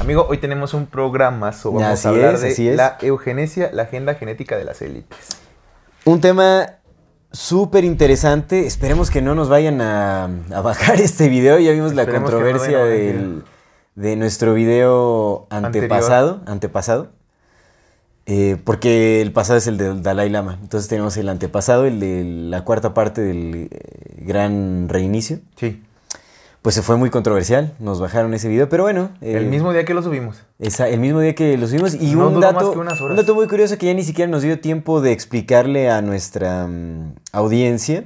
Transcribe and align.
Amigo, 0.00 0.26
hoy 0.28 0.38
tenemos 0.38 0.72
un 0.74 0.86
programa 0.86 1.52
sobre 1.52 1.84
vamos 1.84 1.98
Así 1.98 2.08
a 2.08 2.10
hablar 2.10 2.34
es, 2.34 2.40
de 2.40 2.48
así 2.48 2.68
es. 2.68 2.76
la 2.76 2.96
eugenesia, 3.02 3.70
la 3.72 3.82
agenda 3.82 4.14
genética 4.14 4.56
de 4.56 4.64
las 4.64 4.80
élites. 4.82 5.18
Un 6.04 6.20
tema 6.20 6.76
súper 7.32 7.84
interesante. 7.84 8.66
Esperemos 8.66 9.10
que 9.10 9.20
no 9.20 9.34
nos 9.34 9.48
vayan 9.48 9.80
a, 9.82 10.24
a 10.24 10.60
bajar 10.62 11.00
este 11.00 11.28
video. 11.28 11.58
Ya 11.58 11.72
vimos 11.72 11.94
la 11.94 12.02
Esperemos 12.02 12.30
controversia 12.30 12.78
del- 12.84 13.44
de 13.94 14.16
nuestro 14.16 14.54
video 14.54 15.46
antepasado. 15.50 16.40
antepasado. 16.46 17.08
Eh, 18.26 18.56
porque 18.64 19.20
el 19.20 19.32
pasado 19.32 19.58
es 19.58 19.66
el 19.66 19.76
del 19.76 20.02
Dalai 20.02 20.30
Lama. 20.30 20.58
Entonces 20.62 20.88
tenemos 20.88 21.16
el 21.18 21.28
antepasado, 21.28 21.84
el 21.84 22.00
de 22.00 22.24
la 22.24 22.64
cuarta 22.64 22.94
parte 22.94 23.20
del 23.20 23.68
eh, 23.70 24.14
gran 24.24 24.88
reinicio. 24.88 25.40
Sí. 25.56 25.82
Pues 26.62 26.74
se 26.74 26.82
fue 26.82 26.96
muy 26.98 27.08
controversial. 27.08 27.72
Nos 27.78 28.00
bajaron 28.00 28.34
ese 28.34 28.48
video. 28.48 28.68
Pero 28.68 28.82
bueno. 28.82 29.10
El 29.22 29.44
eh, 29.44 29.48
mismo 29.48 29.72
día 29.72 29.84
que 29.86 29.94
lo 29.94 30.02
subimos. 30.02 30.36
Esa- 30.58 30.88
el 30.88 31.00
mismo 31.00 31.20
día 31.20 31.34
que 31.34 31.56
lo 31.56 31.66
subimos. 31.66 31.94
Y 31.94 32.14
No 32.14 32.28
un, 32.28 32.40
dato, 32.40 32.54
más 32.66 32.72
que 32.74 32.78
unas 32.78 33.00
horas. 33.00 33.10
un 33.12 33.16
dato 33.16 33.34
muy 33.34 33.46
curioso 33.48 33.78
que 33.78 33.86
ya 33.86 33.94
ni 33.94 34.04
siquiera 34.04 34.30
nos 34.30 34.42
dio 34.42 34.60
tiempo 34.60 35.00
de 35.00 35.12
explicarle 35.12 35.88
a 35.90 36.02
nuestra 36.02 36.66
mm, 36.66 37.14
audiencia 37.32 38.04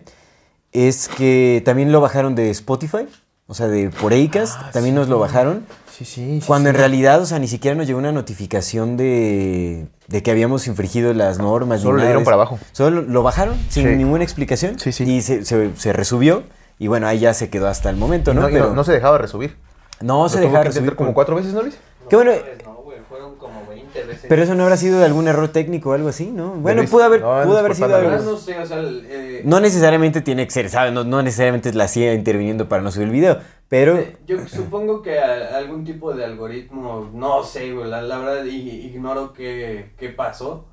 es 0.73 1.09
que 1.09 1.63
también 1.65 1.91
lo 1.93 2.01
bajaron 2.01 2.35
de 2.35 2.51
Spotify, 2.51 3.07
o 3.47 3.55
sea, 3.55 3.69
de 3.69 3.91
por 3.91 4.13
Acast, 4.13 4.57
Ah, 4.59 4.71
también 4.73 4.95
sí. 4.95 4.99
nos 5.01 5.09
lo 5.09 5.19
bajaron. 5.19 5.65
Sí, 5.91 6.05
sí. 6.05 6.41
sí, 6.41 6.47
Cuando 6.47 6.69
sí. 6.71 6.75
en 6.75 6.81
realidad, 6.81 7.23
o 7.23 7.27
sea, 7.27 7.39
ni 7.39 7.47
siquiera 7.49 7.77
nos 7.77 7.87
llegó 7.87 7.99
una 8.01 8.11
notificación 8.13 8.97
de, 8.97 9.87
de 10.09 10.23
que 10.25 10.31
habíamos 10.33 10.67
infringido 10.67 11.13
las 11.15 11.39
normas. 11.39 11.81
Solo 11.83 11.99
nada 11.99 12.09
dieron 12.09 12.25
para 12.25 12.35
abajo. 12.35 12.59
Solo 12.73 13.03
lo 13.03 13.23
bajaron 13.23 13.57
sin 13.69 13.97
ninguna 13.99 14.25
explicación. 14.25 14.79
Sí, 14.81 14.91
sí. 14.93 15.05
Y 15.05 15.23
se, 15.23 15.45
se- 15.45 15.71
se 15.77 15.93
resubió. 15.93 16.43
Y 16.79 16.89
bueno, 16.89 17.07
ahí 17.07 17.19
ya 17.21 17.35
se 17.35 17.51
quedó 17.51 17.69
hasta 17.69 17.91
el 17.91 17.97
momento, 17.97 18.35
¿no? 18.35 18.43
no, 18.43 18.49
Pero 18.49 18.75
no 18.75 18.85
se 18.85 18.93
dejaba 18.93 19.19
resubir. 19.19 19.57
no 20.01 20.29
se 20.29 20.41
dejaba 20.41 20.65
resubir 20.65 20.97
como 20.97 21.15
cuatro 21.15 21.37
veces, 21.37 21.53
¿no, 21.55 21.63
Luis? 21.63 21.79
Qué 22.09 22.17
bueno, 22.17 22.33
No, 22.65 22.75
güey, 22.83 22.99
fueron 23.09 23.37
como 23.37 23.65
20 23.67 24.05
veces. 24.05 24.27
Pero 24.29 24.43
eso 24.43 24.55
no 24.55 24.65
habrá 24.65 24.77
sido 24.77 24.99
de 24.99 25.05
algún 25.07 25.27
error 25.29 25.49
técnico 25.49 25.91
o 25.91 25.93
algo 25.95 26.09
así, 26.09 26.27
¿no? 26.31 26.51
Bueno, 26.57 26.81
Luis? 26.83 26.91
pudo 26.91 27.05
haber, 27.05 27.21
No, 27.23 27.43
pudo 27.45 27.59
haber 27.59 27.75
sido 27.75 27.95
algo. 27.97 28.11
no 28.11 28.37
sé, 28.37 28.59
o 28.59 28.67
sea, 28.67 28.79
el, 28.81 29.07
eh, 29.09 29.43
No 29.45 29.61
necesariamente 29.61 30.21
tiene 30.21 30.45
que 30.45 30.51
ser, 30.51 30.69
¿sabes? 30.69 30.93
No, 30.93 31.05
no 31.05 31.23
necesariamente 31.23 31.69
es 31.71 31.75
la 31.75 31.89
CIA 31.89 32.13
interviniendo 32.15 32.69
para 32.69 32.83
no 32.83 32.91
subir 32.91 33.07
el 33.07 33.13
video, 33.15 33.39
pero 33.69 33.97
eh, 33.97 34.17
yo 34.27 34.47
supongo 34.47 35.01
que 35.01 35.19
a- 35.19 35.57
algún 35.57 35.85
tipo 35.85 36.13
de 36.13 36.25
algoritmo, 36.25 37.09
no 37.15 37.43
sé, 37.45 37.73
güey, 37.73 37.89
la, 37.89 38.03
la 38.03 38.19
verdad 38.19 38.45
ignoro 38.45 39.33
qué, 39.33 39.93
qué 39.97 40.09
pasó. 40.11 40.67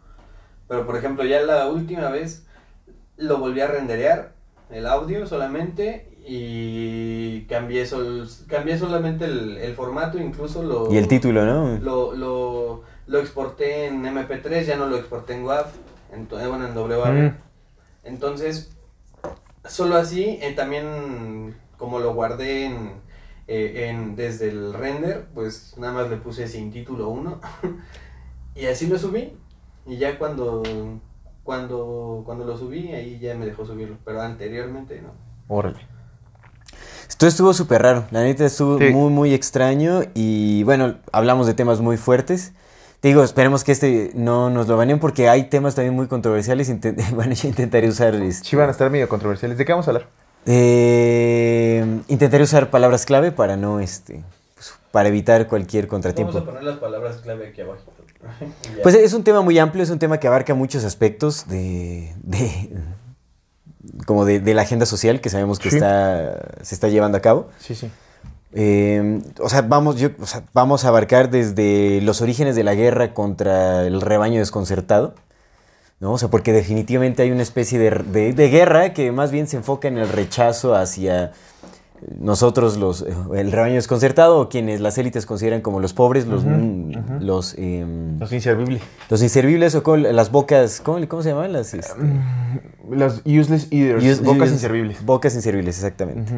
Pero 0.67 0.85
por 0.85 0.97
ejemplo, 0.97 1.23
ya 1.25 1.41
la 1.41 1.67
última 1.67 2.09
vez 2.09 2.45
lo 3.17 3.37
volví 3.37 3.61
a 3.61 3.67
renderear, 3.67 4.33
el 4.71 4.85
audio 4.87 5.25
solamente, 5.27 6.07
y 6.25 7.41
cambié, 7.45 7.85
sol, 7.85 8.27
cambié 8.47 8.77
solamente 8.77 9.25
el, 9.25 9.57
el 9.57 9.73
formato, 9.73 10.17
incluso 10.19 10.61
lo... 10.63 10.91
y 10.93 10.97
el 10.97 11.07
título, 11.07 11.45
¿no? 11.45 11.77
Lo, 11.79 12.13
lo, 12.15 12.83
lo 13.07 13.19
exporté 13.19 13.87
en 13.87 14.03
MP3, 14.03 14.63
ya 14.65 14.77
no 14.77 14.85
lo 14.87 14.97
exporté 14.97 15.33
en 15.33 15.43
WAV, 15.45 15.65
en, 16.13 16.27
bueno, 16.29 16.67
en 16.67 16.77
WAV. 16.77 17.13
Mm. 17.13 17.35
Entonces, 18.03 18.71
solo 19.67 19.95
así, 19.95 20.39
eh, 20.41 20.53
también 20.55 21.55
como 21.77 21.99
lo 21.99 22.13
guardé 22.13 22.65
en, 22.65 22.91
eh, 23.47 23.87
en- 23.89 24.15
desde 24.15 24.49
el 24.49 24.73
render, 24.73 25.27
pues 25.33 25.75
nada 25.77 25.93
más 25.93 26.09
le 26.09 26.17
puse 26.17 26.47
sin 26.47 26.71
título 26.71 27.09
1 27.09 27.41
y 28.55 28.65
así 28.67 28.87
lo 28.87 28.97
subí. 28.97 29.33
Y 29.87 29.97
ya 29.97 30.17
cuando, 30.19 30.61
cuando, 31.43 32.21
cuando 32.25 32.45
lo 32.45 32.57
subí, 32.57 32.89
ahí 32.93 33.19
ya 33.19 33.35
me 33.35 33.45
dejó 33.45 33.65
subirlo, 33.65 33.97
pero 34.05 34.21
anteriormente 34.21 35.01
no. 35.01 35.09
Órale. 35.47 35.79
Esto 37.09 37.27
estuvo 37.27 37.53
súper 37.53 37.81
raro, 37.81 38.05
la 38.11 38.23
neta 38.23 38.45
estuvo 38.45 38.77
Sí. 38.77 38.89
muy, 38.91 39.11
muy 39.11 39.33
extraño 39.33 40.01
y 40.13 40.63
bueno, 40.63 40.95
hablamos 41.11 41.45
de 41.47 41.53
temas 41.53 41.81
muy 41.81 41.97
fuertes. 41.97 42.53
Te 43.01 43.07
digo, 43.09 43.23
esperemos 43.23 43.63
que 43.63 43.71
este 43.71 44.11
no 44.13 44.49
nos 44.49 44.67
lo 44.67 44.77
baneen 44.77 44.99
porque 44.99 45.27
hay 45.27 45.45
temas 45.45 45.75
también 45.75 45.95
muy 45.95 46.07
controversiales. 46.07 46.69
Intent- 46.73 47.11
bueno, 47.13 47.33
yo 47.33 47.47
intentaré 47.47 47.87
usar... 47.89 48.15
este, 48.15 48.45
Sí 48.47 48.55
van 48.55 48.69
a 48.69 48.71
estar 48.71 48.89
medio 48.89 49.09
controversiales. 49.09 49.57
¿De 49.57 49.65
qué 49.65 49.71
vamos 49.73 49.87
a 49.87 49.91
hablar? 49.91 50.07
eh, 50.45 51.85
intentaré 52.07 52.43
usar 52.43 52.69
palabras 52.71 53.05
clave 53.05 53.31
para 53.31 53.57
no, 53.57 53.79
este, 53.79 54.23
pues, 54.55 54.73
para 54.91 55.09
evitar 55.09 55.47
cualquier 55.47 55.87
contratiempo. 55.87 56.33
Vamos 56.33 56.47
a 56.47 56.51
poner 56.51 56.63
las 56.63 56.77
palabras 56.79 57.17
clave 57.17 57.49
aquí 57.49 57.61
abajo. 57.61 57.90
Pues 58.83 58.95
es 58.95 59.13
un 59.13 59.23
tema 59.23 59.41
muy 59.41 59.57
amplio, 59.59 59.83
es 59.83 59.89
un 59.89 59.99
tema 59.99 60.19
que 60.19 60.27
abarca 60.27 60.53
muchos 60.53 60.83
aspectos 60.83 61.47
de, 61.47 62.13
de- 62.23 62.69
como 64.05 64.25
de, 64.25 64.39
de 64.39 64.53
la 64.53 64.61
agenda 64.63 64.85
social 64.85 65.21
que 65.21 65.29
sabemos 65.29 65.59
que 65.59 65.69
Sí. 65.69 65.75
está, 65.77 66.39
se 66.61 66.75
está 66.75 66.87
llevando 66.87 67.17
a 67.17 67.21
cabo. 67.21 67.49
Sí, 67.59 67.75
sí. 67.75 67.89
Eh, 68.53 69.21
o, 69.39 69.49
sea, 69.49 69.61
vamos, 69.61 69.95
yo, 69.97 70.09
o 70.19 70.25
sea, 70.25 70.43
vamos 70.53 70.83
a 70.85 70.89
abarcar 70.89 71.29
desde 71.29 72.01
los 72.01 72.21
orígenes 72.21 72.55
de 72.55 72.63
la 72.63 72.75
guerra 72.75 73.13
contra 73.13 73.85
el 73.87 74.01
rebaño 74.01 74.39
desconcertado. 74.39 75.15
¿no? 75.99 76.13
O 76.13 76.17
sea, 76.17 76.29
porque 76.29 76.51
definitivamente 76.51 77.21
hay 77.21 77.31
una 77.31 77.43
especie 77.43 77.77
de, 77.79 77.91
de- 77.91 78.33
de 78.33 78.49
guerra 78.49 78.93
que 78.93 79.11
más 79.11 79.31
bien 79.31 79.47
se 79.47 79.57
enfoca 79.57 79.87
en 79.87 79.97
el 79.97 80.09
rechazo 80.09 80.75
hacia 80.75 81.31
nosotros, 82.19 82.77
los, 82.77 83.05
el 83.35 83.51
rebaño 83.51 83.75
desconcertado, 83.75 84.39
o 84.39 84.49
quienes 84.49 84.81
las 84.81 84.97
élites 84.97 85.25
consideran 85.25 85.61
como 85.61 85.79
los 85.79 85.93
pobres, 85.93 86.25
los, 86.25 86.43
mm, 86.45 87.19
los, 87.21 87.55
em, 87.57 88.19
Los 88.19 88.31
inservibles. 88.31 88.81
los 89.09 89.21
inservibles 89.21 89.75
o 89.75 89.83
con 89.83 90.03
las 90.15 90.31
bocas, 90.31 90.81
¿cómo, 90.81 91.07
cómo 91.07 91.21
se 91.23 91.29
llaman? 91.29 91.53
Las 91.53 91.73
este, 91.73 91.93
Los 92.89 93.21
useless 93.25 93.67
eaters. 93.71 94.03
use- 94.03 94.23
bocas 94.23 94.49
inservibles. 94.51 95.05
Bocas 95.05 95.35
inservibles, 95.35 95.77
exactamente. 95.77 96.31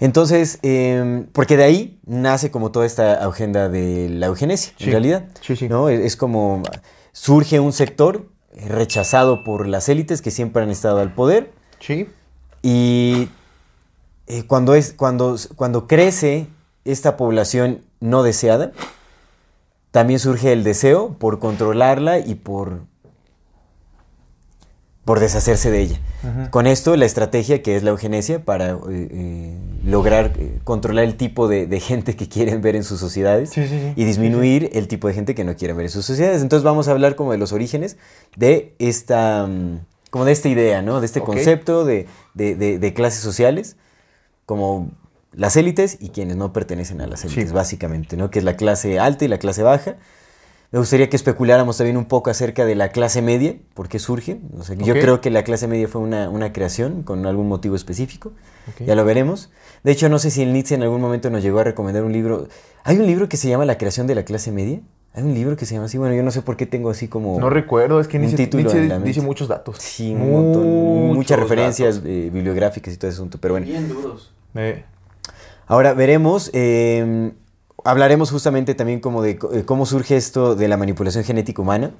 Entonces, 0.00 0.60
em, 0.62 1.26
porque 1.32 1.56
de 1.56 1.64
ahí 1.64 1.98
nace 2.06 2.50
como 2.52 2.70
toda 2.70 2.86
esta 2.86 3.26
agenda 3.26 3.68
de 3.68 4.08
la 4.08 4.26
eugenesia, 4.26 4.72
Sí. 4.78 4.84
en 4.84 4.90
realidad. 4.92 5.24
Sí, 5.40 5.56
sí. 5.56 5.68
¿no? 5.68 5.88
Es, 5.88 6.00
es 6.00 6.16
como 6.16 6.62
surge 7.12 7.58
un 7.58 7.72
sector 7.72 8.28
rechazado 8.68 9.42
por 9.42 9.66
las 9.66 9.88
élites 9.88 10.22
que 10.22 10.30
siempre 10.30 10.62
han 10.62 10.70
estado 10.70 10.98
al 11.00 11.12
poder 11.14 11.50
Sí. 11.80 12.06
y 12.62 13.28
eh, 14.28 14.44
cuando, 14.46 14.74
es, 14.74 14.92
cuando, 14.92 15.36
cuando 15.56 15.86
crece 15.86 16.46
esta 16.84 17.16
población 17.16 17.82
no 18.00 18.22
deseada, 18.22 18.72
también 19.90 20.20
surge 20.20 20.52
el 20.52 20.64
deseo 20.64 21.16
por 21.18 21.38
controlarla 21.38 22.18
y 22.18 22.34
por, 22.34 22.80
por 25.04 25.20
deshacerse 25.20 25.70
de 25.70 25.80
ella. 25.80 26.00
Con 26.50 26.66
esto, 26.66 26.94
la 26.96 27.06
estrategia 27.06 27.62
que 27.62 27.76
es 27.76 27.82
la 27.82 27.90
eugenesia 27.90 28.44
para 28.44 28.70
eh, 28.72 28.76
eh, 28.90 29.56
lograr 29.84 30.32
eh, 30.36 30.58
controlar 30.64 31.04
el 31.04 31.16
tipo 31.16 31.48
de, 31.48 31.66
de 31.66 31.80
gente 31.80 32.16
que 32.16 32.28
quieren 32.28 32.60
ver 32.60 32.76
en 32.76 32.84
sus 32.84 32.98
sociedades 33.00 33.50
Sí, 33.50 33.62
sí, 33.62 33.68
sí. 33.68 33.92
y 33.96 34.04
disminuir 34.04 34.68
el 34.74 34.88
tipo 34.88 35.08
de 35.08 35.14
gente 35.14 35.34
que 35.34 35.44
no 35.44 35.54
quieren 35.56 35.76
ver 35.76 35.86
en 35.86 35.92
sus 35.92 36.04
sociedades. 36.04 36.42
Entonces 36.42 36.64
vamos 36.64 36.88
a 36.88 36.90
hablar 36.90 37.14
como 37.16 37.32
de 37.32 37.38
los 37.38 37.52
orígenes 37.52 37.96
de 38.36 38.74
esta, 38.78 39.46
mm, 39.46 39.78
como 40.10 40.24
de 40.26 40.32
esta 40.32 40.48
idea, 40.48 40.82
¿no? 40.82 41.00
De 41.00 41.06
este 41.06 41.20
concepto 41.22 41.84
de, 41.86 42.06
de- 42.34 42.54
de- 42.56 42.78
de 42.78 42.94
clases 42.94 43.20
sociales, 43.22 43.76
como 44.48 44.90
las 45.34 45.56
élites 45.58 45.98
y 46.00 46.08
quienes 46.08 46.36
no 46.38 46.54
pertenecen 46.54 47.02
a 47.02 47.06
las 47.06 47.22
élites, 47.26 47.50
Sí. 47.50 47.54
básicamente, 47.54 48.16
¿no? 48.16 48.30
Que 48.30 48.38
es 48.38 48.44
la 48.46 48.56
clase 48.56 48.98
alta 48.98 49.26
y 49.26 49.28
la 49.28 49.36
clase 49.36 49.62
baja. 49.62 49.96
Me 50.72 50.78
gustaría 50.78 51.10
que 51.10 51.16
especuláramos 51.16 51.76
también 51.76 51.98
un 51.98 52.06
poco 52.06 52.30
acerca 52.30 52.64
de 52.64 52.74
la 52.74 52.88
clase 52.88 53.20
media, 53.20 53.56
por 53.74 53.88
qué 53.90 53.98
surge. 53.98 54.40
O 54.58 54.64
sea, 54.64 54.74
Yo 54.76 54.94
creo 54.94 55.20
que 55.20 55.30
la 55.30 55.42
clase 55.44 55.68
media 55.68 55.86
fue 55.86 56.00
una, 56.00 56.30
una 56.30 56.52
creación 56.54 57.02
con 57.02 57.26
algún 57.26 57.46
motivo 57.46 57.76
específico. 57.76 58.32
Ya 58.86 58.94
lo 58.94 59.04
veremos. 59.04 59.50
De 59.84 59.92
hecho, 59.92 60.08
no 60.08 60.18
sé 60.18 60.30
si 60.30 60.42
el 60.42 60.54
Nietzsche 60.54 60.74
en 60.74 60.82
algún 60.82 61.00
momento 61.02 61.28
nos 61.28 61.42
llegó 61.42 61.58
a 61.60 61.64
recomendar 61.64 62.04
un 62.04 62.12
libro. 62.14 62.48
Hay 62.84 62.96
un 62.98 63.06
libro 63.06 63.28
que 63.28 63.36
se 63.36 63.48
llama 63.50 63.66
La 63.66 63.76
creación 63.76 64.06
de 64.06 64.14
la 64.14 64.24
clase 64.24 64.50
media. 64.50 64.80
Hay 65.14 65.22
un 65.24 65.34
libro 65.34 65.56
que 65.56 65.66
se 65.66 65.74
llama 65.74 65.86
así. 65.86 65.96
Bueno, 65.98 66.14
yo 66.14 66.22
no 66.22 66.30
sé 66.30 66.40
por 66.42 66.56
qué 66.56 66.66
tengo 66.66 66.88
así 66.90 67.06
como... 67.08 67.38
No 67.38 67.48
recuerdo, 67.50 68.00
es 68.00 68.08
que 68.08 68.16
un 68.18 68.22
Nietzsche, 68.24 68.44
título 68.44 68.62
Nietzsche 68.64 68.78
en 68.82 68.88
la 68.88 68.94
mente. 68.96 69.08
dice 69.08 69.20
muchos 69.20 69.48
datos. 69.48 69.76
Sí, 69.78 70.14
un 70.14 70.30
montón. 70.32 70.66
Muchas 71.14 71.38
referencias 71.38 72.02
eh, 72.04 72.30
bibliográficas 72.32 72.92
y 72.94 72.96
todo 72.98 73.08
ese 73.10 73.16
asunto. 73.16 73.38
Pero 73.40 73.54
bueno. 73.54 73.66
Bien 73.66 73.88
duros. 73.88 74.32
Eh, 74.54 74.84
Ahora 75.66 75.92
veremos, 75.92 76.50
eh, 76.54 77.32
hablaremos 77.84 78.30
justamente 78.30 78.74
también 78.74 79.00
como 79.00 79.20
de 79.20 79.38
eh, 79.52 79.64
cómo 79.66 79.84
surge 79.84 80.16
esto 80.16 80.54
de 80.54 80.66
la 80.66 80.76
manipulación 80.78 81.24
genética 81.24 81.60
humana. 81.60 81.90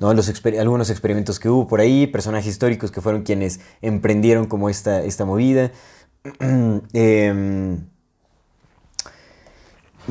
¿no? 0.00 0.14
Los 0.14 0.32
exper- 0.32 0.58
algunos 0.58 0.88
experimentos 0.88 1.38
que 1.38 1.50
hubo 1.50 1.66
por 1.68 1.80
ahí, 1.80 2.06
personajes 2.06 2.46
históricos 2.46 2.90
que 2.90 3.00
fueron 3.02 3.22
quienes 3.22 3.60
emprendieron 3.82 4.46
como 4.46 4.70
esta, 4.70 5.02
esta 5.02 5.24
movida. 5.26 5.70
Em, 6.92 7.80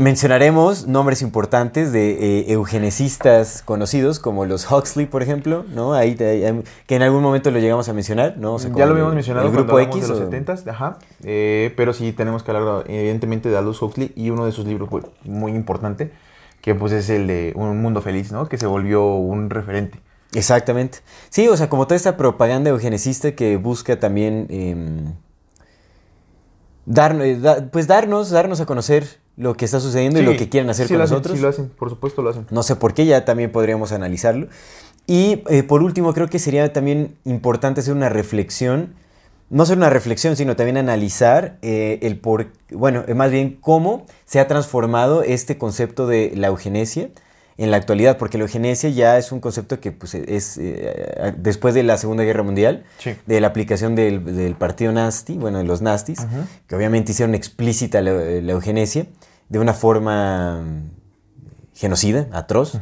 Mencionaremos 0.04 0.88
nombres 0.88 1.22
importantes 1.22 1.92
de 1.92 2.12
eh, 2.12 2.54
eugenesistas 2.54 3.62
conocidos 3.63 4.19
como 4.19 4.46
los 4.46 4.72
Huxley, 4.72 5.07
por 5.07 5.22
ejemplo, 5.22 5.66
¿no? 5.75 5.94
Ahí, 5.94 6.16
ahí- 6.22 6.63
que 6.88 6.96
en 6.96 7.01
algún 7.01 7.22
momento 7.22 7.51
lo 7.51 7.60
llegamos 7.60 7.90
a 7.90 7.94
mencionar, 7.94 8.38
¿no? 8.38 8.54
O 8.54 8.60
sea, 8.60 8.72
ya 8.74 8.86
lo 8.86 8.94
habíamos 8.94 9.13
mencionado 9.13 9.48
el 9.48 9.51
grupo 9.51 9.78
X. 9.78 10.04
de 10.04 10.07
los 10.07 10.19
o- 10.22 10.31
70s, 10.31 10.66
ajá. 10.69 11.00
Eh, 11.25 11.74
pero 11.75 11.92
sí 11.92 12.13
tenemos 12.13 12.44
que 12.44 12.51
hablar 12.51 12.86
evidentemente 12.88 13.50
de 13.50 13.57
Aldous 13.57 13.81
Huxley 13.81 14.13
y 14.16 14.30
uno 14.30 14.46
de 14.46 14.54
sus 14.54 14.66
libros 14.66 14.88
pues, 14.90 15.04
muy 15.25 15.51
importante, 15.51 16.13
que 16.62 16.74
pues 16.75 16.94
es 16.94 17.10
el 17.10 17.28
de 17.28 17.51
Un 17.57 17.81
Mundo 17.81 18.01
Feliz, 18.01 18.31
¿no? 18.31 18.48
Que 18.48 18.57
se 18.57 18.68
volvió 18.68 19.06
un 19.16 19.50
referente. 19.50 20.00
Exactamente. 20.34 21.00
Sí, 21.30 21.50
o 21.50 21.57
sea, 21.57 21.68
como 21.68 21.88
toda 21.88 21.98
esta 21.98 22.16
propaganda 22.16 22.69
eugenesista 22.69 23.34
que 23.34 23.57
busca 23.57 24.00
también 24.00 24.48
em, 24.50 25.13
dar- 26.86 27.19
eh, 27.22 27.38
da- 27.38 27.68
pues 27.69 27.88
darnos, 27.88 28.30
darnos 28.30 28.62
a 28.62 28.66
conocer 28.66 29.19
lo 29.39 29.56
que 29.56 29.63
está 29.65 29.80
sucediendo 29.80 30.19
y 30.19 30.24
lo 30.24 30.36
que 30.36 30.50
quieren 30.50 30.69
hacer 30.69 30.88
sí 30.88 30.94
con 30.94 30.97
lo 31.00 31.03
hacen, 31.06 31.15
nosotros. 31.15 31.38
Sí 31.38 31.41
lo 31.41 31.47
hacen, 31.50 31.69
por 31.69 31.89
supuesto 31.89 32.21
lo 32.21 32.30
hacen. 32.30 32.45
No 32.51 32.62
sé 32.62 32.75
por 32.75 32.94
qué, 32.94 33.06
ya 33.06 33.24
también 33.24 33.51
podríamos 33.53 33.94
analizarlo. 33.94 34.47
Y 35.07 35.44
eh, 35.50 35.63
por 35.63 35.81
último, 35.81 36.13
creo 36.13 36.27
que 36.27 36.39
sería 36.39 36.71
también 36.74 37.15
importante 37.24 37.80
hacer 37.80 37.94
una 37.94 38.09
reflexión, 38.09 38.94
no 39.50 39.65
solo 39.65 39.77
una 39.77 39.89
reflexión, 39.89 40.36
sino 40.36 40.57
también 40.57 40.75
analizar 40.77 41.57
eh, 41.62 42.00
el 42.01 42.19
por, 42.19 42.47
bueno, 42.69 43.06
eh, 43.07 43.13
más 43.13 43.31
bien 43.31 43.57
cómo 43.62 44.06
se 44.25 44.41
ha 44.41 44.47
transformado 44.47 45.24
este 45.24 45.57
concepto 45.57 46.06
de 46.06 46.33
la 46.36 46.47
eugenesia 46.47 47.09
en 47.57 47.71
la 47.71 47.77
actualidad, 47.77 48.18
porque 48.18 48.38
la 48.38 48.44
eugenesia 48.44 48.89
ya 48.89 49.18
es 49.18 49.31
un 49.31 49.39
concepto 49.39 49.80
que 49.80 49.91
pues, 49.94 50.15
es 50.15 50.57
eh, 50.57 51.33
después 51.38 51.74
de 51.74 51.83
la 51.83 51.97
Segunda 51.97 52.24
Guerra 52.24 52.44
Mundial, 52.44 52.83
Sí. 53.00 53.12
de 53.25 53.41
la 53.41 53.47
aplicación 53.47 53.95
del, 53.95 54.24
del 54.24 54.56
partido 54.56 54.91
nazi, 54.91 55.36
bueno, 55.38 55.57
de 55.57 55.63
los 55.63 55.81
nazis, 55.81 56.19
que 56.68 56.75
obviamente 56.75 57.12
hicieron 57.13 57.36
explícita 57.36 58.01
la, 58.01 58.12
la 58.13 58.51
eugenesia 58.51 59.07
de 59.50 59.60
una 59.60 59.74
forma 59.74 60.62
mm, 60.62 60.90
genocida, 61.75 62.28
atroz. 62.31 62.75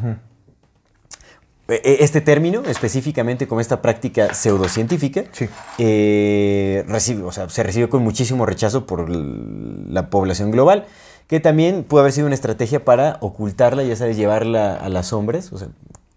E- 1.70 1.82
e- 1.84 1.98
Este 2.04 2.22
término, 2.22 2.62
específicamente 2.66 3.48
como 3.48 3.60
esta 3.60 3.82
práctica 3.82 4.34
pseudocientífica, 4.34 5.24
Sí. 5.34 5.50
eh, 5.80 6.86
recibe- 6.88 7.24
o 7.24 7.32
sea, 7.32 7.50
se 7.50 7.64
recibió 7.64 7.90
con 7.90 8.04
muchísimo 8.04 8.46
rechazo 8.46 8.86
por 8.86 9.10
la 9.10 10.10
población 10.10 10.52
global, 10.52 10.86
que 11.28 11.42
también 11.42 11.84
pudo 11.84 12.02
haber 12.02 12.14
sido 12.14 12.26
una 12.28 12.36
estrategia 12.36 12.86
para 12.86 13.18
ocultarla, 13.20 13.84
ya 13.84 13.98
sabes, 13.98 14.16
llevarla 14.16 14.76
a 14.76 14.88
las 14.88 15.08
sombras. 15.08 15.52
O 15.52 15.58
sea, 15.58 15.68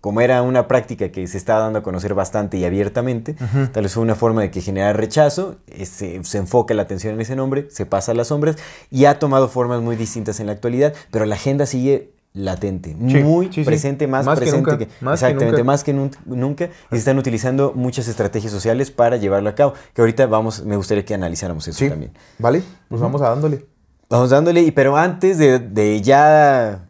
como 0.00 0.20
era 0.23 0.43
una 0.43 0.67
práctica 0.67 1.11
que 1.11 1.26
se 1.26 1.37
estaba 1.37 1.61
dando 1.61 1.81
a 1.81 1.82
conocer 1.82 2.14
bastante 2.14 2.56
y 2.56 2.64
abiertamente, 2.64 3.35
tal 3.73 3.82
vez 3.82 3.93
fue 3.93 4.02
una 4.02 4.14
forma 4.14 4.41
de 4.43 4.50
que 4.50 4.61
generara 4.62 4.93
rechazo, 4.94 5.56
eh, 5.67 5.85
se, 5.87 6.25
se 6.25 6.38
enfoca 6.38 6.73
la 6.75 6.82
atención 6.82 7.14
en 7.14 7.20
ese 7.20 7.37
nombre, 7.37 7.67
se 7.70 7.85
pasa 7.87 8.12
a 8.12 8.14
las 8.14 8.29
sombras 8.29 8.56
y 8.91 9.05
ha 9.05 9.19
tomado 9.19 9.49
formas 9.49 9.81
muy 9.82 9.97
distintas 9.97 10.41
en 10.41 10.47
la 10.47 10.52
actualidad, 10.52 10.94
pero 11.11 11.26
la 11.26 11.35
agenda 11.35 11.67
sigue 11.67 12.12
latente, 12.32 12.91
Sí, 13.08 13.19
muy 13.25 13.47
sí, 13.47 13.52
sí. 13.55 13.64
presente, 13.64 14.06
más, 14.06 14.25
Más 14.25 14.38
que 14.38 14.44
presente 14.47 14.70
nunca, 14.70 14.79
que, 14.79 14.85
más 15.00 15.19
que 15.20 15.26
exactamente, 15.26 15.50
nunca. 15.58 15.64
más 15.64 15.85
que 15.85 15.93
nun- 15.94 16.17
nunca, 16.26 16.64
y 16.67 16.70
se 16.93 16.97
están 16.99 17.19
utilizando 17.19 17.73
muchas 17.75 18.06
estrategias 18.06 18.52
sociales 18.52 18.93
para 18.93 19.17
llevarlo 19.17 19.50
a 19.50 19.55
cabo, 19.56 19.75
que 19.93 20.00
ahorita 20.00 20.26
vamos, 20.26 20.64
me 20.64 20.76
gustaría 20.76 21.05
que 21.05 21.12
analizáramos 21.12 21.67
eso 21.67 21.76
Sí. 21.79 21.88
también. 21.88 22.12
¿Vale? 22.38 22.62
Pues 22.88 23.00
vamos 23.00 23.20
a 23.20 23.31
dándole. 23.31 23.67
Vamos 24.08 24.31
dándole, 24.31 24.70
pero 24.73 24.97
antes 24.97 25.38
de, 25.38 25.58
de 25.58 26.00
ya 26.02 26.87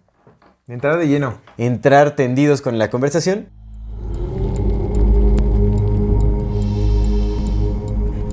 De 0.66 0.74
entrada 0.74 0.98
de 0.98 1.08
lleno. 1.08 1.34
Entrar 1.60 2.16
tendidos 2.16 2.62
con 2.62 2.78
la 2.78 2.88
conversación, 2.88 3.48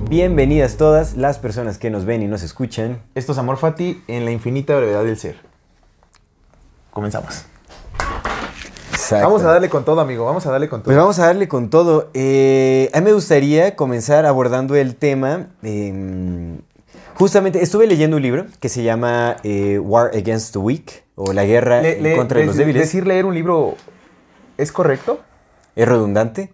bienvenidas 0.08 0.78
todas 0.78 1.14
las 1.14 1.38
personas 1.38 1.76
que 1.76 1.90
nos 1.90 2.06
ven 2.06 2.22
y 2.22 2.26
nos 2.26 2.42
escuchan. 2.42 3.02
Esto 3.14 3.32
es 3.32 3.38
Amor 3.38 3.58
Fati 3.58 4.02
en 4.08 4.24
la 4.24 4.30
infinita 4.30 4.74
brevedad 4.74 5.04
del 5.04 5.18
ser. 5.18 5.36
Comenzamos. 6.90 7.44
Vamos 9.10 9.42
a 9.42 9.48
darle 9.48 9.68
con 9.68 9.84
todo, 9.84 10.00
amigo. 10.00 10.24
Vamos 10.24 10.46
a 10.46 10.50
darle 10.50 10.70
con 10.70 10.80
todo. 10.80 10.86
Pues 10.86 10.96
vamos 10.96 11.18
a 11.18 11.26
darle 11.26 11.48
con 11.48 11.68
todo. 11.68 12.10
Eh, 12.14 12.90
a 12.94 13.00
mí 13.00 13.04
me 13.04 13.12
gustaría 13.12 13.76
comenzar 13.76 14.24
abordando 14.24 14.74
el 14.74 14.96
tema. 14.96 15.48
eh, 15.62 16.58
justamente 17.18 17.62
estuve 17.62 17.86
leyendo 17.86 18.16
un 18.16 18.22
libro 18.22 18.46
que 18.60 18.68
se 18.68 18.82
llama 18.82 19.36
eh, 19.42 19.78
War 19.78 20.10
Against 20.14 20.52
the 20.52 20.58
Weak 20.58 21.04
o 21.16 21.32
La 21.32 21.44
guerra 21.44 21.82
Le- 21.82 21.96
en 21.98 22.02
le- 22.02 22.16
contra 22.16 22.40
los 22.44 22.56
débiles. 22.56 22.82
Decir 22.82 23.06
leer 23.06 23.24
un 23.26 23.34
libro 23.34 23.74
es 24.56 24.72
correcto. 24.72 25.20
¿Es 25.76 25.86
redundante? 25.88 26.52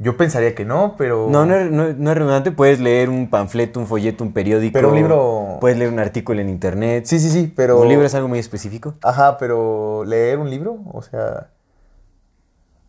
Yo 0.00 0.16
pensaría 0.16 0.54
que 0.54 0.64
no, 0.64 0.94
pero. 0.96 1.26
No, 1.28 1.44
no 1.44 1.56
es, 1.56 1.70
no- 1.70 1.92
no 1.92 2.10
es 2.12 2.16
redundante. 2.16 2.52
Puedes 2.52 2.78
leer 2.78 3.10
un 3.10 3.28
panfleto, 3.28 3.80
un 3.80 3.86
folleto, 3.86 4.22
un 4.22 4.32
periódico. 4.32 4.72
Pero 4.74 4.90
un 4.90 4.94
libro- 4.94 5.58
Puedes 5.60 5.76
leer 5.76 5.90
un 5.92 5.98
artículo 5.98 6.40
en 6.40 6.48
internet. 6.48 7.06
Sí, 7.06 7.18
sí, 7.18 7.28
sí, 7.30 7.52
pero. 7.54 7.80
¿Un 7.80 7.88
libro 7.88 8.06
es 8.06 8.14
algo 8.14 8.28
muy 8.28 8.38
específico? 8.38 8.94
Ajá, 9.02 9.38
pero 9.38 10.04
leer 10.06 10.38
un 10.38 10.50
libro, 10.50 10.78
o 10.92 11.02
sea. 11.02 11.48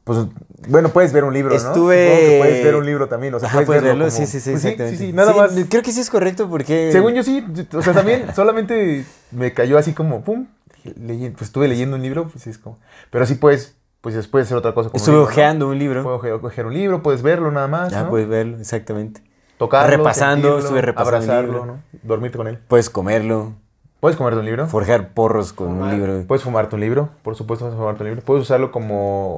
Pues, 0.09 0.25
bueno, 0.67 0.89
puedes 0.89 1.13
ver 1.13 1.23
un 1.23 1.35
libro, 1.35 1.51
¿no? 1.51 1.56
Estuve- 1.56 2.07
Supongo 2.07 2.29
que 2.29 2.38
puedes 2.39 2.63
ver 2.63 2.75
un 2.75 2.85
libro 2.88 3.07
también, 3.07 3.31
o 3.35 3.39
sea, 3.39 3.47
Ajá, 3.47 3.61
puedes, 3.61 3.83
verlo. 3.83 4.06
verlo. 4.06 4.06
como- 4.11 4.25
Sí, 4.25 4.25
sí, 4.25 4.39
sí, 4.39 4.50
Pues 4.51 4.65
exactamente. 4.65 4.97
Sí, 4.97 5.06
sí, 5.06 5.13
nada 5.13 5.33
Sí, 5.33 5.38
más. 5.39 5.67
Creo 5.69 5.83
que 5.83 5.91
sí 5.91 6.00
es 6.01 6.09
correcto 6.09 6.50
porque... 6.50 6.89
Según 6.91 7.13
yo 7.13 7.21
sí, 7.21 7.45
o 7.73 7.81
sea, 7.83 7.94
también 7.94 8.25
solamente 8.35 9.06
me 9.29 9.53
cayó 9.53 9.77
así 9.77 9.94
como, 9.94 10.23
pum, 10.23 10.47
pues 10.83 11.41
estuve 11.41 11.67
leyendo 11.67 11.95
un 11.95 12.01
libro, 12.01 12.27
pues 12.27 12.44
sí 12.44 12.50
es 12.50 12.57
como, 12.57 12.79
pero 13.11 13.27
sí 13.27 13.35
puedes, 13.35 13.75
pues 14.01 14.27
puedes 14.27 14.47
hacer 14.47 14.57
otra 14.57 14.73
cosa. 14.73 14.89
Como 14.89 14.95
un 14.95 15.00
Estuve 15.00 15.13
libro, 15.15 15.25
¿no? 15.27 15.31
hojeando 15.31 15.67
un 15.69 15.77
libro. 15.77 16.01
Puedo 16.03 16.15
oje- 16.15 16.31
ojear 16.31 16.65
un 16.65 16.73
libro, 16.73 17.03
puedes 17.03 17.21
verlo 17.21 17.51
nada 17.51 17.67
más, 17.67 17.91
Ya 17.91 18.01
¿no? 18.03 18.09
puedes 18.09 18.27
verlo, 18.27 18.57
exactamente. 18.59 19.21
Tocarlo, 19.59 19.95
repasando, 19.97 20.35
sentirlo, 20.47 20.59
estuve 20.59 20.81
repasando 20.81 21.17
el 21.17 21.23
abrazarlo, 21.23 21.51
libro. 21.53 21.65
¿no? 21.65 21.83
Dormirte 22.01 22.38
con 22.38 22.47
él. 22.47 22.57
Puedes 22.67 22.89
comerlo, 22.89 23.53
¿Puedes 23.99 24.15
comerte 24.17 24.39
un 24.39 24.45
libro? 24.45 24.65
forjar 24.67 25.09
porros 25.09 25.51
con 25.51 25.67
un 25.81 25.89
libro. 25.91 26.23
Puedes 26.25 26.43
fumarte 26.43 26.75
un 26.75 26.81
libro, 26.81 27.09
por 27.21 27.35
supuesto 27.35 27.65
puedes 27.65 27.77
fumarte 27.77 28.03
un 28.03 28.09
libro. 28.09 28.23
Puedes 28.23 28.43
usarlo 28.43 28.71
como 28.71 29.37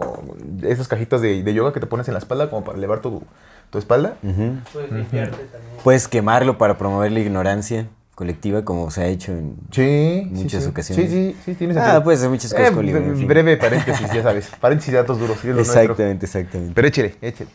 esas 0.63 0.87
cajitas 0.87 1.21
de, 1.21 1.41
de 1.41 1.53
yoga 1.53 1.73
que 1.73 1.79
te 1.79 1.87
pones 1.87 2.07
en 2.07 2.13
la 2.13 2.19
espalda 2.19 2.49
como 2.49 2.63
para 2.63 2.77
elevar 2.77 3.01
tu, 3.01 3.23
tu 3.71 3.77
espalda. 3.79 4.15
Puedes 4.21 4.91
limpiarte 4.91 5.37
también. 5.37 5.73
Puedes 5.83 6.07
quemarlo 6.07 6.57
para 6.59 6.77
promover 6.77 7.11
la 7.11 7.19
ignorancia 7.21 7.87
colectiva, 8.13 8.63
como 8.63 8.91
se 8.91 9.01
ha 9.01 9.07
hecho 9.07 9.31
en... 9.31 9.55
Sí, 9.71 10.29
sí, 10.35 10.43
Muchas 10.43 10.63
sí. 10.63 10.69
ocasiones. 10.69 11.09
Sí, 11.09 11.33
sí, 11.33 11.41
sí, 11.43 11.55
tienes 11.55 11.75
Ah, 11.77 12.03
puedes 12.03 12.19
hacer 12.19 12.29
muchas 12.29 12.53
cosas 12.53 12.69
con 12.69 12.85
libro, 12.85 13.03
en 13.03 13.17
fin. 13.17 13.27
Breve 13.27 13.57
paréntesis, 13.57 14.13
ya 14.13 14.21
sabes. 14.21 14.51
Paréntesis 14.59 14.91
de 14.91 14.97
datos 14.99 15.17
duros. 15.19 15.37
sí, 15.41 15.47
es 15.47 15.55
lo 15.55 15.61
nuestro. 15.63 15.81
Exactamente, 15.81 16.25
exactamente. 16.27 16.73
Pero 16.75 16.87
échale, 16.87 17.15
échale. 17.19 17.49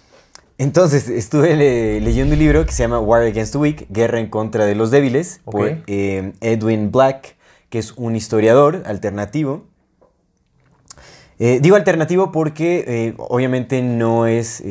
Entonces, 0.58 1.08
estuve 1.10 1.54
le- 1.54 2.00
leyendo 2.00 2.32
un 2.32 2.38
libro 2.38 2.64
que 2.64 2.72
se 2.72 2.82
llama 2.82 2.98
War 2.98 3.22
Against 3.22 3.52
the 3.52 3.58
Weak, 3.58 3.86
Guerra 3.90 4.20
en 4.20 4.28
contra 4.28 4.64
de 4.64 4.74
los 4.74 4.90
débiles, 4.90 5.40
Ok. 5.44 5.52
por 5.52 5.68
eh, 5.86 6.32
Edwin 6.40 6.90
Black, 6.90 7.36
que 7.68 7.78
es 7.78 7.92
un 7.92 8.16
historiador 8.16 8.82
alternativo. 8.86 9.64
Eh, 11.38 11.58
digo 11.60 11.76
alternativo 11.76 12.32
porque 12.32 12.84
eh, 12.88 13.14
obviamente 13.18 13.82
no 13.82 14.26
es, 14.26 14.62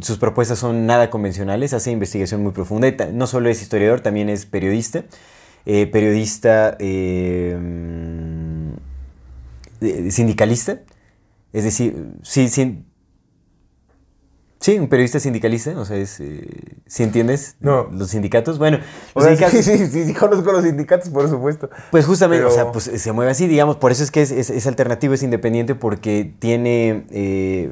sus 0.00 0.16
propuestas 0.16 0.58
son 0.58 0.86
nada 0.86 1.10
convencionales, 1.10 1.74
hace 1.74 1.90
investigación 1.90 2.42
muy 2.42 2.52
profunda, 2.52 2.88
y 2.88 2.96
no 3.12 3.26
solo 3.26 3.50
es 3.50 3.60
historiador, 3.60 4.00
también 4.00 4.30
es 4.30 4.46
periodista, 4.46 5.04
periodista 5.66 6.78
mm, 6.80 8.72
sindicalista, 10.08 10.80
es 11.52 11.64
decir, 11.64 12.06
sí, 12.22 12.48
sí, 12.48 12.82
sí, 14.64 14.78
un 14.78 14.88
periodista 14.88 15.20
sindicalista, 15.20 15.78
o 15.78 15.84
sea, 15.84 15.96
es, 15.96 16.20
eh, 16.20 16.48
¿sí 16.86 17.02
entiendes? 17.02 17.56
No. 17.60 17.88
Los 17.92 18.10
sindicatos, 18.10 18.58
bueno, 18.58 18.78
O 19.12 19.20
los 19.20 19.24
sea, 19.38 19.48
sindicatos- 19.50 19.62
sí, 19.64 19.78
sí, 19.78 19.86
sí, 19.88 20.04
sí, 20.06 20.14
conozco 20.14 20.52
los 20.52 20.64
sindicatos, 20.64 21.08
por 21.10 21.28
supuesto. 21.28 21.68
pues 21.90 22.06
justamente, 22.06 22.44
o 22.44 22.50
sea, 22.50 22.72
pues 22.72 22.84
se 22.84 23.12
mueve 23.12 23.30
así, 23.32 23.46
digamos, 23.46 23.76
por 23.76 23.92
eso 23.92 24.02
es 24.02 24.10
que 24.10 24.22
es, 24.22 24.30
es- 24.30 24.50
es 24.50 24.66
alternativo, 24.66 25.12
es 25.14 25.22
independiente 25.22 25.74
porque 25.74 26.32
tiene, 26.38 27.04
eh, 27.10 27.70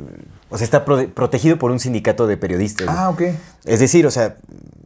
o 0.50 0.58
sea, 0.58 0.64
está 0.66 0.84
pro- 0.84 1.08
protegido 1.14 1.58
por 1.58 1.70
un 1.70 1.78
sindicato 1.80 2.26
de 2.26 2.36
periodistas. 2.36 2.86
Ah, 2.90 3.08
ok. 3.08 3.22
Es 3.64 3.80
decir, 3.80 4.06
o 4.06 4.10
sea, 4.10 4.36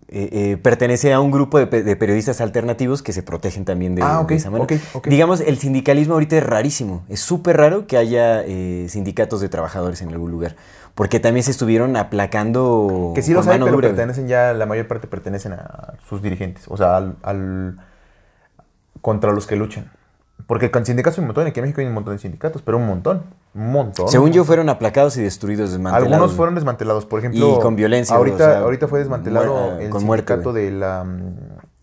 eh, 0.09 0.29
eh, 0.31 0.57
pertenece 0.63 1.13
a 1.13 1.19
un 1.21 1.33
grupo 1.33 1.59
de, 1.59 1.67
pe- 1.67 1.83
de 1.83 1.97
periodistas 1.97 2.41
alternativos 2.41 3.03
que 3.03 3.13
se 3.13 3.25
protegen 3.25 3.65
también 3.65 3.97
de, 3.97 4.03
Ah, 4.05 4.25
de 4.29 4.37
esa 4.37 4.51
manera. 4.51 4.77
ok, 4.77 4.81
ok. 4.95 5.07
Digamos, 5.09 5.41
el 5.41 5.59
sindicalismo 5.59 6.15
ahorita 6.15 6.37
es 6.37 6.45
rarísimo. 6.45 7.05
Es 7.09 7.19
súper 7.19 7.57
raro 7.57 7.89
que 7.89 7.97
haya 7.97 8.45
eh, 8.47 8.87
sindicatos 8.89 9.41
de 9.41 9.49
trabajadores 9.49 10.01
en 10.03 10.11
algún 10.11 10.31
lugar. 10.31 10.55
Porque 10.97 11.21
también 11.21 11.45
se 11.45 11.53
estuvieron 11.53 11.95
aplacando 11.97 13.13
Que 13.15 13.23
sí 13.23 13.33
los 13.33 13.47
hay, 13.47 13.61
pero 13.61 13.71
dura, 13.71 13.89
pertenecen 13.89 14.27
ya, 14.27 14.53
la 14.55 14.67
mayor 14.67 14.89
parte 14.89 15.07
pertenecen 15.07 15.53
a 15.53 15.93
sus 16.09 16.23
dirigentes. 16.23 16.65
O 16.69 16.77
sea, 16.77 16.97
al, 16.97 17.17
al- 17.23 17.79
contra 19.03 19.31
los 19.33 19.47
que 19.47 19.57
luchan. 19.57 19.93
Porque 20.47 20.71
con 20.71 20.87
sindicatos 20.87 21.19
hay 21.19 21.23
un 21.23 21.27
montón, 21.29 21.47
aquí 21.47 21.61
en 21.61 21.65
México 21.65 21.81
hay 21.81 21.87
un 21.87 21.95
montón 21.95 22.15
de 22.15 22.19
sindicatos, 22.19 22.63
pero 22.63 22.79
un 22.79 22.87
montón, 22.87 23.25
un 23.55 23.73
montón. 23.73 24.09
Según 24.09 24.33
yo, 24.33 24.45
fueron 24.45 24.69
aplacados 24.69 25.17
y 25.17 25.23
destruidos, 25.23 25.71
desmantelados. 25.73 26.13
Algunos 26.13 26.35
fueron 26.37 26.55
desmantelados, 26.55 27.05
por 27.05 27.19
ejemplo. 27.19 27.57
Y 27.59 27.61
con 27.61 27.77
violencia, 27.77 28.17
Ahorita, 28.17 28.37
o 28.37 28.39
sea, 28.39 28.59
ahorita 28.61 28.89
fue 28.89 29.01
desmantelado 29.01 29.79
el 29.79 29.91
con 29.91 30.05
muerte, 30.05 30.33
sindicato 30.33 30.53
de 30.53 30.71
la. 30.71 31.05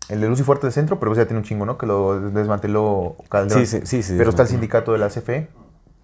El 0.08 0.20
de 0.20 0.28
Luz 0.28 0.40
y 0.40 0.42
Fuerte 0.42 0.66
del 0.66 0.72
Centro, 0.74 0.98
pero 0.98 1.10
pues 1.10 1.18
ya 1.18 1.24
tiene 1.26 1.38
un 1.38 1.44
chingo, 1.44 1.64
¿no? 1.66 1.78
Que 1.78 1.86
lo 1.86 2.20
desmanteló 2.30 3.16
Calderón. 3.30 3.64
Sí, 3.64 3.80
sí, 3.80 3.86
sí, 3.86 4.02
sí, 4.02 4.14
Pero 4.18 4.30
está 4.30 4.42
el 4.42 4.48
sindicato 4.48 4.92
de 4.92 4.98
la 4.98 5.08
CFE, 5.08 5.48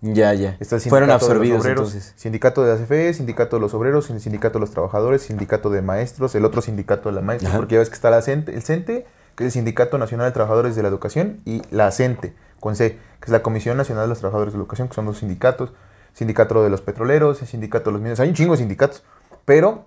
Ya, 0.03 0.33
ya. 0.33 0.57
está 0.61 0.77
el 0.77 0.81
sindicato 0.81 0.89
Fueron 0.91 1.09
de 1.09 1.15
los 1.15 1.23
absorbidos 1.23 1.67
entonces. 1.67 2.13
Sindicato 2.17 2.63
de 2.65 2.73
la 2.75 2.83
CFE, 2.83 3.13
sindicato 3.15 3.57
de 3.57 3.61
los 3.61 3.75
obreros, 3.75 4.07
sin- 4.07 4.19
sindicato 4.21 4.55
de 4.55 4.61
los 4.61 4.71
trabajadores, 4.71 5.23
sindicato 5.23 5.69
de 5.69 5.83
maestros, 5.83 6.35
el 6.35 6.45
otro 6.47 6.63
sindicato 6.63 7.11
de 7.11 7.17
la 7.17 7.21
maestra, 7.21 7.51
Ajá. 7.51 7.59
porque 7.59 7.75
ya 7.75 7.81
ves 7.81 7.91
que 7.91 7.95
está 7.97 8.09
la 8.11 8.23
CENTE, 8.23 8.55
el 8.55 8.63
CENTE, 8.63 9.07
que 9.37 9.45
es 9.45 9.49
el 9.49 9.53
Sindicato 9.53 9.99
Nacional 9.99 10.27
de 10.27 10.33
Trabajadores 10.33 10.75
de 10.75 10.83
la 10.83 10.89
Educación, 10.89 11.41
y 11.45 11.63
la 11.71 11.91
CENTE, 11.91 12.35
con 12.61 12.77
C, 12.77 12.93
que 13.21 13.25
es 13.27 13.29
la 13.31 13.43
Comisión 13.43 13.77
Nacional 13.77 14.05
de 14.05 14.09
los 14.09 14.19
Trabajadores 14.21 14.53
de 14.55 14.59
la 14.59 14.63
Educación, 14.63 14.89
que 14.89 14.95
son 14.95 15.05
dos 15.07 15.19
sindicatos, 15.19 15.73
sindicato 16.15 16.63
de 16.63 16.71
los 16.71 16.81
petroleros, 16.81 17.41
el 17.43 17.49
sindicato 17.49 17.87
de 17.91 17.93
los 17.93 18.01
mineros, 18.01 18.21
hay 18.21 18.29
un 18.31 18.35
chingo 18.35 18.53
de 18.55 18.59
sindicatos, 18.59 19.03
pero 19.45 19.85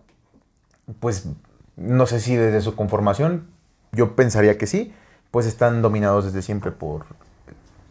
pues 1.00 1.26
no 1.76 2.06
sé 2.06 2.20
si 2.20 2.36
desde 2.36 2.62
su 2.62 2.76
conformación, 2.76 3.48
yo 3.92 4.16
pensaría 4.16 4.58
que 4.58 4.68
sí, 4.68 4.94
pues 5.32 5.46
están 5.48 5.82
dominados 5.82 6.26
desde 6.26 6.42
siempre 6.42 6.72
por 6.72 7.06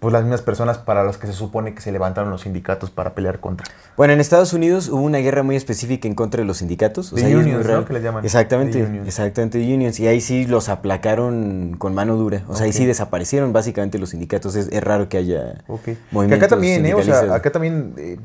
pues 0.03 0.13
las 0.13 0.23
mismas 0.23 0.43
personas 0.43 0.79
para 0.79 1.05
las 1.05 1.17
que 1.17 1.29
se 1.29 1.33
supone 1.33 1.77
que 1.77 1.81
se 1.81 1.93
levantaron 1.93 2.29
los 2.29 2.41
sindicatos 2.41 2.91
para 2.91 3.15
pelear 3.15 3.39
contra. 3.39 3.69
Bueno, 3.97 4.13
en 4.13 4.19
Estados 4.19 4.53
Unidos 4.53 4.89
hubo 4.89 5.01
una 5.01 5.19
guerra 5.19 5.45
muy 5.45 5.55
específica 5.55 6.09
en 6.09 6.17
contra 6.17 6.41
de 6.41 6.45
los 6.45 6.57
sindicatos. 6.57 7.13
O 7.13 7.15
The 7.15 7.23
sea, 7.23 7.39
unions, 7.39 7.65
¿no? 7.65 7.85
Que 7.85 7.93
les 7.93 8.03
llaman. 8.03 8.25
Exactamente, 8.25 8.81
The 8.81 8.85
unions. 8.85 9.07
exactamente, 9.07 9.61
the 9.61 9.75
unions. 9.75 10.01
Y 10.01 10.09
ahí 10.09 10.21
sí 10.21 10.45
los 10.45 10.69
aplacaron 10.69 11.77
con 11.79 11.95
mano 11.95 12.17
dura. 12.17 12.43
O 12.49 12.57
sea, 12.57 12.67
ahí 12.67 12.73
sí 12.73 12.85
desaparecieron 12.85 13.53
básicamente 13.53 14.01
los 14.01 14.11
sindicatos. 14.11 14.57
Es, 14.57 14.67
es 14.73 14.83
raro 14.83 15.09
que 15.09 15.19
haya 15.19 15.63
Ok. 15.69 15.83
Que 15.85 15.97
movimientos 16.11 16.47
acá 16.47 16.49
también, 16.49 16.85
¿eh? 16.85 16.95
O 16.95 17.03
sea, 17.05 17.33
acá 17.33 17.53
también... 17.53 17.95
eh, 17.97 18.19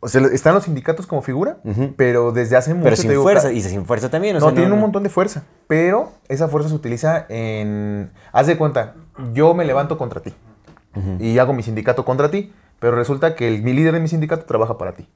o 0.00 0.08
sea, 0.08 0.20
están 0.32 0.54
los 0.54 0.64
sindicatos 0.64 1.06
como 1.06 1.22
figura, 1.22 1.58
pero 1.96 2.32
desde 2.32 2.56
hace 2.56 2.74
mucho... 2.74 2.82
Pero 2.82 2.96
te 2.96 3.02
sin 3.02 3.10
digo, 3.12 3.22
fuerza, 3.22 3.52
y 3.52 3.60
sin 3.62 3.86
fuerza 3.86 4.10
también. 4.10 4.34
O 4.36 4.40
no, 4.40 4.46
sea, 4.46 4.54
tienen 4.54 4.72
un 4.72 4.80
montón 4.80 5.04
de 5.04 5.08
fuerza, 5.08 5.44
pero 5.68 6.10
esa 6.28 6.48
fuerza 6.48 6.68
se 6.68 6.74
utiliza 6.74 7.26
en... 7.28 8.10
Haz 8.32 8.48
de 8.48 8.56
cuenta, 8.58 8.94
yo 9.32 9.54
me 9.54 9.64
levanto 9.64 9.96
contra 9.96 10.20
ti 10.20 10.34
y 11.20 11.38
hago 11.38 11.52
mi 11.52 11.62
sindicato 11.62 12.04
contra 12.04 12.30
ti, 12.30 12.52
pero 12.80 12.96
resulta 12.96 13.34
que 13.34 13.48
el, 13.48 13.62
mi 13.62 13.72
líder 13.72 13.94
de 13.94 14.00
mi 14.00 14.08
sindicato 14.08 14.44
trabaja 14.44 14.76
para 14.78 14.92
ti. 14.92 15.06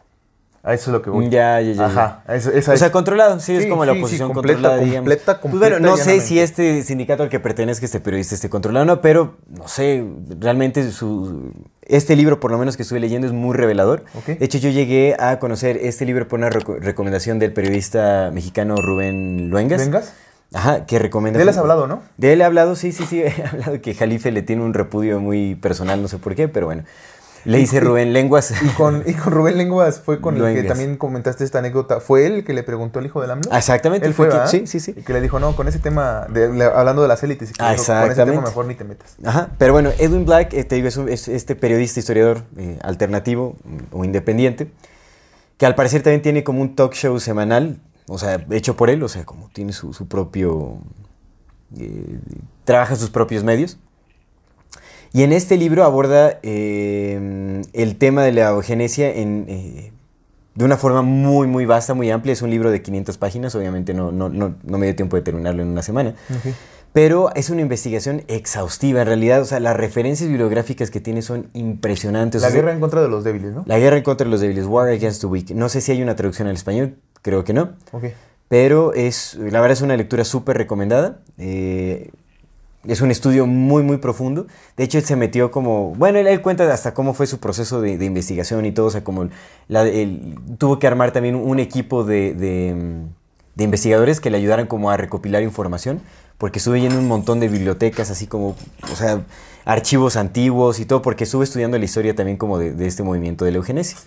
A 0.62 0.74
eso 0.74 0.90
es 0.90 0.92
lo 0.92 1.00
que 1.00 1.08
voy. 1.08 1.30
Ya, 1.30 1.58
ya, 1.62 1.72
ya. 1.72 1.86
Ajá. 1.86 2.22
esa- 2.28 2.50
esa 2.52 2.74
O 2.74 2.76
sea, 2.76 2.88
es- 2.88 2.92
controlado, 2.92 3.40
sí, 3.40 3.54
es 3.56 3.62
Sí, 3.62 3.68
como 3.70 3.86
la 3.86 3.92
sí, 3.92 3.96
sí, 3.96 4.02
oposición 4.02 4.32
completa, 4.34 4.56
controlada, 4.58 4.82
digamos. 4.84 4.98
completa, 5.08 5.40
Pues 5.40 5.54
bueno, 5.58 5.78
no 5.78 5.88
completa, 5.96 6.10
sé 6.20 6.20
si 6.20 6.38
este 6.38 6.82
sindicato 6.82 7.22
al 7.22 7.30
que 7.30 7.40
pertenezca 7.40 7.86
este 7.86 7.98
periodista 7.98 8.34
esté 8.34 8.50
controlado 8.50 8.82
o 8.82 8.86
no, 8.86 9.00
pero 9.00 9.36
no 9.48 9.66
sé, 9.68 10.04
realmente 10.38 10.90
su, 10.92 11.50
este 11.80 12.14
libro, 12.14 12.40
por 12.40 12.50
lo 12.50 12.58
menos 12.58 12.76
que 12.76 12.82
estuve 12.82 13.00
leyendo, 13.00 13.26
es 13.26 13.32
muy 13.32 13.56
revelador. 13.56 14.04
Ok. 14.14 14.38
De 14.38 14.44
hecho, 14.44 14.58
yo 14.58 14.68
llegué 14.68 15.16
a 15.18 15.38
conocer 15.38 15.78
este 15.78 16.04
libro 16.04 16.28
por 16.28 16.38
una 16.38 16.50
reco- 16.50 16.78
recomendación 16.78 17.38
del 17.38 17.54
periodista 17.54 18.30
mexicano 18.30 18.76
Rubén 18.76 19.48
Luengas. 19.48 19.80
¿Vengas? 19.80 20.12
Ajá, 20.52 20.84
que 20.86 20.98
recomienda... 20.98 21.38
De 21.38 21.42
él 21.44 21.48
has 21.48 21.58
hablado, 21.58 21.86
¿no? 21.86 22.02
De 22.16 22.32
él 22.32 22.40
he 22.40 22.44
hablado, 22.44 22.74
sí, 22.74 22.92
sí, 22.92 23.04
sí, 23.06 23.20
he 23.22 23.32
hablado 23.50 23.80
que 23.80 23.94
Jalife 23.94 24.30
le 24.32 24.42
tiene 24.42 24.62
un 24.62 24.74
repudio 24.74 25.20
muy 25.20 25.54
personal, 25.54 26.02
no 26.02 26.08
sé 26.08 26.18
por 26.18 26.34
qué, 26.34 26.48
pero 26.48 26.66
bueno. 26.66 26.84
Le 27.46 27.56
dice 27.56 27.76
y- 27.76 27.80
Rubén 27.80 28.12
Lenguas. 28.12 28.52
Y 28.62 28.68
con, 28.70 29.02
y 29.06 29.14
con 29.14 29.32
Rubén 29.32 29.56
Lenguas 29.56 29.98
fue 30.00 30.20
con 30.20 30.36
el 30.36 30.54
que 30.54 30.62
también 30.68 30.98
comentaste 30.98 31.42
esta 31.42 31.60
anécdota. 31.60 31.98
¿Fue 32.00 32.26
él 32.26 32.32
el 32.34 32.44
que 32.44 32.52
le 32.52 32.62
preguntó 32.62 32.98
al 32.98 33.06
hijo 33.06 33.22
del 33.22 33.30
AMLO? 33.30 33.50
Exactamente. 33.56 34.06
Él 34.06 34.12
fue, 34.12 34.28
que- 34.28 34.46
sí, 34.46 34.66
sí, 34.66 34.78
sí. 34.78 34.92
Y 34.94 35.00
que 35.02 35.14
le 35.14 35.22
dijo, 35.22 35.38
no, 35.40 35.56
con 35.56 35.66
ese 35.66 35.78
tema, 35.78 36.26
de- 36.28 36.52
le- 36.52 36.64
hablando 36.64 37.00
de 37.00 37.08
las 37.08 37.22
élites, 37.22 37.48
y 37.50 37.54
que 37.54 37.62
dijo, 37.64 37.82
con 37.86 38.10
ese 38.10 38.24
tema 38.26 38.42
mejor 38.42 38.66
ni 38.66 38.74
te 38.74 38.84
metas. 38.84 39.16
Ajá, 39.24 39.48
pero 39.56 39.72
bueno, 39.72 39.88
Edwin 39.98 40.26
Black, 40.26 40.52
eh, 40.52 40.64
te 40.64 40.74
digo, 40.74 40.88
es, 40.88 40.98
un- 40.98 41.08
es 41.08 41.28
este 41.28 41.54
periodista, 41.56 41.98
historiador 42.00 42.42
eh, 42.58 42.78
alternativo 42.82 43.56
mm, 43.64 43.78
o 43.96 44.04
independiente, 44.04 44.70
que 45.56 45.64
al 45.64 45.74
parecer 45.74 46.02
también 46.02 46.20
tiene 46.20 46.44
como 46.44 46.60
un 46.60 46.76
talk 46.76 46.92
show 46.92 47.18
semanal, 47.20 47.80
o 48.12 48.18
sea, 48.18 48.44
hecho 48.50 48.76
por 48.76 48.90
él, 48.90 49.02
o 49.02 49.08
sea, 49.08 49.24
como 49.24 49.48
tiene 49.52 49.72
su, 49.72 49.92
su 49.92 50.06
propio... 50.08 50.78
eh, 51.78 52.18
trabaja 52.64 52.96
sus 52.96 53.08
propios 53.10 53.44
medios. 53.44 53.78
Y 55.12 55.22
en 55.22 55.32
este 55.32 55.56
libro 55.56 55.84
aborda 55.84 56.38
eh, 56.42 57.62
el 57.72 57.96
tema 57.96 58.22
de 58.24 58.32
la 58.32 58.50
eugenesia 58.50 59.10
en, 59.12 59.44
eh, 59.48 59.92
de 60.54 60.64
una 60.64 60.76
forma 60.76 61.02
muy, 61.02 61.46
muy 61.46 61.66
vasta, 61.66 61.94
muy 61.94 62.10
amplia. 62.10 62.32
Es 62.32 62.42
un 62.42 62.50
libro 62.50 62.70
de 62.70 62.82
500 62.82 63.16
páginas, 63.18 63.54
obviamente 63.54 63.94
no, 63.94 64.12
no, 64.12 64.28
no, 64.28 64.54
no 64.62 64.78
me 64.78 64.86
dio 64.86 64.96
tiempo 64.96 65.16
de 65.16 65.22
terminarlo 65.22 65.62
en 65.62 65.68
una 65.68 65.82
semana. 65.82 66.14
Pero 66.92 67.32
es 67.36 67.50
una 67.50 67.60
investigación 67.60 68.24
exhaustiva, 68.26 69.02
en 69.02 69.06
realidad. 69.06 69.40
O 69.40 69.44
sea, 69.44 69.60
las 69.60 69.76
referencias 69.76 70.28
bibliográficas 70.28 70.90
que 70.90 71.00
tiene 71.00 71.22
son 71.22 71.48
impresionantes. 71.54 72.42
La 72.42 72.48
O 72.48 72.50
sea, 72.50 72.60
guerra 72.60 72.72
en 72.72 72.80
contra 72.80 73.00
de 73.00 73.08
los 73.08 73.22
débiles, 73.22 73.52
¿no? 73.54 73.62
la 73.66 73.78
guerra 73.78 73.96
en 73.96 74.02
contra 74.02 74.24
de 74.24 74.30
los 74.32 74.40
débiles, 74.40 74.66
War 74.66 74.88
Against 74.88 75.20
the 75.20 75.26
Weak. 75.28 75.50
No 75.50 75.68
sé 75.68 75.80
si 75.80 75.92
hay 75.92 76.02
una 76.02 76.16
traducción 76.16 76.48
al 76.48 76.54
español, 76.54 76.96
creo 77.22 77.44
que 77.44 77.52
no. 77.52 77.70
Ok. 77.92 78.04
Pero 78.48 78.92
es, 78.94 79.34
la 79.36 79.60
verdad 79.60 79.72
es 79.72 79.82
una 79.82 79.96
lectura 79.96 80.24
súper 80.24 80.56
recomendada. 80.56 81.18
Eh, 81.38 82.10
es 82.84 83.00
un 83.00 83.10
estudio 83.10 83.46
muy, 83.46 83.82
muy 83.82 83.98
profundo. 83.98 84.46
De 84.76 84.84
hecho, 84.84 84.98
él 84.98 85.04
se 85.04 85.14
metió 85.14 85.50
como... 85.50 85.94
Bueno, 85.94 86.18
él, 86.18 86.26
él 86.26 86.40
cuenta 86.42 86.72
hasta 86.72 86.92
cómo 86.94 87.14
fue 87.14 87.26
su 87.26 87.38
proceso 87.38 87.80
de, 87.80 87.96
de 87.98 88.04
investigación 88.06 88.64
y 88.66 88.72
todo. 88.72 88.86
O 88.86 88.90
sea, 88.90 89.04
como 89.04 89.28
la- 89.68 89.86
él 89.86 90.34
tuvo 90.58 90.78
que 90.78 90.86
armar 90.86 91.12
también 91.12 91.34
un 91.36 91.60
equipo 91.60 92.04
de, 92.04 92.34
de, 92.34 92.74
de 93.54 93.64
investigadores 93.64 94.18
que 94.20 94.30
le 94.30 94.38
ayudaran 94.38 94.66
como 94.66 94.90
a 94.90 94.96
recopilar 94.96 95.42
información. 95.42 96.00
Porque 96.38 96.58
estuve 96.58 96.80
yendo 96.80 96.98
un 96.98 97.06
montón 97.06 97.38
de 97.38 97.48
bibliotecas, 97.48 98.10
así 98.10 98.26
como, 98.26 98.56
o 98.90 98.96
sea, 98.96 99.20
archivos 99.66 100.16
antiguos 100.16 100.80
y 100.80 100.86
todo, 100.86 101.02
porque 101.02 101.24
estuve 101.24 101.44
estudiando 101.44 101.76
la 101.78 101.84
historia 101.84 102.14
también 102.16 102.38
como 102.38 102.58
de 102.58 102.86
este 102.86 103.02
movimiento 103.02 103.44
de 103.44 103.50
la 103.50 103.58
eugenesia. 103.58 103.98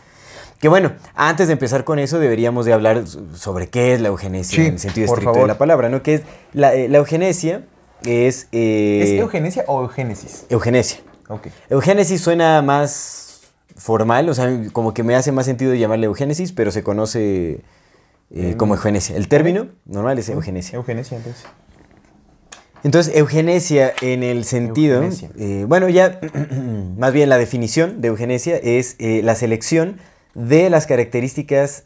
Que 0.63 0.69
bueno, 0.69 0.93
antes 1.13 1.47
de 1.47 1.53
empezar 1.53 1.83
con 1.83 1.99
eso 1.99 2.19
deberíamos 2.19 2.65
de 2.65 2.71
hablar 2.71 3.03
sobre 3.35 3.67
qué 3.67 3.93
es 3.93 3.99
la 3.99 4.07
eugenesia 4.07 4.55
Sí, 4.55 4.65
en 4.65 4.73
el 4.75 4.79
sentido 4.79 5.07
estricto 5.07 5.33
favor. 5.33 5.41
de 5.41 5.47
la 5.49 5.57
palabra, 5.57 5.89
¿no? 5.89 6.01
Que 6.01 6.13
es 6.13 6.21
la, 6.53 6.73
eh, 6.73 6.87
la 6.87 6.99
eugenesia 6.99 7.65
es... 8.05 8.47
eh, 8.53 9.01
¿Es 9.03 9.19
eugenesia 9.19 9.65
o 9.67 9.81
eugenesis? 9.81 10.45
eugenesia. 10.47 10.99
Ok. 11.27 11.47
Eugenesis 11.69 12.21
suena 12.21 12.61
más 12.61 13.41
formal, 13.75 14.29
o 14.29 14.33
sea, 14.33 14.57
como 14.71 14.93
que 14.93 15.03
me 15.03 15.15
hace 15.15 15.33
más 15.33 15.47
sentido 15.47 15.73
llamarle 15.73 16.05
eugenesis, 16.05 16.53
pero 16.53 16.71
se 16.71 16.81
conoce 16.81 17.59
eh, 18.31 18.55
como 18.55 18.75
eugenesia. 18.75 19.17
El 19.17 19.27
término 19.27 19.67
normal 19.85 20.17
es 20.17 20.29
eugenesia. 20.29 20.77
Eugenesia, 20.77 21.17
entonces. 21.17 21.43
Entonces, 22.85 23.17
eugenesia 23.17 23.91
en 23.99 24.23
el 24.23 24.45
sentido, 24.45 25.03
eh, 25.37 25.65
bueno, 25.67 25.89
ya 25.89 26.21
más 26.97 27.11
bien 27.11 27.27
la 27.27 27.37
definición 27.37 27.99
de 27.99 28.07
eugenesia 28.07 28.55
es 28.55 28.95
eh, 28.99 29.19
la 29.25 29.35
selección 29.35 29.97
de 30.33 30.69
las 30.69 30.87
características 30.87 31.85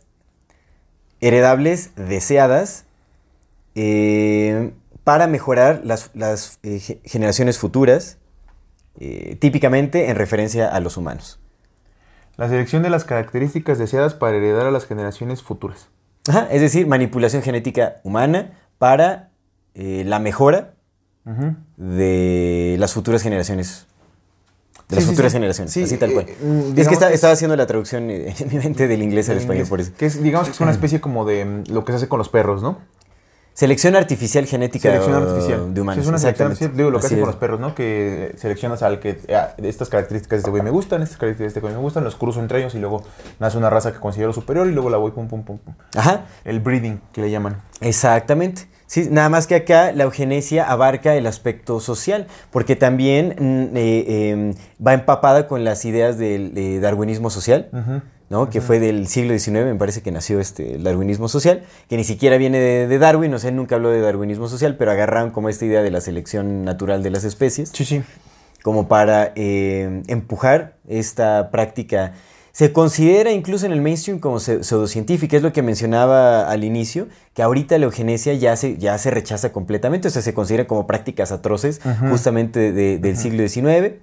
heredables 1.21 1.91
deseadas 1.95 2.85
eh, 3.75 4.71
para 5.03 5.27
mejorar 5.27 5.81
las, 5.83 6.11
las, 6.13 6.59
eh, 6.63 6.79
ge- 6.79 7.01
generaciones 7.03 7.57
futuras, 7.57 8.17
eh, 8.99 9.35
típicamente 9.39 10.09
en 10.09 10.15
referencia 10.15 10.67
a 10.67 10.79
los 10.79 10.97
humanos. 10.97 11.39
La 12.37 12.47
selección 12.49 12.83
de 12.83 12.89
las 12.89 13.03
características 13.03 13.77
deseadas 13.79 14.13
para 14.13 14.37
heredar 14.37 14.65
a 14.67 14.71
las 14.71 14.85
generaciones 14.85 15.41
futuras. 15.41 15.89
Ajá, 16.29 16.47
es 16.51 16.61
decir, 16.61 16.85
manipulación 16.87 17.41
genética 17.41 17.97
humana 18.03 18.51
para 18.77 19.29
la 19.73 20.19
mejora 20.19 20.73
de 21.77 22.75
las 22.79 22.93
futuras 22.93 23.21
generaciones. 23.21 23.85
De 24.89 24.95
las 24.95 25.03
sí, 25.03 25.09
futuras 25.11 25.31
sí. 25.31 25.35
generaciones, 25.35 25.73
Sí, 25.73 25.83
así 25.83 25.97
tal 25.97 26.13
cual. 26.13 26.25
eh, 26.29 26.73
es 26.77 26.87
que 26.87 26.93
está- 26.93 27.11
estaba 27.11 27.33
haciendo 27.33 27.55
la 27.57 27.67
traducción 27.67 28.09
eh, 28.09 28.33
en 28.39 28.47
mi 28.47 28.55
mente 28.55 28.87
del 28.87 29.03
inglés 29.03 29.27
al 29.29 29.37
español, 29.37 29.67
por 29.67 29.81
eso. 29.81 29.91
Que 29.97 30.05
es, 30.05 30.21
digamos 30.23 30.47
que 30.47 30.53
es 30.53 30.59
una 30.61 30.71
especie 30.71 31.01
como 31.01 31.25
de 31.25 31.43
mm, 31.43 31.63
lo 31.73 31.83
que 31.83 31.91
se 31.91 31.97
hace 31.97 32.07
con 32.07 32.19
los 32.19 32.29
perros, 32.29 32.61
¿no? 32.61 32.79
Selección 33.57 33.95
artificial 33.95 34.45
genética 34.45 34.91
Selección 34.91 35.15
uh, 35.15 35.25
artificial. 35.25 35.73
de 35.73 35.81
humanos. 35.81 35.95
Sí, 35.95 36.01
es 36.01 36.07
una 36.07 36.19
selección 36.19 36.51
artificial. 36.51 36.77
Digo, 36.77 36.91
lo 36.91 36.99
que 36.99 37.07
Así 37.07 37.15
hace 37.15 37.21
con 37.21 37.29
los 37.29 37.37
perros, 37.37 37.59
¿no? 37.59 37.73
Que 37.73 38.35
seleccionas 38.37 38.83
al 38.83 38.99
que 38.99 39.17
ah, 39.33 39.55
estas 39.57 39.89
características 39.89 40.37
de 40.37 40.41
este 40.41 40.51
güey 40.51 40.61
me 40.61 40.69
gustan, 40.69 41.01
estas 41.01 41.17
características 41.17 41.55
de 41.55 41.57
este 41.57 41.59
güey 41.61 41.73
me 41.73 41.79
gustan, 41.79 42.03
los 42.03 42.15
cruzo 42.15 42.39
entre 42.39 42.59
ellos 42.59 42.75
y 42.75 42.77
luego 42.77 43.01
nace 43.39 43.57
una 43.57 43.71
raza 43.71 43.91
que 43.91 43.99
considero 43.99 44.31
superior 44.31 44.67
y 44.67 44.73
luego 44.73 44.91
la 44.91 44.97
voy 44.97 45.09
pum 45.09 45.27
pum 45.27 45.41
pum 45.41 45.57
pum. 45.57 45.73
Ajá, 45.95 46.25
El 46.45 46.59
breeding 46.59 47.01
que 47.11 47.21
le 47.21 47.31
llaman. 47.31 47.59
Exactamente. 47.81 48.67
Sí, 48.85 49.07
nada 49.09 49.29
más 49.29 49.47
que 49.47 49.55
acá 49.55 49.91
la 49.91 50.03
eugenesia 50.03 50.69
abarca 50.69 51.15
el 51.15 51.25
aspecto 51.25 51.79
social, 51.79 52.27
porque 52.51 52.75
también 52.75 53.35
mm, 53.39 53.75
eh, 53.75 54.05
eh, 54.07 54.53
va 54.85 54.93
empapada 54.93 55.47
con 55.47 55.63
las 55.63 55.83
ideas 55.83 56.19
del 56.19 56.55
eh, 56.55 56.79
darwinismo 56.79 57.31
social, 57.31 57.69
Ujú. 57.73 58.01
¿No? 58.29 58.49
que 58.49 58.61
fue 58.61 58.79
del 58.79 59.07
siglo 59.07 59.37
XIX, 59.37 59.51
me 59.65 59.75
parece 59.75 60.01
que 60.01 60.11
nació 60.11 60.39
este, 60.39 60.75
el 60.75 60.83
darwinismo 60.83 61.27
social, 61.29 61.63
que 61.89 61.97
ni 61.97 62.03
siquiera 62.03 62.37
viene 62.37 62.59
de, 62.59 62.87
de 62.87 62.99
Darwin, 62.99 63.33
o 63.33 63.39
sea, 63.39 63.49
él 63.49 63.55
nunca 63.55 63.75
habló 63.75 63.89
de 63.89 64.01
darwinismo 64.01 64.47
social, 64.47 64.75
pero 64.77 64.91
agarraron 64.91 65.31
como 65.31 65.49
esta 65.49 65.65
idea 65.65 65.81
de 65.81 65.91
la 65.91 66.01
selección 66.01 66.65
natural 66.65 67.03
de 67.03 67.09
las 67.09 67.23
especies 67.23 67.69
Sí, 67.73 67.85
sí. 67.85 68.01
como 68.63 68.87
para 68.87 69.31
eh, 69.35 70.03
empujar 70.07 70.75
esta 70.87 71.49
práctica. 71.51 72.13
Se 72.51 72.73
considera 72.73 73.31
incluso 73.31 73.67
en 73.67 73.71
el 73.71 73.81
mainstream 73.81 74.17
como 74.17 74.37
pse- 74.37 74.63
pseudocientífica, 74.63 75.37
es 75.37 75.43
lo 75.43 75.53
que 75.53 75.61
mencionaba 75.61 76.49
al 76.49 76.63
inicio, 76.63 77.07
que 77.35 77.43
ahorita 77.43 77.77
la 77.77 77.85
eugenesia 77.85 78.33
ya 78.33 78.55
se, 78.55 78.77
ya 78.77 78.97
se 78.97 79.11
rechaza 79.11 79.51
completamente, 79.51 80.07
o 80.07 80.11
sea, 80.11 80.23
se 80.23 80.33
considera 80.33 80.65
como 80.65 80.87
prácticas 80.87 81.31
atroces 81.31 81.79
justamente 82.09 82.71
de- 82.71 82.97
del 82.97 83.15
siglo 83.15 83.47
XIX. 83.47 83.97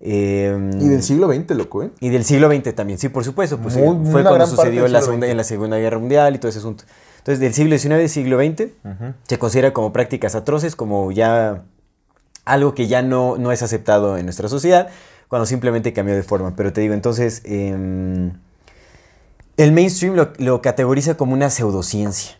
Eh, 0.00 0.70
Y 0.80 0.88
del 0.88 1.02
siglo 1.02 1.32
XX, 1.32 1.50
loco, 1.56 1.82
¿eh? 1.82 1.90
y 2.00 2.08
del 2.10 2.24
siglo 2.24 2.48
XX 2.50 2.74
también, 2.74 2.98
sí, 2.98 3.08
por 3.08 3.24
supuesto. 3.24 3.58
Pues, 3.58 3.76
Muy- 3.76 4.10
fue 4.10 4.22
cuando 4.22 4.46
sucedió 4.46 4.86
la 4.88 5.00
segunda, 5.02 5.26
en 5.26 5.36
la 5.36 5.44
Segunda 5.44 5.76
Guerra 5.78 5.98
Mundial 5.98 6.34
y 6.34 6.38
todo 6.38 6.48
ese 6.48 6.58
asunto. 6.60 6.84
Entonces, 7.18 7.40
del 7.40 7.52
siglo 7.52 7.76
XIX 7.78 8.04
y 8.04 8.08
siglo 8.08 8.38
XX 8.38 8.68
se 9.26 9.38
considera 9.38 9.72
como 9.72 9.92
prácticas 9.92 10.34
atroces, 10.34 10.76
como 10.76 11.10
ya 11.12 11.64
algo 12.44 12.74
que 12.74 12.86
ya 12.86 13.02
no, 13.02 13.36
no 13.36 13.52
es 13.52 13.62
aceptado 13.62 14.16
en 14.16 14.24
nuestra 14.24 14.48
sociedad, 14.48 14.88
cuando 15.28 15.44
simplemente 15.44 15.92
cambió 15.92 16.14
de 16.14 16.22
forma. 16.22 16.56
Pero 16.56 16.72
te 16.72 16.80
digo, 16.80 16.94
entonces, 16.94 17.42
em, 17.44 18.32
el 19.58 19.72
mainstream 19.72 20.14
lo, 20.14 20.32
lo 20.38 20.62
categoriza 20.62 21.16
como 21.16 21.34
una 21.34 21.50
pseudociencia. 21.50 22.37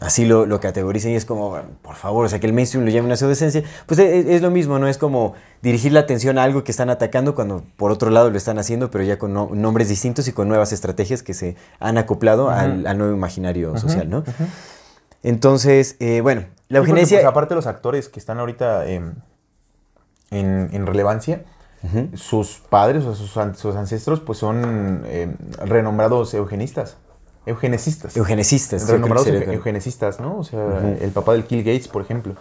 Así 0.00 0.24
lo, 0.24 0.46
lo 0.46 0.60
categorizan 0.60 1.12
y 1.12 1.14
es 1.14 1.24
como, 1.24 1.58
por 1.82 1.94
favor, 1.94 2.24
o 2.26 2.28
sea, 2.28 2.40
que 2.40 2.46
el 2.46 2.52
mainstream 2.52 2.84
lo 2.84 2.90
llame 2.90 3.06
una 3.06 3.16
pseudociencia, 3.16 3.62
pues 3.86 4.00
es, 4.00 4.26
es 4.26 4.42
lo 4.42 4.50
mismo, 4.50 4.78
¿no? 4.78 4.88
Es 4.88 4.98
como 4.98 5.34
dirigir 5.62 5.92
la 5.92 6.00
atención 6.00 6.38
a 6.38 6.42
algo 6.42 6.64
que 6.64 6.70
están 6.72 6.88
atacando 6.90 7.34
cuando 7.34 7.62
por 7.76 7.90
otro 7.92 8.10
lado 8.10 8.30
lo 8.30 8.36
están 8.38 8.58
haciendo, 8.58 8.90
pero 8.90 9.04
ya 9.04 9.18
con 9.18 9.32
no- 9.34 9.50
nombres 9.52 9.88
distintos 9.88 10.26
y 10.28 10.32
con 10.32 10.48
nuevas 10.48 10.72
estrategias 10.72 11.22
que 11.22 11.34
se 11.34 11.56
han 11.78 11.98
acoplado 11.98 12.50
al, 12.50 12.86
al 12.86 12.98
nuevo 12.98 13.14
imaginario 13.14 13.76
social, 13.78 14.08
¿no? 14.08 14.24
Entonces, 15.22 15.96
eh, 16.00 16.20
bueno, 16.22 16.42
la 16.68 16.78
Sí, 16.78 16.80
eugenesia... 16.80 17.18
pues, 17.18 17.26
aparte 17.28 17.54
los 17.54 17.66
actores 17.66 18.08
que 18.08 18.18
están 18.18 18.38
ahorita 18.38 18.86
em, 18.86 19.14
en, 20.30 20.70
en 20.72 20.86
relevancia, 20.86 21.42
sus 22.14 22.58
padres 22.68 23.04
o 23.04 23.14
sus 23.14 23.36
ancestros 23.76 24.20
pues 24.20 24.38
son 24.38 25.02
em, 25.08 25.34
renombrados 25.64 26.34
eugenistas, 26.34 26.98
eugenesistas. 27.46 28.16
Eugenesistas. 28.16 28.82
yo 28.82 28.86
creo 28.86 28.96
que 28.96 29.02
renombrados 29.02 29.24
sería 29.24 29.40
euge- 29.40 29.44
correcto. 29.46 29.58
eugenesistas, 29.68 30.20
¿no? 30.20 30.38
O 30.38 30.44
sea, 30.44 30.96
el 31.00 31.10
papá 31.10 31.32
del 31.32 31.44
Kill 31.44 31.62
Gates, 31.64 31.88
por 31.88 32.02
ejemplo. 32.02 32.34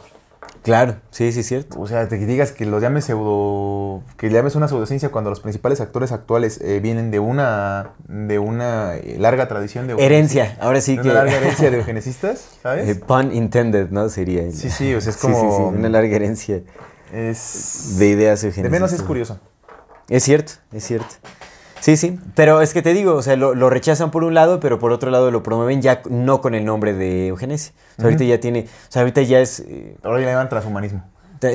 Claro, 0.61 0.95
sí, 1.11 1.31
sí, 1.31 1.39
es 1.39 1.47
cierto. 1.47 1.79
O 1.79 1.87
sea, 1.87 2.09
te 2.09 2.17
digas 2.17 2.51
que 2.51 2.65
los 2.65 2.81
llames 2.81 3.05
pseudo. 3.05 4.03
que 4.17 4.29
llames 4.29 4.55
una 4.55 4.67
pseudociencia 4.67 5.09
cuando 5.09 5.29
los 5.29 5.39
principales 5.39 5.79
actores 5.79 6.11
actuales 6.11 6.59
eh, 6.61 6.79
vienen 6.81 7.11
de 7.11 7.19
una. 7.19 7.91
de 8.09 8.39
una 8.39 8.95
eh, 8.97 9.15
larga 9.19 9.47
tradición 9.47 9.87
de. 9.87 9.93
Herencia, 9.97 10.57
ahora 10.59 10.81
sí 10.81 10.97
de 10.97 11.03
que... 11.03 11.09
Una 11.09 11.19
larga 11.23 11.37
herencia 11.37 11.71
de 11.71 11.77
eugenesistas, 11.79 12.39
Eh, 12.39 12.59
¿sabes? 12.61 12.97
pun 12.99 13.33
intended, 13.33 13.89
¿no? 13.89 14.09
Sería. 14.09 14.43
el- 14.43 14.53
Sí, 14.53 14.69
sí, 14.69 14.93
o 14.93 14.99
sea, 14.99 15.11
es 15.11 15.15
Sí, 15.21 15.27
sí, 15.27 15.33
sí, 15.33 15.39
como- 15.39 15.67
una 15.69 15.87
larga 15.87 16.13
herencia 16.15 16.61
Es. 17.13 17.95
de 17.97 18.07
ideas 18.09 18.41
de 18.41 18.47
eugenesistas. 18.49 18.71
menos 18.71 18.91
es 18.93 19.01
curioso. 19.01 19.39
Es 20.09 20.23
cierto, 20.23 20.53
es 20.73 20.83
cierto. 20.85 21.15
Sí, 21.89 21.97
sí, 21.97 22.19
pero 22.35 22.61
es 22.61 22.71
que 22.73 22.83
te 22.83 22.93
digo, 22.93 23.15
o 23.15 23.21
sea, 23.23 23.35
lo, 23.35 23.55
lo 23.55 23.69
rechazan 23.71 24.11
por 24.11 24.23
un 24.23 24.35
lado, 24.35 24.59
pero 24.59 24.77
por 24.77 24.91
otro 24.91 25.09
lado 25.09 25.31
lo 25.31 25.41
promueven 25.41 25.81
ya 25.81 26.03
no 26.07 26.39
con 26.39 26.53
el 26.53 26.63
nombre 26.63 26.93
de 26.93 27.29
eugenesia. 27.29 27.73
O 27.93 27.95
sea, 27.95 28.05
ahorita 28.05 28.25
ya 28.25 28.39
tiene, 28.39 28.67
o 28.67 28.91
sea, 28.91 29.01
ahorita 29.01 29.23
ya 29.23 29.39
es... 29.39 29.61
eh, 29.61 29.97
Ahora 30.03 30.19
ya 30.19 30.25
le 30.27 30.31
llaman 30.33 30.49
transhumanismo. 30.49 31.03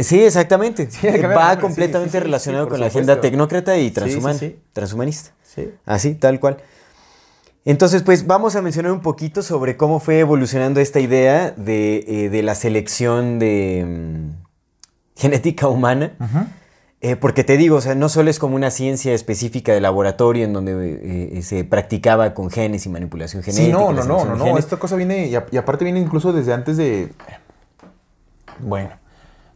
sí, 0.02 0.24
exactamente. 0.24 0.90
Sí, 0.90 1.06
Va 1.06 1.50
nombre, 1.50 1.60
completamente 1.60 2.10
sí, 2.10 2.18
sí, 2.18 2.20
sí, 2.20 2.24
relacionado 2.24 2.64
sí, 2.64 2.70
con 2.70 2.80
la 2.80 2.86
agenda 2.86 3.20
tecnócrata 3.20 3.76
y 3.76 3.88
sí. 3.88 4.58
transhumanista. 4.72 5.30
Sí. 5.44 5.70
Así, 5.86 6.14
tal 6.16 6.40
cual. 6.40 6.56
Entonces, 7.64 8.02
pues 8.02 8.26
vamos 8.26 8.56
a 8.56 8.62
mencionar 8.62 8.90
un 8.90 9.02
poquito 9.02 9.40
sobre 9.40 9.76
cómo 9.76 10.00
fue 10.00 10.18
evolucionando 10.18 10.80
esta 10.80 10.98
idea 10.98 11.52
de, 11.52 12.04
eh, 12.08 12.28
de 12.28 12.42
la 12.42 12.56
selección 12.56 13.38
de 13.38 13.84
mm, 13.86 15.20
genética 15.20 15.68
humana. 15.68 16.14
Eh, 17.06 17.16
porque 17.16 17.44
te 17.44 17.58
digo, 17.58 17.76
o 17.76 17.80
sea, 17.82 17.94
no 17.94 18.08
solo 18.08 18.30
es 18.30 18.38
como 18.38 18.56
una 18.56 18.70
ciencia 18.70 19.12
específica 19.12 19.75
de 19.75 19.80
laboratorio 19.82 20.42
en 20.46 20.54
donde 20.54 20.73
eh, 20.73 21.30
eh, 21.38 21.42
se 21.42 21.62
practicaba 21.62 22.32
con 22.32 22.49
genes 22.50 22.87
y 22.87 22.88
manipulación 22.88 23.42
genética. 23.42 23.66
Sí, 23.66 23.70
no, 23.73 23.92
no, 23.92 24.04
no, 24.04 24.25
no, 24.25 24.37
no. 24.37 24.56
Esta 24.58 24.78
cosa 24.78 24.96
viene. 24.96 25.26
Y, 25.26 25.34
a- 25.37 25.44
y 25.50 25.58
aparte 25.58 25.84
viene 25.84 26.00
incluso 26.00 26.32
desde 26.32 26.54
antes 26.54 26.78
de. 26.78 27.11
Bueno. 28.61 28.88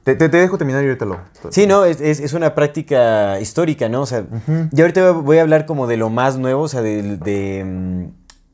Te, 0.04 0.14
te- 0.14 0.28
te 0.28 0.36
dejo 0.38 0.56
terminar 0.58 0.82
y 0.84 0.88
ahorita 0.88 1.04
lo. 1.04 1.18
Sí, 1.50 1.66
no, 1.66 1.84
es, 1.84 2.00
es- 2.00 2.20
es 2.20 2.32
una 2.32 2.54
práctica 2.54 3.40
histórica, 3.40 3.88
¿no? 3.88 4.02
O 4.02 4.06
sea, 4.06 4.24
yo 4.72 4.84
ahorita 4.84 5.10
voy 5.12 5.38
a 5.38 5.42
hablar 5.42 5.64
como 5.66 5.86
de 5.86 5.96
lo 5.96 6.08
más 6.10 6.38
nuevo, 6.38 6.62
o 6.62 6.68
sea, 6.68 6.82
de, 6.82 7.16
de, 7.18 7.64
mm, 7.64 8.04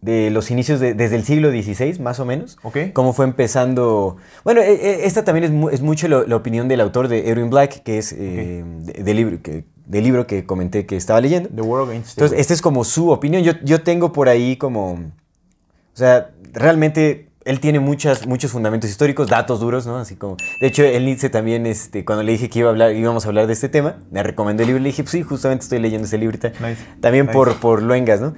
de 0.05 0.31
los 0.31 0.51
inicios 0.51 0.81
de- 0.81 0.93
desde 0.93 1.17
el 1.17 1.25
siglo 1.25 1.51
XVI, 1.51 1.99
más 2.01 2.21
o 2.21 2.27
menos. 2.27 2.59
Ok. 2.63 2.77
Cómo 2.93 3.13
fue 3.15 3.25
empezando... 3.25 4.19
Bueno, 4.45 4.61
eh, 4.61 5.07
esta 5.07 5.25
también 5.25 5.45
es, 5.45 5.51
mu- 5.51 5.71
es 5.71 5.81
mucho 5.81 6.09
lo- 6.09 6.27
la 6.27 6.37
opinión 6.37 6.69
del 6.69 6.81
autor 6.83 7.09
de 7.09 7.31
Edwin 7.31 7.49
Black, 7.49 7.83
que 7.83 7.97
es 7.99 8.13
eh, 8.13 8.63
de- 8.67 9.03
del 9.03 9.17
libro 9.17 9.39
que, 9.43 9.65
del 9.87 10.05
libro 10.05 10.27
que 10.27 10.45
comenté 10.45 10.85
que 10.85 10.97
estaba 10.97 11.21
leyendo. 11.23 11.49
The 11.55 11.63
World 11.63 11.89
Against 11.91 12.19
Entonces, 12.19 12.39
esta 12.39 12.53
es 12.53 12.61
como 12.61 12.85
su 12.85 13.11
opinión. 13.11 13.43
Yo, 13.43 13.53
yo 13.63 13.83
tengo 13.83 14.13
por 14.13 14.29
ahí 14.29 14.57
como... 14.57 14.93
O 14.93 15.97
sea, 15.97 16.31
realmente 16.53 17.29
él 17.47 17.61
tiene 17.61 17.81
muchas, 17.81 18.27
muchos 18.27 18.51
fundamentos 18.53 18.91
históricos, 18.91 19.29
datos 19.29 19.61
duros, 19.61 19.87
¿no? 19.87 19.97
Así 19.97 20.17
como... 20.17 20.37
De 20.61 20.67
hecho, 20.67 20.83
el 20.83 21.05
Nietzsche 21.07 21.31
también, 21.31 21.65
este, 21.67 22.05
cuando 22.05 22.23
le 22.25 22.33
dije 22.33 22.51
que 22.51 22.59
iba 22.59 22.69
a 22.69 22.73
hablar, 22.73 22.93
íbamos 22.95 23.25
a 23.25 23.29
hablar 23.29 23.47
de 23.47 23.53
este 23.55 23.69
tema, 23.71 23.97
me 24.11 24.23
recomendó 24.23 24.63
el 24.65 24.69
libro 24.69 24.81
y 24.81 24.83
le 24.85 24.89
dije, 24.91 25.03
pues 25.03 25.13
sí, 25.13 25.23
justamente 25.23 25.63
estoy 25.65 25.79
leyendo 25.79 26.07
ese 26.07 26.19
libro. 26.19 26.39
ahorita". 26.43 26.67
Nice. 26.69 26.83
También 27.01 27.27
Nice. 27.27 27.33
por, 27.35 27.57
por 27.57 27.83
Luengas, 27.83 28.21
¿no? 28.21 28.35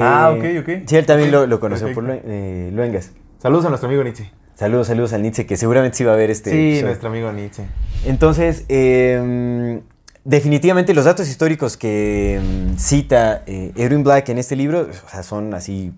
Ah, 0.00 0.34
Eh, 0.36 0.60
ok, 0.60 0.68
ok. 0.68 0.88
Sí, 0.88 0.96
él 0.96 1.06
también 1.06 1.30
lo, 1.30 1.46
lo 1.46 1.60
conoció 1.60 1.92
por 1.92 2.04
perfecto. 2.06 2.28
Eh, 2.30 2.70
Luengas. 2.72 3.12
Saludos 3.38 3.64
a 3.66 3.68
nuestro 3.68 3.88
amigo 3.88 4.02
Nietzsche. 4.02 4.30
Saludos, 4.54 4.86
saludos 4.86 5.12
al 5.12 5.22
Nietzsche, 5.22 5.44
que 5.46 5.56
seguramente 5.56 5.98
sí 5.98 6.04
va 6.04 6.14
a 6.14 6.16
ver 6.16 6.30
este 6.30 6.50
sí, 6.78 6.82
nuestro 6.82 7.08
amigo 7.10 7.30
Nietzsche. 7.32 7.64
Entonces, 8.06 8.64
eh, 8.68 9.80
definitivamente 10.24 10.94
los 10.94 11.04
datos 11.04 11.28
históricos 11.28 11.76
que 11.76 12.40
mm, 12.42 12.76
cita 12.78 13.42
eh, 13.46 13.72
Edwin 13.76 14.02
Black 14.02 14.28
en 14.30 14.38
este 14.38 14.56
libro 14.56 14.88
o 14.90 15.08
sea, 15.10 15.22
son 15.22 15.52
así 15.54 15.92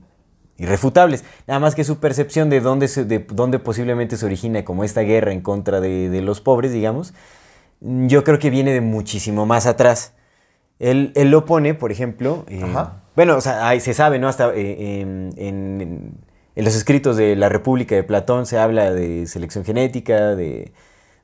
irrefutables. 0.56 1.24
Nada 1.46 1.60
más 1.60 1.74
que 1.76 1.84
su 1.84 1.98
percepción 2.00 2.50
de 2.50 2.60
dónde, 2.60 2.88
se- 2.88 3.04
de 3.04 3.24
dónde 3.30 3.60
posiblemente 3.60 4.16
se 4.16 4.26
origina 4.26 4.64
como 4.64 4.82
esta 4.82 5.02
guerra 5.02 5.32
en 5.32 5.40
contra 5.40 5.80
de, 5.80 6.10
de 6.10 6.20
los 6.20 6.40
pobres, 6.40 6.72
digamos, 6.72 7.14
yo 7.80 8.24
creo 8.24 8.40
que 8.40 8.50
viene 8.50 8.72
de 8.72 8.80
muchísimo 8.80 9.46
más 9.46 9.66
atrás. 9.66 10.14
Él, 10.80 11.12
él 11.14 11.30
lo 11.30 11.44
pone, 11.44 11.74
por 11.74 11.92
ejemplo, 11.92 12.44
eh, 12.48 12.60
Ajá. 12.64 13.02
Bueno, 13.18 13.36
o 13.36 13.40
sea, 13.40 13.66
ahí 13.68 13.80
se 13.80 13.94
sabe, 13.94 14.20
¿no? 14.20 14.28
Hasta 14.28 14.54
eh, 14.54 15.00
en, 15.00 15.34
en- 15.36 16.12
en 16.54 16.64
los 16.64 16.76
escritos 16.76 17.16
de 17.16 17.34
la 17.34 17.48
República 17.48 17.96
de 17.96 18.04
Platón 18.04 18.46
se 18.46 18.58
habla 18.58 18.92
de 18.92 19.26
selección 19.26 19.64
genética, 19.64 20.36
de, 20.36 20.70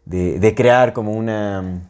de- 0.05 0.41
de 0.41 0.55
crear 0.57 0.93
como 0.93 1.13
una... 1.13 1.83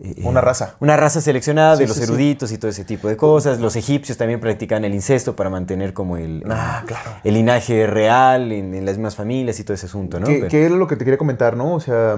eh, 0.00 0.14
Una 0.24 0.40
raza. 0.40 0.74
Una 0.80 0.96
raza 0.96 1.20
seleccionada 1.20 1.76
de 1.76 1.86
los 1.86 1.96
sí, 1.96 2.02
sí. 2.04 2.08
eruditos 2.08 2.50
y 2.50 2.58
todo 2.58 2.68
ese 2.70 2.84
tipo 2.84 3.06
de 3.06 3.16
cosas. 3.16 3.60
Los 3.60 3.76
egipcios 3.76 4.18
también 4.18 4.40
practicaban 4.40 4.84
el 4.84 4.92
incesto 4.94 5.36
para 5.36 5.50
mantener 5.50 5.92
como 5.92 6.16
el, 6.16 6.42
Ah, 6.50 6.82
claro. 6.84 7.10
el 7.22 7.34
linaje 7.34 7.86
real 7.86 8.50
en, 8.50 8.74
en 8.74 8.84
las 8.86 8.96
mismas 8.96 9.14
familias 9.14 9.60
y 9.60 9.62
todo 9.64 9.74
ese 9.74 9.86
asunto, 9.86 10.18
¿no? 10.18 10.26
Que, 10.26 10.34
Pero- 10.38 10.48
que 10.48 10.64
era 10.66 10.74
lo 10.74 10.88
que 10.88 10.96
te 10.96 11.04
quería 11.04 11.18
comentar, 11.18 11.56
¿no? 11.56 11.74
O 11.74 11.80
sea, 11.80 12.16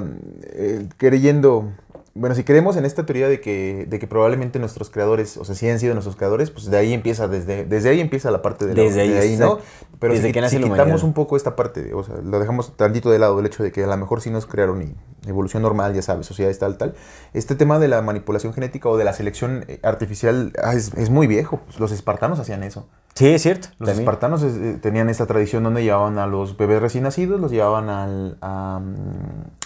eh, 0.54 0.86
creyendo. 0.96 1.70
Bueno, 2.16 2.36
si 2.36 2.44
creemos 2.44 2.76
en 2.76 2.84
esta 2.84 3.04
teoría 3.04 3.28
de 3.28 3.40
que, 3.40 3.86
de 3.88 3.98
que 3.98 4.06
probablemente 4.06 4.60
nuestros 4.60 4.88
creadores, 4.88 5.36
o 5.36 5.44
sea, 5.44 5.56
sí 5.56 5.68
han 5.68 5.80
sido 5.80 5.94
nuestros 5.94 6.14
creadores, 6.14 6.52
pues 6.52 6.66
de 6.66 6.76
ahí 6.76 6.92
empieza, 6.92 7.26
desde, 7.26 7.64
desde 7.64 7.88
ahí 7.88 7.98
empieza 8.00 8.30
la 8.30 8.40
parte 8.40 8.66
de, 8.66 8.74
la- 8.76 8.82
Desde 8.84 9.00
ahí, 9.00 9.08
de 9.08 9.18
ahí, 9.18 9.36
¿no? 9.36 9.58
Pero 9.98 10.12
Desde 10.14 10.28
si, 10.28 10.32
que 10.32 10.40
nace 10.40 10.56
si 10.56 10.62
quitamos 10.62 10.78
humanidad. 10.78 11.04
un 11.04 11.12
poco 11.12 11.36
esta 11.36 11.56
parte, 11.56 11.92
o 11.92 12.04
sea, 12.04 12.14
lo 12.22 12.38
dejamos 12.38 12.76
tantito 12.76 13.10
de 13.10 13.18
lado, 13.18 13.40
el 13.40 13.46
hecho 13.46 13.64
de 13.64 13.72
que 13.72 13.82
a 13.82 13.88
lo 13.88 13.96
mejor 13.96 14.20
sí 14.20 14.30
nos 14.30 14.46
crearon 14.46 14.80
y 14.82 14.94
evolución 15.28 15.64
normal, 15.64 15.92
ya 15.92 16.02
sabes, 16.02 16.26
sociedades 16.26 16.56
tal, 16.60 16.78
tal. 16.78 16.94
Este 17.32 17.56
tema 17.56 17.80
de 17.80 17.88
la 17.88 18.00
manipulación 18.00 18.52
genética 18.52 18.88
o 18.88 18.96
de 18.96 19.04
la 19.04 19.12
selección 19.12 19.64
eh, 19.66 19.80
artificial 19.82 20.52
ah, 20.62 20.74
es, 20.74 20.92
es 20.94 21.10
muy 21.10 21.26
viejo. 21.26 21.60
Pues 21.66 21.80
los 21.80 21.90
espartanos 21.90 22.38
hacían 22.38 22.62
eso. 22.62 22.86
Sí, 23.14 23.26
es 23.28 23.42
cierto. 23.42 23.68
Los 23.80 23.88
también. 23.88 23.98
espartanos 24.00 24.42
eh, 24.44 24.78
tenían 24.80 25.08
esta 25.10 25.26
tradición 25.26 25.64
donde 25.64 25.82
llevaban 25.82 26.18
a 26.18 26.28
los 26.28 26.56
bebés 26.56 26.80
recién 26.80 27.02
nacidos, 27.04 27.40
los 27.40 27.50
llevaban 27.50 27.88
al, 27.88 28.38
a, 28.40 28.80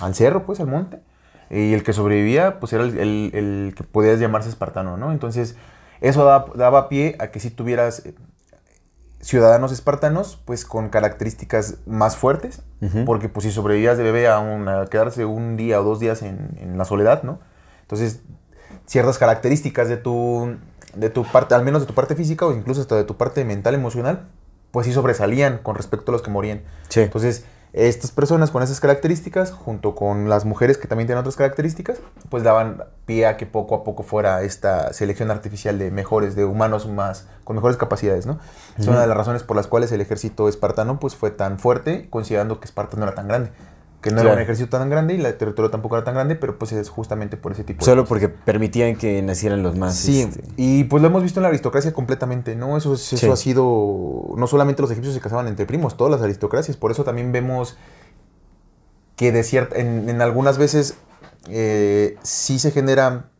al 0.01 0.15
cerro, 0.15 0.47
pues, 0.47 0.61
al 0.61 0.69
monte. 0.69 1.01
Y 1.51 1.73
el 1.73 1.83
que 1.83 1.93
sobrevivía, 1.93 2.61
pues, 2.61 2.73
era 2.73 2.85
el, 2.85 2.99
el- 2.99 3.31
el 3.35 3.75
que 3.77 3.85
podías 3.85 4.21
llamarse 4.21 4.49
espartano, 4.49 4.97
¿no? 4.97 5.13
Entonces, 5.13 5.57
eso 6.01 6.25
daba, 6.25 6.47
daba 6.55 6.89
pie 6.89 7.17
a 7.19 7.29
que 7.29 7.41
si 7.41 7.51
tuvieras 7.51 8.05
eh, 8.07 8.15
ciudadanos 9.21 9.73
espartanos, 9.73 10.41
pues, 10.45 10.65
con 10.65 10.89
características 10.91 11.79
más 11.87 12.17
fuertes. 12.17 12.63
Porque, 13.07 13.29
pues, 13.29 13.45
si 13.45 13.51
sobrevivías 13.51 13.99
de 13.99 14.05
bebé 14.05 14.29
a, 14.29 14.87
quedarse 14.91 15.25
un 15.25 15.57
día 15.57 15.81
o 15.81 15.85
dos 15.85 15.99
días 15.99 16.23
en, 16.23 16.51
en 16.61 16.79
la 16.79 16.85
soledad, 16.85 17.23
¿no? 17.25 17.41
Entonces, 17.83 18.21
ciertas 18.87 19.19
características 19.19 19.89
de 19.89 19.97
tu, 19.97 20.57
de 20.95 21.11
tu 21.11 21.25
parte, 21.25 21.55
al 21.55 21.65
menos 21.65 21.81
de 21.83 21.87
tu 21.87 21.95
parte 21.95 22.15
física 22.15 22.47
o 22.47 22.53
incluso 22.53 22.81
hasta 22.81 22.95
de 22.97 23.05
tu 23.05 23.17
parte 23.17 23.45
mental, 23.45 23.75
emocional, 23.75 24.29
pues 24.71 24.87
sí 24.87 24.93
sobresalían 24.93 25.59
con 25.59 25.75
respecto 25.75 26.11
a 26.11 26.13
los 26.13 26.23
que 26.23 26.31
morían. 26.31 26.63
Sí. 26.89 27.01
Entonces, 27.01 27.45
estas 27.73 28.11
personas 28.11 28.51
con 28.51 28.63
esas 28.63 28.81
características, 28.81 29.53
junto 29.53 29.95
con 29.95 30.29
las 30.29 30.45
mujeres 30.45 30.79
que 30.79 30.89
también 30.89 31.07
tienen 31.07 31.21
otras 31.21 31.37
características, 31.37 31.99
pues 32.31 32.43
daban 32.43 32.85
pie 33.05 33.27
a 33.27 33.37
que 33.37 33.47
poco 33.47 33.75
a 33.75 33.85
poco 33.85 34.03
fuera 34.03 34.43
esta 34.43 34.93
selección 34.93 35.31
artificial 35.31 35.79
de 35.79 35.91
mejores, 35.91 36.35
de 36.35 36.45
humanos 36.45 36.89
más, 36.89 37.27
con 37.45 37.57
mejores 37.57 37.77
capacidades, 37.77 38.27
¿no? 38.27 38.39
Es 38.79 38.87
una 38.87 39.01
de 39.01 39.07
las 39.07 39.17
razones 39.17 39.43
por 39.43 39.57
las 39.57 39.67
cuales 39.67 39.93
el 39.93 40.01
ejército 40.01 40.49
espartano 40.49 40.99
pues 40.99 41.15
fue 41.15 41.31
tan 41.31 41.59
fuerte, 41.59 42.09
considerando 42.11 42.61
que 42.61 42.67
Esparta 42.67 42.97
no 42.97 43.05
era 43.05 43.15
tan 43.15 43.29
grande. 43.29 43.51
Que 44.09 44.15
no 44.15 44.21
era 44.23 44.33
un 44.33 44.39
ejército 44.41 44.77
tan 44.79 44.91
grande 44.91 45.15
y 45.15 45.21
el 45.25 45.35
territorio 45.37 45.71
tampoco 45.71 45.97
era 45.97 46.05
tan 46.05 46.15
grande, 46.15 46.35
pero 46.37 46.59
pues 46.59 46.73
es 46.73 46.89
justamente 46.89 47.37
por 47.37 47.53
ese 47.53 47.65
tipo 47.65 47.81
de 47.81 47.85
Solo 47.85 48.03
cosas. 48.03 48.09
porque 48.09 48.29
permitían 48.29 48.97
que 48.97 49.23
nacieran 49.23 49.63
los 49.63 49.77
más. 49.77 49.95
Sí, 49.97 50.23
este, 50.23 50.43
y 50.57 50.85
pues 50.85 51.03
lo 51.03 51.09
hemos 51.09 51.23
visto 51.23 51.41
en 51.41 51.43
la 51.43 51.49
aristocracia 51.49 51.93
completamente, 51.93 52.57
¿no? 52.57 52.77
Eso, 52.77 52.95
es- 52.95 53.13
eso 53.13 53.27
Sí. 53.27 53.33
ha 53.33 53.37
sido, 53.37 54.35
no 54.37 54.47
solamente 54.47 54.83
los 54.83 54.91
egipcios 54.91 55.15
se 55.15 55.21
casaban 55.21 55.47
entre 55.49 55.67
primos, 55.67 55.97
todas 55.97 56.11
las 56.11 56.23
aristocracias, 56.23 56.77
por 56.77 56.91
eso 56.91 57.05
también 57.05 57.33
vemos 57.33 57.77
que 59.17 59.33
de 59.33 59.43
cierta, 59.43 59.77
en, 59.77 60.09
en 60.09 60.23
algunas 60.23 60.59
veces 60.59 60.95
eh, 61.49 62.17
sí 62.23 62.59
se 62.59 62.71
genera, 62.71 63.31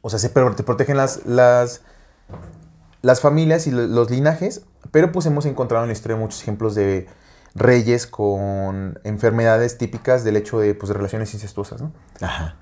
o 0.00 0.10
sea, 0.10 0.18
se 0.18 0.28
pro- 0.30 0.54
te 0.54 0.62
protegen 0.62 0.96
las, 0.96 1.24
las, 1.26 1.82
las 3.02 3.20
familias 3.20 3.66
y 3.66 3.70
lo- 3.70 3.86
los 3.86 4.10
linajes, 4.10 4.62
pero 4.90 5.12
pues 5.12 5.26
hemos 5.26 5.46
encontrado 5.46 5.84
en 5.84 5.88
la 5.88 5.92
historia 5.92 6.16
muchos 6.16 6.40
ejemplos 6.42 6.74
de 6.74 7.06
reyes 7.58 8.06
con 8.06 8.98
enfermedades 9.04 9.76
típicas 9.78 10.24
del 10.24 10.36
hecho 10.36 10.58
de, 10.60 10.74
pues, 10.74 10.88
de 10.88 10.94
relaciones 10.94 11.32
incestuosas, 11.34 11.82
¿no? 11.82 11.92
Ajá. 12.20 12.56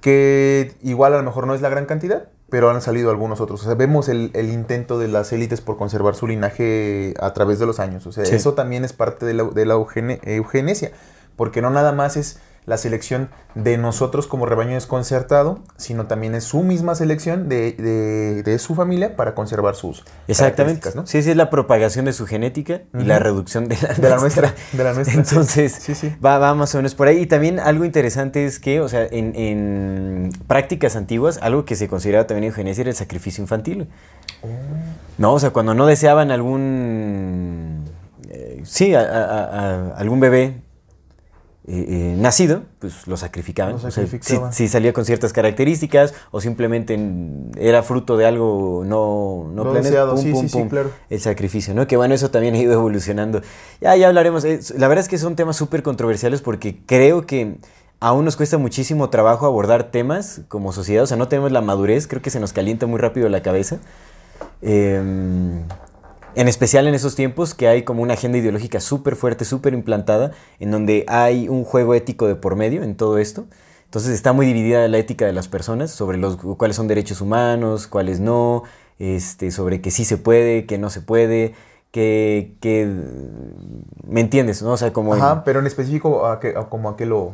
que 0.00 0.76
igual 0.82 1.12
a 1.14 1.16
lo 1.18 1.22
mejor 1.24 1.46
no 1.46 1.54
es 1.54 1.60
la 1.60 1.68
gran 1.68 1.86
cantidad, 1.86 2.28
pero 2.50 2.70
han 2.70 2.80
salido 2.80 3.10
algunos 3.10 3.40
otros. 3.40 3.62
O 3.62 3.64
sea, 3.66 3.74
vemos 3.74 4.08
el, 4.08 4.30
el 4.34 4.48
intento 4.50 4.98
de 4.98 5.08
las 5.08 5.32
élites 5.32 5.60
por 5.60 5.76
conservar 5.76 6.14
su 6.14 6.26
linaje 6.28 7.14
a 7.20 7.32
través 7.34 7.58
de 7.58 7.66
los 7.66 7.80
años. 7.80 8.06
O 8.06 8.12
sea, 8.12 8.24
Sí. 8.24 8.34
eso 8.36 8.54
también 8.54 8.84
es 8.84 8.92
parte 8.92 9.26
de 9.26 9.34
la, 9.34 9.44
de 9.44 9.66
la 9.66 9.74
eugene- 9.74 10.20
eugenesia, 10.22 10.92
porque 11.36 11.60
no 11.62 11.70
nada 11.70 11.92
más 11.92 12.16
es 12.16 12.38
la 12.68 12.76
selección 12.76 13.30
de 13.54 13.78
nosotros 13.78 14.26
como 14.28 14.46
rebaño 14.46 14.74
desconcertado, 14.74 15.60
sino 15.76 16.06
también 16.06 16.34
es 16.34 16.44
su 16.44 16.62
misma 16.62 16.94
selección 16.94 17.48
de, 17.48 17.72
de- 17.72 18.42
de 18.42 18.58
su 18.58 18.74
familia 18.74 19.16
para 19.16 19.34
conservar 19.34 19.74
sus 19.74 20.04
Exactamente. 20.28 20.90
¿no? 20.94 21.06
Sí, 21.06 21.22
sí, 21.22 21.30
es 21.30 21.36
la 21.36 21.50
propagación 21.50 22.04
de 22.04 22.12
su 22.12 22.26
genética 22.26 22.82
y 22.98 23.04
la 23.04 23.18
reducción 23.18 23.66
de 23.68 23.76
la, 23.82 23.94
De 23.94 24.08
la 24.10 24.16
nuestra, 24.18 24.54
de 24.72 24.84
la 24.84 24.92
nuestra. 24.92 25.14
Entonces, 25.18 25.72
Sí, 25.80 25.94
sí. 25.94 26.14
Va, 26.24 26.38
va 26.38 26.54
más 26.54 26.74
o 26.74 26.78
menos 26.78 26.94
por 26.94 27.08
ahí. 27.08 27.18
Y 27.22 27.26
también 27.26 27.58
algo 27.58 27.84
interesante 27.84 28.44
es 28.44 28.58
que, 28.60 28.80
o 28.80 28.88
sea, 28.88 29.06
en, 29.10 29.34
en 29.34 30.30
prácticas 30.46 30.94
antiguas, 30.94 31.38
algo 31.42 31.64
que 31.64 31.74
se 31.74 31.88
consideraba 31.88 32.26
también 32.26 32.44
eugenesia 32.44 32.82
era 32.82 32.90
el 32.90 32.96
sacrificio 32.96 33.42
infantil. 33.42 33.88
Oh. 34.42 34.46
No, 35.16 35.32
o 35.32 35.40
sea, 35.40 35.50
cuando 35.50 35.74
no 35.74 35.86
deseaban 35.86 36.30
algún. 36.30 37.84
eh, 38.30 38.60
sí, 38.64 38.94
a- 38.94 39.00
a- 39.00 39.44
a- 39.44 39.96
algún 39.96 40.20
bebé. 40.20 40.60
Eh, 41.70 41.84
eh, 41.88 42.14
nacido, 42.16 42.62
pues 42.78 43.06
lo 43.06 43.16
sacrificaban. 43.18 43.72
Lo 43.72 43.76
O 43.78 43.80
sea, 43.80 43.90
sacrificaban. 43.90 44.52
si, 44.54 44.66
si 44.66 44.68
salía 44.68 44.92
con 44.94 45.04
ciertas 45.04 45.32
características 45.34 46.14
o 46.30 46.40
simplemente 46.40 46.94
en- 46.94 47.50
era 47.58 47.82
fruto 47.82 48.16
de 48.16 48.24
algo 48.26 48.84
no, 48.86 49.50
no 49.52 49.70
planeado, 49.70 50.14
pum, 50.14 50.22
sí, 50.24 50.32
pum, 50.32 50.42
sí, 50.42 50.48
sí, 50.48 50.58
pum, 50.58 50.68
claro. 50.68 50.90
el 51.10 51.20
sacrificio, 51.20 51.74
¿no? 51.74 51.86
Que 51.86 51.96
bueno, 51.98 52.14
eso 52.14 52.30
también 52.30 52.54
ha 52.54 52.58
ido 52.58 52.72
evolucionando. 52.72 53.42
Ya, 53.82 53.94
ya 53.96 54.08
hablaremos. 54.08 54.44
La 54.76 54.88
verdad 54.88 55.02
es 55.02 55.08
que 55.08 55.18
son 55.18 55.36
temas 55.36 55.56
súper 55.56 55.82
controversiales 55.82 56.40
porque 56.40 56.78
creo 56.86 57.26
que 57.26 57.56
aún 58.00 58.24
nos 58.24 58.36
cuesta 58.36 58.56
muchísimo 58.58 59.10
trabajo 59.10 59.44
abordar 59.44 59.90
temas 59.90 60.40
como 60.48 60.72
sociedad. 60.72 61.04
O 61.04 61.06
sea, 61.06 61.18
no 61.18 61.28
tenemos 61.28 61.52
la 61.52 61.60
madurez, 61.60 62.06
creo 62.06 62.22
que 62.22 62.30
se 62.30 62.40
nos 62.40 62.52
calienta 62.54 62.86
muy 62.86 62.98
rápido 62.98 63.28
la 63.28 63.42
cabeza. 63.42 63.78
Eh, 64.62 65.60
en 66.38 66.46
especial 66.46 66.86
en 66.86 66.94
esos 66.94 67.16
tiempos 67.16 67.52
que 67.52 67.66
hay 67.66 67.82
como 67.82 68.00
una 68.00 68.14
agenda 68.14 68.38
ideológica 68.38 68.78
súper 68.78 69.16
fuerte, 69.16 69.44
súper 69.44 69.74
implantada, 69.74 70.30
en 70.60 70.70
donde 70.70 71.04
hay 71.08 71.48
un 71.48 71.64
juego 71.64 71.94
ético 71.96 72.28
de 72.28 72.36
por 72.36 72.54
medio 72.54 72.84
en 72.84 72.94
todo 72.94 73.18
esto. 73.18 73.46
Entonces 73.86 74.12
está 74.12 74.32
muy 74.32 74.46
dividida 74.46 74.86
la 74.86 74.98
ética 74.98 75.26
de 75.26 75.32
las 75.32 75.48
personas 75.48 75.90
sobre 75.90 76.16
los, 76.16 76.36
cuáles 76.36 76.76
son 76.76 76.86
derechos 76.86 77.20
humanos, 77.20 77.88
cuáles 77.88 78.20
no, 78.20 78.62
este, 79.00 79.50
sobre 79.50 79.80
que 79.80 79.90
sí 79.90 80.04
se 80.04 80.16
puede, 80.16 80.64
que 80.64 80.78
no 80.78 80.90
se 80.90 81.00
puede, 81.00 81.54
que, 81.90 82.54
que 82.60 82.88
¿me 84.06 84.20
entiendes? 84.20 84.62
¿no? 84.62 84.70
O 84.70 84.76
sea, 84.76 84.92
como... 84.92 85.14
Ajá, 85.14 85.42
pero 85.42 85.58
en 85.58 85.66
específico, 85.66 86.24
¿a 86.24 86.38
qué, 86.38 86.54
a 86.56 86.68
como 86.68 86.88
a 86.90 86.96
qué 86.96 87.04
lo...? 87.04 87.32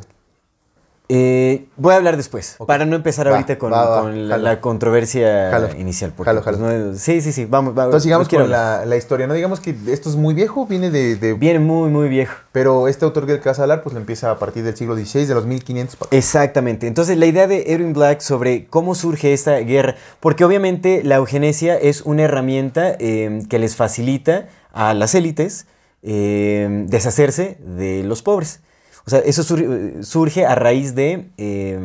Eh, 1.07 1.67
voy 1.77 1.93
a 1.93 1.97
hablar 1.97 2.17
después, 2.17 2.57
para 2.65 2.85
no 2.85 2.95
empezar 2.95 3.27
Va, 3.27 3.31
ahorita 3.33 3.59
con, 3.59 3.71
va, 3.71 3.85
va, 3.87 4.01
con 4.01 4.27
la, 4.27 4.59
controversia 4.59 5.51
Jalo. 5.51 5.69
inicial. 5.79 6.11
Porque, 6.15 6.29
Jalo, 6.31 6.43
pues, 6.43 6.57
no- 6.57 6.95
sí, 6.97 7.21
sí, 7.21 7.31
sí, 7.31 7.45
vamos. 7.45 7.77
va- 7.77 7.83
Entonces 7.85 8.03
sigamos 8.03 8.27
quiero 8.27 8.45
con 8.45 8.53
hablar. 8.53 8.79
la, 8.79 8.85
la 8.85 8.95
historia, 8.97 9.27
¿no? 9.27 9.35
Digamos 9.35 9.59
que 9.59 9.75
esto 9.87 10.09
es 10.09 10.15
muy 10.15 10.33
viejo, 10.33 10.65
viene 10.65 10.89
de... 10.89 11.15
de- 11.15 11.33
Viene 11.33 11.59
muy, 11.59 11.89
muy 11.89 12.09
viejo. 12.09 12.33
Pero 12.51 12.87
este 12.87 13.05
autor 13.05 13.27
del 13.27 13.39
Casalar, 13.39 13.83
pues 13.83 13.93
lo 13.93 13.99
empieza 13.99 14.31
a 14.31 14.39
partir 14.39 14.63
del 14.63 14.75
siglo 14.75 14.95
XVI, 14.95 15.25
de 15.25 15.35
los 15.35 15.45
1500. 15.45 15.95
pa- 15.95 16.07
Exactamente. 16.09 16.87
Entonces, 16.87 17.17
la 17.17 17.27
idea 17.27 17.45
de 17.47 17.71
Edwin 17.73 17.93
Black 17.93 18.21
sobre 18.21 18.65
cómo 18.65 18.95
surge 18.95 19.33
esta 19.33 19.57
guerra, 19.59 19.95
porque 20.19 20.43
obviamente 20.43 21.01
la 21.03 21.15
eugenesia 21.17 21.75
es 21.77 22.01
una 22.01 22.23
herramienta 22.23 22.95
eh, 22.99 23.43
que 23.49 23.59
les 23.59 23.75
facilita 23.75 24.47
a 24.73 24.93
las 24.95 25.13
élites 25.13 25.67
eh, 26.01 26.85
deshacerse 26.87 27.57
de 27.59 28.03
los 28.03 28.21
pobres. 28.21 28.61
O 29.05 29.09
sea, 29.09 29.19
eso 29.19 29.43
sur- 29.43 30.03
surge 30.03 30.45
a 30.45 30.55
raíz 30.55 30.95
de, 30.95 31.29
eh, 31.37 31.79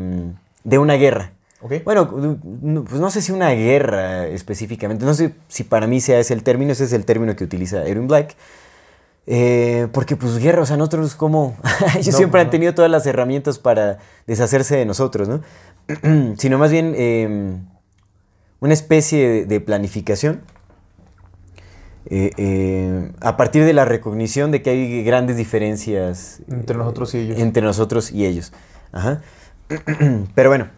de 0.65 0.79
una 0.79 0.95
guerra. 0.95 1.33
Bueno, 1.85 2.39
no, 2.63 2.85
pues 2.85 3.01
no 3.01 3.11
sé 3.11 3.21
si 3.21 3.33
una 3.33 3.51
guerra 3.51 4.27
específicamente, 4.27 5.05
no 5.05 5.13
sé 5.13 5.35
si 5.49 5.63
para 5.63 5.87
mí 5.87 6.01
sea 6.01 6.19
ese 6.19 6.33
el 6.33 6.43
término, 6.43 6.73
ese 6.73 6.85
es 6.85 6.95
el 6.95 7.05
término 7.05 7.37
que 7.37 7.45
utiliza 7.45 7.85
Edwin 7.87 8.07
Black. 8.09 8.35
Eh, 9.27 9.87
porque 9.93 10.17
pues 10.17 10.39
guerra, 10.39 10.63
o 10.63 10.67
sea, 10.67 10.79
nosotros 10.79 11.15
como, 11.15 11.57
ellos 11.95 12.07
No, 12.09 12.17
siempre 12.17 12.41
han 12.41 12.49
tenido 12.51 12.75
todas 12.75 12.91
las 12.91 13.07
herramientas 13.07 13.59
para 13.59 13.99
deshacerse 14.27 14.77
de 14.77 14.87
nosotros, 14.87 15.29
¿no? 15.29 15.43
Sino 16.39 16.57
más 16.59 16.71
bien 16.71 16.95
eh, 16.97 17.59
una 18.61 18.73
especie 18.73 19.29
de, 19.29 19.45
de 19.45 19.61
planificación 19.61 20.41
eh, 22.07 22.31
eh, 22.37 23.13
a 23.21 23.37
partir 23.37 23.65
de 23.65 23.73
la 23.73 23.85
recognición 23.85 24.51
de 24.51 24.63
que 24.63 24.71
hay 24.71 25.05
grandes 25.05 25.37
diferencias 25.37 26.41
Entre 26.49 26.77
nosotros 26.77 27.15
y 27.15 27.19
ellos. 27.19 27.39
entre 27.39 27.63
nosotros 27.63 28.11
y 28.13 28.27
ellos. 28.27 28.53
Ajá. 28.93 29.23
Pero 30.35 30.51
bueno, 30.51 30.69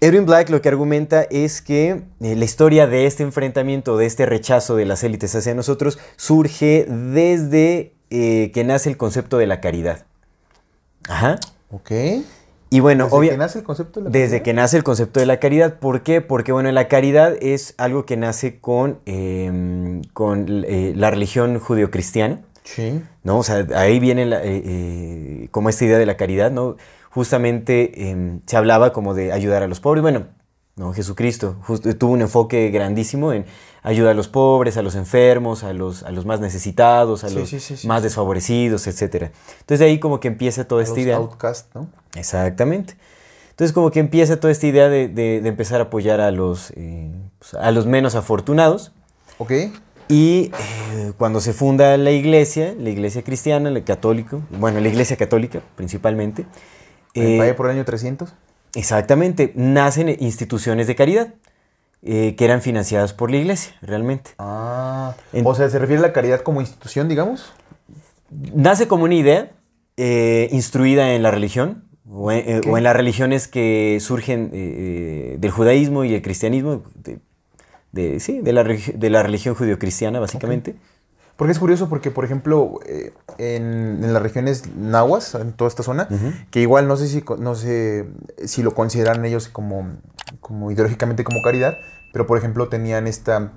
Edwin 0.00 0.26
Black 0.26 0.48
lo 0.50 0.62
que 0.62 0.68
argumenta 0.68 1.22
es 1.22 1.60
que 1.60 2.02
eh, 2.20 2.36
la 2.36 2.44
historia 2.44 2.86
de 2.86 3.06
este 3.06 3.24
enfrentamiento, 3.24 3.96
de 3.96 4.06
este 4.06 4.26
rechazo 4.26 4.76
de 4.76 4.84
las 4.86 5.02
élites 5.02 5.34
hacia 5.34 5.54
nosotros, 5.54 5.98
surge 6.16 6.86
desde 6.88 7.94
eh, 8.10 8.52
que 8.54 8.62
nace 8.64 8.90
el 8.90 8.96
concepto 8.96 9.38
de 9.38 9.46
la 9.46 9.60
caridad. 9.60 10.06
Ajá. 11.08 11.38
Ok. 11.70 11.90
Y 12.70 12.80
bueno, 12.80 13.04
¿Desde 13.04 13.16
obvia- 13.16 13.30
que 13.32 13.36
nace 13.38 13.58
el 13.60 13.64
concepto 13.64 14.00
de 14.00 14.04
la 14.04 14.10
desde 14.10 14.26
caridad? 14.28 14.44
que 14.44 14.52
nace 14.54 14.76
el 14.76 14.84
concepto 14.84 15.20
de 15.20 15.26
la 15.26 15.40
caridad. 15.40 15.78
¿Por 15.78 16.02
qué? 16.02 16.20
Porque 16.20 16.52
bueno, 16.52 16.70
la 16.72 16.86
caridad 16.88 17.34
es 17.40 17.74
algo 17.78 18.04
que 18.04 18.16
nace 18.16 18.60
con, 18.60 18.98
eh, 19.06 20.02
con 20.12 20.46
eh, 20.66 20.92
la 20.96 21.10
religión 21.10 21.58
judeocristiana. 21.58 22.40
Sí. 22.64 23.02
¿no? 23.24 23.38
O 23.38 23.42
sea, 23.42 23.66
ahí 23.76 23.98
viene 23.98 24.26
la, 24.26 24.44
eh, 24.44 24.62
eh, 24.64 25.48
como 25.50 25.70
esta 25.70 25.86
idea 25.86 25.96
de 25.98 26.04
la 26.04 26.18
caridad, 26.18 26.50
¿no? 26.50 26.76
Justamente 27.10 28.10
eh, 28.10 28.38
se 28.46 28.56
hablaba 28.58 28.92
como 28.92 29.14
de 29.14 29.32
ayudar 29.32 29.62
a 29.62 29.66
los 29.66 29.80
pobres. 29.80 30.02
Bueno, 30.02 30.26
¿no? 30.76 30.92
Jesucristo 30.92 31.56
justo, 31.62 31.96
tuvo 31.96 32.12
un 32.12 32.20
enfoque 32.20 32.68
grandísimo 32.70 33.32
en 33.32 33.46
ayudar 33.82 34.12
a 34.12 34.14
los 34.14 34.28
pobres, 34.28 34.76
a 34.76 34.82
los 34.82 34.94
enfermos, 34.94 35.64
a 35.64 35.72
los, 35.72 36.02
a 36.02 36.10
los 36.10 36.26
más 36.26 36.40
necesitados, 36.40 37.24
a 37.24 37.28
Sí, 37.28 37.34
los 37.36 37.48
sí, 37.48 37.60
sí, 37.60 37.76
sí, 37.76 37.86
más 37.86 38.02
desfavorecidos, 38.02 38.86
etc. 38.86 39.30
Entonces 39.60 39.78
de 39.80 39.84
ahí 39.86 39.98
como 40.00 40.20
que 40.20 40.28
empieza 40.28 40.66
toda 40.66 40.82
esta 40.82 40.94
Los 40.96 41.04
idea. 41.04 41.16
outcast, 41.16 41.74
¿no? 41.74 41.88
Exactamente. 42.16 42.96
Entonces 43.50 43.72
como 43.74 43.90
que 43.90 44.00
empieza 44.00 44.38
toda 44.38 44.52
esta 44.52 44.66
idea 44.66 44.88
de, 44.88 45.08
de- 45.08 45.40
de 45.40 45.48
empezar 45.48 45.80
a 45.80 45.84
apoyar 45.84 46.20
a 46.20 46.30
los, 46.30 46.72
eh, 46.76 47.10
pues, 47.38 47.54
a 47.54 47.70
los 47.70 47.86
menos 47.86 48.14
afortunados. 48.14 48.92
Ok. 49.38 49.52
Y 50.10 50.50
eh, 50.94 51.12
cuando 51.18 51.40
se 51.40 51.52
funda 51.52 51.96
la 51.98 52.10
iglesia, 52.12 52.74
la 52.78 52.88
iglesia 52.90 53.22
cristiana, 53.22 53.70
la 53.70 53.82
católica, 53.84 54.38
bueno, 54.58 54.80
la 54.80 54.88
iglesia 54.88 55.16
católica 55.16 55.60
principalmente, 55.76 56.46
eh, 57.14 57.36
Vaya 57.38 57.54
por 57.56 57.66
el 57.66 57.72
año 57.76 57.84
300. 57.84 58.32
exactamente, 58.74 59.52
nacen 59.54 60.08
instituciones 60.20 60.86
de 60.86 60.94
caridad 60.94 61.34
eh, 62.02 62.34
que 62.36 62.44
eran 62.44 62.62
financiadas 62.62 63.12
por 63.12 63.30
la 63.30 63.38
iglesia, 63.38 63.74
realmente. 63.82 64.30
Ah. 64.38 65.14
En- 65.32 65.46
O 65.46 65.54
sea, 65.54 65.68
¿se 65.68 65.78
refiere 65.78 66.00
a 66.02 66.06
la 66.08 66.12
caridad 66.12 66.40
como 66.40 66.60
institución, 66.60 67.08
digamos? 67.08 67.52
Nace 68.54 68.88
como 68.88 69.04
una 69.04 69.14
idea 69.14 69.52
eh, 69.96 70.48
instruida 70.52 71.14
en 71.14 71.22
la 71.22 71.30
religión, 71.30 71.84
o 72.10 72.30
en, 72.30 72.38
eh, 72.48 72.58
Ok. 72.58 72.66
o 72.72 72.78
en 72.78 72.84
las 72.84 72.94
religiones 72.94 73.48
que 73.48 73.98
surgen 74.00 74.50
eh, 74.52 75.36
del 75.38 75.50
judaísmo 75.50 76.04
y 76.04 76.14
el 76.14 76.22
cristianismo, 76.22 76.82
de, 76.94 77.18
de- 77.92 78.20
sí, 78.20 78.40
de 78.40 78.52
la, 78.52 78.62
de 78.64 79.10
la 79.10 79.22
religión 79.22 79.54
judio-cristiana, 79.54 80.20
básicamente. 80.20 80.76
Porque 81.38 81.52
es 81.52 81.60
curioso 81.60 81.88
porque, 81.88 82.10
por 82.10 82.24
ejemplo, 82.24 82.80
eh, 82.84 83.12
en, 83.38 84.00
en 84.02 84.12
las 84.12 84.20
regiones 84.20 84.74
nahuas, 84.74 85.36
en 85.36 85.52
toda 85.52 85.68
esta 85.68 85.84
zona, 85.84 86.08
que 86.50 86.60
igual 86.60 86.88
no 86.88 86.96
sé 86.96 87.06
si 87.06 87.24
no 87.38 87.54
sé 87.54 88.08
si 88.44 88.64
lo 88.64 88.74
consideran 88.74 89.24
ellos 89.24 89.46
como, 89.46 89.86
como 90.40 90.72
ideológicamente 90.72 91.22
como 91.22 91.40
caridad, 91.40 91.78
pero 92.12 92.26
por 92.26 92.38
ejemplo 92.38 92.66
tenían 92.68 93.06
esta 93.06 93.52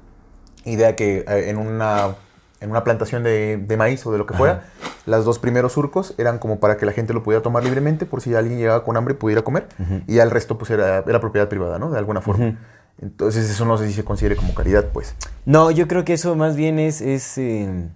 idea 0.63 0.95
que 0.95 1.25
eh, 1.27 1.49
en 1.49 1.57
una 1.57 2.13
en 2.59 2.69
una 2.69 2.83
plantación 2.83 3.23
de, 3.23 3.57
de 3.57 3.77
maíz 3.77 4.05
o 4.05 4.11
de 4.11 4.19
lo 4.19 4.27
que 4.27 4.35
fuera, 4.35 4.65
los 5.07 5.25
dos 5.25 5.39
primeros 5.39 5.71
surcos 5.71 6.13
eran 6.19 6.37
como 6.37 6.59
para 6.59 6.77
que 6.77 6.85
la 6.85 6.91
gente 6.91 7.11
lo 7.11 7.23
pudiera 7.23 7.41
tomar 7.41 7.63
libremente 7.63 8.05
por 8.05 8.21
si 8.21 8.35
alguien 8.35 8.59
llegaba 8.59 8.83
con 8.83 8.95
hambre 8.95 9.15
pudiera 9.15 9.41
comer 9.41 9.65
y 10.05 10.17
ya 10.17 10.21
el 10.23 10.29
resto 10.29 10.59
pues 10.59 10.69
era, 10.69 11.03
era 11.07 11.19
propiedad 11.19 11.49
privada, 11.49 11.79
¿no? 11.79 11.89
De 11.89 11.97
alguna 11.97 12.21
forma. 12.21 12.59
Entonces 13.01 13.49
eso 13.49 13.65
no 13.65 13.77
sé 13.77 13.87
si 13.87 13.93
se 13.93 14.03
considere 14.03 14.35
como 14.35 14.53
caridad, 14.53 14.85
pues. 14.93 15.15
No, 15.45 15.71
yo 15.71 15.87
creo 15.87 16.05
que 16.05 16.13
eso 16.13 16.35
más 16.35 16.55
bien 16.55 16.77
es... 16.79 17.01
es, 17.01 17.37
eh, 17.37 17.89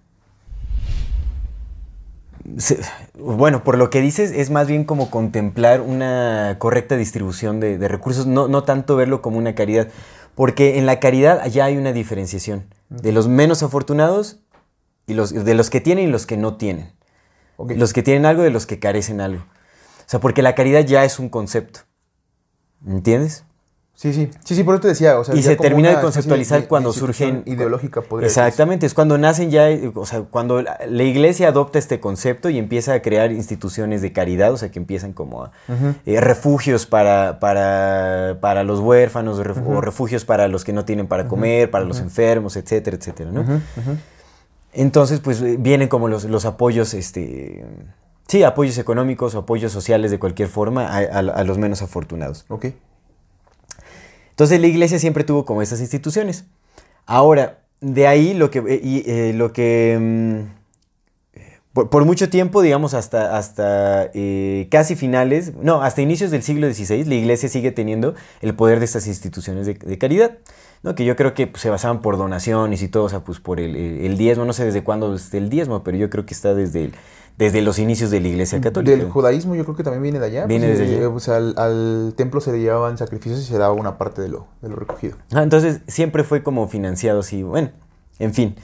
se- 2.57 2.79
bueno, 3.17 3.63
por 3.63 3.77
lo 3.77 3.89
que 3.89 4.01
dices, 4.01 4.31
es 4.31 4.49
más 4.49 4.67
bien 4.67 4.83
como 4.83 5.09
contemplar 5.09 5.81
una 5.81 6.55
correcta 6.59 6.97
distribución 6.97 7.59
de, 7.59 7.77
de 7.77 7.87
recursos, 7.87 8.25
no, 8.27 8.47
no 8.47 8.63
tanto 8.63 8.95
verlo 8.95 9.21
como 9.21 9.37
una 9.37 9.55
caridad, 9.55 9.87
porque 10.33 10.77
en 10.79 10.85
la 10.85 10.99
caridad 10.99 11.45
ya 11.47 11.65
hay 11.65 11.77
una 11.77 11.93
diferenciación 11.93 12.65
de 12.89 13.11
los 13.11 13.27
menos 13.27 13.63
afortunados 13.63 14.39
y 15.07 15.13
los, 15.13 15.31
de 15.33 15.53
los 15.53 15.69
que 15.69 15.81
tienen 15.81 16.07
y 16.07 16.11
los 16.11 16.25
que 16.25 16.37
no 16.37 16.55
tienen. 16.57 16.91
Los 17.57 17.93
que 17.93 18.03
tienen 18.03 18.25
algo 18.25 18.43
de 18.43 18.49
los 18.49 18.65
que 18.65 18.79
carecen 18.79 19.21
algo. 19.21 19.41
O 19.41 20.07
sea, 20.07 20.19
porque 20.19 20.41
la 20.41 20.55
caridad 20.55 20.81
ya 20.85 21.05
es 21.05 21.19
un 21.19 21.29
concepto. 21.29 21.81
¿Entiendes? 22.85 23.45
Sí, 23.97 24.11
sí, 24.13 24.29
sí, 24.43 24.55
sí, 24.55 24.63
por 24.65 24.75
eso 24.75 24.81
te 24.81 24.87
decía, 24.89 25.17
o 25.17 25.23
sea, 25.23 25.35
y 25.35 25.41
se 25.41 25.55
termina 25.55 25.87
de 25.89 25.95
conceptualizar 26.01 26.61
de 26.63 26.67
cuando 26.67 26.89
institución 26.89 27.29
surgen 27.43 27.53
ideológica 27.53 28.01
podría. 28.01 28.27
Exactamente, 28.27 28.85
es 28.85 28.93
cuando 28.93 29.17
nacen 29.17 29.51
ya, 29.51 29.69
o 29.95 30.05
sea, 30.05 30.23
cuando 30.23 30.61
la 30.61 31.03
iglesia 31.03 31.47
adopta 31.47 31.79
este 31.79 32.01
concepto 32.01 32.49
y 32.49 32.57
empieza 32.57 32.93
a 32.93 33.01
crear 33.01 33.31
instituciones 33.31 34.01
de 34.01 34.11
caridad, 34.11 34.51
o 34.51 34.57
sea, 34.57 34.69
que 34.69 34.79
empiezan 34.79 35.13
como 35.13 35.45
a, 35.45 35.51
eh, 36.05 36.19
refugios 36.19 36.85
para, 36.85 37.39
para, 37.39 38.37
para 38.41 38.63
los 38.65 38.81
huérfanos, 38.81 39.39
ref- 39.39 39.65
o 39.65 39.79
refugios 39.79 40.25
para 40.25 40.49
los 40.49 40.65
que 40.65 40.73
no 40.73 40.83
tienen 40.83 41.07
para 41.07 41.29
comer, 41.29 41.71
para 41.71 41.85
los 41.85 41.99
enfermos, 41.99 42.57
etcétera, 42.57 42.97
etcétera, 42.97 43.31
¿no? 43.31 43.45
Entonces, 44.73 45.21
pues 45.21 45.41
eh, 45.41 45.55
vienen 45.57 45.87
como 45.87 46.09
los, 46.09 46.25
los 46.25 46.43
apoyos, 46.43 46.93
este, 46.93 47.63
sí, 48.27 48.43
apoyos 48.43 48.77
económicos 48.77 49.35
o 49.35 49.39
apoyos 49.39 49.71
sociales 49.71 50.11
de 50.11 50.19
cualquier 50.19 50.49
forma 50.49 50.87
a, 50.87 50.97
a- 50.97 51.19
a 51.19 51.43
los 51.45 51.57
menos 51.57 51.81
afortunados. 51.81 52.43
Ok. 52.49 52.65
Entonces 54.35 54.59
la 54.59 54.67
iglesia 54.67 54.99
siempre 54.99 55.23
tuvo 55.23 55.45
como 55.45 55.61
estas 55.61 55.79
instituciones. 55.79 56.43
Ahora, 57.05 57.59
de 57.79 58.05
ahí 58.05 58.33
lo 58.33 58.51
que, 58.51 58.59
eh, 58.59 58.81
y, 58.83 59.09
eh, 59.09 59.31
lo 59.33 59.53
que 59.53 59.97
mm, 61.73 61.85
por, 61.89 62.03
mucho 62.03 62.29
tiempo, 62.29 62.61
digamos, 62.61 62.93
hasta, 62.93 63.37
hasta 63.37 64.11
eh, 64.13 64.67
casi 64.69 64.97
finales, 64.97 65.53
no, 65.55 65.81
hasta 65.81 66.01
inicios 66.01 66.31
del 66.31 66.43
siglo 66.43 66.67
XVI, 66.69 67.05
la 67.05 67.15
iglesia 67.15 67.47
sigue 67.47 67.71
teniendo 67.71 68.13
el 68.41 68.53
poder 68.55 68.79
de 68.79 68.85
estas 68.85 69.07
instituciones 69.07 69.65
de, 69.67 69.97
caridad, 69.97 70.37
que 70.97 71.05
yo 71.05 71.15
creo 71.15 71.33
que 71.33 71.47
pues, 71.47 71.61
se 71.61 71.69
basaban 71.69 72.01
por 72.01 72.17
donaciones 72.17 72.81
y 72.81 72.89
todo, 72.89 73.05
o 73.05 73.09
sea, 73.09 73.21
pues 73.21 73.39
por 73.39 73.61
el 73.61 74.17
diezmo, 74.17 74.43
no 74.43 74.51
sé 74.51 74.65
desde 74.65 74.83
cuándo 74.83 75.15
es 75.15 75.33
el 75.33 75.49
diezmo, 75.49 75.81
pero 75.81 75.95
yo 75.97 76.09
creo 76.09 76.25
que 76.25 76.33
está 76.33 76.53
desde, 76.53 76.85
el- 76.85 76.93
desde 77.37 77.61
los 77.61 77.79
inicios 77.79 78.11
de 78.11 78.19
la 78.21 78.27
iglesia 78.29 78.61
católica. 78.61 78.95
Del 78.95 79.09
judaísmo 79.09 79.55
yo 79.55 79.63
creo 79.65 79.75
que 79.75 79.83
también 79.83 80.03
viene 80.03 80.19
de 80.19 80.25
allá. 80.27 80.45
Viene 80.45 80.67
pues, 80.67 80.79
desde 80.79 80.93
eh, 80.93 80.97
allá. 80.99 81.09
O 81.09 81.19
sea, 81.19 81.35
al, 81.37 81.53
al 81.57 82.13
templo 82.15 82.39
se 82.41 82.51
le 82.51 82.59
llevaban 82.59 82.97
sacrificios 82.97 83.41
y 83.41 83.43
se 83.45 83.57
daba 83.57 83.73
una 83.73 83.97
parte 83.97 84.21
de 84.21 84.29
lo, 84.29 84.47
de 84.61 84.69
lo 84.69 84.75
recogido. 84.75 85.17
Ah, 85.33 85.43
entonces 85.43 85.81
siempre 85.87 86.23
fue 86.23 86.43
como 86.43 86.67
financiado 86.67 87.19
así, 87.19 87.43
bueno, 87.43 87.71
en 88.19 88.33
fin. 88.33 88.55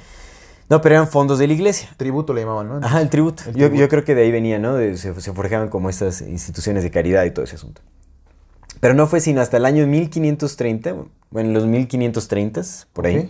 No, 0.69 0.79
pero 0.79 0.95
eran 0.95 1.09
fondos 1.09 1.37
de 1.37 1.47
la 1.47 1.53
iglesia. 1.53 1.89
Tributo 1.97 2.33
le 2.33 2.41
llamaban, 2.41 2.69
¿no? 2.69 2.75
Ajá, 2.85 3.01
el 3.01 3.09
tributo. 3.09 3.43
El 3.47 3.55
yo, 3.55 3.67
tributo. 3.67 3.81
yo 3.81 3.89
creo 3.89 4.03
que 4.05 4.15
de 4.15 4.21
ahí 4.21 4.31
venía, 4.31 4.57
¿no? 4.57 4.75
De- 4.75 4.95
se, 4.97 5.19
se 5.19 5.33
forjaban 5.33 5.67
como 5.67 5.89
estas 5.89 6.21
instituciones 6.21 6.83
de 6.83 6.91
caridad 6.91 7.25
y 7.25 7.31
todo 7.31 7.43
ese 7.43 7.55
asunto. 7.55 7.81
Pero 8.79 8.93
no 8.93 9.05
fue 9.05 9.19
sino 9.19 9.41
hasta 9.41 9.57
el 9.57 9.65
año 9.65 9.85
1530, 9.85 10.93
bueno, 11.29 11.49
en 11.49 11.53
los 11.53 11.65
1530s, 11.65 12.85
por 12.93 13.05
ahí, 13.05 13.29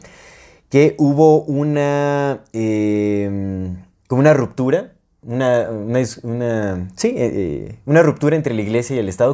que 0.70 0.96
hubo 1.00 1.42
una, 1.44 2.42
eh, 2.54 3.74
como 4.08 4.22
una 4.22 4.34
ruptura, 4.36 4.94
una, 5.24 5.70
una, 5.70 6.00
una- 6.24 6.88
sí, 6.96 7.10
eh, 7.10 7.32
eh, 7.34 7.80
una 7.86 8.02
ruptura 8.02 8.36
entre 8.36 8.54
la 8.54 8.62
iglesia 8.62 8.96
y 8.96 9.00
el 9.00 9.10
Estado. 9.10 9.34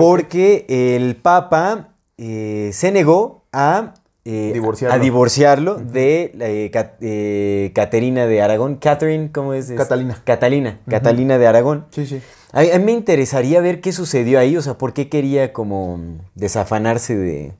Porque 0.00 0.64
el 0.96 1.16
Papa 1.16 1.90
eh, 2.16 2.70
se 2.72 2.90
negó 2.90 3.44
a, 3.52 3.94
eh, 4.24 4.50
Divorciarlo. 4.54 4.94
a 4.94 4.98
divorciarlo 4.98 5.74
de 5.76 6.32
eh, 6.40 6.70
Ca- 6.72 6.96
eh, 7.00 7.70
Caterina 7.74 8.26
de 8.26 8.40
Aragón. 8.42 8.76
Catherine, 8.76 9.30
¿cómo 9.32 9.52
es? 9.54 9.70
Catalina. 9.72 10.20
Catalina. 10.24 10.80
Catalina 10.88 11.38
de 11.38 11.46
Aragón. 11.46 11.86
Sí, 11.90 12.06
sí. 12.06 12.20
A, 12.52 12.60
a 12.60 12.78
mí 12.78 12.84
me 12.84 12.92
interesaría 12.92 13.60
ver 13.60 13.80
qué 13.80 13.92
sucedió 13.92 14.38
ahí, 14.38 14.56
o 14.56 14.62
sea, 14.62 14.78
por 14.78 14.92
qué 14.92 15.08
quería 15.08 15.52
como 15.52 16.00
desafanarse 16.34 17.16
de... 17.16 17.52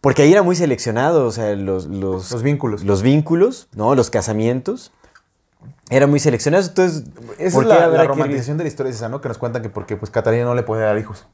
Porque 0.00 0.22
ahí 0.22 0.30
era 0.32 0.42
muy 0.42 0.54
seleccionado, 0.54 1.26
o 1.26 1.32
sea, 1.32 1.56
los, 1.56 1.86
los, 1.86 2.30
Los 2.30 2.42
vínculos. 2.44 2.84
los 2.84 3.02
vínculos, 3.02 3.68
¿no? 3.74 3.94
Los 3.96 4.10
casamientos. 4.10 4.92
Eran 5.90 6.10
muy 6.10 6.20
seleccionados, 6.20 6.68
entonces... 6.68 7.04
Esa 7.38 7.54
¿por 7.56 7.64
es 7.64 7.68
la, 7.70 7.86
la 7.88 8.02
que- 8.02 8.08
romantización 8.08 8.58
de 8.58 8.64
la 8.64 8.68
historia 8.68 8.90
es 8.90 8.96
esa, 8.96 9.08
¿no? 9.08 9.20
Que 9.20 9.28
nos 9.28 9.38
cuentan 9.38 9.62
que 9.62 9.70
porque 9.70 9.96
pues 9.96 10.10
Catalina 10.10 10.44
no 10.44 10.54
le 10.54 10.62
podía 10.62 10.84
dar 10.84 10.98
hijos. 10.98 11.26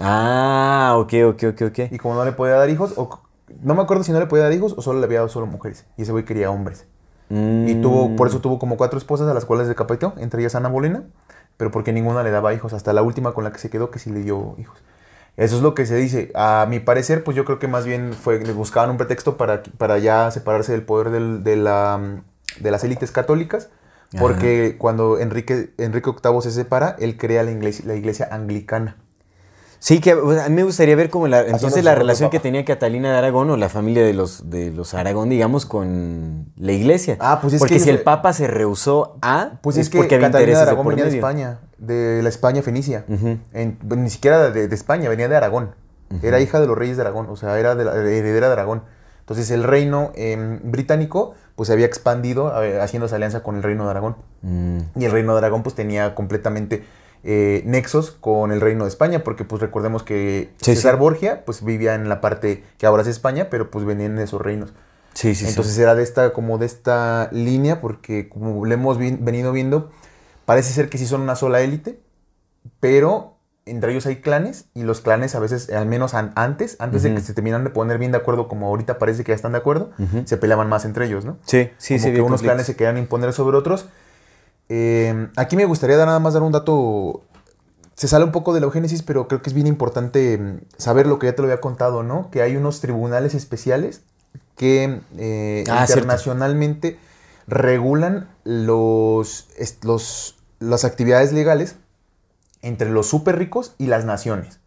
Ah, 0.00 0.94
ok, 0.96 1.12
ok, 1.30 1.42
ok, 1.52 1.62
ok. 1.68 1.78
Y 1.92 1.98
como 1.98 2.14
no 2.14 2.24
le 2.24 2.32
podía 2.32 2.54
dar 2.54 2.70
hijos, 2.70 2.94
o 2.96 3.20
no 3.62 3.74
me 3.74 3.82
acuerdo 3.82 4.04
si 4.04 4.12
no 4.12 4.20
le 4.20 4.26
podía 4.26 4.44
dar 4.44 4.52
hijos 4.52 4.74
o 4.76 4.82
solo 4.82 5.00
le 5.00 5.06
había 5.06 5.18
dado 5.18 5.28
solo 5.28 5.46
mujeres. 5.46 5.84
Y 5.96 6.02
ese 6.02 6.12
güey 6.12 6.24
quería 6.24 6.50
hombres. 6.50 6.86
Y 7.30 7.34
Mm. 7.34 7.82
tuvo, 7.82 8.16
por 8.16 8.28
eso 8.28 8.40
tuvo 8.40 8.58
como 8.58 8.76
cuatro 8.78 8.98
esposas 8.98 9.28
a 9.28 9.34
las 9.34 9.44
cuales 9.44 9.68
decapitó, 9.68 10.14
entre 10.16 10.40
ellas 10.40 10.54
Ana 10.54 10.68
Bolena, 10.70 11.02
pero 11.58 11.70
porque 11.70 11.92
ninguna 11.92 12.22
le 12.22 12.30
daba 12.30 12.54
hijos, 12.54 12.72
hasta 12.72 12.92
la 12.94 13.02
última 13.02 13.32
con 13.32 13.44
la 13.44 13.52
que 13.52 13.58
se 13.58 13.68
quedó 13.68 13.90
que 13.90 13.98
sí 13.98 14.10
le 14.10 14.20
dio 14.22 14.54
hijos. 14.58 14.78
Eso 15.36 15.56
es 15.56 15.62
lo 15.62 15.74
que 15.74 15.84
se 15.86 15.94
dice. 15.96 16.32
A 16.34 16.66
mi 16.70 16.80
parecer, 16.80 17.22
pues 17.24 17.36
yo 17.36 17.44
creo 17.44 17.58
que 17.58 17.68
más 17.68 17.84
bien 17.84 18.12
fue, 18.14 18.38
le 18.40 18.52
buscaban 18.52 18.90
un 18.90 18.96
pretexto 18.96 19.36
para, 19.36 19.62
para 19.76 19.98
ya 19.98 20.30
separarse 20.30 20.72
del 20.72 20.82
poder 20.82 21.10
del- 21.10 21.44
de, 21.44 21.56
la, 21.56 22.22
de 22.60 22.70
las 22.70 22.84
élites 22.84 23.10
católicas, 23.10 23.68
porque 24.18 24.76
cuando 24.78 25.18
Enrique, 25.18 25.70
Enrique 25.78 26.10
VIII 26.10 26.40
se 26.42 26.50
separa, 26.50 26.96
él 26.98 27.16
crea 27.16 27.42
la 27.42 27.50
iglesia, 27.50 27.84
la 27.86 27.94
iglesia 27.94 28.28
anglicana. 28.30 28.96
Sí, 29.80 30.00
que 30.00 30.10
a 30.10 30.16
mí 30.48 30.54
me 30.56 30.64
gustaría 30.64 30.96
ver 30.96 31.08
como 31.08 31.28
la, 31.28 31.42
entonces 31.42 31.84
la 31.84 31.94
relación 31.94 32.30
que 32.30 32.40
tenía 32.40 32.64
Catalina 32.64 33.12
de 33.12 33.18
Aragón 33.18 33.48
o 33.50 33.56
la 33.56 33.68
familia 33.68 34.02
de 34.04 34.12
los, 34.12 34.50
de 34.50 34.72
los 34.72 34.92
Aragón, 34.94 35.28
digamos, 35.28 35.66
con 35.66 36.46
la 36.56 36.72
iglesia. 36.72 37.16
Ah, 37.20 37.38
pues 37.40 37.54
es 37.54 37.60
Porque 37.60 37.74
que 37.74 37.80
si 37.80 37.90
el 37.90 38.00
Papa 38.00 38.32
se 38.32 38.48
rehusó 38.48 39.18
a, 39.22 39.60
Pues 39.62 39.76
es, 39.76 39.88
que 39.88 39.98
porque 39.98 40.16
había 40.16 40.28
Catalina 40.28 40.52
de 40.52 40.56
de 40.56 40.62
Aragón 40.62 40.84
por 40.84 40.94
venía 40.94 41.08
de. 41.08 41.16
España, 41.16 41.60
de 41.78 42.20
la 42.22 42.28
España 42.28 42.62
fenicia. 42.62 43.04
En- 43.52 43.78
ni 43.88 44.10
siquiera 44.10 44.50
de, 44.50 44.66
de 44.66 44.74
España, 44.74 45.08
venía 45.08 45.28
de 45.28 45.36
Aragón. 45.36 45.74
Era 46.22 46.40
hija 46.40 46.58
de 46.58 46.66
los 46.66 46.76
reyes 46.76 46.96
de 46.96 47.02
Aragón, 47.02 47.26
o 47.28 47.36
sea, 47.36 47.58
era 47.58 47.74
de 47.76 47.84
la, 47.84 47.94
heredera 47.94 48.48
de 48.48 48.52
Aragón. 48.54 48.82
Entonces 49.28 49.50
el 49.50 49.62
reino 49.62 50.10
em, 50.14 50.58
británico 50.62 51.34
pues 51.54 51.66
se 51.66 51.74
había 51.74 51.84
expandido 51.84 52.62
eh, 52.62 52.80
haciéndose 52.80 53.14
alianza 53.14 53.42
con 53.42 53.56
el 53.56 53.62
reino 53.62 53.84
de 53.84 53.90
Aragón. 53.90 54.16
Mm. 54.40 54.78
Y 54.96 55.04
el 55.04 55.12
reino 55.12 55.32
de 55.32 55.38
Aragón 55.38 55.62
pues 55.62 55.74
tenía 55.74 56.14
completamente 56.14 56.82
eh, 57.24 57.60
nexos 57.66 58.10
con 58.10 58.52
el 58.52 58.62
reino 58.62 58.84
de 58.84 58.88
España, 58.88 59.22
porque 59.24 59.44
pues 59.44 59.60
recordemos 59.60 60.02
que 60.02 60.48
Sí, 60.62 60.74
César 60.74 60.94
sí. 60.94 61.00
Borgia 61.00 61.44
pues 61.44 61.62
vivía 61.62 61.94
en 61.94 62.08
la 62.08 62.22
parte 62.22 62.64
que 62.78 62.86
ahora 62.86 63.02
es 63.02 63.08
España, 63.08 63.48
pero 63.50 63.70
pues 63.70 63.84
venían 63.84 64.16
de 64.16 64.24
esos 64.24 64.40
reinos. 64.40 64.72
Sí, 65.12 65.34
sí, 65.34 65.44
sí. 65.44 65.50
Entonces 65.50 65.76
era 65.76 65.94
de 65.94 66.04
esta, 66.04 66.32
como 66.32 66.56
de 66.56 66.64
esta 66.64 67.28
línea, 67.30 67.82
porque 67.82 68.30
como 68.30 68.64
le 68.64 68.74
hemos 68.74 68.96
venido 68.96 69.52
viendo, 69.52 69.90
parece 70.46 70.72
ser 70.72 70.88
que 70.88 70.96
sí 70.96 71.06
son 71.06 71.20
una 71.20 71.36
sola 71.36 71.60
élite, 71.60 72.00
pero 72.80 73.36
entre 73.70 73.92
ellos 73.92 74.06
hay 74.06 74.16
clanes, 74.16 74.66
y 74.74 74.82
los 74.82 75.00
clanes 75.00 75.34
a 75.34 75.40
veces, 75.40 75.70
al 75.70 75.86
menos 75.86 76.14
an- 76.14 76.32
antes, 76.34 76.76
antes 76.78 77.02
de 77.02 77.14
que 77.14 77.20
se 77.20 77.34
terminaran 77.34 77.64
de 77.64 77.70
poner 77.70 77.98
bien 77.98 78.12
de 78.12 78.18
acuerdo, 78.18 78.48
como 78.48 78.66
ahorita 78.68 78.98
parece 78.98 79.24
que 79.24 79.32
ya 79.32 79.36
están 79.36 79.52
de 79.52 79.58
acuerdo, 79.58 79.90
se 80.24 80.36
peleaban 80.36 80.68
más 80.68 80.84
entre 80.84 81.06
ellos, 81.06 81.24
¿no? 81.24 81.38
Sí, 81.44 81.70
sí, 81.78 81.94
como 81.96 82.04
sí. 82.06 82.12
que 82.12 82.20
unos 82.20 82.30
conflictos. 82.30 82.42
clanes 82.42 82.66
se 82.66 82.76
querían 82.76 82.98
imponer 82.98 83.32
sobre 83.32 83.56
otros. 83.56 83.86
Eh, 84.68 85.28
aquí 85.36 85.56
me 85.56 85.64
gustaría 85.64 85.96
dar 85.96 86.06
nada 86.06 86.18
más 86.18 86.34
dar 86.34 86.42
un 86.42 86.52
dato. 86.52 87.22
Se 87.94 88.06
sale 88.06 88.24
un 88.24 88.32
poco 88.32 88.54
de 88.54 88.60
la 88.60 88.66
eugénesis, 88.66 89.02
pero 89.02 89.26
creo 89.26 89.42
que 89.42 89.50
es 89.50 89.54
bien 89.54 89.66
importante 89.66 90.38
mm, 90.38 90.60
saber 90.76 91.06
lo 91.06 91.18
que 91.18 91.26
ya 91.26 91.34
te 91.34 91.42
lo 91.42 91.48
había 91.48 91.60
contado, 91.60 92.02
¿no? 92.02 92.30
Que 92.30 92.42
hay 92.42 92.56
unos 92.56 92.80
tribunales 92.80 93.34
especiales 93.34 94.02
que 94.56 95.00
eh, 95.16 95.64
Ah, 95.68 95.84
cierto. 95.86 96.02
internacionalmente 96.04 96.98
regulan 97.46 98.28
los, 98.44 99.48
los, 99.82 100.36
las 100.60 100.84
actividades 100.84 101.32
legales 101.32 101.76
entre 102.62 102.90
los 102.90 103.06
súper 103.08 103.38
ricos 103.38 103.74
y 103.78 103.86
las 103.86 104.04
naciones. 104.04 104.60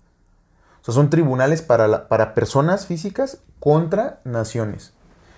O 0.82 0.86
sea, 0.86 0.94
son 0.94 1.10
tribunales 1.10 1.62
para, 1.62 1.88
la- 1.88 2.08
para 2.08 2.34
personas 2.34 2.88
físicas 2.88 3.40
contra 3.60 4.20
naciones. 4.24 4.94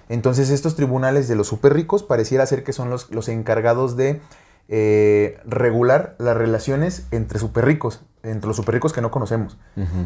Entonces 0.09 0.49
estos 0.49 0.75
tribunales 0.75 1.27
de 1.27 1.35
los 1.35 1.47
súper 1.47 1.73
ricos 1.73 2.03
pareciera 2.03 2.45
ser 2.45 2.63
que 2.63 2.73
son 2.73 2.89
los, 2.89 3.09
los 3.11 3.27
encargados 3.29 3.95
de 3.97 4.21
eh, 4.69 5.39
regular 5.45 6.15
las 6.19 6.37
relaciones 6.37 7.05
entre 7.11 7.37
súper 7.39 7.65
ricos, 7.65 8.01
entre 8.21 8.47
los 8.47 8.55
súper 8.55 8.75
ricos 8.75 8.93
que 8.93 9.01
no 9.01 9.11
conocemos. 9.11 9.57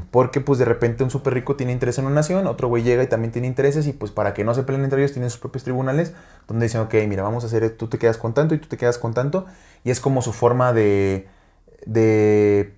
Porque 0.09 0.41
pues 0.41 0.57
de 0.57 0.65
repente 0.65 1.03
un 1.03 1.11
súper 1.11 1.33
rico 1.35 1.55
tiene 1.55 1.71
interés 1.73 1.99
en 1.99 2.05
una 2.05 2.15
nación, 2.15 2.47
otro 2.47 2.67
güey 2.67 2.81
llega 2.81 3.03
y 3.03 3.07
también 3.07 3.31
tiene 3.31 3.47
intereses 3.47 3.85
y 3.85 3.93
pues 3.93 4.11
para 4.11 4.33
que 4.33 4.43
no 4.43 4.55
se 4.55 4.63
peleen 4.63 4.83
entre 4.83 5.01
ellos 5.01 5.11
tienen 5.13 5.29
sus 5.29 5.39
propios 5.39 5.63
tribunales 5.63 6.13
donde 6.47 6.65
dicen, 6.65 6.81
ok, 6.81 6.93
mira, 7.07 7.21
vamos 7.21 7.43
a 7.43 7.47
hacer, 7.47 7.69
tú 7.77 7.87
te 7.87 7.99
quedas 7.99 8.17
con 8.17 8.33
tanto 8.33 8.55
y 8.55 8.57
tú 8.57 8.67
te 8.67 8.77
quedas 8.77 8.97
con 8.97 9.13
tanto. 9.13 9.45
Y 9.83 9.91
es 9.91 9.99
como 9.99 10.21
su 10.23 10.33
forma 10.33 10.73
de, 10.73 11.27
de, 11.87 12.75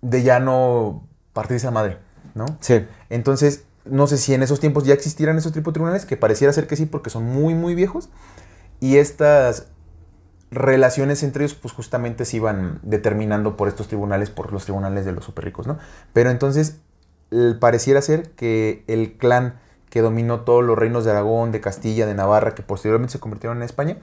de 0.00 0.22
ya 0.22 0.40
no 0.40 1.06
partirse 1.32 1.66
a 1.66 1.70
madre, 1.70 1.98
¿no? 2.34 2.46
Sí. 2.60 2.86
Entonces, 3.10 3.64
no 3.84 4.06
sé 4.06 4.16
si 4.16 4.32
en 4.32 4.42
esos 4.42 4.60
tiempos 4.60 4.84
ya 4.84 4.94
existieran 4.94 5.36
esos 5.36 5.52
tipos 5.52 5.72
de 5.72 5.74
tribunales, 5.74 6.06
que 6.06 6.16
pareciera 6.16 6.52
ser 6.52 6.66
que 6.66 6.76
sí, 6.76 6.86
porque 6.86 7.10
son 7.10 7.24
muy, 7.24 7.54
muy 7.54 7.74
viejos. 7.74 8.08
Y 8.80 8.96
estas 8.96 9.66
relaciones 10.50 11.22
entre 11.22 11.44
ellos, 11.44 11.56
pues 11.60 11.74
justamente 11.74 12.24
se 12.24 12.36
iban 12.36 12.78
determinando 12.82 13.56
por 13.56 13.68
estos 13.68 13.88
tribunales, 13.88 14.30
por 14.30 14.52
los 14.52 14.64
tribunales 14.64 15.04
de 15.04 15.12
los 15.12 15.24
super 15.24 15.44
ricos, 15.44 15.66
¿no? 15.66 15.78
Pero 16.12 16.30
entonces, 16.30 16.78
pareciera 17.60 18.00
ser 18.00 18.30
que 18.30 18.84
el 18.86 19.16
clan 19.16 19.58
que 19.90 20.00
dominó 20.00 20.40
todos 20.40 20.64
los 20.64 20.78
reinos 20.78 21.04
de 21.04 21.12
Aragón, 21.12 21.52
de 21.52 21.60
Castilla, 21.60 22.06
de 22.06 22.14
Navarra, 22.14 22.54
que 22.54 22.62
posteriormente 22.62 23.12
se 23.12 23.20
convirtieron 23.20 23.58
en 23.58 23.62
España. 23.64 23.98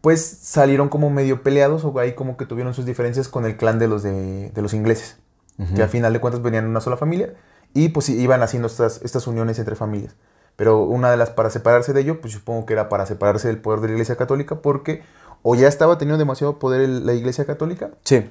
Pues 0.00 0.24
salieron 0.24 0.88
como 0.88 1.10
medio 1.10 1.42
peleados 1.42 1.84
o 1.84 1.98
ahí 1.98 2.14
como 2.14 2.36
que 2.36 2.46
tuvieron 2.46 2.74
sus 2.74 2.86
diferencias 2.86 3.28
con 3.28 3.44
el 3.44 3.56
clan 3.56 3.78
de 3.78 3.88
los, 3.88 4.02
de, 4.02 4.50
de 4.50 4.62
los 4.62 4.72
ingleses, 4.74 5.16
que 5.74 5.82
al 5.82 5.88
final 5.90 6.12
de 6.14 6.20
cuentas 6.20 6.40
venían 6.42 6.64
en 6.64 6.70
una 6.70 6.80
sola 6.80 6.96
familia 6.96 7.34
y 7.74 7.90
pues 7.90 8.08
iban 8.08 8.42
haciendo 8.42 8.66
estas, 8.66 9.00
estas 9.02 9.26
uniones 9.26 9.58
entre 9.58 9.76
familias. 9.76 10.14
Pero 10.56 10.80
una 10.84 11.10
de 11.10 11.16
las 11.18 11.30
para 11.30 11.50
separarse 11.50 11.92
de 11.92 12.00
ello, 12.00 12.20
pues 12.20 12.32
supongo 12.32 12.64
que 12.66 12.72
era 12.72 12.88
para 12.88 13.04
separarse 13.06 13.48
del 13.48 13.58
poder 13.58 13.80
de 13.80 13.88
la 13.88 13.92
Iglesia 13.94 14.16
Católica 14.16 14.56
porque 14.62 15.02
o 15.42 15.54
ya 15.54 15.68
estaba 15.68 15.96
teniendo 15.98 16.18
demasiado 16.18 16.58
poder 16.58 16.80
el- 16.82 17.06
la 17.06 17.12
Iglesia 17.14 17.44
Católica, 17.44 17.90
Sí. 18.04 18.28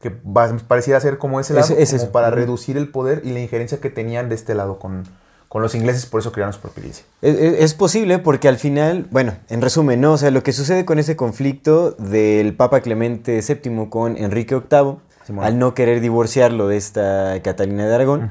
que 0.00 0.10
pareciera 0.10 0.98
ser 1.00 1.18
como 1.18 1.40
ese 1.40 1.54
lado, 1.54 1.74
Es- 1.76 1.92
es 1.92 2.00
como 2.00 2.12
para 2.12 2.30
reducir 2.30 2.76
el 2.76 2.88
poder 2.88 3.22
y 3.24 3.30
la 3.32 3.40
injerencia 3.40 3.80
que 3.80 3.90
tenían 3.90 4.28
de 4.28 4.34
este 4.34 4.54
lado 4.54 4.78
con, 4.78 5.04
con 5.50 5.62
los 5.62 5.74
ingleses, 5.74 6.06
por 6.06 6.20
eso 6.20 6.30
crearon 6.30 6.52
su 6.52 6.60
propia 6.60 6.82
iglesia. 6.82 7.04
Es, 7.22 7.74
posible 7.74 8.20
porque 8.20 8.46
al 8.46 8.56
final, 8.56 9.08
bueno, 9.10 9.34
en 9.48 9.60
resumen, 9.60 10.00
¿no? 10.00 10.12
O 10.12 10.16
sea, 10.16 10.30
lo 10.30 10.44
que 10.44 10.52
sucede 10.52 10.84
con 10.84 11.00
ese 11.00 11.16
conflicto 11.16 11.90
del 11.98 12.54
Papa 12.54 12.80
Clemente 12.82 13.40
VII 13.46 13.88
con 13.90 14.16
Enrique 14.16 14.54
VIII, 14.54 14.98
Simón. 15.26 15.44
al 15.44 15.58
no 15.58 15.74
querer 15.74 16.00
divorciarlo 16.00 16.68
de 16.68 16.76
esta 16.76 17.40
Catalina 17.42 17.84
de 17.88 17.92
Aragón, 17.96 18.30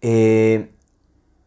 eh, 0.00 0.70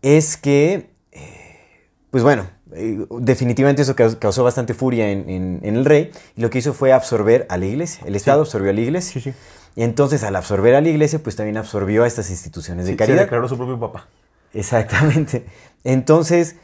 es 0.04 0.38
que, 0.38 0.92
eh, 1.12 1.80
pues 2.12 2.24
bueno, 2.24 2.46
eh, 2.74 3.06
definitivamente 3.20 3.82
eso 3.82 3.96
caus- 3.96 4.16
causó 4.18 4.44
bastante 4.44 4.76
furia 4.76 5.10
en, 5.10 5.28
en- 5.28 5.60
en 5.64 5.76
el 5.76 5.86
rey 5.86 6.12
y 6.36 6.42
lo 6.42 6.52
que 6.52 6.60
hizo 6.60 6.74
fue 6.74 6.92
absorber 6.94 7.48
a 7.50 7.58
la 7.58 7.66
iglesia. 7.66 8.04
El 8.06 8.16
Estado 8.16 8.42
absorbió 8.42 8.70
a 8.70 8.74
la 8.74 8.82
iglesia. 8.82 9.22
Sí, 9.22 9.32
sí. 9.32 9.38
Y 9.76 9.82
entonces 9.82 10.24
al 10.24 10.36
absorber 10.36 10.76
a 10.76 10.82
la 10.82 10.90
iglesia, 10.90 11.18
pues 11.18 11.36
también 11.36 11.58
absorbió 11.58 12.04
a 12.04 12.08
estas 12.08 12.30
instituciones 12.30 12.86
de 12.86 12.92
Sí, 12.92 12.94
se 12.94 12.98
caridad. 12.98 13.22
declaró 13.24 13.48
su 13.50 13.58
propio 13.58 13.80
papá. 13.80 14.08
Exactamente. 14.54 15.46
Entonces, 15.84 16.56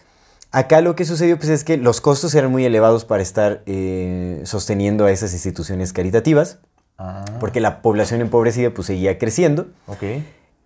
acá 0.51 0.81
lo 0.81 0.95
que 0.95 1.05
sucedió 1.05 1.37
pues, 1.37 1.49
es 1.49 1.63
que 1.63 1.77
los 1.77 2.01
costos 2.01 2.33
eran 2.35 2.51
muy 2.51 2.65
elevados 2.65 3.05
para 3.05 3.21
estar 3.21 3.63
eh, 3.65 4.41
sosteniendo 4.45 5.05
a 5.05 5.11
esas 5.11 5.33
instituciones 5.33 5.93
caritativas, 5.93 6.59
Ah, 7.01 7.23
porque 7.39 7.61
la 7.61 7.81
población 7.81 8.19
empobrecida 8.19 8.71
pues, 8.71 8.87
seguía 8.87 9.17
creciendo. 9.17 9.67
ok. 9.87 10.03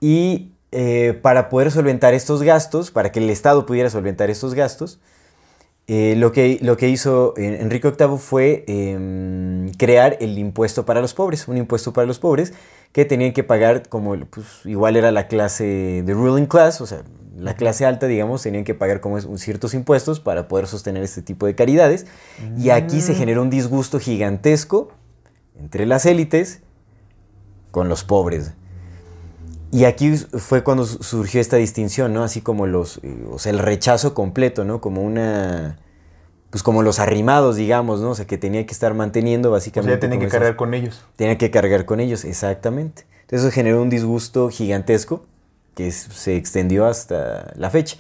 Y 0.02 0.52
eh, 0.72 1.14
para 1.22 1.48
poder 1.48 1.70
solventar 1.72 2.16
estos 2.16 2.42
gastos, 2.42 2.90
para 2.90 3.12
que 3.12 3.20
el 3.20 3.30
Estado 3.30 3.68
pudiera 3.68 3.92
solventar 3.92 4.32
estos 4.32 4.56
gastos, 4.56 5.00
eh, 5.86 6.16
lo, 6.18 6.32
que, 6.32 6.58
lo 6.62 6.76
que 6.76 6.90
hizo 6.90 7.36
Enrique 7.38 7.92
VIII 7.92 8.18
fue 8.18 8.64
em, 8.68 9.72
crear 9.74 10.18
el 10.22 10.40
impuesto 10.40 10.86
para 10.86 11.02
los 11.02 11.14
pobres, 11.14 11.48
un 11.48 11.58
impuesto 11.58 11.94
para 11.94 12.08
los 12.08 12.18
pobres 12.18 12.54
que 12.94 13.04
tenían 13.06 13.34
que 13.34 13.44
pagar 13.44 13.90
como, 13.90 14.16
pues, 14.28 14.46
igual 14.66 14.96
era 14.96 15.12
la 15.12 15.28
clase 15.28 16.04
de 16.06 16.14
ruling 16.14 16.46
class, 16.46 16.80
o 16.80 16.86
sea, 16.86 17.04
la 17.36 17.56
clase 17.56 17.86
alta, 17.86 18.06
digamos, 18.08 18.44
tenían 18.44 18.64
que 18.64 18.76
pagar 18.76 19.02
como 19.02 19.20
ciertos 19.38 19.74
impuestos 19.74 20.20
para 20.20 20.48
poder 20.48 20.68
sostener 20.68 21.04
este 21.04 21.22
tipo 21.24 21.46
de 21.48 21.56
caridades. 21.56 22.06
Y 22.58 22.70
aquí 22.70 23.02
se 23.02 23.16
generó 23.16 23.42
un 23.42 23.50
disgusto 23.50 24.00
gigantesco 24.00 24.92
entre 25.60 25.86
las 25.88 26.06
élites 26.06 26.62
con 27.72 27.90
los 27.90 28.04
pobres. 28.04 28.54
Y 29.72 29.86
aquí 29.86 30.16
fue 30.16 30.64
cuando 30.64 30.86
su- 30.86 31.02
surgió 31.02 31.42
esta 31.42 31.58
distinción, 31.58 32.14
¿no? 32.14 32.24
Así 32.24 32.42
como 32.42 32.68
los, 32.68 33.00
eh, 33.02 33.26
o 33.32 33.40
sea, 33.40 33.52
el 33.52 33.58
rechazo 33.58 34.14
completo, 34.14 34.64
¿no? 34.66 34.80
Como 34.82 35.02
una, 35.02 35.80
pues 36.54 36.62
como 36.62 36.84
los 36.84 37.00
arrimados, 37.00 37.56
digamos, 37.56 38.00
¿no? 38.00 38.12
O 38.12 38.16
sea, 38.16 38.26
que 38.28 38.38
tenía 38.38 38.64
que 38.68 38.72
estar 38.74 38.94
manteniendo 38.94 39.50
O 39.50 39.54
básicamente. 39.54 39.90
sea, 39.94 39.98
ya 39.98 40.00
tenían 40.00 40.20
como 40.20 40.22
que 40.22 40.28
esas- 40.28 40.40
cargar 40.40 40.56
con 40.56 40.74
ellos. 40.76 41.04
Tenía 41.16 41.36
que 41.38 41.50
cargar 41.50 41.86
con 41.86 42.00
ellos, 42.00 42.24
exactamente. 42.26 43.06
Entonces 43.22 43.48
eso 43.48 43.52
generó 43.56 43.82
un 43.82 43.90
disgusto 43.90 44.50
gigantesco 44.50 45.26
que 45.74 45.92
se 45.92 46.36
extendió 46.36 46.86
hasta 46.86 47.52
la 47.56 47.72
fecha. 47.72 47.98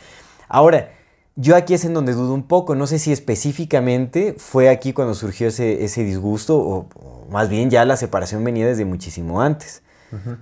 Ahora, 0.47 0.91
yo 1.35 1.55
aquí 1.55 1.73
es 1.73 1.83
en 1.83 1.95
donde 1.95 2.13
dudo 2.13 2.31
un 2.35 2.43
poco, 2.43 2.75
no 2.75 2.85
sé 2.85 2.99
si 2.99 3.11
específicamente 3.11 4.35
fue 4.37 4.69
aquí 4.69 4.93
cuando 4.93 5.15
surgió 5.15 5.47
ese, 5.47 5.83
ese 5.83 6.03
disgusto 6.03 6.59
o, 6.59 6.87
o 6.93 7.25
más 7.31 7.49
bien 7.49 7.71
ya 7.71 7.85
la 7.85 7.97
separación 7.97 8.43
venía 8.43 8.67
desde 8.67 8.85
muchísimo 8.85 9.41
antes. 9.41 9.81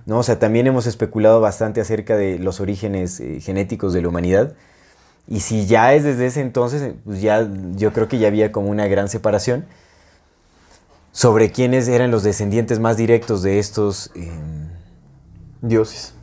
¿no? 0.04 0.18
O 0.18 0.22
sea, 0.22 0.38
también 0.38 0.66
hemos 0.66 0.86
especulado 0.86 1.40
bastante 1.40 1.80
acerca 1.80 2.14
de 2.14 2.38
los 2.38 2.60
orígenes 2.60 3.20
eh, 3.20 3.40
genéticos 3.40 3.94
de 3.94 4.02
la 4.02 4.08
humanidad. 4.08 4.52
Y 5.28 5.40
si 5.40 5.66
ya 5.66 5.94
es 5.94 6.04
desde 6.04 6.26
ese 6.26 6.40
entonces, 6.40 6.94
pues 7.04 7.20
ya 7.22 7.48
yo 7.76 7.92
creo 7.92 8.08
que 8.08 8.18
ya 8.18 8.28
había 8.28 8.50
como 8.52 8.68
una 8.70 8.86
gran 8.88 9.08
separación 9.08 9.64
sobre 11.12 11.52
quiénes 11.52 11.88
eran 11.88 12.10
los 12.10 12.22
descendientes 12.22 12.78
más 12.80 12.96
directos 12.96 13.42
de 13.42 13.58
estos 13.58 14.10
eh, 14.14 14.30
Dioses. 15.60 16.14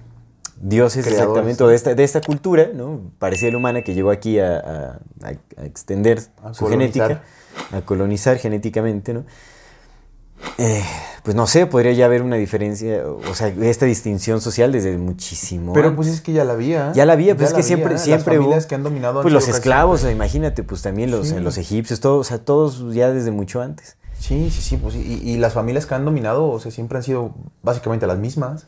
dioses, 0.59 1.05
Creadores. 1.05 1.29
exactamente, 1.29 1.63
de 1.65 1.75
esta, 1.75 1.95
de 1.95 2.03
esta 2.03 2.21
cultura, 2.21 2.69
¿no? 2.73 2.99
Parecida 3.19 3.55
humana 3.55 3.83
que 3.83 3.93
llegó 3.93 4.12
aquí 4.12 4.39
a, 4.39 4.57
a- 4.57 4.99
a- 5.23 5.62
a 5.62 5.65
extender 5.65 6.19
A 6.43 6.53
su 6.53 6.65
colonizar. 6.65 7.07
genética, 7.07 7.77
a 7.77 7.81
colonizar 7.81 8.38
genéticamente, 8.38 9.13
¿no? 9.13 9.23
Eh, 10.58 10.84
pues 11.23 11.36
no 11.36 11.47
sé, 11.47 11.65
podría 11.65 11.91
ya 11.93 12.06
haber 12.06 12.21
una 12.21 12.36
diferencia, 12.38 13.04
o 13.08 13.34
sea, 13.36 13.47
esta 13.49 13.86
distinción 13.86 14.41
social 14.41 14.71
desde 14.71 14.97
muchísimo 14.97 15.73
Pero 15.73 15.95
pues 15.95 16.08
es 16.08 16.21
que 16.21 16.32
ya 16.34 16.43
la 16.45 16.54
había. 16.54 16.91
Ya 16.93 17.06
la 17.06 17.13
había, 17.13 17.36
pues 17.36 17.49
es 17.49 17.54
que 17.56 17.63
siempre, 17.63 17.91
Las 17.93 18.04
siempre 18.04 18.38
hubo. 18.38 18.45
familias 18.45 18.65
que 18.65 18.75
han 18.75 18.84
dominado 18.84 19.21
Pues 19.21 19.34
los 19.34 19.47
esclavos, 19.47 19.99
siempre- 20.02 20.15
imagínate, 20.15 20.63
pues 20.63 20.82
también 20.82 21.12
los, 21.12 21.30
Sí. 21.30 21.39
los 21.39 21.58
egipcios, 21.58 21.99
todos, 21.99 22.25
o 22.25 22.30
sea, 22.30 22.39
todos 22.39 22.93
ya 22.93 23.12
desde 23.12 23.32
mucho 23.32 23.62
antes. 23.62 23.97
Sí, 24.17 24.49
sí, 24.49 24.62
sí. 24.62 24.78
Pues, 24.78 24.95
y, 24.95 25.21
y 25.23 25.38
las 25.38 25.54
familias 25.54 25.86
que 25.86 25.95
han 25.95 26.04
dominado, 26.06 26.47
o 26.49 26.60
sea, 26.60 26.71
siempre 26.71 26.97
han 26.97 27.04
sido 27.04 27.34
básicamente 27.63 28.06
las 28.08 28.17
mismas. 28.17 28.67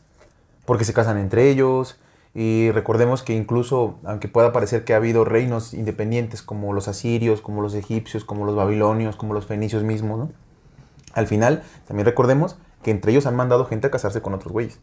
Porque 0.64 0.84
se 0.84 0.92
casan 0.94 1.18
entre 1.18 1.50
ellos. 1.50 1.96
Y 2.34 2.70
recordemos 2.70 3.22
que 3.22 3.34
incluso, 3.34 3.96
aunque 4.04 4.28
pueda 4.28 4.52
parecer 4.52 4.84
que 4.84 4.94
ha 4.94 4.96
habido 4.96 5.24
reinos 5.26 5.74
independientes 5.74 6.40
como 6.40 6.72
los 6.72 6.88
asirios, 6.88 7.42
como 7.42 7.60
los 7.60 7.74
egipcios, 7.74 8.24
como 8.24 8.46
los 8.46 8.54
babilonios, 8.56 9.16
como 9.16 9.34
los 9.34 9.44
fenicios 9.46 9.82
mismos, 9.82 10.18
¿no? 10.18 10.30
Al 11.14 11.26
final, 11.26 11.62
también 11.86 12.06
recordemos 12.06 12.56
que 12.82 12.90
entre 12.90 13.12
ellos 13.12 13.26
han 13.26 13.36
mandado 13.36 13.64
gente 13.66 13.86
a 13.86 13.90
casarse 13.90 14.22
con 14.22 14.34
otros 14.34 14.52
güeyes. 14.52 14.78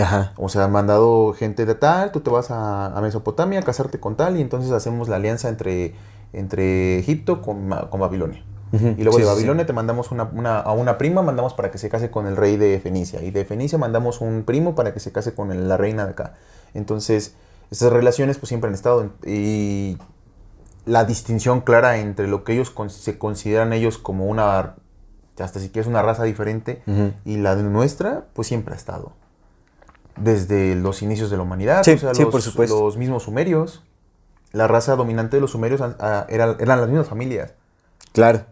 Ajá. 0.00 0.32
O 0.36 0.48
sea, 0.48 0.64
han 0.64 0.72
mandado 0.72 1.32
gente 1.34 1.66
de 1.66 1.74
tal, 1.74 2.12
tú 2.12 2.20
te 2.20 2.30
vas 2.30 2.50
a, 2.50 2.86
a 2.86 3.00
Mesopotamia 3.00 3.58
a 3.60 3.62
casarte 3.62 4.00
con 4.00 4.16
tal, 4.16 4.36
y 4.36 4.40
entonces 4.40 4.70
hacemos 4.72 5.08
la 5.08 5.16
alianza 5.16 5.48
entre, 5.48 5.94
entre 6.32 6.98
Egipto 6.98 7.42
con, 7.42 7.68
con 7.90 8.00
Babilonia. 8.00 8.42
Y 8.72 9.02
luego 9.02 9.18
Sí, 9.18 9.18
de 9.18 9.24
sí. 9.28 9.34
Babilonia 9.34 9.66
te 9.66 9.74
mandamos 9.74 10.10
una, 10.12 10.24
una- 10.32 10.58
a 10.60 10.72
una 10.72 10.96
prima, 10.96 11.20
mandamos 11.20 11.52
para 11.52 11.70
que 11.70 11.76
se 11.76 11.90
case 11.90 12.10
con 12.10 12.26
el 12.26 12.36
rey 12.38 12.56
de 12.56 12.80
Fenicia. 12.80 13.22
Y 13.22 13.30
de 13.30 13.44
Fenicia 13.44 13.76
mandamos 13.76 14.22
un 14.22 14.44
primo 14.44 14.74
para 14.74 14.94
que 14.94 15.00
se 15.00 15.12
case 15.12 15.34
con 15.34 15.52
el- 15.52 15.68
la 15.68 15.76
reina 15.76 16.06
de 16.06 16.12
acá. 16.12 16.36
Entonces, 16.72 17.34
esas 17.70 17.92
relaciones 17.92 18.38
pues 18.38 18.48
siempre 18.48 18.68
han 18.68 18.74
estado. 18.74 19.02
en- 19.02 19.12
y 19.26 19.98
la 20.86 21.04
distinción 21.04 21.60
clara 21.60 21.98
entre 21.98 22.26
lo 22.28 22.44
que 22.44 22.54
ellos 22.54 22.70
con- 22.70 22.88
se 22.88 23.18
consideran 23.18 23.74
ellos 23.74 23.98
como 23.98 24.24
una, 24.24 24.76
hasta 25.40 25.60
si 25.60 25.70
quieres 25.70 25.86
una 25.88 26.02
raza 26.02 26.24
diferente, 26.24 26.82
y 27.24 27.36
la 27.38 27.56
de 27.56 27.62
nuestra, 27.62 28.24
pues 28.34 28.48
siempre 28.48 28.74
ha 28.74 28.76
estado. 28.76 29.12
Desde 30.16 30.74
los 30.74 31.00
inicios 31.02 31.30
de 31.30 31.36
la 31.38 31.42
humanidad, 31.42 31.82
Sí, 31.84 31.92
o 31.92 31.98
sea, 31.98 32.14
sí, 32.14 32.22
los, 32.22 32.30
por 32.30 32.42
supuesto. 32.42 32.78
los 32.84 32.96
mismos 32.96 33.22
sumerios. 33.24 33.82
La 34.52 34.68
raza 34.68 34.94
dominante 34.96 35.38
de 35.38 35.40
los 35.40 35.52
sumerios 35.52 35.80
ah, 35.80 35.96
ah, 35.98 36.26
era- 36.28 36.56
eran 36.60 36.78
las 36.80 36.88
mismas 36.88 37.08
familias. 37.08 37.54
Claro. 38.12 38.42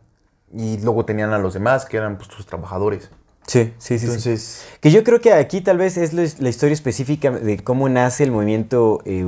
Y 0.55 0.79
luego 0.79 1.05
tenían 1.05 1.33
a 1.35 1.39
los 1.39 1.53
demás, 1.53 1.85
que 1.85 1.99
eran 1.99 2.17
pues, 2.17 2.29
sus 2.29 2.47
trabajadores. 2.47 3.11
Sí, 3.51 3.73
sí, 3.79 3.99
sí. 3.99 3.99
sí. 3.99 4.05
Entonces, 4.07 4.65
Que 4.81 4.93
yo 4.93 5.03
creo 5.03 5.21
que 5.21 5.33
aquí 5.33 5.61
tal 5.61 5.77
vez 5.77 5.97
es 5.97 6.13
la 6.13 6.49
historia 6.49 6.73
específica 6.73 7.33
de 7.33 7.59
cómo 7.59 7.89
nace 7.89 8.23
el 8.23 8.31
movimiento 8.31 9.01
eh, 9.05 9.25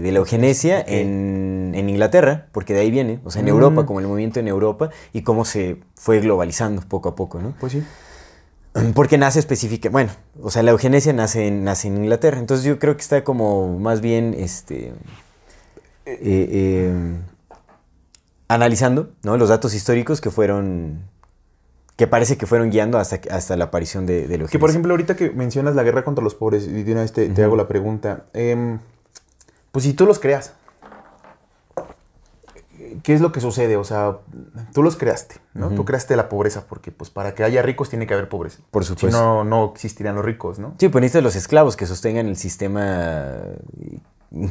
de 0.00 0.12
la 0.12 0.18
eugenesia 0.20 0.80
en, 0.80 1.72
en 1.74 1.88
Inglaterra, 1.88 2.46
porque 2.52 2.72
de 2.72 2.80
ahí 2.82 2.92
viene, 2.92 3.18
o 3.24 3.32
sea, 3.32 3.40
en 3.40 3.46
Mm. 3.46 3.48
Europa, 3.48 3.84
como 3.84 3.98
el 3.98 4.06
movimiento 4.06 4.38
en 4.38 4.46
Europa, 4.46 4.90
y 5.12 5.22
cómo 5.22 5.44
se 5.44 5.78
fue 5.96 6.20
globalizando 6.20 6.82
poco 6.82 7.08
a 7.08 7.16
poco, 7.16 7.40
¿no? 7.40 7.54
pues 7.58 7.72
sí. 7.72 7.82
Porque 8.94 9.18
nace 9.18 9.40
específica, 9.40 9.88
bueno, 9.90 10.12
o 10.40 10.52
sea, 10.52 10.62
la 10.62 10.70
eugenesia 10.70 11.12
nace 11.12 11.48
en, 11.48 11.64
nace 11.64 11.88
en 11.88 11.96
Inglaterra, 11.96 12.38
entonces 12.38 12.64
yo 12.64 12.78
creo 12.78 12.94
que 12.94 13.02
está 13.02 13.24
como 13.24 13.76
más 13.80 14.00
bien, 14.00 14.36
este, 14.38 14.92
eh, 16.06 16.18
eh, 16.22 16.94
analizando, 18.46 19.10
¿no? 19.24 19.36
Los 19.36 19.48
datos 19.48 19.74
históricos 19.74 20.20
que 20.20 20.30
fueron, 20.30 21.00
que 21.98 22.06
parece 22.06 22.38
que 22.38 22.46
fueron 22.46 22.70
guiando 22.70 22.96
hasta, 22.98 23.20
hasta 23.30 23.56
la 23.56 23.64
aparición 23.66 24.06
de, 24.06 24.20
de 24.28 24.34
eugenesia. 24.34 24.52
Que 24.52 24.58
por 24.60 24.70
ejemplo, 24.70 24.92
ahorita 24.94 25.16
que 25.16 25.30
mencionas 25.30 25.74
la 25.74 25.82
guerra 25.82 26.04
contra 26.04 26.22
los 26.24 26.34
pobres, 26.34 26.66
y 26.66 26.84
de 26.84 26.92
una 26.92 27.02
vez 27.02 27.12
te, 27.12 27.42
hago 27.44 27.56
la 27.56 27.66
pregunta. 27.68 28.24
em, 28.32 28.78
pues 29.72 29.84
si 29.84 29.92
tú 29.94 30.06
los 30.06 30.18
creas, 30.20 30.54
¿qué 33.02 33.14
es 33.14 33.20
lo 33.20 33.32
que 33.32 33.40
sucede? 33.40 33.76
O 33.76 33.84
sea, 33.84 34.18
tú 34.72 34.82
los 34.82 34.96
creaste, 34.96 35.36
¿no? 35.54 35.70
Tú 35.70 35.84
creaste 35.84 36.14
la 36.16 36.28
pobreza, 36.28 36.64
porque 36.68 36.90
pues 36.92 37.10
para 37.10 37.34
que 37.34 37.42
haya 37.44 37.62
ricos 37.62 37.90
tiene 37.90 38.06
que 38.06 38.14
haber 38.14 38.28
pobres. 38.28 38.60
Por 38.70 38.84
Si 38.84 38.90
supuesto. 38.94 39.20
no, 39.20 39.44
no 39.44 39.72
existirían 39.74 40.14
los 40.14 40.24
ricos, 40.24 40.58
¿no? 40.58 40.74
Sí, 40.78 40.88
pues 40.88 41.02
necesitas 41.02 41.24
los 41.24 41.36
esclavos 41.36 41.76
que 41.76 41.86
sostengan 41.86 42.26
el 42.28 42.36
sistema 42.36 43.38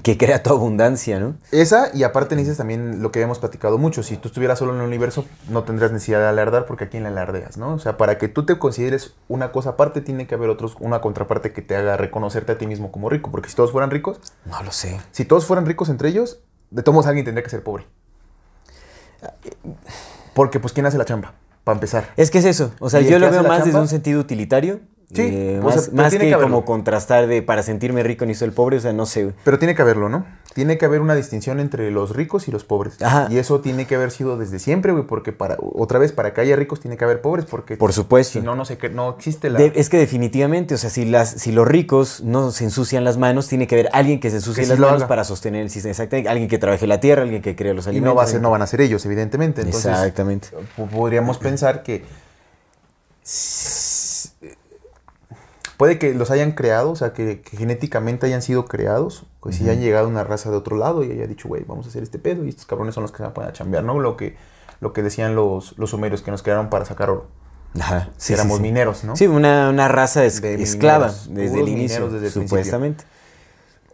que 0.01 0.17
crea 0.17 0.41
tu 0.41 0.49
abundancia, 0.49 1.19
¿no? 1.19 1.35
Esa, 1.51 1.91
y 1.93 2.03
aparte 2.03 2.35
necesitas 2.35 2.57
también 2.57 3.03
lo 3.03 3.11
que 3.11 3.19
habíamos 3.19 3.37
platicado 3.37 3.77
mucho. 3.77 4.01
Si 4.01 4.17
tú 4.17 4.29
estuvieras 4.29 4.57
solo 4.57 4.73
en 4.73 4.79
el 4.79 4.87
universo, 4.87 5.25
no 5.49 5.63
tendrías 5.63 5.91
necesidad 5.91 6.19
de 6.19 6.25
alardar 6.27 6.65
porque 6.65 6.85
aquí 6.85 6.97
en 6.97 7.03
la 7.03 7.09
alardeas, 7.09 7.57
¿no? 7.57 7.73
O 7.73 7.79
sea, 7.79 7.95
para 7.95 8.17
que 8.17 8.27
tú 8.27 8.43
te 8.43 8.57
consideres 8.57 9.13
una 9.27 9.51
cosa 9.51 9.71
aparte, 9.71 10.01
tiene 10.01 10.25
que 10.25 10.33
haber 10.33 10.49
otros, 10.49 10.75
una 10.79 10.99
contraparte 10.99 11.53
que 11.53 11.61
te 11.61 11.75
haga 11.75 11.95
reconocerte 11.95 12.53
a 12.53 12.57
ti 12.57 12.65
mismo 12.65 12.91
como 12.91 13.07
rico. 13.09 13.29
Porque 13.29 13.49
si 13.49 13.55
todos 13.55 13.71
fueran 13.71 13.91
ricos, 13.91 14.19
No 14.45 14.63
lo 14.63 14.71
sé. 14.71 14.99
si 15.11 15.25
todos 15.25 15.45
fueran 15.45 15.67
ricos 15.67 15.89
entre 15.89 16.09
ellos, 16.09 16.39
de 16.71 16.81
todos 16.81 16.93
modos 16.95 17.07
alguien 17.07 17.25
tendría 17.25 17.43
que 17.43 17.49
ser 17.51 17.61
pobre. 17.63 17.85
Porque, 20.33 20.59
pues, 20.59 20.73
¿quién 20.73 20.85
hace 20.85 20.97
la 20.97 21.05
chamba? 21.05 21.33
Para 21.63 21.75
empezar. 21.75 22.09
Es 22.17 22.31
que 22.31 22.39
es 22.39 22.45
eso. 22.45 22.71
O 22.79 22.89
sea, 22.89 23.01
¿Y 23.01 23.05
el 23.05 23.11
yo 23.11 23.19
lo 23.19 23.29
veo 23.29 23.43
más 23.43 23.65
desde 23.65 23.79
un 23.79 23.87
sentido 23.87 24.19
utilitario. 24.19 24.79
Sí, 25.13 25.21
eh, 25.23 25.61
más 25.93 26.13
que, 26.13 26.33
como 26.33 26.65
contrastar 26.65 27.27
de 27.27 27.41
para 27.41 27.63
sentirme 27.63 28.03
rico 28.03 28.25
ni 28.25 28.35
soy 28.35 28.49
el 28.49 28.53
pobre. 28.53 28.75
O 28.75 28.79
sea, 28.81 28.91
no 28.91 29.05
sé. 29.05 29.23
güey. 29.23 29.35
Pero 29.45 29.57
tiene 29.57 29.73
que 29.73 29.81
haberlo, 29.81 30.09
¿no? 30.09 30.25
Tiene 30.53 30.77
que 30.77 30.83
haber 30.85 30.99
una 30.99 31.15
distinción 31.15 31.61
entre 31.61 31.91
los 31.91 32.13
ricos 32.13 32.47
y 32.49 32.51
los 32.51 32.65
pobres. 32.65 33.01
Ajá. 33.01 33.27
Y 33.29 33.37
eso 33.37 33.61
tiene 33.61 33.85
que 33.87 33.95
haber 33.95 34.11
sido 34.11 34.37
desde 34.37 34.59
siempre, 34.59 34.91
güey, 34.91 35.05
porque 35.05 35.31
para, 35.31 35.55
otra 35.59 35.97
vez, 35.97 36.11
para 36.11 36.33
que 36.33 36.41
haya 36.41 36.57
ricos 36.57 36.81
tiene 36.81 36.97
que 36.97 37.05
haber 37.05 37.21
pobres, 37.21 37.45
porque 37.45 37.77
Por 37.77 37.93
supuesto. 37.93 38.39
si 38.39 38.41
no, 38.45 38.55
no 38.55 38.65
sé 38.65 38.77
qué, 38.77 38.89
no 38.89 39.11
existe 39.11 39.49
la... 39.49 39.59
De- 39.59 39.71
es 39.75 39.89
que 39.89 39.97
definitivamente, 39.97 40.73
o 40.73 40.77
sea, 40.77 40.89
si, 40.89 41.05
las, 41.05 41.29
si 41.29 41.51
los 41.53 41.65
ricos 41.67 42.21
no 42.23 42.51
se 42.51 42.65
ensucian 42.65 43.03
las 43.05 43.17
manos, 43.17 43.47
tiene 43.47 43.65
que 43.67 43.75
haber 43.75 43.89
alguien 43.93 44.19
que 44.19 44.29
se 44.29 44.37
ensucie 44.37 44.63
Que 44.63 44.69
las 44.69 44.79
manos 44.79 44.95
haga. 45.03 45.07
para 45.07 45.23
sostener 45.23 45.61
el 45.61 45.69
sistema. 45.69 45.91
Exactamente. 45.91 46.27
Alguien 46.27 46.49
que 46.49 46.57
trabaje 46.57 46.85
la 46.85 46.99
tierra, 46.99 47.21
alguien 47.21 47.41
que 47.41 47.55
crea 47.55 47.73
los 47.73 47.85
y 47.85 47.89
alimentos. 47.91 48.11
no, 48.13 48.17
va 48.17 48.23
a 48.23 48.27
ser, 48.27 48.41
no 48.41 48.49
van 48.51 48.61
a 48.63 48.67
ser 48.67 48.81
ellos, 48.81 49.05
evidentemente. 49.05 49.61
Entonces, 49.61 49.91
Exactamente. 49.91 50.49
po- 50.75 50.87
podríamos 50.87 51.37
pensar 51.37 51.81
que 51.83 52.03
puede 55.77 55.99
que 55.99 56.13
los 56.13 56.31
hayan 56.31 56.51
creado, 56.51 56.91
o 56.91 56.95
sea, 56.95 57.13
que, 57.13 57.41
que 57.41 57.55
genéticamente 57.57 58.25
hayan 58.25 58.41
sido 58.41 58.65
creados, 58.65 59.25
pues 59.39 59.55
si 59.57 59.63
hayan 59.63 59.79
llegado 59.81 60.07
una 60.07 60.23
raza 60.23 60.49
de 60.51 60.57
otro 60.57 60.75
lado 60.77 61.03
y 61.03 61.11
haya 61.11 61.27
dicho, 61.27 61.47
güey, 61.47 61.63
vamos 61.67 61.85
a 61.85 61.89
hacer 61.89 62.03
este 62.03 62.19
pedo 62.19 62.43
y 62.45 62.49
estos 62.49 62.65
cabrones 62.65 62.95
son 62.95 63.03
los 63.03 63.11
que 63.11 63.17
se 63.17 63.23
van 63.23 63.31
a 63.31 63.33
poner 63.33 63.49
a 63.51 63.53
chambear, 63.53 63.83
¿no? 63.83 63.99
Lo 63.99 64.17
que, 64.17 64.35
lo 64.81 64.91
que 64.93 65.03
decían 65.03 65.35
los, 65.35 65.77
los 65.77 65.91
sumerios 65.91 66.21
que 66.21 66.31
nos 66.31 66.41
crearon 66.43 66.69
para 66.69 66.85
sacar 66.85 67.09
oro. 67.09 67.27
Ajá. 67.79 68.09
que 68.25 68.33
éramos 68.33 68.59
mineros, 68.59 69.03
¿no? 69.03 69.15
Sí, 69.15 69.27
una, 69.27 69.69
una 69.69 69.87
raza 69.87 70.25
es- 70.25 70.41
De 70.41 70.55
esclava 70.61 71.07
mineros, 71.07 71.29
desde 71.33 71.59
el 71.61 71.67
inicio, 71.67 71.97
mineros 71.99 72.13
desde 72.13 72.27
el 72.27 72.33
principio. 72.33 72.47
supuestamente. 72.47 73.03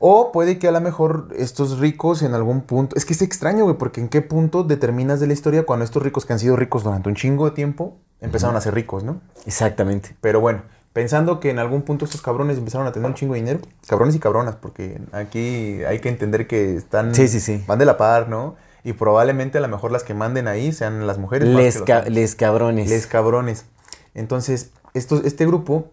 O 0.05 0.31
puede 0.33 0.59
que 0.59 0.67
a 0.67 0.71
lo 0.71 0.81
mejor 0.81 1.29
estos 1.37 1.79
ricos 1.79 2.21
en 2.23 2.33
algún 2.33 2.61
punto. 2.61 2.95
Es 2.97 3.05
que 3.05 3.13
es 3.13 3.21
extraño, 3.21 3.63
güey, 3.63 3.77
porque 3.77 4.01
en 4.01 4.09
qué 4.09 4.21
punto 4.21 4.63
determinas 4.63 5.19
de 5.19 5.27
la 5.27 5.33
historia 5.33 5.65
cuando 5.65 5.85
estos 5.85 6.03
ricos 6.03 6.25
que 6.25 6.33
han 6.33 6.39
sido 6.39 6.55
ricos 6.55 6.83
durante 6.83 7.07
un 7.09 7.15
chingo 7.15 7.45
de 7.45 7.51
tiempo 7.51 7.97
empezaron 8.21 8.55
a 8.57 8.61
ser 8.61 8.73
ricos, 8.73 9.03
¿no? 9.03 9.21
Exactamente. 9.45 10.15
Pero 10.21 10.41
bueno, 10.41 10.61
pensando 10.93 11.39
que 11.39 11.49
en 11.49 11.59
algún 11.59 11.81
punto 11.81 12.05
estos 12.05 12.21
cabrones 12.21 12.57
empezaron 12.57 12.85
a 12.87 12.91
tener 12.91 13.07
un 13.07 13.15
chingo 13.15 13.33
de 13.33 13.39
dinero, 13.41 13.59
cabrones 13.87 14.15
y 14.15 14.19
cabronas, 14.19 14.55
porque 14.55 15.01
aquí 15.11 15.83
hay 15.83 15.99
que 15.99 16.09
entender 16.09 16.47
que 16.47 16.75
están. 16.75 17.13
Sí, 17.15 17.27
sí, 17.27 17.39
sí. 17.39 17.63
Van 17.67 17.79
de 17.79 17.85
la 17.85 17.97
par, 17.97 18.29
¿no? 18.29 18.55
Y 18.83 18.93
probablemente 18.93 19.57
a 19.57 19.61
lo 19.61 19.67
mejor 19.67 19.91
las 19.91 20.03
que 20.03 20.13
manden 20.13 20.47
ahí 20.47 20.71
sean 20.71 21.07
las 21.07 21.17
mujeres. 21.17 21.49
ca- 21.81 22.03
les 22.03 22.35
cabrones. 22.35 22.89
Les 22.89 23.07
cabrones. 23.07 23.65
Entonces, 24.13 24.71
estos, 24.93 25.23
este 25.25 25.45
grupo 25.47 25.89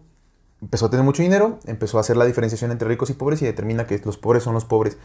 empezó 0.61 0.85
a 0.85 0.89
tener 0.91 1.03
mucho 1.03 1.23
dinero, 1.23 1.57
empezó 1.65 1.97
a 1.97 2.01
hacer 2.01 2.17
la 2.17 2.25
diferenciación 2.25 2.69
entre 2.71 2.87
ricos 2.87 3.09
y 3.09 3.13
pobres 3.13 3.41
y 3.41 3.45
determina 3.45 3.87
que 3.87 3.99
los 4.05 4.17
pobres 4.17 4.43
son 4.43 4.53
los 4.53 4.65
pobres. 4.65 4.97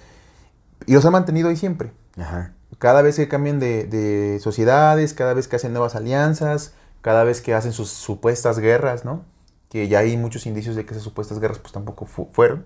Y 0.84 0.92
los 0.92 1.04
ha 1.06 1.10
mantenido 1.10 1.48
ahí 1.48 1.56
siempre. 1.56 1.92
Ajá. 2.18 2.52
Cada 2.78 3.00
vez 3.00 3.16
que 3.16 3.28
cambian 3.28 3.58
de, 3.60 3.84
de 3.84 4.38
sociedades, 4.40 5.14
cada 5.14 5.32
vez 5.32 5.48
que 5.48 5.56
hacen 5.56 5.72
nuevas 5.72 5.94
alianzas, 5.94 6.74
cada 7.00 7.24
vez 7.24 7.40
que 7.40 7.54
hacen 7.54 7.72
sus 7.72 7.88
supuestas 7.88 8.58
guerras, 8.58 9.04
¿no? 9.04 9.24
Que 9.70 9.88
ya 9.88 10.00
hay 10.00 10.16
muchos 10.16 10.46
indicios 10.46 10.76
de 10.76 10.84
que 10.84 10.92
esas 10.92 11.02
supuestas 11.04 11.38
guerras 11.40 11.58
pues 11.58 11.72
tampoco 11.72 12.06
fu- 12.06 12.28
fueron. 12.32 12.64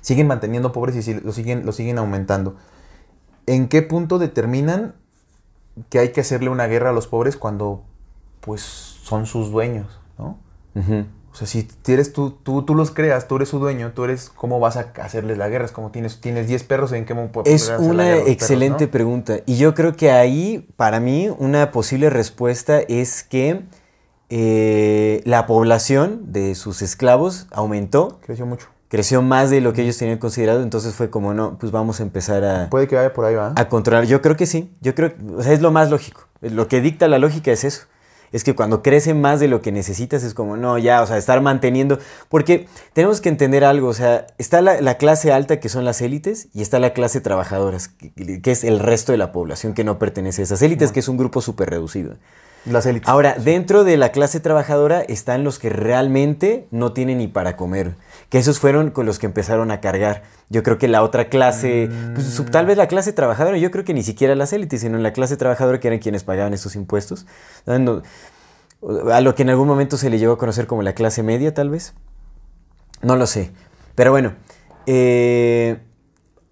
Siguen 0.00 0.26
manteniendo 0.26 0.72
pobres 0.72 1.06
y 1.06 1.14
lo 1.14 1.32
siguen, 1.32 1.66
lo 1.66 1.72
siguen 1.72 1.98
aumentando. 1.98 2.56
¿En 3.46 3.68
qué 3.68 3.82
punto 3.82 4.18
determinan 4.18 4.94
que 5.88 5.98
hay 5.98 6.10
que 6.10 6.20
hacerle 6.20 6.50
una 6.50 6.66
guerra 6.66 6.90
a 6.90 6.92
los 6.92 7.06
pobres 7.06 7.36
cuando 7.36 7.84
pues 8.40 8.62
son 8.62 9.26
sus 9.26 9.50
dueños, 9.50 10.00
¿no? 10.18 10.38
Ujú. 10.74 11.04
O 11.32 11.34
sea, 11.36 11.46
si 11.46 11.68
eres 11.86 12.12
tú, 12.12 12.30
tú, 12.42 12.64
tú 12.64 12.74
los 12.74 12.90
creas, 12.90 13.28
tú 13.28 13.36
eres 13.36 13.48
su 13.50 13.58
dueño, 13.60 13.92
tú 13.94 14.04
eres, 14.04 14.30
¿cómo 14.30 14.58
vas 14.58 14.76
a 14.76 14.92
hacerles 15.00 15.38
la 15.38 15.48
guerra? 15.48 15.64
Es 15.64 15.70
como 15.72 15.90
tienes, 15.90 16.20
tienes 16.20 16.48
10 16.48 16.64
perros, 16.64 16.90
¿en 16.92 17.04
qué 17.04 17.14
momento 17.14 17.42
Es 17.44 17.70
una 17.78 18.04
perros, 18.14 18.28
excelente 18.28 18.86
no? 18.86 18.90
pregunta. 18.90 19.36
Y 19.46 19.56
yo 19.56 19.74
creo 19.74 19.94
que 19.94 20.10
ahí, 20.10 20.68
para 20.76 20.98
mí, 20.98 21.28
una 21.38 21.70
posible 21.70 22.10
respuesta 22.10 22.80
es 22.80 23.22
que 23.22 23.62
eh, 24.30 25.22
la 25.24 25.46
población 25.46 26.32
de 26.32 26.54
sus 26.54 26.82
esclavos 26.82 27.46
aumentó, 27.50 28.20
Creció 28.24 28.46
mucho. 28.46 28.68
creció 28.88 29.22
más 29.22 29.50
de 29.50 29.60
lo 29.60 29.72
que 29.72 29.82
ellos 29.82 29.98
tenían 29.98 30.18
considerado, 30.18 30.62
entonces 30.62 30.94
fue 30.94 31.10
como, 31.10 31.34
no, 31.34 31.58
pues 31.58 31.72
vamos 31.72 32.00
a 32.00 32.04
empezar 32.04 32.44
a, 32.44 32.70
Puede 32.70 32.86
que 32.88 32.96
vaya 32.96 33.12
por 33.12 33.24
ahí, 33.24 33.34
¿va? 33.34 33.52
a 33.56 33.68
controlar. 33.68 34.04
Yo 34.06 34.22
creo 34.22 34.36
que 34.36 34.46
sí, 34.46 34.72
yo 34.80 34.94
creo, 34.94 35.12
o 35.36 35.42
sea, 35.42 35.52
es 35.52 35.60
lo 35.60 35.70
más 35.72 35.90
lógico. 35.90 36.22
Lo 36.40 36.68
que 36.68 36.80
dicta 36.80 37.08
la 37.08 37.18
lógica 37.18 37.50
es 37.52 37.64
eso. 37.64 37.82
Es 38.32 38.44
que 38.44 38.54
cuando 38.54 38.80
crece 38.80 39.12
más 39.12 39.40
de 39.40 39.48
lo 39.48 39.60
que 39.60 39.72
necesitas 39.72 40.22
es 40.22 40.34
como, 40.34 40.56
no, 40.56 40.78
ya, 40.78 41.02
o 41.02 41.06
sea, 41.08 41.16
estar 41.16 41.40
manteniendo. 41.40 41.98
Porque 42.28 42.68
tenemos 42.92 43.20
que 43.20 43.28
entender 43.28 43.64
algo, 43.64 43.88
o 43.88 43.92
sea, 43.94 44.28
está 44.38 44.62
la, 44.62 44.80
la 44.80 44.94
clase 44.98 45.32
alta 45.32 45.58
que 45.58 45.68
son 45.68 45.84
las 45.84 46.00
élites 46.00 46.46
y 46.54 46.62
está 46.62 46.78
la 46.78 46.92
clase 46.92 47.20
trabajadoras, 47.20 47.88
que, 47.88 48.40
que 48.40 48.52
es 48.52 48.62
el 48.62 48.78
resto 48.78 49.10
de 49.10 49.18
la 49.18 49.32
población 49.32 49.74
que 49.74 49.82
no 49.82 49.98
pertenece 49.98 50.42
a 50.42 50.44
esas 50.44 50.62
élites, 50.62 50.92
que 50.92 51.00
es 51.00 51.08
un 51.08 51.16
grupo 51.16 51.40
súper 51.40 51.70
reducido. 51.70 52.18
Las 52.66 52.84
élites. 52.86 53.08
Ahora, 53.08 53.34
dentro 53.38 53.84
de 53.84 53.96
la 53.96 54.12
clase 54.12 54.38
trabajadora 54.40 55.00
están 55.00 55.44
los 55.44 55.58
que 55.58 55.70
realmente 55.70 56.66
no 56.70 56.92
tienen 56.92 57.18
ni 57.18 57.26
para 57.26 57.56
comer. 57.56 57.94
Que 58.28 58.38
esos 58.38 58.60
fueron 58.60 58.90
con 58.90 59.06
los 59.06 59.18
que 59.18 59.26
empezaron 59.26 59.70
a 59.70 59.80
cargar. 59.80 60.22
Yo 60.50 60.62
creo 60.62 60.76
que 60.76 60.86
la 60.88 61.02
otra 61.02 61.28
clase, 61.30 61.88
pues, 62.14 62.26
su- 62.26 62.44
tal 62.44 62.66
vez 62.66 62.76
la 62.76 62.86
clase 62.86 63.12
trabajadora, 63.14 63.56
yo 63.56 63.70
creo 63.70 63.84
que 63.84 63.94
ni 63.94 64.02
siquiera 64.02 64.34
las 64.34 64.52
élites, 64.52 64.82
sino 64.82 64.98
la 64.98 65.12
clase 65.12 65.36
trabajadora 65.38 65.80
que 65.80 65.88
eran 65.88 66.00
quienes 66.00 66.22
pagaban 66.22 66.52
estos 66.52 66.76
impuestos. 66.76 67.26
A 67.66 69.20
lo 69.20 69.34
que 69.34 69.42
en 69.42 69.50
algún 69.50 69.68
momento 69.68 69.96
se 69.96 70.10
le 70.10 70.18
llegó 70.18 70.34
a 70.34 70.38
conocer 70.38 70.66
como 70.66 70.82
la 70.82 70.92
clase 70.94 71.22
media, 71.22 71.54
tal 71.54 71.70
vez. 71.70 71.94
No 73.02 73.16
lo 73.16 73.26
sé. 73.26 73.52
Pero 73.94 74.10
bueno, 74.10 74.34
eh, 74.86 75.78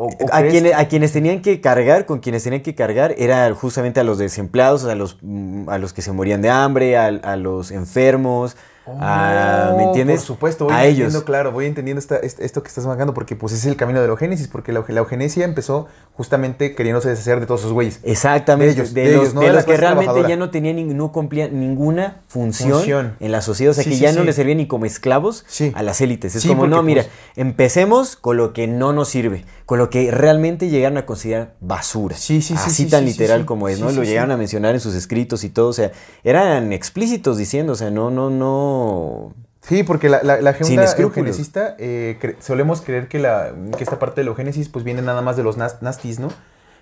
O- 0.01 0.07
o 0.07 0.27
a, 0.33 0.39
a 0.79 0.89
quienes 0.89 1.13
tenían 1.13 1.43
que 1.43 1.61
cargar, 1.61 2.07
con 2.07 2.21
quienes 2.21 2.45
tenían 2.45 2.63
que 2.63 2.77
cargar, 2.77 3.17
era 3.19 3.53
justamente 3.53 3.99
a 3.99 4.05
los 4.05 4.17
desempleados, 4.17 4.85
a 4.85 4.95
los, 4.95 5.19
mm, 5.23 5.69
a 5.69 5.77
los 5.79 5.93
que 5.93 6.03
se 6.03 6.13
morían 6.13 6.41
de 6.41 6.51
hambre, 6.51 6.97
a, 6.97 7.07
a 7.07 7.35
los 7.37 7.73
enfermos, 7.73 8.57
a- 9.01 9.75
¿me 9.77 9.85
Oh, 9.85 9.87
entiendes? 9.89 10.21
Por 10.21 10.27
supuesto, 10.27 10.65
voy 10.67 10.75
a 10.75 10.83
entendiendo, 10.85 11.11
ellos. 11.19 11.25
claro, 11.25 11.53
voy 11.53 11.67
entendiendo 11.67 11.99
esta- 11.99 12.17
est- 12.19 12.41
esto 12.41 12.63
que 12.63 12.69
estás 12.69 12.87
marcando, 12.87 13.15
porque 13.15 13.37
pues 13.37 13.53
es 13.53 13.65
el 13.67 13.77
camino 13.77 14.01
de 14.01 14.07
la 14.07 14.13
eugénesis, 14.13 14.49
porque 14.49 14.73
la, 14.73 14.85
la 14.87 14.99
eugenesia 15.01 15.45
empezó 15.45 15.87
justamente 16.15 16.75
queriéndose 16.75 17.09
deshacer 17.09 17.41
de 17.41 17.47
todos 17.47 17.61
esos 17.61 17.73
güeyes. 17.73 18.01
Exactamente, 18.03 18.75
De 18.75 18.81
ellos, 18.81 18.95
de, 18.95 19.09
de 19.09 19.17
los, 19.17 19.35
no 19.35 19.41
de 19.43 19.53
los 19.53 19.65
que 19.65 19.77
realmente 19.77 20.25
ya 20.29 20.37
no 20.37 20.51
tenían, 20.51 20.97
no 20.97 21.13
cumplían 21.13 21.59
ninguna 21.61 22.23
función, 22.27 22.73
Función. 22.73 23.17
en 23.21 23.33
la 23.33 23.41
sociedad, 23.43 23.71
o 23.71 23.75
sea, 23.75 23.85
Sí, 23.85 23.91
que 23.91 23.97
sí, 23.97 24.03
ya 24.03 24.13
no 24.13 24.25
les 24.25 24.35
servían 24.37 24.59
ni 24.59 24.67
como 24.67 24.85
esclavos 24.85 25.45
a 25.75 25.83
las 25.83 26.01
élites. 26.01 26.35
Es 26.35 26.45
como, 26.47 26.67
no, 26.67 26.83
mira, 26.83 27.03
pues- 27.03 27.13
empecemos 27.37 28.17
con 28.17 28.37
lo 28.37 28.53
que 28.53 28.67
no 28.67 28.93
nos 28.93 29.09
sirve, 29.09 29.45
con 29.67 29.79
lo 29.79 29.91
que 29.91 30.11
realmente 30.11 30.69
llegaron 30.69 30.99
a 30.99 31.07
considerar 31.07 31.55
basura. 31.61 32.17
Sí, 32.17 32.43
sí, 32.43 32.55
sí, 32.57 32.63
Así 32.67 32.85
sí, 32.85 32.91
tan 32.91 33.05
literal 33.05 33.45
como 33.47 33.69
es, 33.69 33.79
¿no? 33.81 33.91
lo 33.93 34.03
llegaron 34.05 34.31
a 34.33 34.37
mencionar 34.37 34.75
en 34.75 34.81
sus 34.81 34.95
escritos 34.95 35.45
y 35.45 35.49
todo, 35.51 35.69
o 35.69 35.73
sea, 35.73 35.93
eran 36.25 36.73
explícitos 36.73 37.39
diciendo, 37.39 37.73
o 37.73 37.77
sea, 37.77 37.91
no, 37.91 38.11
no, 38.11 38.31
no... 38.31 38.78
Sí, 39.61 39.83
porque 39.83 40.09
la, 40.09 40.23
la, 40.23 40.41
la 40.41 40.51
agenda 40.51 40.83
eugenesista, 40.99 41.75
eh, 41.79 42.17
cre- 42.23 42.37
solemos 42.41 42.81
creer 42.81 43.09
que, 43.09 43.19
la, 43.19 43.53
que 43.77 43.83
esta 43.85 43.99
parte 43.99 44.21
de 44.21 44.25
la 44.25 44.31
eugénesis 44.31 44.69
pues 44.69 44.85
viene 44.85 45.03
nada 45.03 45.21
más 45.21 45.37
de 45.37 45.43
los 45.43 45.59
nas- 45.59 45.79
nastis, 45.83 46.19
¿no? 46.21 46.29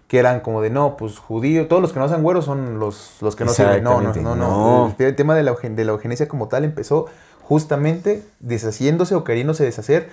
Que 0.09 0.19
eran 0.21 0.39
como 0.41 0.63
de, 0.63 0.71
no, 0.71 0.97
pues 0.97 1.19
judío, 1.19 1.67
todos 1.67 1.83
los 1.83 1.93
que 1.93 1.99
no 1.99 2.09
sean 2.09 2.23
güeros 2.23 2.45
son 2.45 2.79
los, 2.79 3.17
los 3.23 3.35
que 3.35 3.45
no 3.45 3.53
sirven. 3.53 3.83
No, 3.83 4.01
no, 4.01 4.13
no, 4.15 4.35
no. 4.37 4.95
El, 4.99 5.17
tema 5.17 5.35
de 5.35 5.43
la, 5.43 5.51
eugen- 5.53 5.75
de 5.75 5.85
la 5.85 5.93
eugenesia 5.93 6.29
como 6.29 6.47
tal 6.49 6.65
empezó 6.65 7.07
justamente 7.43 8.23
deshaciéndose 8.41 9.15
o 9.17 9.25
queriéndose 9.25 9.65
deshacer 9.65 10.09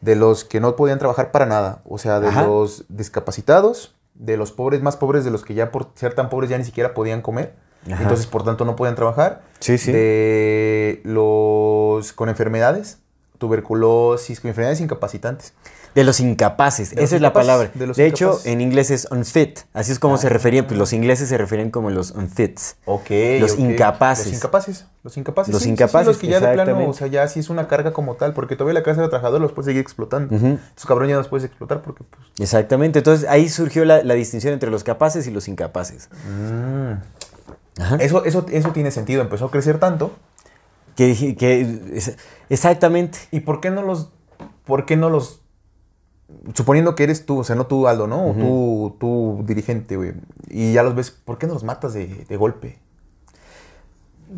de 0.00 0.16
los 0.16 0.44
que 0.44 0.58
no 0.60 0.74
podían 0.74 0.98
trabajar 0.98 1.30
para 1.30 1.46
nada. 1.46 1.80
O 1.84 1.98
sea, 1.98 2.18
de 2.18 2.28
Ajá. 2.28 2.44
los 2.44 2.86
discapacitados, 2.88 3.94
de 4.14 4.36
los 4.36 4.50
pobres 4.52 4.82
más 4.82 4.96
pobres, 4.96 5.24
de 5.24 5.30
los 5.30 5.44
que 5.44 5.54
ya 5.54 5.70
por 5.70 5.88
ser 5.94 6.14
tan 6.14 6.28
pobres 6.28 6.50
ya 6.50 6.58
ni 6.58 6.64
siquiera 6.64 6.92
podían 6.94 7.22
comer. 7.22 7.54
Ajá. 7.90 8.02
Entonces, 8.02 8.26
por 8.26 8.44
tanto, 8.44 8.64
no 8.64 8.74
podían 8.76 8.94
trabajar 8.96 9.42
Sí, 9.60 9.78
sí. 9.78 9.92
de 9.92 11.00
los 11.04 12.12
con 12.12 12.28
enfermedades, 12.28 12.98
tuberculosis, 13.38 14.40
con 14.40 14.48
enfermedades 14.48 14.80
incapacitantes. 14.80 15.52
De 15.94 16.04
los 16.04 16.20
incapaces, 16.20 16.90
De 16.90 16.96
los 16.96 17.04
esa 17.04 17.16
es 17.16 17.22
la 17.22 17.28
incapaces, 17.28 17.46
palabra. 17.48 17.70
de 17.74 17.86
De, 17.86 18.06
hecho, 18.06 18.24
incapaces. 18.26 18.52
en 18.52 18.60
inglés 18.60 18.90
es 18.90 19.08
unfit, 19.10 19.60
así 19.72 19.92
es 19.92 19.98
como 19.98 20.18
se 20.18 20.28
referían, 20.28 20.66
pues 20.66 20.78
los 20.78 20.92
ingleses 20.92 21.30
se 21.30 21.38
referían 21.38 21.70
como 21.70 21.88
los 21.88 22.10
unfits. 22.10 22.76
Ok. 22.84 23.08
Los 23.40 23.58
incapaces. 23.58 24.26
Los 24.26 24.34
incapaces. 24.34 24.84
Los 25.02 25.16
incapaces. 25.16 25.54
Los 25.54 25.62
sí, 25.62 25.64
sí, 25.64 25.68
sí, 25.68 25.72
incapaces, 25.72 26.06
los 26.08 26.18
que 26.18 26.26
ya 26.26 26.38
de 26.40 26.52
plano, 26.52 26.86
o 26.90 26.92
sea, 26.92 27.06
ya 27.06 27.26
sí 27.28 27.40
es 27.40 27.48
una 27.48 27.66
carga 27.66 27.94
como 27.94 28.16
tal, 28.16 28.34
porque 28.34 28.56
todavía 28.56 28.74
la 28.74 28.82
clase 28.82 29.00
de 29.00 29.08
trabajador 29.08 29.40
los 29.40 29.52
puedes 29.52 29.66
seguir 29.66 29.80
explotando. 29.80 30.34
Estos 30.34 30.84
cabrones 30.84 31.14
ya 31.14 31.16
los 31.16 31.28
puedes 31.28 31.46
explotar 31.46 31.80
porque, 31.80 32.04
pues. 32.04 32.26
Exactamente, 32.40 32.98
entonces 32.98 33.26
ahí 33.26 33.48
surgió 33.48 33.86
la, 33.86 34.02
la 34.02 34.12
distinción 34.14 34.52
entre 34.52 34.70
los 34.70 34.84
capaces 34.84 35.26
y 35.26 35.30
los 35.30 35.48
incapaces. 35.48 36.10
Ajá. 37.78 37.96
Eso, 37.96 38.24
eso, 38.24 38.46
eso 38.50 38.70
tiene 38.72 38.90
sentido. 38.90 39.22
Empezó 39.22 39.46
a 39.46 39.50
crecer 39.50 39.78
tanto. 39.78 40.12
Que, 40.96 41.36
que- 41.36 42.02
exactamente. 42.48 43.18
¿Y 43.30 43.40
por 43.40 43.60
qué 43.60 43.70
no 43.70 43.82
los. 43.82 44.10
¿Por 44.64 44.86
qué 44.86 44.96
no 44.96 45.10
los 45.10 45.42
suponiendo 46.54 46.94
que 46.96 47.04
eres 47.04 47.24
tú, 47.24 47.38
o 47.38 47.44
sea, 47.44 47.54
no 47.54 47.66
tú, 47.66 47.86
Aldo, 47.86 48.06
¿no? 48.08 48.30
O 48.30 48.34
tú, 48.34 48.96
tú, 48.98 49.44
dirigente, 49.46 49.96
güey. 49.96 50.14
Y 50.48 50.72
ya 50.72 50.82
los 50.82 50.94
ves, 50.96 51.10
¿por 51.12 51.38
qué 51.38 51.46
no 51.46 51.54
los 51.54 51.62
matas 51.64 51.94
de, 51.94 52.06
de 52.28 52.36
golpe? 52.36 52.78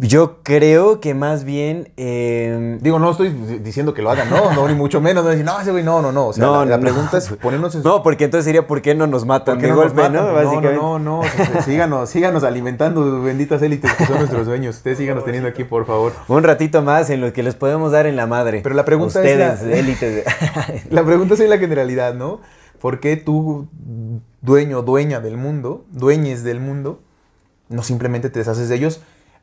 Yo 0.01 0.43
creo 0.43 1.01
que 1.01 1.15
más 1.15 1.45
bien. 1.45 1.93
eh, 1.97 2.79
Digo, 2.83 2.99
no 2.99 3.11
estoy 3.11 3.31
diciendo 3.31 3.95
que 3.95 4.03
lo 4.03 4.11
hagan, 4.11 4.29
no, 4.29 4.53
no, 4.53 4.69
ni 4.69 4.75
mucho 4.75 5.01
menos. 5.01 5.25
No, 5.25 5.31
decir, 5.31 5.47
no, 5.47 5.59
ese 5.59 5.71
güey, 5.73 5.83
no, 5.83 6.03
no, 6.03 6.13
no. 6.13 6.27
O 6.29 6.33
sea, 6.35 6.45
No, 6.45 6.65
la, 6.65 6.73
la 6.73 6.77
no. 6.77 6.83
pregunta 6.83 7.17
es 7.17 7.29
ponernos 7.31 7.75
en 7.75 7.83
su- 7.83 7.89
no, 7.89 8.03
porque 8.03 8.25
entonces 8.25 8.45
sería 8.45 8.67
¿por 8.67 8.83
qué 8.83 8.95
no 8.95 9.07
nos 9.07 9.25
matan 9.25 9.55
¿Por 9.55 9.63
qué 9.63 9.67
de 9.69 9.73
golpe, 9.73 9.95
matan? 9.95 10.13
no? 10.13 10.33
Básicamente. 10.35 10.75
No, 10.77 10.99
no, 10.99 11.23
no, 11.23 11.63
síganos, 11.63 12.11
síganos 12.11 12.45
alimentando, 12.45 13.23
benditas 13.23 13.63
élites 13.63 13.91
que 13.95 14.05
son 14.05 14.19
nuestros 14.19 14.45
sueños. 14.47 14.77
Ustedes 14.77 14.99
síganos 14.99 15.25
teniendo 15.25 15.49
aquí, 15.49 15.65
por 15.65 15.87
favor. 15.87 16.13
Un 16.29 16.43
ratito 16.45 16.83
más 16.83 17.09
en 17.09 17.23
lo 17.23 17.33
que 17.33 17.43
les 17.43 17.55
podemos 17.55 17.91
dar 17.91 18.07
en 18.07 18.17
la 18.17 18.27
madre. 18.27 18.61
Pero 18.63 18.75
la 18.75 18.85
pregunta 18.85 19.25
es 19.25 19.33
Ustedes, 19.33 19.63
la- 19.63 19.77
élites. 19.77 20.25
La 20.91 21.03
pregunta 21.03 21.33
es 21.35 21.41
en 21.41 21.49
la 21.51 21.59
generalidad, 21.59 22.15
¿no? 22.15 22.41
¿Por 22.81 23.01
qué 23.01 23.17
tú, 23.17 23.69
dueño, 24.43 24.83
dueña 24.83 25.21
del 25.21 25.37
mundo, 25.39 25.85
dueñes 25.91 26.45
del 26.45 26.61
mundo, 26.61 27.01
no 27.71 27.83
simplemente 27.83 28.29
te 28.31 28.39
deshaces 28.41 28.69
de 28.69 28.75
ellos? 28.77 29.01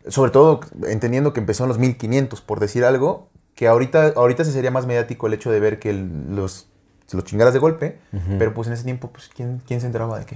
Sobre 0.08 0.32
todo 0.32 0.60
entendiendo 0.88 1.34
que 1.34 1.40
empezó 1.40 1.64
en 1.64 1.70
los 1.70 1.80
1500, 1.80 2.42
por 2.42 2.60
decir 2.60 2.86
algo, 2.86 3.30
que 3.56 3.68
ahorita, 3.68 4.14
ahorita 4.16 4.44
se 4.46 4.52
sería 4.52 4.72
más 4.72 4.86
mediático 4.86 5.28
el 5.28 5.34
hecho 5.34 5.52
de 5.52 5.60
ver 5.60 5.80
que 5.80 5.90
el- 5.90 6.36
los, 6.36 6.68
los 7.12 7.24
chingaras 7.24 7.54
de 7.54 7.60
golpe, 7.60 8.00
pero 8.38 8.54
pues 8.54 8.68
en 8.68 8.74
ese 8.74 8.84
tiempo, 8.84 9.10
pues, 9.12 9.30
¿quién, 9.36 9.62
quién 9.66 9.80
se 9.82 9.88
enteraba 9.88 10.20
de 10.20 10.26
qué? 10.26 10.36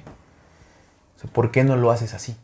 O 1.17 1.19
sea, 1.21 1.29
¿Por 1.31 1.51
qué 1.51 1.63
no 1.63 1.75
lo 1.75 1.91
haces 1.91 2.13
así? 2.13 2.35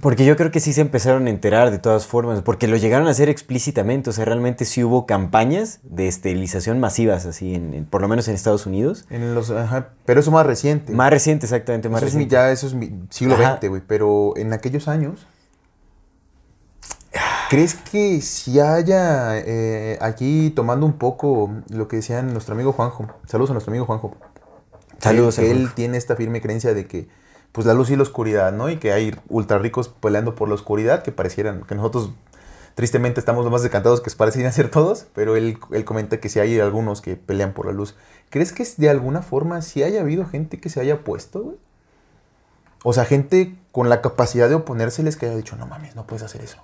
Porque 0.00 0.24
yo 0.24 0.36
creo 0.36 0.52
que 0.52 0.60
sí 0.60 0.72
se 0.72 0.80
empezaron 0.80 1.26
a 1.26 1.30
enterar 1.30 1.72
de 1.72 1.78
todas 1.80 2.06
formas, 2.06 2.42
porque 2.42 2.68
lo 2.68 2.76
llegaron 2.76 3.08
a 3.08 3.10
hacer 3.10 3.28
explícitamente, 3.28 4.10
o 4.10 4.12
sea, 4.12 4.24
realmente 4.24 4.64
sí 4.64 4.84
hubo 4.84 5.06
campañas 5.06 5.80
de 5.82 6.06
esterilización 6.06 6.78
masivas, 6.78 7.26
así, 7.26 7.54
en, 7.54 7.74
en- 7.74 7.84
por 7.84 8.00
lo 8.00 8.06
menos 8.08 8.28
en 8.28 8.34
Estados 8.34 8.66
Unidos. 8.66 9.06
En 9.10 9.34
los, 9.34 9.50
ajá, 9.50 9.88
pero 10.04 10.20
eso 10.20 10.30
más 10.30 10.46
reciente. 10.46 10.92
Más 10.92 11.10
reciente, 11.10 11.46
exactamente, 11.46 11.88
más 11.88 12.00
eso 12.02 12.08
es 12.08 12.14
mi- 12.14 12.24
reciente. 12.24 12.32
ya 12.34 12.52
eso 12.52 12.66
es 12.68 12.74
mi 12.74 12.92
siglo. 13.10 13.36
XX, 13.36 13.68
güey. 13.68 13.82
Pero 13.86 14.36
en 14.36 14.52
aquellos 14.52 14.86
años, 14.86 15.26
¿crees 17.48 17.74
que 17.74 18.20
si 18.20 18.60
haya 18.60 19.38
eh, 19.38 19.98
aquí 20.00 20.50
tomando 20.50 20.86
un 20.86 20.94
poco 20.94 21.50
lo 21.70 21.88
que 21.88 21.96
decían 21.96 22.32
nuestro 22.32 22.54
amigo 22.54 22.72
Juanjo? 22.72 23.08
Saludos 23.26 23.50
a 23.50 23.52
nuestro 23.54 23.72
amigo 23.72 23.86
Juanjo. 23.86 24.16
Saludos 24.98 25.38
él, 25.38 25.56
Juanjo. 25.56 25.74
tiene 25.74 25.96
esta 25.96 26.16
firme 26.16 26.40
creencia 26.40 26.74
de 26.74 26.86
que 26.86 27.08
pues 27.52 27.66
la 27.66 27.74
luz 27.74 27.90
y 27.90 27.96
la 27.96 28.02
oscuridad, 28.02 28.52
¿no? 28.52 28.68
Y 28.68 28.76
que 28.76 28.92
hay 28.92 29.14
ultra 29.28 29.58
ricos 29.58 29.88
peleando 29.88 30.34
por 30.34 30.48
la 30.48 30.54
oscuridad, 30.54 31.02
que 31.02 31.12
parecieran, 31.12 31.62
que 31.62 31.74
nosotros 31.74 32.12
tristemente 32.74 33.18
estamos 33.18 33.44
lo 33.44 33.50
más 33.50 33.62
decantados 33.62 34.00
que 34.00 34.10
parecieran 34.10 34.52
ser 34.54 34.70
todos, 34.70 35.06
pero 35.14 35.34
él, 35.34 35.58
él 35.72 35.84
comenta 35.84 36.20
que 36.20 36.28
si 36.28 36.40
hay 36.40 36.60
algunos 36.60 37.00
que 37.00 37.16
pelean 37.16 37.54
por 37.54 37.66
la 37.66 37.72
luz. 37.72 37.96
¿Crees 38.30 38.52
que 38.52 38.66
de 38.76 38.90
alguna 38.90 39.22
forma 39.22 39.62
si 39.62 39.82
haya 39.82 40.02
habido 40.02 40.26
gente 40.26 40.60
que 40.60 40.68
se 40.68 40.80
haya 40.80 41.02
puesto, 41.02 41.42
güey? 41.42 41.56
O 42.84 42.92
sea, 42.92 43.04
gente 43.04 43.56
con 43.72 43.88
la 43.88 44.02
capacidad 44.02 44.48
de 44.48 44.54
oponérseles 44.54 45.16
que 45.16 45.26
haya 45.26 45.34
dicho, 45.34 45.56
no 45.56 45.66
mames, 45.66 45.96
no 45.96 46.06
puedes 46.06 46.22
hacer 46.22 46.42
eso. 46.42 46.58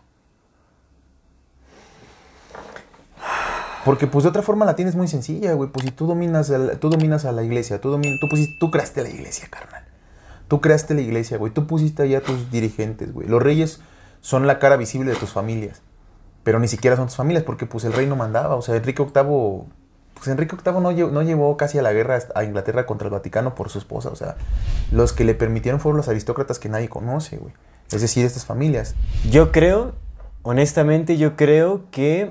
Porque 3.85 4.07
pues 4.07 4.23
de 4.23 4.31
otra 4.31 4.43
forma 4.43 4.65
la 4.65 4.77
tienes 4.77 4.95
muy 4.97 5.09
sencilla, 5.09 5.53
güey. 5.55 5.69
Pues 5.71 5.85
si 5.85 5.91
tú 5.93 6.07
dominas, 6.07 6.53
tú 6.81 6.89
dominas 6.91 7.25
a 7.25 7.33
la 7.33 7.43
iglesia, 7.43 7.81
tú, 7.81 7.95
domin- 7.95 8.19
tú, 8.21 8.29
tú 8.59 8.71
creaste 8.71 9.03
la 9.03 9.11
iglesia, 9.11 9.49
carnal. 9.51 9.85
Tú 10.49 10.61
creaste 10.61 10.95
la 10.95 11.01
iglesia, 11.03 11.37
güey. 11.39 11.53
Tú 11.53 11.67
pusiste 11.67 12.03
ahí 12.03 12.15
a 12.15 12.23
tus 12.23 12.51
dirigentes, 12.51 13.13
güey. 13.13 13.29
Los 13.29 13.43
reyes 13.43 13.81
son 14.21 14.47
la 14.47 14.59
cara 14.59 14.77
visible 14.77 15.11
de 15.13 15.17
tus 15.19 15.31
familias. 15.33 15.83
Pero 16.45 16.59
ni 16.59 16.69
siquiera 16.69 16.97
son 16.97 17.07
tus 17.07 17.17
familias 17.17 17.45
porque 17.45 17.67
pues 17.67 17.85
el 17.85 17.93
rey 17.93 18.07
no 18.07 18.17
mandaba. 18.17 18.55
O 18.57 18.63
sea, 18.63 18.77
Enrique 18.77 19.03
VIII... 19.03 19.65
Pues 20.15 20.29
Enrique 20.29 20.57
VIII 20.65 20.81
no, 20.81 20.93
no 21.11 21.23
llevó 21.23 21.57
casi 21.57 21.79
a 21.79 21.83
la 21.83 21.93
guerra 21.93 22.19
a 22.35 22.45
Inglaterra 22.45 22.87
contra 22.87 23.09
el 23.09 23.13
Vaticano 23.13 23.55
por 23.55 23.69
su 23.69 23.79
esposa. 23.79 24.11
O 24.11 24.17
sea, 24.17 24.37
los 24.93 25.13
que 25.13 25.25
le 25.25 25.35
permitieron 25.35 25.81
fueron 25.81 25.97
los 25.97 26.09
aristócratas 26.09 26.59
que 26.59 26.69
nadie 26.69 26.89
conoce, 26.89 27.37
güey. 27.37 27.53
Es 27.91 28.01
decir, 28.01 28.25
estas 28.25 28.47
familias. 28.47 28.95
Yo 29.31 29.51
creo, 29.53 29.93
honestamente, 30.43 31.17
yo 31.17 31.37
creo 31.37 31.83
que 31.91 32.31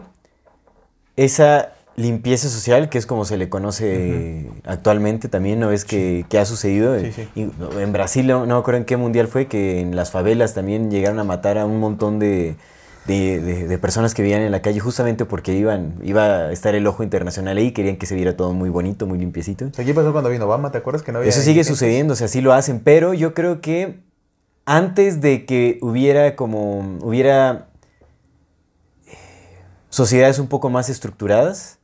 esa 1.16 1.74
limpieza 1.96 2.50
social, 2.50 2.90
que 2.90 2.98
es 2.98 3.06
como 3.06 3.24
se 3.24 3.38
le 3.38 3.50
conoce 3.50 4.50
actualmente 4.66 5.28
también, 5.30 5.60
¿no 5.60 5.68
ves 5.68 5.86
que, 5.86 6.26
que 6.28 6.40
ha 6.40 6.46
sucedido? 6.46 7.00
Sí, 7.00 7.12
sí. 7.12 7.28
Y 7.36 7.42
en 7.80 7.94
Brasil, 7.94 8.26
no, 8.26 8.46
no 8.48 8.56
me 8.56 8.60
acuerdo 8.60 8.80
en 8.80 8.86
qué 8.86 8.98
mundial 8.98 9.28
fue, 9.28 9.46
que 9.48 9.80
en 9.80 9.96
las 9.96 10.10
favelas 10.10 10.54
también 10.56 10.90
llegaron 10.90 11.20
a 11.20 11.24
matar 11.24 11.60
a 11.60 11.68
un 11.68 11.80
montón 11.80 12.18
de, 12.18 12.56
de- 13.06 13.40
de- 13.42 13.68
de 13.68 13.78
personas 13.78 14.16
que 14.16 14.24
vivían 14.24 14.42
en 14.42 14.52
la 14.52 14.64
calle 14.64 14.80
justamente 14.80 15.26
porque 15.26 15.54
iban, 15.54 15.94
iba 16.04 16.24
a 16.48 16.52
estar 16.52 16.74
el 16.74 16.88
ojo 16.88 17.04
internacional 17.04 17.58
ahí, 17.58 17.74
querían 17.74 17.98
que 17.98 18.08
se 18.08 18.16
viera 18.16 18.36
todo 18.36 18.54
muy 18.54 18.70
bonito, 18.70 19.06
muy 19.06 19.20
limpiecito. 19.20 19.66
O 19.66 19.74
sea, 19.74 19.86
¿qué 19.86 19.94
pasó 19.94 20.12
cuando 20.14 20.32
vino 20.32 20.46
Obama? 20.46 20.72
¿Te 20.72 20.80
acuerdas 20.80 21.04
que 21.04 21.12
no 21.12 21.20
había 21.20 21.30
Eso 21.30 21.42
sigue 21.42 21.64
sucediendo, 21.64 22.14
o 22.14 22.16
sea, 22.16 22.28
sí 22.28 22.42
lo 22.42 22.54
hacen, 22.54 22.80
pero 22.80 23.14
yo 23.14 23.36
creo 23.36 23.62
que 23.62 24.00
antes 24.66 25.22
de 25.22 25.46
que 25.46 25.78
hubiera 25.82 26.36
como, 26.36 26.98
hubiera 27.02 27.68
sociedades 29.94 30.40
un 30.40 30.48
poco 30.48 30.70
más 30.72 30.90
estructuradas, 30.90 31.78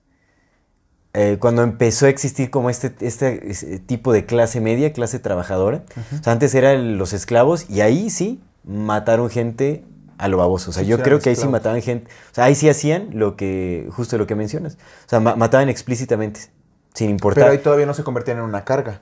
eh, 1.13 1.37
cuando 1.39 1.61
empezó 1.63 2.05
a 2.05 2.09
existir 2.09 2.49
como 2.49 2.69
este, 2.69 2.93
este, 3.01 3.49
ese 3.51 3.79
tipo 3.79 4.13
de 4.13 4.25
clase 4.25 4.61
media, 4.61 4.93
clase 4.93 5.19
trabajadora, 5.19 5.83
o 6.19 6.23
sea, 6.23 6.33
antes 6.33 6.53
eran 6.55 6.97
los 6.97 7.13
esclavos 7.13 7.69
y 7.69 7.81
ahí 7.81 8.09
sí 8.09 8.41
mataron 8.63 9.29
gente 9.29 9.83
a 10.17 10.27
lo 10.27 10.37
baboso, 10.37 10.71
o 10.71 10.73
sea, 10.73 10.83
Sí, 10.83 10.89
yo 10.89 11.01
creo 11.01 11.19
que 11.19 11.29
ahí 11.29 11.35
sí 11.35 11.47
mataban 11.47 11.81
gente, 11.81 12.11
o 12.31 12.35
sea, 12.35 12.45
ahí 12.45 12.55
sí 12.55 12.67
hacían 12.69 13.09
lo 13.13 13.35
que, 13.35 13.87
justo 13.91 14.17
lo 14.17 14.27
que 14.27 14.35
mencionas, 14.35 14.75
o 15.05 15.09
sea, 15.09 15.19
ma- 15.19 15.35
mataban 15.35 15.69
explícitamente, 15.69 16.41
sin 16.93 17.09
importar. 17.09 17.43
Pero 17.45 17.51
ahí 17.53 17.59
todavía 17.59 17.85
no 17.85 17.93
se 17.93 18.03
convertían 18.03 18.37
en 18.37 18.43
una 18.43 18.63
carga. 18.65 19.01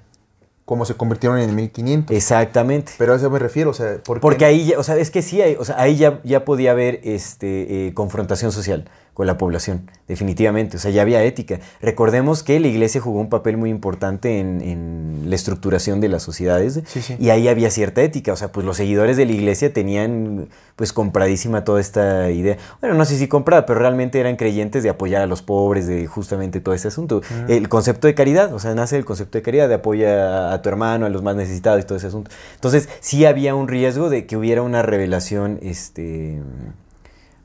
Como 0.68 0.84
se 0.84 0.95
convirtieron 0.95 1.39
en 1.39 1.47
el 1.49 1.55
1500. 1.55 2.13
Exactamente. 2.13 2.91
Pero 2.97 3.13
a 3.13 3.15
eso 3.15 3.30
me 3.30 3.39
refiero, 3.39 3.70
o 3.70 3.74
sea, 3.74 3.99
¿por 4.03 4.18
qué? 4.18 4.22
Porque 4.22 4.43
ahí, 4.43 4.65
ya- 4.65 4.78
o 4.78 4.84
sea, 4.84 4.97
es 4.97 5.09
que 5.11 5.22
sí, 5.22 5.41
hay, 5.41 5.55
o 5.57 5.63
sea, 5.63 5.80
ahí 5.80 5.95
ya, 5.95 6.20
ya 6.26 6.43
podía 6.43 6.72
haber 6.72 6.99
este, 7.05 7.88
eh, 7.88 7.93
confrontación 7.93 8.51
social 8.51 8.84
con 9.18 9.26
la 9.26 9.36
población, 9.39 9.89
definitivamente. 10.07 10.78
O 10.78 10.80
sea, 10.80 10.91
ya 10.91 11.01
había 11.01 11.24
ética. 11.24 11.59
Recordemos 11.82 12.43
que 12.43 12.59
la 12.59 12.68
iglesia 12.68 13.01
jugó 13.01 13.20
un 13.20 13.30
papel 13.30 13.57
muy 13.57 13.72
importante 13.72 14.38
en, 14.38 14.61
en 14.61 15.24
la 15.26 15.34
estructuración 15.34 15.99
de 16.01 16.07
las 16.07 16.22
sociedades 16.22 16.82
Sí, 16.86 17.01
sí. 17.01 17.15
y 17.20 17.32
ahí 17.32 17.47
había 17.47 17.72
cierta 17.72 18.03
ética. 18.03 18.32
O 18.32 18.36
sea, 18.36 18.51
pues 18.51 18.63
los 18.63 18.78
seguidores 18.78 19.18
de 19.18 19.26
la 19.26 19.32
iglesia 19.32 19.74
tenían 19.74 20.49
pues 20.76 20.93
compradísima 20.93 21.63
toda 21.63 21.82
esta 21.82 22.30
idea. 22.30 22.57
Bueno, 22.80 22.95
no 22.95 23.05
sé 23.05 23.18
si 23.18 23.28
comprada, 23.28 23.65
pero 23.65 23.80
realmente 23.80 24.20
eran 24.20 24.36
creyentes 24.36 24.84
de 24.84 24.89
apoyar 24.89 25.24
a 25.24 25.26
los 25.26 25.41
pobres, 25.41 25.88
de 25.88 26.05
justamente 26.05 26.59
todo 26.61 26.76
ese 26.76 26.89
asunto. 26.89 27.24
El 27.47 27.70
concepto 27.70 28.05
de 28.05 28.13
caridad, 28.13 28.53
o 28.53 28.59
sea, 28.59 28.76
nace 28.76 28.97
el 28.97 29.03
concepto 29.05 29.39
de 29.39 29.41
caridad, 29.41 29.68
de 29.68 29.74
apoya 29.74 30.53
a 30.53 30.61
tu 30.61 30.70
hermano, 30.70 31.07
a 31.07 31.09
los 31.09 31.24
más 31.24 31.36
necesitados 31.36 31.82
y 31.82 31.88
todo 31.88 31.97
ese 31.97 32.05
asunto. 32.05 32.30
Entonces, 32.53 32.88
sí 32.99 33.26
había 33.26 33.55
un 33.55 33.68
riesgo 33.68 34.11
de 34.11 34.28
que 34.28 34.38
hubiera 34.38 34.61
una 34.61 34.84
revelación, 34.84 35.57
este, 35.63 36.39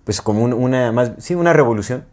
pues 0.05 0.20
como 0.20 0.42
un- 0.42 0.53
una, 0.53 0.92
más, 0.92 1.12
sí, 1.18 1.34
una 1.34 1.53
revolución 1.53 2.05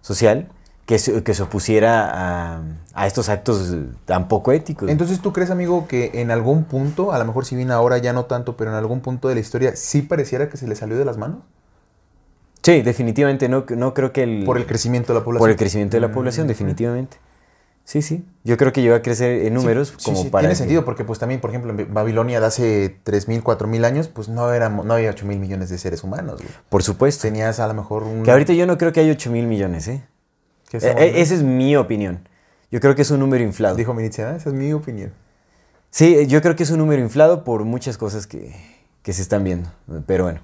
social 0.00 0.48
que 0.86 0.98
se, 0.98 1.22
que 1.22 1.34
se 1.34 1.42
opusiera 1.42 2.10
a, 2.56 2.62
a 2.94 3.06
estos 3.06 3.28
actos 3.28 3.74
tan 4.06 4.26
poco 4.28 4.52
éticos. 4.52 4.88
Entonces, 4.90 5.20
¿tú 5.20 5.32
crees, 5.32 5.50
amigo, 5.50 5.86
que 5.86 6.10
en 6.14 6.30
algún 6.30 6.64
punto, 6.64 7.12
a 7.12 7.18
lo 7.18 7.24
mejor 7.24 7.44
si 7.44 7.54
bien 7.56 7.70
ahora 7.70 7.98
ya 7.98 8.12
no 8.12 8.24
tanto, 8.24 8.56
pero 8.56 8.70
en 8.70 8.76
algún 8.76 9.00
punto 9.00 9.28
de 9.28 9.34
la 9.34 9.40
historia, 9.40 9.76
sí 9.76 10.02
pareciera 10.02 10.48
que 10.48 10.56
se 10.56 10.66
le 10.66 10.74
salió 10.74 10.96
de 10.98 11.04
las 11.04 11.16
manos? 11.18 11.38
sí, 12.62 12.82
definitivamente, 12.82 13.48
no, 13.48 13.64
no 13.76 13.94
creo 13.94 14.12
que 14.12 14.22
el... 14.22 14.44
Por 14.44 14.56
el 14.58 14.66
crecimiento 14.66 15.12
de 15.12 15.18
la 15.20 15.24
población. 15.24 15.40
Por 15.42 15.50
el 15.50 15.56
crecimiento 15.56 15.96
de 15.96 16.00
la 16.00 16.08
Mm, 16.08 16.12
población, 16.12 16.46
definitivamente. 16.46 17.16
Sí, 17.90 18.02
sí. 18.02 18.24
Yo 18.44 18.56
creo 18.56 18.72
que 18.72 18.82
llegó 18.82 18.94
a 18.94 19.02
crecer 19.02 19.46
en 19.46 19.54
números 19.54 19.94
Sí, 19.98 20.04
como 20.04 20.22
sí, 20.22 20.28
para. 20.30 20.42
Tiene 20.42 20.52
que- 20.52 20.58
sentido, 20.58 20.84
porque 20.84 21.02
pues 21.02 21.18
también, 21.18 21.40
por 21.40 21.50
ejemplo, 21.50 21.72
en 21.72 21.92
Babilonia 21.92 22.38
de 22.38 22.46
hace 22.46 23.00
3.000, 23.02 23.42
4.000 23.42 23.84
años, 23.84 24.06
pues 24.06 24.28
no, 24.28 24.52
éramos, 24.52 24.86
no 24.86 24.94
había 24.94 25.10
8.000 25.10 25.40
millones 25.40 25.70
de 25.70 25.78
seres 25.78 26.04
humanos, 26.04 26.36
güey. 26.40 26.54
Por 26.68 26.84
supuesto. 26.84 27.22
Tenías 27.22 27.58
a 27.58 27.66
lo 27.66 27.74
mejor 27.74 28.04
un... 28.04 28.22
Que 28.22 28.30
ahorita 28.30 28.52
yo 28.52 28.64
no 28.64 28.78
creo 28.78 28.92
que 28.92 29.00
haya 29.00 29.10
8 29.10 29.32
mil 29.32 29.48
millones, 29.48 29.88
¿eh? 29.88 30.04
¿Qué 30.68 30.76
Eh, 30.76 30.94
eh, 30.98 31.12
esa 31.16 31.34
es 31.34 31.42
mi 31.42 31.74
opinión. 31.74 32.28
Yo 32.70 32.78
creo 32.78 32.94
que 32.94 33.02
es 33.02 33.10
un 33.10 33.18
número 33.18 33.42
inflado. 33.42 33.74
Dijo 33.74 33.92
Minitzia, 33.92 34.36
esa 34.36 34.50
es 34.50 34.54
mi 34.54 34.72
opinión. 34.72 35.12
Sí, 35.90 36.14
eh, 36.14 36.28
yo 36.28 36.40
creo 36.42 36.54
que 36.54 36.62
es 36.62 36.70
un 36.70 36.78
número 36.78 37.02
inflado 37.02 37.42
por 37.42 37.64
muchas 37.64 37.98
cosas 37.98 38.28
que, 38.28 38.54
que 39.02 39.12
se 39.12 39.20
están 39.22 39.42
viendo. 39.42 39.68
Pero 40.06 40.22
bueno. 40.22 40.40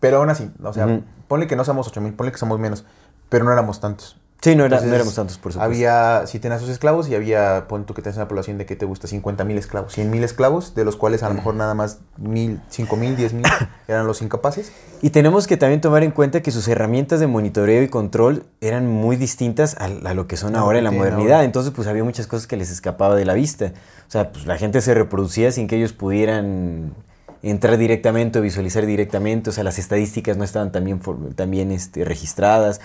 Pero 0.00 0.16
aún 0.16 0.30
así, 0.30 0.50
o 0.62 0.72
sea, 0.72 1.02
ponle 1.28 1.46
que 1.46 1.56
no 1.56 1.64
somos 1.66 1.92
8.000, 1.92 2.16
ponle 2.16 2.32
que 2.32 2.38
somos 2.38 2.58
menos, 2.58 2.86
pero 3.28 3.44
no 3.44 3.52
éramos 3.52 3.80
tantos. 3.80 4.19
Sí, 4.42 4.56
no, 4.56 4.64
era- 4.64 4.80
no 4.80 4.94
éramos 4.94 5.14
tantos, 5.14 5.36
por 5.36 5.52
supuesto. 5.52 5.62
Había, 5.74 6.26
si 6.26 6.38
tenías 6.38 6.60
sus 6.62 6.70
esclavos 6.70 7.08
y 7.08 7.14
había, 7.14 7.66
pon 7.68 7.84
tú 7.84 7.92
que 7.92 8.00
tenías 8.00 8.16
una 8.16 8.26
población 8.26 8.56
de 8.56 8.64
que 8.64 8.74
te 8.74 8.86
gusta 8.86 9.06
50 9.06 9.44
mil 9.44 9.58
esclavos, 9.58 9.92
100 9.92 10.10
mil 10.10 10.24
esclavos, 10.24 10.74
de 10.74 10.84
los 10.86 10.96
cuales 10.96 11.22
a 11.22 11.28
lo 11.28 11.34
mejor 11.34 11.54
nada 11.56 11.74
más 11.74 11.98
mil, 12.16 12.58
5 12.70 12.96
mil, 12.96 13.16
10 13.16 13.34
mil 13.34 13.44
eran 13.88 14.06
los 14.06 14.22
incapaces. 14.22 14.72
Y 15.02 15.10
tenemos 15.10 15.46
que 15.46 15.58
también 15.58 15.82
tomar 15.82 16.02
en 16.04 16.10
cuenta 16.10 16.40
que 16.42 16.50
sus 16.52 16.66
herramientas 16.68 17.20
de 17.20 17.26
monitoreo 17.26 17.82
y 17.82 17.88
control 17.88 18.44
eran 18.62 18.86
muy 18.86 19.16
distintas 19.16 19.76
a, 19.78 19.84
a 19.84 20.14
lo 20.14 20.26
que 20.26 20.38
son 20.38 20.56
ahora 20.56 20.78
en 20.78 20.84
la 20.84 20.90
modernidad. 20.90 21.32
ahora. 21.34 21.44
Entonces, 21.44 21.72
pues 21.76 21.86
había 21.86 22.02
muchas 22.04 22.26
cosas 22.26 22.46
que 22.46 22.56
les 22.56 22.70
escapaba 22.70 23.16
de 23.16 23.26
la 23.26 23.34
vista. 23.34 23.72
O 24.08 24.10
sea, 24.10 24.32
pues 24.32 24.46
la 24.46 24.56
gente 24.56 24.80
se 24.80 24.94
reproducía 24.94 25.52
sin 25.52 25.68
que 25.68 25.76
ellos 25.76 25.92
pudieran 25.92 26.94
entrar 27.42 27.76
directamente 27.78 28.38
o 28.38 28.42
visualizar 28.42 28.86
directamente. 28.86 29.50
O 29.50 29.52
sea, 29.52 29.64
las 29.64 29.78
estadísticas 29.78 30.36
no 30.38 30.44
estaban 30.44 30.72
tan 30.72 30.84
bien, 30.84 31.00
for- 31.02 31.34
tan 31.34 31.50
bien, 31.50 31.72
este, 31.72 32.04
registradas. 32.06 32.80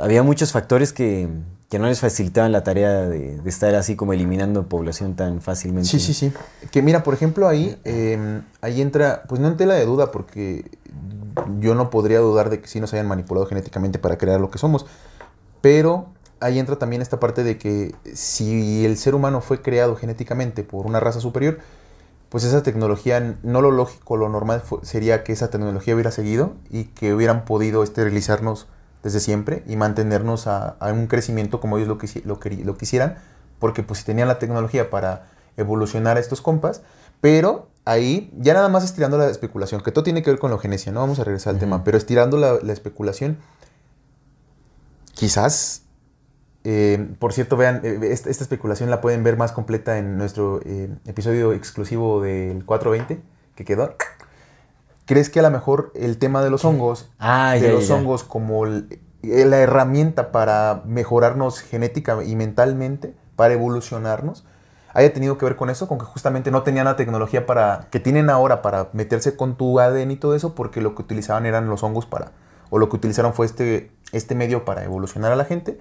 Había 0.00 0.22
muchos 0.22 0.52
factores 0.52 0.92
que, 0.92 1.28
que 1.68 1.78
no 1.78 1.86
les 1.86 2.00
facilitaban 2.00 2.52
la 2.52 2.62
tarea 2.62 3.02
de, 3.02 3.38
de 3.38 3.50
estar 3.50 3.74
así 3.74 3.96
como 3.96 4.12
eliminando 4.12 4.68
población 4.68 5.16
tan 5.16 5.40
fácilmente. 5.40 5.88
Sí, 5.88 6.00
sí, 6.00 6.14
sí. 6.14 6.32
Que 6.70 6.82
mira, 6.82 7.02
por 7.02 7.14
ejemplo, 7.14 7.48
ahí, 7.48 7.78
eh, 7.84 8.40
ahí 8.60 8.80
entra, 8.80 9.24
pues 9.28 9.40
no 9.40 9.48
en 9.48 9.56
tela 9.56 9.74
de 9.74 9.84
duda, 9.84 10.10
porque 10.10 10.70
yo 11.60 11.74
no 11.74 11.90
podría 11.90 12.20
dudar 12.20 12.50
de 12.50 12.60
que 12.60 12.68
sí 12.68 12.80
nos 12.80 12.92
hayan 12.92 13.06
manipulado 13.06 13.46
genéticamente 13.46 13.98
para 13.98 14.16
crear 14.18 14.40
lo 14.40 14.50
que 14.50 14.58
somos. 14.58 14.86
Pero 15.60 16.06
ahí 16.40 16.58
entra 16.58 16.76
también 16.76 17.02
esta 17.02 17.18
parte 17.18 17.42
de 17.42 17.58
que 17.58 17.94
si 18.14 18.84
el 18.84 18.96
ser 18.96 19.14
humano 19.14 19.40
fue 19.40 19.62
creado 19.62 19.96
genéticamente 19.96 20.62
por 20.62 20.86
una 20.86 21.00
raza 21.00 21.20
superior, 21.20 21.58
pues 22.28 22.44
esa 22.44 22.62
tecnología, 22.62 23.38
no 23.42 23.60
lo 23.60 23.70
lógico, 23.70 24.16
lo 24.16 24.28
normal 24.28 24.62
sería 24.82 25.24
que 25.24 25.32
esa 25.32 25.48
tecnología 25.48 25.94
hubiera 25.94 26.10
seguido 26.10 26.54
y 26.70 26.84
que 26.84 27.14
hubieran 27.14 27.44
podido 27.44 27.82
esterilizarnos 27.82 28.66
desde 29.02 29.20
siempre 29.20 29.62
y 29.66 29.76
mantenernos 29.76 30.46
a, 30.46 30.70
a 30.80 30.92
un 30.92 31.06
crecimiento 31.06 31.60
como 31.60 31.76
ellos 31.78 31.88
lo, 31.88 31.98
quisi- 31.98 32.22
lo, 32.24 32.38
lo 32.64 32.76
quisieran, 32.76 33.16
porque 33.58 33.82
pues 33.82 34.00
si 34.00 34.04
tenían 34.04 34.28
la 34.28 34.38
tecnología 34.38 34.90
para 34.90 35.28
evolucionar 35.56 36.16
a 36.16 36.20
estos 36.20 36.40
compas, 36.40 36.82
pero 37.20 37.68
ahí 37.84 38.30
ya 38.36 38.52
nada 38.54 38.68
más 38.68 38.84
estirando 38.84 39.16
la 39.16 39.28
especulación, 39.30 39.80
que 39.82 39.92
todo 39.92 40.04
tiene 40.04 40.22
que 40.22 40.30
ver 40.30 40.38
con 40.38 40.50
la 40.50 40.56
eugenesia, 40.56 40.92
no 40.92 41.00
vamos 41.00 41.18
a 41.18 41.24
regresar 41.24 41.54
al 41.54 41.60
tema, 41.60 41.84
pero 41.84 41.96
estirando 41.96 42.36
la, 42.36 42.58
la 42.62 42.72
especulación, 42.72 43.38
quizás, 45.14 45.82
eh, 46.64 47.14
por 47.18 47.32
cierto, 47.32 47.56
vean, 47.56 47.80
eh, 47.84 47.98
esta, 48.10 48.28
esta 48.30 48.44
especulación 48.44 48.90
la 48.90 49.00
pueden 49.00 49.22
ver 49.22 49.36
más 49.36 49.52
completa 49.52 49.98
en 49.98 50.18
nuestro 50.18 50.60
eh, 50.64 50.90
episodio 51.06 51.52
exclusivo 51.52 52.20
del 52.20 52.64
420 52.64 53.22
que 53.54 53.64
quedó. 53.64 53.94
¿Crees 55.06 55.30
que 55.30 55.40
a 55.40 55.42
lo 55.42 55.50
mejor 55.50 55.92
el 55.94 56.18
tema 56.18 56.42
de 56.42 56.50
los 56.50 56.64
hongos, 56.64 57.10
Ah, 57.18 57.52
de 57.54 57.60
ya, 57.60 57.70
los 57.70 57.88
ya, 57.88 57.94
hongos 57.94 58.24
como 58.24 58.66
el- 58.66 59.00
eh, 59.22 59.44
la 59.44 59.58
herramienta 59.58 60.30
para 60.32 60.82
mejorarnos 60.84 61.60
genética 61.60 62.22
y 62.24 62.36
mentalmente, 62.36 63.14
para 63.36 63.54
evolucionarnos, 63.54 64.44
haya 64.92 65.12
tenido 65.12 65.36
que 65.38 65.44
ver 65.44 65.56
con 65.56 65.70
eso, 65.70 65.88
con 65.88 65.98
que 65.98 66.04
justamente 66.04 66.50
no 66.50 66.62
tenían 66.62 66.86
la 66.86 66.96
tecnología 66.96 67.46
para 67.46 67.88
que 67.90 68.00
tienen 68.00 68.30
ahora 68.30 68.62
para 68.62 68.88
meterse 68.92 69.36
con 69.36 69.56
tu 69.56 69.78
ADN 69.78 70.10
y 70.12 70.16
todo 70.16 70.34
eso, 70.34 70.54
porque 70.54 70.80
lo 70.80 70.94
que 70.94 71.02
utilizaban 71.02 71.46
eran 71.46 71.68
los 71.68 71.82
hongos 71.82 72.06
para, 72.06 72.32
o 72.70 72.78
lo 72.78 72.88
que 72.88 72.96
utilizaron 72.96 73.32
fue 73.34 73.46
este, 73.46 73.90
este 74.12 74.34
medio 74.34 74.64
para 74.64 74.84
evolucionar 74.84 75.32
a 75.32 75.36
la 75.36 75.44
gente. 75.44 75.78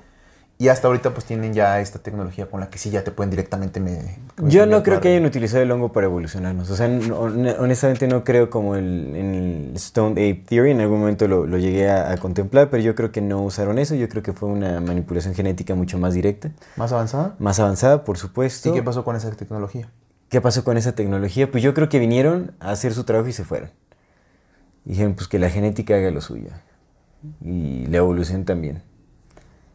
Y 0.58 0.70
hasta 0.70 0.88
ahorita 0.88 1.14
pues 1.14 1.26
tienen 1.26 1.53
ya 1.53 1.82
esta 1.82 1.99
tecnología 1.99 2.45
con 2.49 2.62
la 2.62 2.70
que 2.70 2.78
sí 2.78 2.89
ya 2.89 3.03
te 3.03 3.12
pueden 3.12 3.30
directamente 3.30 3.82
me, 3.82 4.20
Yo 4.43 4.66
no 4.66 4.84
creo 4.84 5.01
que 5.01 5.10
hayan 5.10 5.26
utilizado 5.26 5.62
el 5.62 5.70
hongo 5.70 5.91
para 5.91 6.06
evolucionarnos. 6.08 6.70
O 6.72 6.78
sea, 6.78 6.88
no- 6.88 7.20
hon- 7.20 7.56
honestamente 7.60 8.08
no 8.08 8.24
creo 8.24 8.49
como 8.49 8.78
el, 8.78 9.14
en 9.18 9.34
el 9.36 9.76
Stone 9.76 10.12
Ape 10.12 10.45
Theory. 10.47 10.72
En 10.72 10.80
algún 10.80 10.99
momento 11.01 11.28
lo, 11.28 11.45
lo 11.45 11.58
llegué 11.58 11.89
a, 11.89 12.10
a 12.10 12.18
contemplar, 12.18 12.70
pero 12.70 12.82
yo 12.82 12.95
creo 12.95 13.12
que 13.12 13.20
no 13.20 13.43
usaron 13.43 13.80
eso. 13.80 13.95
Yo 13.95 14.08
creo 14.08 14.24
que 14.24 14.32
fue 14.32 14.47
una 14.47 14.80
manipulación 14.80 15.34
genética 15.36 15.76
mucho 15.76 15.97
más 15.99 16.14
directa, 16.14 16.51
más 16.78 16.93
avanzada. 16.93 17.36
más 17.38 17.60
avanzada, 17.60 18.06
por 18.06 18.18
supuesto. 18.18 18.70
¿Y 18.70 18.74
qué 18.74 18.82
pasó 18.82 19.03
con 19.03 19.18
esa 19.18 19.30
tecnología? 19.32 19.89
¿Qué 20.30 20.39
pasó 20.39 20.64
con 20.64 20.78
esa 20.78 20.93
tecnología? 20.95 21.51
Pues 21.51 21.64
yo 21.64 21.74
creo 21.74 21.89
que 21.89 21.99
vinieron 21.99 22.53
a 22.62 22.72
hacer 22.72 22.93
su 22.93 23.03
trabajo 23.03 23.28
y 23.28 23.34
se 23.34 23.43
fueron. 23.43 23.72
Dijeron, 24.86 25.16
pues 25.16 25.28
que 25.28 25.38
la 25.38 25.49
genética 25.49 25.95
haga 25.95 26.12
lo 26.12 26.22
suyo. 26.22 26.47
Y 27.43 27.88
la 27.88 27.97
evolución 27.97 28.45
también. 28.45 28.82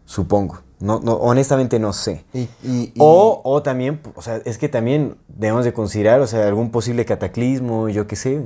Supongo. 0.06 0.62
No, 0.80 0.98
no, 1.00 1.14
honestamente 1.14 1.78
no 1.78 1.92
sé. 1.92 2.24
Y, 2.32 2.40
y- 2.40 2.48
y- 2.64 2.92
O, 2.98 3.40
o 3.44 3.62
también, 3.62 4.00
o 4.14 4.22
sea, 4.22 4.40
es 4.44 4.56
que 4.58 4.68
también 4.68 5.16
debemos 5.28 5.64
de 5.64 5.72
considerar, 5.72 6.20
o 6.20 6.26
sea, 6.26 6.46
algún 6.48 6.70
posible 6.70 7.04
cataclismo, 7.04 7.88
yo 7.88 8.06
qué 8.06 8.16
sé. 8.16 8.42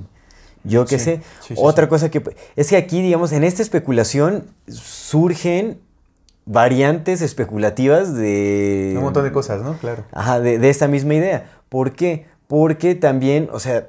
Yo 0.64 0.84
qué 0.86 0.98
Sí, 0.98 1.04
sé. 1.04 1.16
sí, 1.40 1.54
sí, 1.54 1.62
Otra 1.62 1.88
cosa 1.88 2.10
que... 2.10 2.22
Es 2.56 2.70
que 2.70 2.76
aquí, 2.76 3.02
digamos, 3.02 3.32
en 3.32 3.44
esta 3.44 3.62
especulación 3.62 4.44
surgen 4.66 5.78
variantes 6.46 7.22
especulativas 7.22 8.14
de... 8.14 8.94
un 8.96 9.02
montón 9.04 9.24
de 9.24 9.32
cosas, 9.32 9.62
¿no? 9.62 9.76
Claro. 9.78 10.04
Ajá, 10.12 10.40
de, 10.40 10.58
de 10.58 10.70
esta 10.70 10.88
misma 10.88 11.14
idea. 11.14 11.50
¿Por 11.68 11.92
qué? 11.92 12.26
Porque 12.48 12.94
también, 12.94 13.48
o 13.52 13.60
sea, 13.60 13.88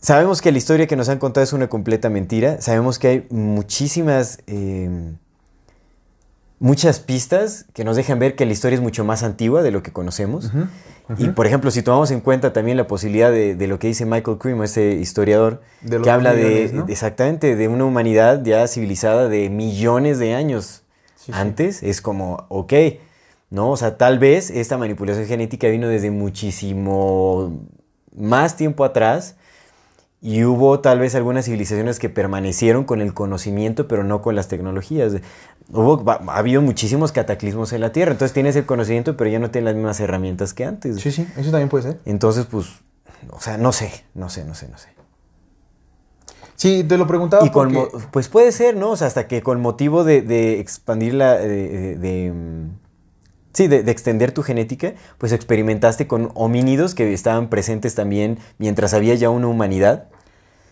sabemos 0.00 0.40
que 0.42 0.52
la 0.52 0.58
historia 0.58 0.86
que 0.86 0.96
nos 0.96 1.08
han 1.08 1.18
contado 1.18 1.44
es 1.44 1.52
una 1.52 1.68
completa 1.68 2.08
mentira. 2.08 2.60
Sabemos 2.60 2.98
que 2.98 3.08
hay 3.08 3.26
muchísimas, 3.30 4.38
eh, 4.46 5.12
muchas 6.60 7.00
pistas 7.00 7.66
que 7.72 7.84
nos 7.84 7.96
dejan 7.96 8.18
ver 8.18 8.34
que 8.34 8.44
la 8.46 8.52
historia 8.52 8.76
es 8.76 8.82
mucho 8.82 9.04
más 9.04 9.22
antigua 9.22 9.62
de 9.62 9.70
lo 9.70 9.82
que 9.82 9.92
conocemos. 9.92 10.50
Y, 11.16 11.28
por 11.28 11.46
ejemplo, 11.46 11.70
si 11.70 11.82
tomamos 11.82 12.10
en 12.10 12.20
cuenta 12.20 12.52
también 12.52 12.76
la 12.76 12.86
posibilidad 12.86 13.30
de, 13.30 13.54
de 13.54 13.66
lo 13.66 13.78
que 13.78 13.86
dice 13.86 14.04
Michael 14.04 14.36
Cream, 14.36 14.62
ese 14.62 14.92
historiador, 14.92 15.62
De 15.80 16.02
que 16.02 16.10
habla 16.10 16.34
de, 16.34 16.84
exactamente 16.88 17.56
de 17.56 17.68
una 17.68 17.86
humanidad 17.86 18.44
ya 18.44 18.66
civilizada 18.68 19.28
de 19.28 19.48
millones 19.48 20.18
de 20.18 20.34
años 20.34 20.82
Sí, 21.16 21.32
sí. 21.32 21.32
antes, 21.32 21.82
es 21.82 22.02
como, 22.02 22.44
ok, 22.48 22.74
¿no? 23.50 23.70
O 23.70 23.76
sea, 23.78 23.96
tal 23.96 24.18
vez 24.18 24.50
esta 24.50 24.76
manipulación 24.76 25.26
genética 25.26 25.68
vino 25.68 25.88
desde 25.88 26.10
muchísimo 26.10 27.58
más 28.14 28.56
tiempo 28.56 28.84
atrás 28.84 29.36
y 30.20 30.44
hubo 30.44 30.80
tal 30.80 30.98
vez 30.98 31.14
algunas 31.14 31.44
civilizaciones 31.44 31.98
que 31.98 32.08
permanecieron 32.08 32.84
con 32.84 33.00
el 33.00 33.14
conocimiento, 33.14 33.86
pero 33.88 34.02
no 34.04 34.20
con 34.22 34.34
las 34.34 34.48
tecnologías. 34.48 35.12
Hubo, 35.70 36.02
ha 36.10 36.36
habido 36.36 36.60
muchísimos 36.62 37.12
cataclismos 37.12 37.72
en 37.72 37.80
la 37.82 37.92
Tierra, 37.92 38.12
entonces 38.12 38.32
tienes 38.34 38.56
el 38.56 38.66
conocimiento, 38.66 39.16
pero 39.16 39.30
ya 39.30 39.38
no 39.38 39.50
tienes 39.50 39.66
las 39.66 39.74
mismas 39.76 40.00
herramientas 40.00 40.54
que 40.54 40.64
antes. 40.64 40.96
Sí, 41.00 41.12
sí, 41.12 41.26
eso 41.36 41.50
también 41.50 41.68
puede 41.68 41.84
ser. 41.84 42.00
Entonces, 42.04 42.46
pues, 42.46 42.66
o 43.30 43.40
sea, 43.40 43.58
no 43.58 43.72
sé, 43.72 43.90
no 44.14 44.28
sé, 44.28 44.44
no 44.44 44.54
sé, 44.54 44.68
no 44.68 44.78
sé. 44.78 44.88
Sí, 46.56 46.82
te 46.82 46.98
lo 46.98 47.06
preguntaba 47.06 47.46
Y 47.46 47.50
con, 47.50 47.72
porque... 47.72 47.96
mo- 47.96 48.02
pues 48.10 48.28
puede 48.28 48.50
ser, 48.50 48.76
¿no? 48.76 48.90
O 48.90 48.96
sea, 48.96 49.06
hasta 49.06 49.28
que 49.28 49.42
con 49.42 49.60
motivo 49.60 50.02
de, 50.04 50.22
de 50.22 50.58
expandir 50.58 51.14
la... 51.14 51.36
de- 51.36 51.68
de- 51.68 51.96
de, 51.96 52.32
sí, 53.52 53.68
de, 53.68 53.82
de 53.82 53.90
extender 53.90 54.32
tu 54.32 54.42
genética, 54.42 54.94
pues 55.18 55.32
experimentaste 55.32 56.06
con 56.06 56.30
homínidos 56.34 56.94
que 56.94 57.12
estaban 57.12 57.48
presentes 57.48 57.94
también 57.94 58.38
mientras 58.58 58.94
había 58.94 59.14
ya 59.14 59.30
una 59.30 59.48
humanidad. 59.48 60.08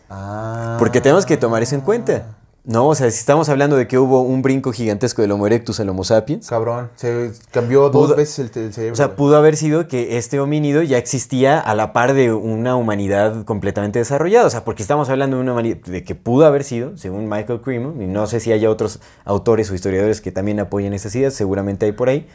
Ah. 0.09 0.77
Porque 0.79 1.01
tenemos 1.01 1.27
que 1.27 1.37
tomar 1.37 1.63
eso 1.63 1.75
en 1.75 1.81
cuenta. 1.81 2.37
No, 2.67 2.89
o 2.89 2.95
sea, 2.97 3.09
si 3.13 3.21
estamos 3.21 3.49
hablando 3.49 3.77
de 3.77 3.87
que 3.87 3.97
hubo 3.97 4.23
un 4.23 4.43
brinco 4.43 4.73
gigantesco 4.73 5.23
del 5.23 5.31
Homo 5.31 5.47
erectus 5.47 5.79
al 5.79 5.89
Homo 5.89 6.03
sapiens, 6.03 6.49
Cabrón, 6.49 6.91
se 6.97 7.31
cambió 7.53 7.91
dos 7.91 8.17
veces 8.17 8.41
el, 8.41 8.65
el 8.65 8.75
cerebro. 8.75 8.93
o 8.93 8.97
sea, 8.97 9.15
pudo 9.15 9.37
haber 9.37 9.57
sido 9.57 9.87
que 9.87 10.19
este 10.19 10.41
homínido 10.41 10.83
ya 10.83 10.99
existía 10.99 11.61
a 11.61 11.77
la 11.77 11.93
par 11.93 12.13
de 12.13 12.33
una 12.33 12.75
humanidad 12.75 13.45
completamente 13.45 14.01
desarrollada. 14.01 14.47
O 14.47 14.51
sea, 14.51 14.65
porque 14.65 14.83
estamos 14.83 15.09
hablando 15.11 15.37
de 15.37 15.43
una 15.43 15.53
humanidad 15.53 15.77
de 15.77 16.03
que 16.03 16.17
pudo 16.17 16.45
haber 16.45 16.65
sido, 16.65 16.97
según 16.97 17.29
Michael 17.29 17.61
Cream, 17.61 18.03
y 18.03 18.09
no 18.09 18.27
sé 18.27 18.41
si 18.41 18.51
haya 18.51 18.69
otros 18.69 18.99
autores 19.25 19.71
o 19.71 19.75
historiadores 19.77 20.21
que 20.21 20.33
también 20.33 20.59
apoyen 20.59 20.93
esas 20.93 21.15
ideas, 21.15 21.35
seguramente 21.35 21.87
hay 21.87 21.93
por 21.93 22.09
ahí. 22.09 22.27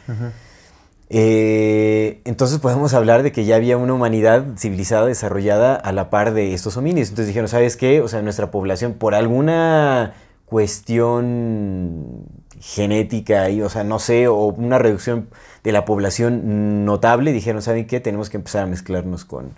Eh, 1.14 2.22
entonces 2.24 2.58
podemos 2.58 2.94
hablar 2.94 3.22
de 3.22 3.32
que 3.32 3.44
ya 3.44 3.56
había 3.56 3.76
una 3.76 3.92
humanidad 3.92 4.46
civilizada, 4.56 5.06
desarrollada 5.06 5.74
a 5.74 5.92
la 5.92 6.08
par 6.08 6.32
de 6.32 6.54
estos 6.54 6.78
homínidos. 6.78 7.10
Entonces 7.10 7.26
dijeron, 7.26 7.48
¿sabes 7.48 7.76
qué? 7.76 8.00
O 8.00 8.08
sea, 8.08 8.22
nuestra 8.22 8.50
población, 8.50 8.94
por 8.94 9.14
alguna 9.14 10.14
cuestión 10.46 12.24
genética 12.60 13.42
ahí, 13.42 13.60
o 13.60 13.68
sea, 13.68 13.84
no 13.84 13.98
sé, 13.98 14.26
o 14.26 14.46
una 14.46 14.78
reducción 14.78 15.28
de 15.62 15.72
la 15.72 15.84
población 15.84 16.86
notable, 16.86 17.32
dijeron, 17.32 17.60
¿saben 17.60 17.86
qué? 17.86 18.00
Tenemos 18.00 18.30
que 18.30 18.38
empezar 18.38 18.62
a 18.62 18.66
mezclarnos 18.66 19.26
con, 19.26 19.50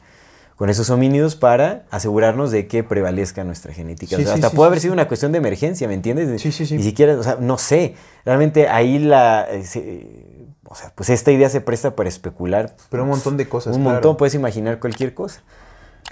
con 0.56 0.70
esos 0.70 0.90
homínidos 0.90 1.36
para 1.36 1.84
asegurarnos 1.92 2.50
de 2.50 2.66
que 2.66 2.82
prevalezca 2.82 3.44
nuestra 3.44 3.72
genética. 3.72 4.16
Sí, 4.16 4.22
O 4.22 4.24
sea, 4.24 4.34
sí, 4.34 4.40
hasta 4.40 4.50
sí, 4.50 4.56
puede 4.56 4.68
haber 4.68 4.80
sido 4.80 4.92
una 4.92 5.06
cuestión 5.06 5.30
de 5.30 5.38
emergencia, 5.38 5.86
¿me 5.86 5.94
entiendes? 5.94 6.42
Sí, 6.42 6.50
sí, 6.50 6.66
sí. 6.66 6.76
Ni 6.76 6.82
siquiera, 6.82 7.16
o 7.16 7.22
sea, 7.22 7.36
no 7.40 7.58
sé. 7.58 7.94
Realmente 8.24 8.66
ahí 8.68 8.98
la. 8.98 9.46
eh, 9.52 10.43
o 10.66 10.74
sea, 10.74 10.92
pues 10.94 11.10
esta 11.10 11.30
idea 11.32 11.48
se 11.48 11.60
presta 11.60 11.94
para 11.96 12.08
especular. 12.08 12.74
Pero 12.90 13.02
un 13.04 13.10
montón 13.10 13.36
de 13.36 13.48
cosas, 13.48 13.76
Un 13.76 13.82
claro. 13.82 13.94
montón, 13.96 14.16
puedes 14.16 14.34
imaginar 14.34 14.78
cualquier 14.80 15.14
cosa. 15.14 15.42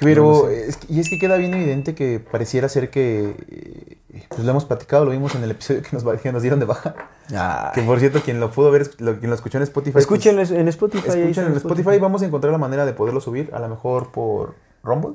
Pero, 0.00 0.24
No 0.44 0.48
sé. 0.48 0.68
es 0.68 0.76
que- 0.78 0.92
y 0.92 1.00
es 1.00 1.10
que 1.10 1.18
queda 1.18 1.36
bien 1.36 1.52
evidente 1.52 1.94
que 1.94 2.18
pareciera 2.18 2.68
ser 2.68 2.90
que, 2.90 3.36
eh, 3.50 4.24
pues 4.30 4.42
lo 4.42 4.50
hemos 4.50 4.64
platicado, 4.64 5.04
lo 5.04 5.10
vimos 5.10 5.34
en 5.34 5.44
el 5.44 5.50
episodio 5.50 5.82
que 5.82 5.90
nos, 5.92 6.20
que 6.20 6.32
nos 6.32 6.40
dieron 6.42 6.58
de 6.60 6.66
baja. 6.66 6.94
Que 7.74 7.82
por 7.82 8.00
cierto, 8.00 8.20
quien 8.22 8.40
lo 8.40 8.50
pudo 8.50 8.70
ver, 8.70 8.90
lo, 8.98 9.18
quien 9.18 9.28
lo 9.30 9.36
escuchó 9.36 9.58
en 9.58 9.64
Spotify. 9.64 9.92
pues, 9.92 10.04
Escúchenlo 10.04 10.42
en 10.42 10.68
Spotify. 10.68 11.08
escuchen 11.08 11.46
en 11.46 11.56
Spotify, 11.56 11.98
vamos 11.98 12.22
a 12.22 12.26
encontrar 12.26 12.52
la 12.52 12.58
manera 12.58 12.86
de 12.86 12.94
poderlo 12.94 13.20
subir, 13.20 13.50
a 13.52 13.58
lo 13.60 13.68
mejor 13.68 14.10
por 14.12 14.54
Rumble. 14.82 15.12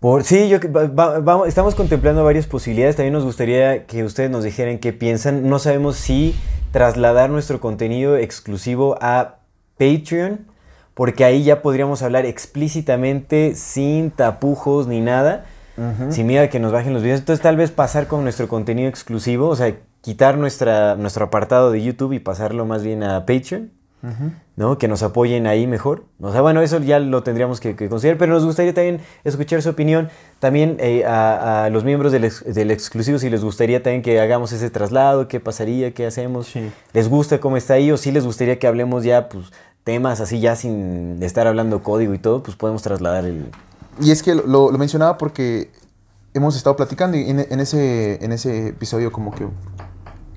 Por, 0.00 0.24
sí, 0.24 0.48
yo, 0.48 0.58
va- 0.72 1.46
estamos 1.46 1.74
contemplando 1.74 2.24
varias 2.24 2.46
posibilidades. 2.46 2.96
También 2.96 3.12
nos 3.12 3.24
gustaría 3.24 3.84
que 3.86 4.02
ustedes 4.02 4.30
nos 4.30 4.44
dijeran 4.44 4.78
qué 4.78 4.94
piensan. 4.94 5.48
No 5.48 5.58
sabemos 5.58 5.96
si 5.96 6.34
trasladar 6.72 7.28
nuestro 7.28 7.60
contenido 7.60 8.16
exclusivo 8.16 8.96
a 9.02 9.40
Patreon, 9.78 10.46
porque 10.94 11.24
ahí 11.24 11.44
ya 11.44 11.60
podríamos 11.60 12.02
hablar 12.02 12.24
explícitamente, 12.24 13.54
sin 13.54 14.10
tapujos 14.10 14.86
ni 14.86 15.00
nada, 15.02 15.44
sin 16.10 16.26
miedo 16.26 16.44
a 16.44 16.48
que 16.48 16.60
nos 16.60 16.72
bajen 16.72 16.92
los 16.94 17.02
videos. 17.02 17.20
Entonces, 17.20 17.42
tal 17.42 17.56
vez 17.56 17.70
pasar 17.70 18.06
con 18.06 18.22
nuestro 18.22 18.48
contenido 18.48 18.88
exclusivo, 18.88 19.48
o 19.48 19.56
sea, 19.56 19.76
quitar 20.00 20.38
nuestra, 20.38 20.94
nuestro 20.96 21.26
apartado 21.26 21.70
de 21.70 21.82
YouTube 21.82 22.12
y 22.14 22.20
pasarlo 22.20 22.64
más 22.64 22.82
bien 22.82 23.02
a 23.02 23.26
Patreon. 23.26 23.70
¿No? 24.56 24.78
Que 24.78 24.88
nos 24.88 25.02
apoyen 25.02 25.46
ahí 25.46 25.66
mejor. 25.66 26.04
O 26.20 26.32
sea, 26.32 26.40
bueno, 26.40 26.62
eso 26.62 26.78
ya 26.78 26.98
lo 26.98 27.22
tendríamos 27.22 27.60
que, 27.60 27.76
que 27.76 27.88
considerar, 27.88 28.18
pero 28.18 28.32
nos 28.32 28.44
gustaría 28.44 28.72
también 28.72 29.00
escuchar 29.24 29.60
su 29.62 29.70
opinión. 29.70 30.08
También 30.38 30.76
eh, 30.80 31.04
a, 31.04 31.64
a 31.64 31.70
los 31.70 31.84
miembros 31.84 32.12
del, 32.12 32.24
ex- 32.24 32.44
del 32.44 32.70
exclusivo, 32.70 33.18
si 33.18 33.28
les 33.28 33.44
gustaría 33.44 33.82
también 33.82 34.02
que 34.02 34.18
hagamos 34.20 34.52
ese 34.52 34.70
traslado, 34.70 35.28
qué 35.28 35.40
pasaría, 35.40 35.92
qué 35.92 36.06
hacemos. 36.06 36.46
Sí. 36.46 36.70
¿Les 36.92 37.08
gusta 37.08 37.40
cómo 37.40 37.56
está 37.56 37.74
ahí 37.74 37.90
o 37.92 37.96
si 37.96 38.10
les 38.10 38.24
gustaría 38.24 38.58
que 38.58 38.66
hablemos 38.66 39.04
ya, 39.04 39.28
pues, 39.28 39.52
temas 39.84 40.20
así 40.20 40.40
ya 40.40 40.56
sin 40.56 41.22
estar 41.22 41.46
hablando 41.46 41.82
código 41.82 42.12
y 42.14 42.18
todo, 42.18 42.42
pues 42.42 42.56
podemos 42.56 42.82
trasladar 42.82 43.24
el... 43.24 43.46
Y 44.00 44.10
es 44.10 44.22
que 44.22 44.34
lo, 44.34 44.70
lo 44.70 44.78
mencionaba 44.78 45.18
porque 45.18 45.70
hemos 46.32 46.54
estado 46.54 46.76
platicando 46.76 47.16
y 47.16 47.28
en, 47.28 47.40
en 47.40 47.60
ese, 47.60 48.22
en 48.24 48.32
ese 48.32 48.68
episodio 48.68 49.10
como 49.10 49.32
que 49.32 49.46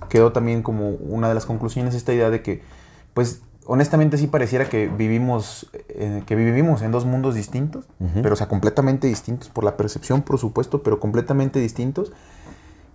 quedó 0.09 0.31
también 0.31 0.63
como 0.63 0.89
una 0.89 1.27
de 1.27 1.33
las 1.35 1.45
conclusiones 1.45 1.93
esta 1.93 2.13
idea 2.13 2.29
de 2.29 2.41
que, 2.41 2.61
pues, 3.13 3.41
honestamente 3.65 4.17
sí 4.17 4.27
pareciera 4.27 4.69
que 4.69 4.87
vivimos, 4.87 5.69
eh, 5.89 6.23
que 6.25 6.35
vivimos 6.35 6.81
en 6.81 6.91
dos 6.91 7.05
mundos 7.05 7.35
distintos, 7.35 7.85
pero 8.21 8.33
o 8.33 8.35
sea, 8.35 8.47
completamente 8.47 9.07
distintos 9.07 9.49
por 9.49 9.63
la 9.63 9.77
percepción, 9.77 10.21
por 10.21 10.37
supuesto, 10.37 10.83
pero 10.83 10.99
completamente 10.99 11.59
distintos. 11.59 12.11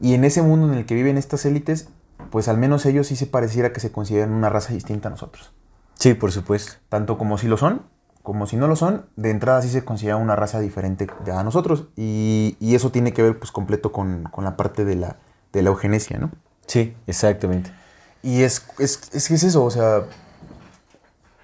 Y 0.01 0.15
en 0.15 0.25
ese 0.25 0.43
mundo 0.43 0.73
en 0.73 0.79
el 0.79 0.87
que 0.87 0.95
viven 0.95 1.19
estas 1.19 1.45
élites, 1.45 1.89
pues 2.31 2.49
al 2.49 2.59
menos 2.59 2.87
ellos 2.87 3.07
sí 3.07 3.17
se 3.17 3.27
pareciera 3.27 3.73
que 3.73 3.81
se 3.81 3.91
consideran 3.91 4.33
una 4.33 4.49
raza 4.49 4.73
distinta 4.73 5.09
a 5.09 5.11
nosotros. 5.11 5.53
Sí, 5.95 6.15
por 6.15 6.31
supuesto. 6.31 6.75
Tanto 6.89 7.19
como 7.19 7.39
si 7.39 7.49
lo 7.49 7.57
son, 7.57 7.83
como 8.23 8.47
si 8.47 8.57
no 8.57 8.69
lo 8.69 8.77
son, 8.77 9.07
de 9.17 9.31
entrada 9.31 9.63
sí 9.63 9.69
se 9.69 9.85
considera 9.85 10.17
una 10.17 10.37
raza 10.37 10.61
diferente 10.61 11.07
a 11.33 11.43
nosotros. 11.43 11.89
Y, 11.97 12.57
y 12.61 12.75
eso 12.75 12.91
tiene 12.91 13.13
que 13.13 13.23
ver 13.23 13.39
pues 13.39 13.51
completo 13.51 13.91
con, 13.91 14.25
con 14.25 14.45
la 14.45 14.57
parte 14.57 14.85
de 14.85 14.97
la, 14.97 15.17
de 15.53 15.63
la 15.63 15.71
eugenesia, 15.71 16.19
¿no? 16.19 16.31
Sí, 16.67 16.95
exactamente. 17.07 17.73
Y 18.23 18.43
es, 18.43 18.67
es, 18.79 19.11
es 19.13 19.31
es 19.31 19.43
eso, 19.43 19.65
o 19.65 19.71
sea... 19.71 20.05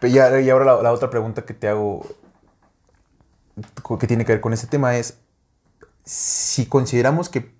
y 0.07 0.19
ahora 0.19 0.83
la, 0.83 0.93
otra 0.93 1.11
pregunta 1.11 1.45
que 1.45 1.55
te 1.55 1.69
hago, 1.69 2.07
que 3.99 4.07
tiene 4.07 4.25
que 4.25 4.33
ver 4.33 4.41
con 4.41 4.53
este 4.53 4.67
tema 4.67 4.97
es, 4.97 5.19
si 6.05 6.67
consideramos 6.67 7.29
que 7.29 7.55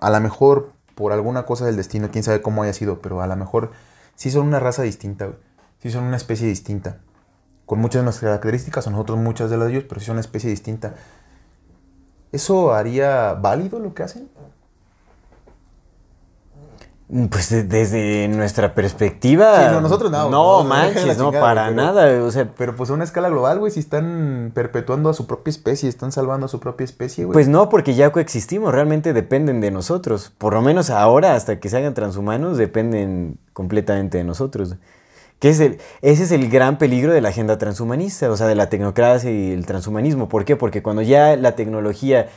a 0.00 0.10
lo 0.10 0.20
mejor 0.20 0.72
por 0.94 1.12
alguna 1.12 1.46
cosa 1.46 1.66
del 1.66 1.76
destino, 1.76 2.10
quién 2.10 2.24
sabe 2.24 2.42
cómo 2.42 2.62
haya 2.62 2.72
sido, 2.72 3.00
pero 3.00 3.22
a 3.22 3.26
lo 3.26 3.36
mejor 3.36 3.70
sí 4.14 4.30
son 4.30 4.46
una 4.46 4.60
raza 4.60 4.82
distinta, 4.82 5.26
güey. 5.26 5.38
sí 5.78 5.90
son 5.90 6.04
una 6.04 6.16
especie 6.16 6.46
distinta, 6.46 6.98
con 7.64 7.78
muchas 7.78 8.00
de 8.00 8.04
nuestras 8.04 8.28
características, 8.30 8.86
o 8.86 8.90
nosotros 8.90 9.18
muchas 9.18 9.50
de 9.50 9.56
las 9.56 9.68
de 9.68 9.72
ellos, 9.72 9.84
pero 9.88 10.00
sí 10.00 10.06
son 10.06 10.14
una 10.14 10.20
especie 10.20 10.50
distinta. 10.50 10.94
¿Eso 12.32 12.74
haría 12.74 13.34
válido 13.34 13.80
lo 13.80 13.94
que 13.94 14.02
hacen? 14.02 14.28
Pues 17.30 17.50
de- 17.50 17.64
desde 17.64 18.28
nuestra 18.28 18.72
perspectiva. 18.72 19.56
Sí, 19.66 19.72
no, 19.72 19.80
nosotros 19.80 20.12
no, 20.12 20.30
No, 20.30 20.62
no, 20.62 20.68
manches, 20.68 21.18
no, 21.18 21.24
chingada, 21.26 21.40
para 21.40 21.64
pero- 21.70 21.76
nada. 21.76 22.22
O 22.22 22.30
sea, 22.30 22.48
Pero 22.56 22.76
pues 22.76 22.88
a 22.90 22.92
una 22.92 23.02
escala 23.02 23.28
global, 23.28 23.58
güey, 23.58 23.72
si 23.72 23.80
están 23.80 24.52
perpetuando 24.54 25.10
a 25.10 25.14
su 25.14 25.26
propia 25.26 25.50
especie, 25.50 25.88
están 25.88 26.12
salvando 26.12 26.46
a 26.46 26.48
su 26.48 26.60
propia 26.60 26.84
especie, 26.84 27.24
güey. 27.24 27.32
pues 27.32 27.48
no, 27.48 27.68
porque 27.68 27.94
ya 27.94 28.12
coexistimos, 28.12 28.72
realmente 28.72 29.12
dependen 29.12 29.60
de 29.60 29.72
nosotros. 29.72 30.32
Por 30.38 30.54
lo 30.54 30.62
menos 30.62 30.88
ahora, 30.90 31.34
hasta 31.34 31.58
que 31.58 31.68
se 31.68 31.78
hagan 31.78 31.94
transhumanos, 31.94 32.56
dependen 32.58 33.38
completamente 33.54 34.18
de 34.18 34.24
nosotros. 34.24 34.76
Que 35.40 35.48
es 35.48 35.58
el- 35.58 35.78
ese 36.02 36.22
es 36.22 36.30
el 36.32 36.48
gran 36.48 36.78
peligro 36.78 37.12
de 37.12 37.20
la 37.22 37.30
agenda 37.30 37.58
transhumanista, 37.58 38.30
o 38.30 38.36
sea, 38.36 38.46
de 38.46 38.54
la 38.54 38.68
tecnocracia 38.68 39.32
y 39.32 39.50
el 39.50 39.66
transhumanismo. 39.66 40.28
¿Por 40.28 40.44
qué? 40.44 40.54
Porque 40.54 40.80
cuando 40.82 41.02
ya 41.02 41.34
la 41.36 41.56
tecnología 41.56 42.28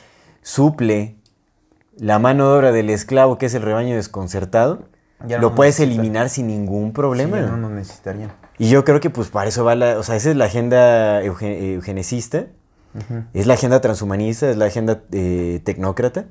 suple 0.41 1.17
la 1.97 2.19
mano 2.19 2.49
de 2.51 2.57
obra 2.57 2.71
del 2.71 2.89
esclavo, 2.89 3.37
que 3.37 3.45
es 3.47 3.53
el 3.55 3.61
rebaño 3.61 3.95
desconcertado, 3.95 4.83
Ya 5.27 5.37
lo 5.39 5.55
puedes 5.55 5.79
eliminar 5.79 6.29
sin 6.29 6.47
ningún 6.47 6.91
problema. 6.91 7.37
Sí, 7.37 7.43
ya 7.43 7.49
no 7.51 7.57
nos 7.57 7.71
necesitarían. 7.71 8.31
Y 8.57 8.69
yo 8.69 8.83
creo 8.83 8.99
que 8.99 9.09
pues 9.09 9.29
para 9.29 9.47
eso 9.49 9.63
va 9.63 9.73
la, 9.75 9.97
o 9.97 10.03
sea, 10.03 10.15
esa 10.15 10.29
es 10.31 10.35
la 10.35 10.45
agenda 10.45 11.21
euge- 11.23 11.75
eugenicista, 11.75 12.45
es 13.33 13.47
la 13.47 13.55
agenda 13.55 13.81
transhumanista, 13.81 14.49
es 14.49 14.57
la 14.57 14.65
agenda 14.65 15.01
eh, 15.11 15.61
tecnócrata, 15.63 16.25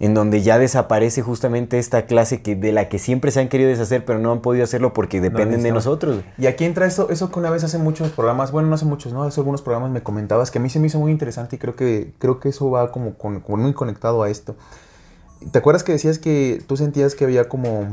en 0.00 0.14
donde 0.14 0.42
ya 0.42 0.58
desaparece 0.58 1.22
justamente 1.22 1.78
esta 1.78 2.06
clase 2.06 2.42
que, 2.42 2.56
de 2.56 2.72
la 2.72 2.88
que 2.88 2.98
siempre 2.98 3.30
se 3.30 3.38
han 3.40 3.48
querido 3.48 3.68
deshacer, 3.70 4.04
pero 4.04 4.18
no 4.18 4.32
han 4.32 4.40
podido 4.40 4.64
hacerlo 4.64 4.92
porque 4.92 5.20
dependen 5.20 5.62
de 5.62 5.70
necesitamos. 5.72 5.84
nosotros. 5.84 6.24
Y 6.38 6.46
aquí 6.46 6.64
entra 6.64 6.86
eso, 6.86 7.08
eso 7.10 7.30
que 7.30 7.38
una 7.38 7.50
vez 7.50 7.62
hace 7.62 7.78
muchos 7.78 8.10
programas, 8.10 8.50
bueno, 8.50 8.68
no 8.68 8.74
hace 8.74 8.84
muchos, 8.84 9.12
¿no? 9.12 9.22
Hace 9.22 9.40
algunos 9.40 9.62
programas 9.62 9.90
me 9.92 10.02
comentabas 10.02 10.50
que 10.50 10.58
a 10.58 10.60
mí 10.62 10.68
se 10.70 10.80
me 10.80 10.88
hizo 10.88 10.98
muy 10.98 11.12
interesante 11.12 11.54
y 11.54 11.58
creo 11.60 11.76
que, 11.76 12.12
creo 12.18 12.40
que 12.40 12.48
eso 12.48 12.68
va 12.70 12.90
como, 12.90 13.14
con- 13.14 13.40
como 13.40 13.58
muy 13.62 13.74
conectado 13.74 14.22
a 14.24 14.28
esto. 14.30 14.56
¿Te 15.52 15.58
acuerdas 15.58 15.84
que 15.84 15.92
decías 15.92 16.18
que 16.18 16.62
tú 16.66 16.76
sentías 16.76 17.14
que 17.14 17.24
había 17.24 17.48
como, 17.48 17.86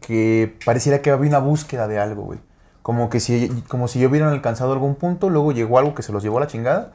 que 0.00 0.54
pareciera 0.66 1.00
que 1.00 1.10
había 1.10 1.28
una 1.28 1.38
búsqueda 1.38 1.88
de 1.88 1.98
algo, 1.98 2.24
güey? 2.24 2.38
Como 2.82 3.08
que 3.10 3.20
si, 3.20 3.48
como 3.68 3.88
si 3.88 4.04
hubieran 4.04 4.28
alcanzado 4.30 4.72
algún 4.72 4.94
punto, 4.96 5.30
luego 5.30 5.52
llegó 5.52 5.78
algo 5.78 5.94
que 5.94 6.02
se 6.02 6.12
los 6.12 6.22
llevó 6.22 6.38
a 6.38 6.40
la 6.40 6.46
chingada 6.46 6.92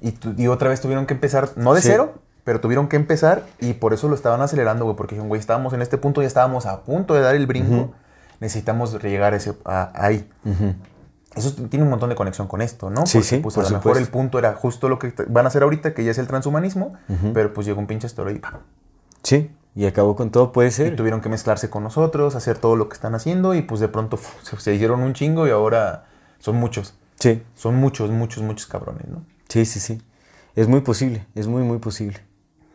y, 0.00 0.12
tu- 0.12 0.34
y 0.36 0.46
otra 0.48 0.68
vez 0.68 0.80
tuvieron 0.80 1.06
que 1.06 1.14
empezar, 1.14 1.50
no 1.56 1.74
de 1.74 1.82
Sí. 1.82 1.88
cero, 1.90 2.14
pero 2.50 2.60
tuvieron 2.60 2.88
que 2.88 2.96
empezar 2.96 3.44
y 3.60 3.74
por 3.74 3.92
eso 3.94 4.08
lo 4.08 4.16
estaban 4.16 4.40
acelerando, 4.42 4.84
güey, 4.84 4.96
porque 4.96 5.14
dijeron, 5.14 5.28
güey, 5.28 5.38
estábamos 5.38 5.72
en 5.72 5.82
este 5.82 5.98
punto, 5.98 6.20
ya 6.20 6.26
estábamos 6.26 6.66
a 6.66 6.80
punto 6.82 7.14
de 7.14 7.20
dar 7.20 7.36
el 7.36 7.46
brinco, 7.46 7.92
necesitamos 8.40 9.00
llegar 9.04 9.34
a 9.34 9.36
ese, 9.36 9.54
a- 9.64 9.92
ahí. 9.94 10.28
Eso 11.36 11.52
tiene 11.68 11.84
un 11.84 11.90
montón 11.90 12.08
de 12.10 12.16
conexión 12.16 12.48
con 12.48 12.60
esto, 12.60 12.90
¿no? 12.90 13.06
Sí, 13.06 13.18
Porque, 13.18 13.28
sí, 13.28 13.36
pues 13.36 13.54
por 13.54 13.64
a 13.64 13.68
lo 13.70 13.76
mejor 13.76 13.98
el 13.98 14.08
punto 14.08 14.36
era 14.40 14.52
justo 14.54 14.88
lo 14.88 14.98
que 14.98 15.14
van 15.28 15.44
a 15.44 15.48
hacer 15.48 15.62
ahorita, 15.62 15.94
que 15.94 16.02
ya 16.02 16.10
es 16.10 16.18
el 16.18 16.26
transhumanismo, 16.26 16.94
pero 17.32 17.52
pues 17.54 17.68
llegó 17.68 17.78
un 17.78 17.86
pinche 17.86 18.08
estoy 18.08 18.32
y, 18.34 18.38
¡pam! 18.40 18.54
Sí, 19.22 19.52
y 19.76 19.86
acabó 19.86 20.16
con 20.16 20.30
todo, 20.32 20.50
puede 20.50 20.70
y 20.70 20.72
ser. 20.72 20.96
tuvieron 20.96 21.20
que 21.20 21.28
mezclarse 21.28 21.70
con 21.70 21.84
nosotros, 21.84 22.34
hacer 22.34 22.58
todo 22.58 22.74
lo 22.74 22.88
que 22.88 22.94
están 22.94 23.14
haciendo 23.14 23.54
y 23.54 23.62
pues 23.62 23.80
de 23.80 23.86
pronto 23.86 24.18
se, 24.42 24.58
se 24.58 24.74
hicieron 24.74 25.02
un 25.04 25.14
chingo 25.14 25.46
y 25.46 25.50
ahora 25.52 26.06
son 26.40 26.56
muchos. 26.56 26.94
Sí, 27.20 27.44
Son 27.54 27.76
muchos, 27.76 28.10
muchos, 28.10 28.42
muchos 28.42 28.66
cabrones, 28.66 29.06
¿no? 29.06 29.22
sí, 29.48 29.64
sí, 29.64 29.78
sí. 29.78 30.02
Es 30.56 30.66
muy 30.66 30.80
posible, 30.80 31.24
es 31.36 31.46
muy, 31.46 31.62
muy 31.62 31.78
posible. 31.78 32.18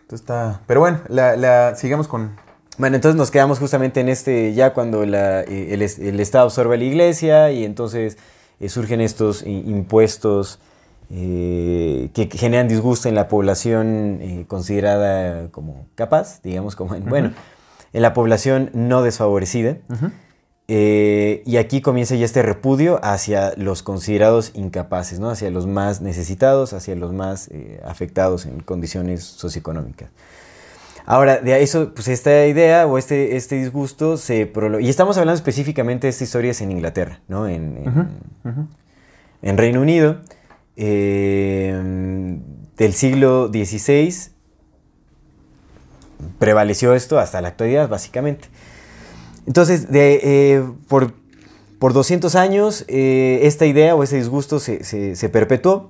Entonces 0.05 0.21
está... 0.21 0.61
Pero 0.67 0.81
bueno, 0.81 0.99
la, 1.07 1.35
la- 1.35 1.75
sigamos 1.75 2.07
con... 2.07 2.35
Bueno, 2.77 2.95
entonces 2.97 3.17
nos 3.17 3.31
quedamos 3.31 3.57
justamente 3.57 4.01
en 4.01 4.09
este, 4.09 4.53
ya 4.53 4.73
cuando 4.73 5.03
la, 5.05 5.41
eh, 5.41 5.73
el, 5.73 5.81
el 5.81 6.19
Estado 6.19 6.43
absorbe 6.45 6.77
la 6.77 6.83
iglesia 6.83 7.49
y 7.51 7.65
entonces 7.65 8.17
eh, 8.59 8.69
surgen 8.69 9.01
estos 9.01 9.43
impuestos 9.43 10.59
eh, 11.09 12.09
que 12.13 12.27
generan 12.37 12.67
disgusto 12.67 13.09
en 13.09 13.15
la 13.15 13.27
población 13.27 14.45
considerada 14.47 15.47
como 15.51 15.87
capaz, 15.95 16.41
digamos, 16.43 16.75
como 16.75 16.93
en, 16.95 17.05
bueno, 17.05 17.31
en 17.93 18.01
la 18.01 18.13
población 18.13 18.69
no 18.73 19.01
desfavorecida. 19.01 19.77
Eh, 20.67 21.43
y 21.45 21.57
aquí 21.57 21.79
comienza 21.81 22.15
ya 22.15 22.25
este 22.25 22.41
repudio 22.41 22.99
hacia 23.03 23.53
los 23.55 23.83
considerados 23.83 24.51
incapaces, 24.55 25.19
¿no? 25.19 25.29
hacia 25.29 25.51
los 25.51 25.67
más 25.67 26.01
necesitados, 26.01 26.73
hacia 26.73 26.95
los 26.95 27.13
más 27.13 27.49
eh, 27.51 27.79
afectados 27.85 28.47
en 28.47 28.61
condiciones 28.61 29.23
socioeconómicas. 29.23 30.09
Ahora, 31.05 31.37
de 31.37 31.61
eso, 31.61 31.93
pues 31.93 32.07
esta 32.07 32.47
idea 32.47 32.87
o 32.87 32.97
este, 32.97 33.35
este 33.35 33.57
disgusto 33.57 34.17
se 34.17 34.47
prolonga. 34.47 34.83
Y 34.83 34.89
estamos 34.89 35.17
hablando 35.19 35.35
específicamente 35.37 36.07
de 36.07 36.09
esta 36.09 36.23
historia 36.23 36.49
es 36.49 36.61
en 36.61 36.71
Inglaterra, 36.71 37.19
¿no? 37.27 37.47
En, 37.47 37.77
en- 37.77 38.67
en 39.43 39.57
Reino 39.59 39.81
Unido, 39.81 40.21
eh, 40.77 42.39
del 42.75 42.93
siglo 42.93 43.49
XVI, 43.49 44.31
prevaleció 46.39 46.95
esto 46.95 47.19
hasta 47.19 47.39
la 47.41 47.49
actualidad, 47.49 47.87
básicamente. 47.87 48.47
Entonces, 49.47 49.91
de, 49.91 50.19
eh, 50.23 50.63
por, 50.87 51.13
por 51.79 51.93
200 51.93 52.35
años, 52.35 52.85
eh, 52.87 53.39
esta 53.43 53.65
idea 53.65 53.95
o 53.95 54.03
ese 54.03 54.17
disgusto 54.17 54.59
se, 54.59 54.83
se- 54.83 55.15
se 55.15 55.29
perpetuó. 55.29 55.89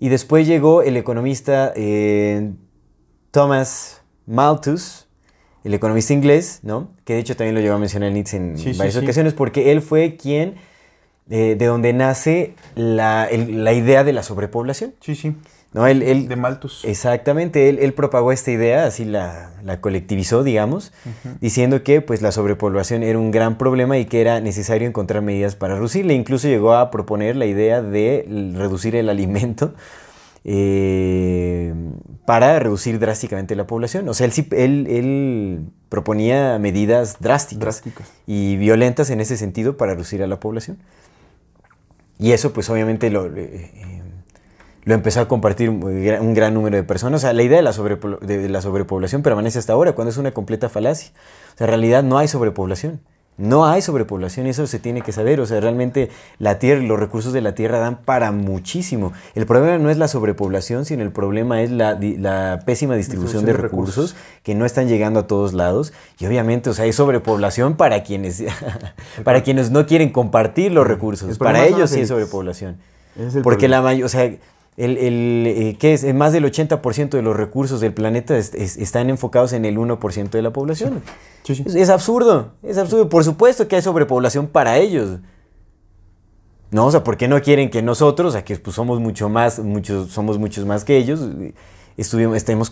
Y 0.00 0.08
después 0.10 0.46
llegó 0.46 0.82
el 0.82 0.96
economista 0.96 1.72
eh, 1.76 2.50
Thomas 3.30 4.02
Malthus, 4.26 5.06
el 5.64 5.74
economista 5.74 6.12
inglés, 6.12 6.60
¿no? 6.62 6.90
Que 7.04 7.14
de 7.14 7.20
hecho 7.20 7.36
también 7.36 7.54
lo 7.54 7.60
llegó 7.60 7.74
a 7.74 7.78
mencionar 7.78 8.12
Nietzsche 8.12 8.36
en 8.36 8.58
Sí, 8.58 8.72
varias 8.74 8.94
sí. 8.94 9.00
ocasiones, 9.00 9.34
porque 9.34 9.72
él 9.72 9.82
fue 9.82 10.16
quien, 10.16 10.54
eh, 11.30 11.56
de 11.58 11.66
donde 11.66 11.92
nace 11.92 12.54
la, 12.74 13.26
el- 13.26 13.64
la 13.64 13.72
idea 13.72 14.04
de 14.04 14.12
la 14.12 14.22
sobrepoblación. 14.22 14.94
Sí, 15.00 15.14
sí. 15.14 15.34
¿No? 15.76 15.86
Él, 15.86 16.02
él- 16.02 16.26
De 16.26 16.34
Malthus. 16.34 16.84
Exactamente, 16.84 17.68
él, 17.68 17.78
él 17.80 17.92
propagó 17.92 18.32
esta 18.32 18.50
idea, 18.50 18.86
así 18.86 19.04
la, 19.04 19.50
la 19.62 19.80
colectivizó, 19.80 20.42
digamos, 20.42 20.92
diciendo 21.40 21.84
que 21.84 22.00
pues, 22.00 22.22
la 22.22 22.32
sobrepoblación 22.32 23.04
era 23.04 23.18
un 23.18 23.30
gran 23.30 23.58
problema 23.58 23.96
y 23.98 24.06
que 24.06 24.20
era 24.20 24.40
necesario 24.40 24.88
encontrar 24.88 25.22
medidas 25.22 25.54
para 25.54 25.74
reducirla. 25.74 26.12
Incluso 26.14 26.48
llegó 26.48 26.74
a 26.74 26.90
proponer 26.90 27.36
la 27.36 27.46
idea 27.46 27.80
de 27.82 28.26
reducir 28.56 28.96
el 28.96 29.08
alimento 29.08 29.74
eh, 30.48 31.74
para 32.24 32.58
reducir 32.58 32.98
drásticamente 32.98 33.54
la 33.56 33.66
población. 33.66 34.08
O 34.08 34.14
sea, 34.14 34.26
él, 34.26 34.32
él, 34.52 34.86
él 34.88 35.60
proponía 35.88 36.58
medidas 36.58 37.16
drásticas, 37.20 37.82
Drásticas. 37.82 38.12
y 38.26 38.56
violentas 38.56 39.10
en 39.10 39.20
ese 39.20 39.36
sentido 39.36 39.76
para 39.76 39.92
reducir 39.92 40.22
a 40.22 40.26
la 40.26 40.40
población. 40.40 40.78
Y 42.18 42.32
eso 42.32 42.52
pues 42.52 42.70
obviamente 42.70 43.10
lo, 43.10 43.26
eh, 43.26 43.95
lo 44.86 44.94
empezó 44.94 45.20
a 45.20 45.28
compartir 45.28 45.68
un 45.68 46.32
gran, 46.34 46.54
número 46.54 46.76
de 46.76 46.82
personas. 46.84 47.20
O 47.20 47.22
sea, 47.22 47.32
la 47.34 47.42
idea 47.42 47.56
de 47.58 47.62
la, 47.62 47.72
sobrepobl- 47.72 48.20
de 48.20 48.48
la 48.48 48.62
sobrepoblación 48.62 49.20
permanece 49.22 49.58
hasta 49.58 49.72
ahora, 49.74 49.92
cuando 49.92 50.10
es 50.10 50.16
una 50.16 50.30
completa 50.32 50.68
falacia. 50.68 51.10
O 51.54 51.58
sea, 51.58 51.64
en 51.66 51.70
realidad 51.70 52.02
no 52.04 52.16
hay 52.18 52.28
sobrepoblación. 52.28 53.00
No 53.38 53.66
hay 53.66 53.82
sobrepoblación, 53.82 54.46
eso 54.46 54.66
se 54.66 54.78
tiene 54.78 55.02
que 55.02 55.12
saber. 55.12 55.40
O 55.40 55.46
sea, 55.46 55.60
realmente 55.60 56.08
la 56.38 56.58
tierra, 56.58 56.80
los 56.82 56.98
recursos 56.98 57.34
de 57.34 57.42
la 57.42 57.54
tierra 57.54 57.80
dan 57.80 57.98
para 57.98 58.32
muchísimo. 58.32 59.12
El 59.34 59.44
problema 59.44 59.76
no 59.76 59.90
es 59.90 59.98
la 59.98 60.08
sobrepoblación, 60.08 60.86
sino 60.86 61.02
el 61.02 61.10
problema 61.10 61.60
es 61.60 61.70
la, 61.70 61.98
la 62.00 62.60
pésima 62.64 62.94
distribución 62.94 63.44
de 63.44 63.52
recursos, 63.52 64.16
que 64.42 64.54
no 64.54 64.64
están 64.64 64.88
llegando 64.88 65.20
a 65.20 65.26
todos 65.26 65.52
lados. 65.52 65.92
Y 66.18 66.24
obviamente, 66.26 66.70
o 66.70 66.74
sea, 66.74 66.86
hay 66.86 66.94
sobrepoblación 66.94 67.76
para 67.76 68.04
quienes, 68.04 68.42
para 69.24 69.42
quienes 69.42 69.70
no 69.70 69.84
quieren 69.86 70.10
compartir 70.12 70.72
los 70.72 70.86
recursos. 70.86 71.28
El 71.28 71.36
Para 71.36 71.66
ellos 71.66 71.90
sí 71.90 71.96
élites. 71.96 72.08
sobrepoblación. 72.08 72.76
El 73.18 73.42
Porque 73.42 73.66
problema. 73.66 73.76
la 73.76 73.82
mayor, 73.82 74.06
o 74.06 74.08
sea, 74.08 74.30
el, 74.76 74.98
el, 74.98 75.44
eh, 75.46 75.76
¿qué 75.78 75.94
es? 75.94 76.14
Más 76.14 76.32
del 76.32 76.44
80% 76.44 77.16
de 77.16 77.22
los 77.22 77.36
recursos 77.36 77.80
del 77.80 77.94
planeta 77.94 78.36
es- 78.36 78.52
es- 78.54 78.76
están 78.76 79.08
enfocados 79.10 79.52
en 79.52 79.64
el 79.64 79.78
1% 79.78 80.36
de 80.38 80.42
la 80.42 80.52
población. 80.52 81.02
Sí, 81.44 81.54
sí. 81.54 81.64
Es, 81.66 81.74
es 81.74 81.88
absurdo, 81.90 82.52
es 82.62 82.76
absurdo. 82.78 83.08
Por 83.08 83.24
supuesto 83.24 83.68
que 83.68 83.76
hay 83.76 83.82
sobrepoblación 83.82 84.46
para 84.48 84.76
ellos. 84.78 85.18
No, 86.70 86.86
o 86.86 86.90
sea, 86.90 87.04
¿por 87.04 87.16
qué 87.16 87.28
no 87.28 87.40
quieren 87.40 87.70
que 87.70 87.80
nosotros, 87.80 88.30
o 88.30 88.32
sea, 88.32 88.44
que 88.44 88.56
pues, 88.56 88.74
somos 88.76 89.00
mucho 89.00 89.28
más, 89.28 89.60
muchos, 89.60 90.10
somos 90.10 90.38
muchos 90.38 90.66
más 90.66 90.84
que 90.84 90.96
ellos, 90.96 91.20
eh, 91.40 91.54
estuvimos, 91.96 92.36
estemos 92.36 92.70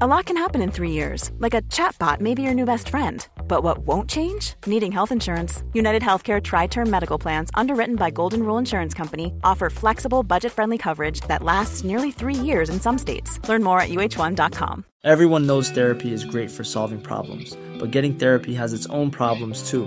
A 0.00 0.08
lot 0.08 0.24
can 0.24 0.36
happen 0.36 0.60
in 0.60 0.72
three 0.72 0.90
years, 0.90 1.30
like 1.38 1.54
a 1.54 1.62
chatbot 1.62 2.20
may 2.20 2.34
be 2.34 2.42
your 2.42 2.52
new 2.52 2.64
best 2.64 2.88
friend. 2.88 3.24
But 3.46 3.62
what 3.62 3.86
won't 3.86 4.10
change? 4.10 4.54
Needing 4.66 4.90
health 4.90 5.12
insurance. 5.12 5.62
United 5.72 6.02
Healthcare 6.02 6.42
Tri 6.42 6.66
Term 6.66 6.90
Medical 6.90 7.16
Plans, 7.16 7.48
underwritten 7.54 7.94
by 7.94 8.10
Golden 8.10 8.42
Rule 8.42 8.58
Insurance 8.58 8.92
Company, 8.92 9.32
offer 9.44 9.70
flexible, 9.70 10.24
budget 10.24 10.50
friendly 10.50 10.78
coverage 10.78 11.20
that 11.28 11.44
lasts 11.44 11.84
nearly 11.84 12.10
three 12.10 12.34
years 12.34 12.70
in 12.70 12.80
some 12.80 12.98
states. 12.98 13.38
Learn 13.48 13.62
more 13.62 13.78
at 13.78 13.88
uh1.com. 13.88 14.84
Everyone 15.04 15.46
knows 15.46 15.70
therapy 15.70 16.12
is 16.12 16.24
great 16.24 16.50
for 16.50 16.64
solving 16.64 17.00
problems, 17.00 17.56
but 17.78 17.92
getting 17.92 18.16
therapy 18.16 18.54
has 18.54 18.72
its 18.72 18.86
own 18.86 19.12
problems 19.12 19.70
too, 19.70 19.86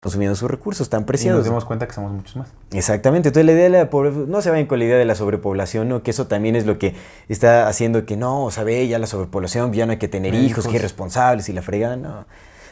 consumiendo 0.00 0.34
sus 0.34 0.50
recursos 0.50 0.88
tan 0.88 1.00
Y 1.00 1.02
nos 1.02 1.06
preciados. 1.06 1.44
dimos 1.44 1.64
cuenta 1.66 1.86
que 1.86 1.92
somos 1.92 2.10
muchos 2.12 2.34
más. 2.36 2.48
Exactamente, 2.72 3.28
entonces 3.28 3.44
la 3.46 3.52
idea 3.52 3.64
de 3.64 3.70
la 3.70 3.90
pobre, 3.90 4.10
no 4.12 4.40
se 4.40 4.50
vayan 4.50 4.66
con 4.66 4.78
la 4.78 4.86
idea 4.86 4.96
de 4.96 5.04
la 5.04 5.14
sobrepoblación, 5.14 5.88
¿no? 5.88 6.02
que 6.02 6.10
eso 6.10 6.26
también 6.26 6.56
es 6.56 6.64
lo 6.66 6.78
que 6.78 6.94
está 7.28 7.68
haciendo 7.68 8.06
que 8.06 8.16
no, 8.16 8.50
sabe, 8.50 8.86
ya 8.88 8.98
la 8.98 9.06
sobrepoblación, 9.06 9.72
ya 9.74 9.84
no 9.84 9.92
hay 9.92 9.98
que 9.98 10.08
tener 10.08 10.34
Eh, 10.34 10.38
hijos, 10.38 10.64
que 10.64 10.70
hijos. 10.70 10.74
irresponsables 10.80 11.48
y 11.50 11.52
la 11.52 11.60
fregada, 11.62 11.96
no. 11.96 12.24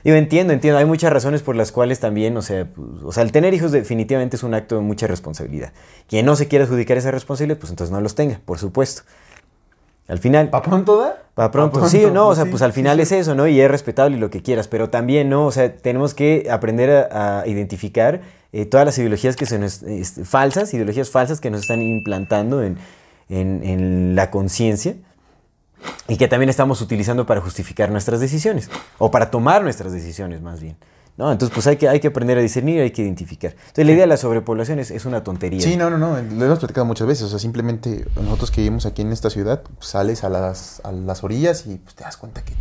Digo, 0.04 0.16
entiendo, 0.16 0.52
entiendo, 0.52 0.78
hay 0.78 0.84
muchas 0.86 1.12
razones 1.12 1.42
por 1.42 1.56
las 1.56 1.72
cuales 1.72 1.98
también, 2.00 2.36
o 2.36 2.40
sea, 2.40 2.64
pues, 2.66 3.02
o 3.04 3.12
sea, 3.12 3.24
el 3.24 3.32
tener 3.32 3.52
hijos 3.52 3.72
definitivamente 3.72 4.36
es 4.36 4.42
un 4.44 4.54
acto 4.54 4.76
de 4.76 4.80
mucha 4.80 5.06
responsabilidad. 5.08 5.72
Quien 6.08 6.24
no 6.24 6.36
se 6.36 6.46
quiera 6.48 6.64
adjudicar 6.64 6.96
esa 6.96 7.10
responsabilidad, 7.10 7.58
pues 7.58 7.70
entonces 7.70 7.92
no 7.92 8.00
los 8.00 8.14
tenga, 8.14 8.40
por 8.44 8.58
supuesto. 8.58 9.02
Al 10.08 10.18
final... 10.18 10.50
¿Pa 10.50 10.62
pronto 10.62 10.96
da? 10.98 11.22
Para 11.34 11.50
pronto. 11.50 11.80
Pa' 11.80 11.88
Sí, 11.88 11.98
pronto, 11.98 12.14
no, 12.14 12.28
o 12.28 12.34
sea, 12.34 12.44
sí, 12.44 12.50
pues 12.50 12.62
al 12.62 12.72
final 12.72 12.96
sí. 12.96 13.02
es 13.02 13.12
eso, 13.12 13.34
¿no? 13.34 13.46
Y 13.46 13.60
es 13.60 13.70
respetable 13.70 14.16
y 14.16 14.20
lo 14.20 14.30
que 14.30 14.42
quieras, 14.42 14.66
pero 14.66 14.90
también, 14.90 15.28
¿no? 15.28 15.46
O 15.46 15.52
sea, 15.52 15.72
tenemos 15.76 16.14
que 16.14 16.48
aprender 16.50 17.08
a, 17.12 17.40
a 17.40 17.46
identificar 17.46 18.22
eh, 18.52 18.64
todas 18.64 18.86
las 18.86 18.98
ideologías 18.98 19.36
que 19.36 19.44
se 19.46 19.58
nos, 19.58 19.84
falsas, 20.24 20.72
ideologías 20.74 21.10
falsas 21.10 21.40
que 21.40 21.50
nos 21.50 21.60
están 21.60 21.82
implantando 21.82 22.62
en, 22.62 22.78
en- 23.28 23.62
en 23.62 24.14
la 24.16 24.30
conciencia 24.30 24.94
y 26.08 26.16
que 26.16 26.26
también 26.26 26.48
estamos 26.48 26.80
utilizando 26.80 27.26
para 27.26 27.40
justificar 27.40 27.90
nuestras 27.90 28.18
decisiones, 28.18 28.68
o 28.96 29.10
para 29.10 29.30
tomar 29.30 29.62
nuestras 29.62 29.92
decisiones 29.92 30.40
más 30.42 30.60
bien. 30.60 30.76
¿No? 31.18 31.30
Entonces, 31.30 31.52
pues 31.54 31.66
hay 31.66 31.76
que, 31.76 31.88
hay 31.88 32.00
que 32.00 32.08
aprender 32.08 32.38
a 32.38 32.40
discernir, 32.40 32.80
hay 32.80 32.90
que 32.92 33.02
identificar. 33.02 33.50
Entonces, 33.52 33.84
la 33.84 33.92
idea 33.92 34.02
de 34.02 34.06
la 34.06 34.16
sobrepoblación 34.16 34.78
es, 34.78 34.90
es 34.90 35.04
una 35.04 35.22
tontería. 35.24 35.60
Sí, 35.60 35.76
no, 35.76 35.90
no, 35.90 35.98
no, 35.98 36.16
lo 36.16 36.44
hemos 36.46 36.58
platicado 36.60 36.86
muchas 36.86 37.06
veces, 37.06 37.24
o 37.24 37.28
sea, 37.28 37.38
simplemente 37.38 38.06
nosotros 38.22 38.50
que 38.50 38.60
vivimos 38.62 38.86
aquí 38.86 39.02
en 39.02 39.12
esta 39.12 39.28
ciudad, 39.28 39.62
pues, 39.62 39.88
sales 39.90 40.24
a 40.24 40.28
las, 40.30 40.80
a 40.84 40.92
las 40.92 41.22
orillas 41.24 41.66
y 41.66 41.76
pues 41.76 41.94
te 41.94 42.04
das 42.04 42.16
cuenta 42.16 42.42
que 42.44 42.54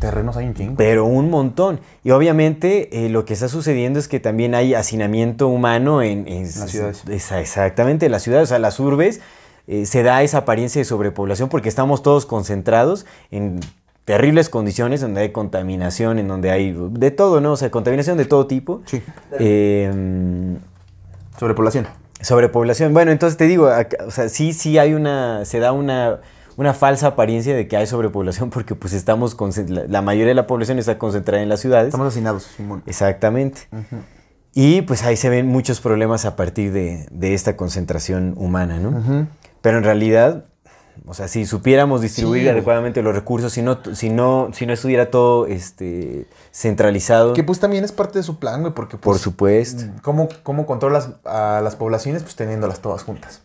terrenos 0.00 0.36
hay 0.36 0.46
un 0.46 0.54
chingo. 0.54 0.74
Pero 0.76 1.04
un 1.04 1.28
montón. 1.30 1.80
Y 2.02 2.10
obviamente 2.12 3.04
eh, 3.04 3.08
lo 3.10 3.24
que 3.24 3.34
está 3.34 3.48
sucediendo 3.48 3.98
es 3.98 4.08
que 4.08 4.20
también 4.20 4.54
hay 4.54 4.74
hacinamiento 4.74 5.48
humano 5.48 6.02
en, 6.02 6.26
en- 6.28 6.44
las 6.44 6.70
ciudades. 6.70 7.02
esa- 7.08 7.40
exactamente, 7.40 8.06
en 8.06 8.12
las 8.12 8.22
ciudades, 8.22 8.48
o 8.48 8.50
sea, 8.50 8.58
las 8.58 8.80
urbes. 8.80 9.20
eh, 9.66 9.84
se 9.84 10.02
da 10.02 10.22
esa 10.22 10.38
apariencia 10.38 10.80
de 10.80 10.86
sobrepoblación 10.86 11.50
porque 11.50 11.68
estamos 11.68 12.02
todos 12.02 12.24
concentrados 12.24 13.04
en 13.30 13.60
terribles 14.08 14.48
condiciones 14.48 15.02
donde 15.02 15.20
hay 15.20 15.32
contaminación, 15.32 16.18
en 16.18 16.28
donde 16.28 16.50
hay 16.50 16.74
de 16.92 17.10
todo, 17.10 17.42
¿no? 17.42 17.52
O 17.52 17.56
sea, 17.58 17.70
contaminación 17.70 18.16
de 18.16 18.24
todo 18.24 18.46
tipo. 18.46 18.80
Sí. 18.86 19.02
Eh, 19.38 20.56
Sobrepoblación. 21.38 21.86
Sobrepoblación. 22.22 22.94
Bueno, 22.94 23.10
entonces 23.12 23.36
te 23.36 23.44
digo, 23.46 23.68
acá- 23.68 23.98
o 24.06 24.10
sea, 24.10 24.30
sí, 24.30 24.54
sí 24.54 24.78
hay 24.78 24.94
una, 24.94 25.44
se 25.44 25.58
da 25.60 25.72
una, 25.72 26.20
una 26.56 26.72
falsa 26.72 27.08
apariencia 27.08 27.54
de 27.54 27.68
que 27.68 27.76
hay 27.76 27.86
sobrepoblación 27.86 28.48
porque 28.54 28.74
pues 28.74 28.94
estamos, 28.94 29.36
la, 29.68 29.84
la 29.86 30.00
mayoría 30.00 30.28
de 30.28 30.34
la 30.34 30.46
población 30.46 30.78
está 30.78 30.96
concentrada 30.96 31.42
en 31.42 31.50
las 31.50 31.60
ciudades. 31.60 31.88
Estamos 31.88 32.08
hacinados, 32.08 32.44
Simón. 32.56 32.82
Exactamente. 32.86 33.68
Y 34.54 34.80
pues 34.82 35.02
ahí 35.04 35.16
se 35.16 35.28
ven 35.28 35.46
muchos 35.46 35.82
problemas 35.82 36.24
a 36.24 36.34
partir 36.34 36.72
de, 36.72 37.06
de 37.10 37.34
esta 37.34 37.56
concentración 37.56 38.32
humana, 38.38 38.78
¿no? 38.80 39.26
Pero 39.60 39.76
en 39.78 39.84
realidad, 39.84 40.46
o 41.06 41.14
sea, 41.14 41.28
si 41.28 41.46
supiéramos 41.46 42.00
distribuir 42.00 42.42
Sí. 42.44 42.48
adecuadamente 42.48 43.02
los 43.02 43.14
recursos, 43.14 43.52
si 43.52 43.62
no, 43.62 43.78
si 43.94 44.10
no, 44.10 44.50
si 44.52 44.66
no 44.66 44.72
estuviera 44.72 45.10
todo 45.10 45.46
este, 45.46 46.26
centralizado, 46.52 47.32
Que 47.34 47.44
pues 47.44 47.60
también 47.60 47.84
es 47.84 47.92
parte 47.92 48.18
de 48.18 48.22
su 48.22 48.38
plan, 48.38 48.60
güey, 48.62 48.74
porque 48.74 48.96
por 48.96 49.12
pues, 49.14 49.22
supuesto, 49.22 49.84
¿cómo, 50.02 50.28
¿cómo 50.42 50.66
controlas 50.66 51.10
a 51.24 51.60
las 51.62 51.76
poblaciones? 51.76 52.22
Pues 52.22 52.36
teniéndolas 52.36 52.80
todas 52.80 53.02
juntas. 53.02 53.42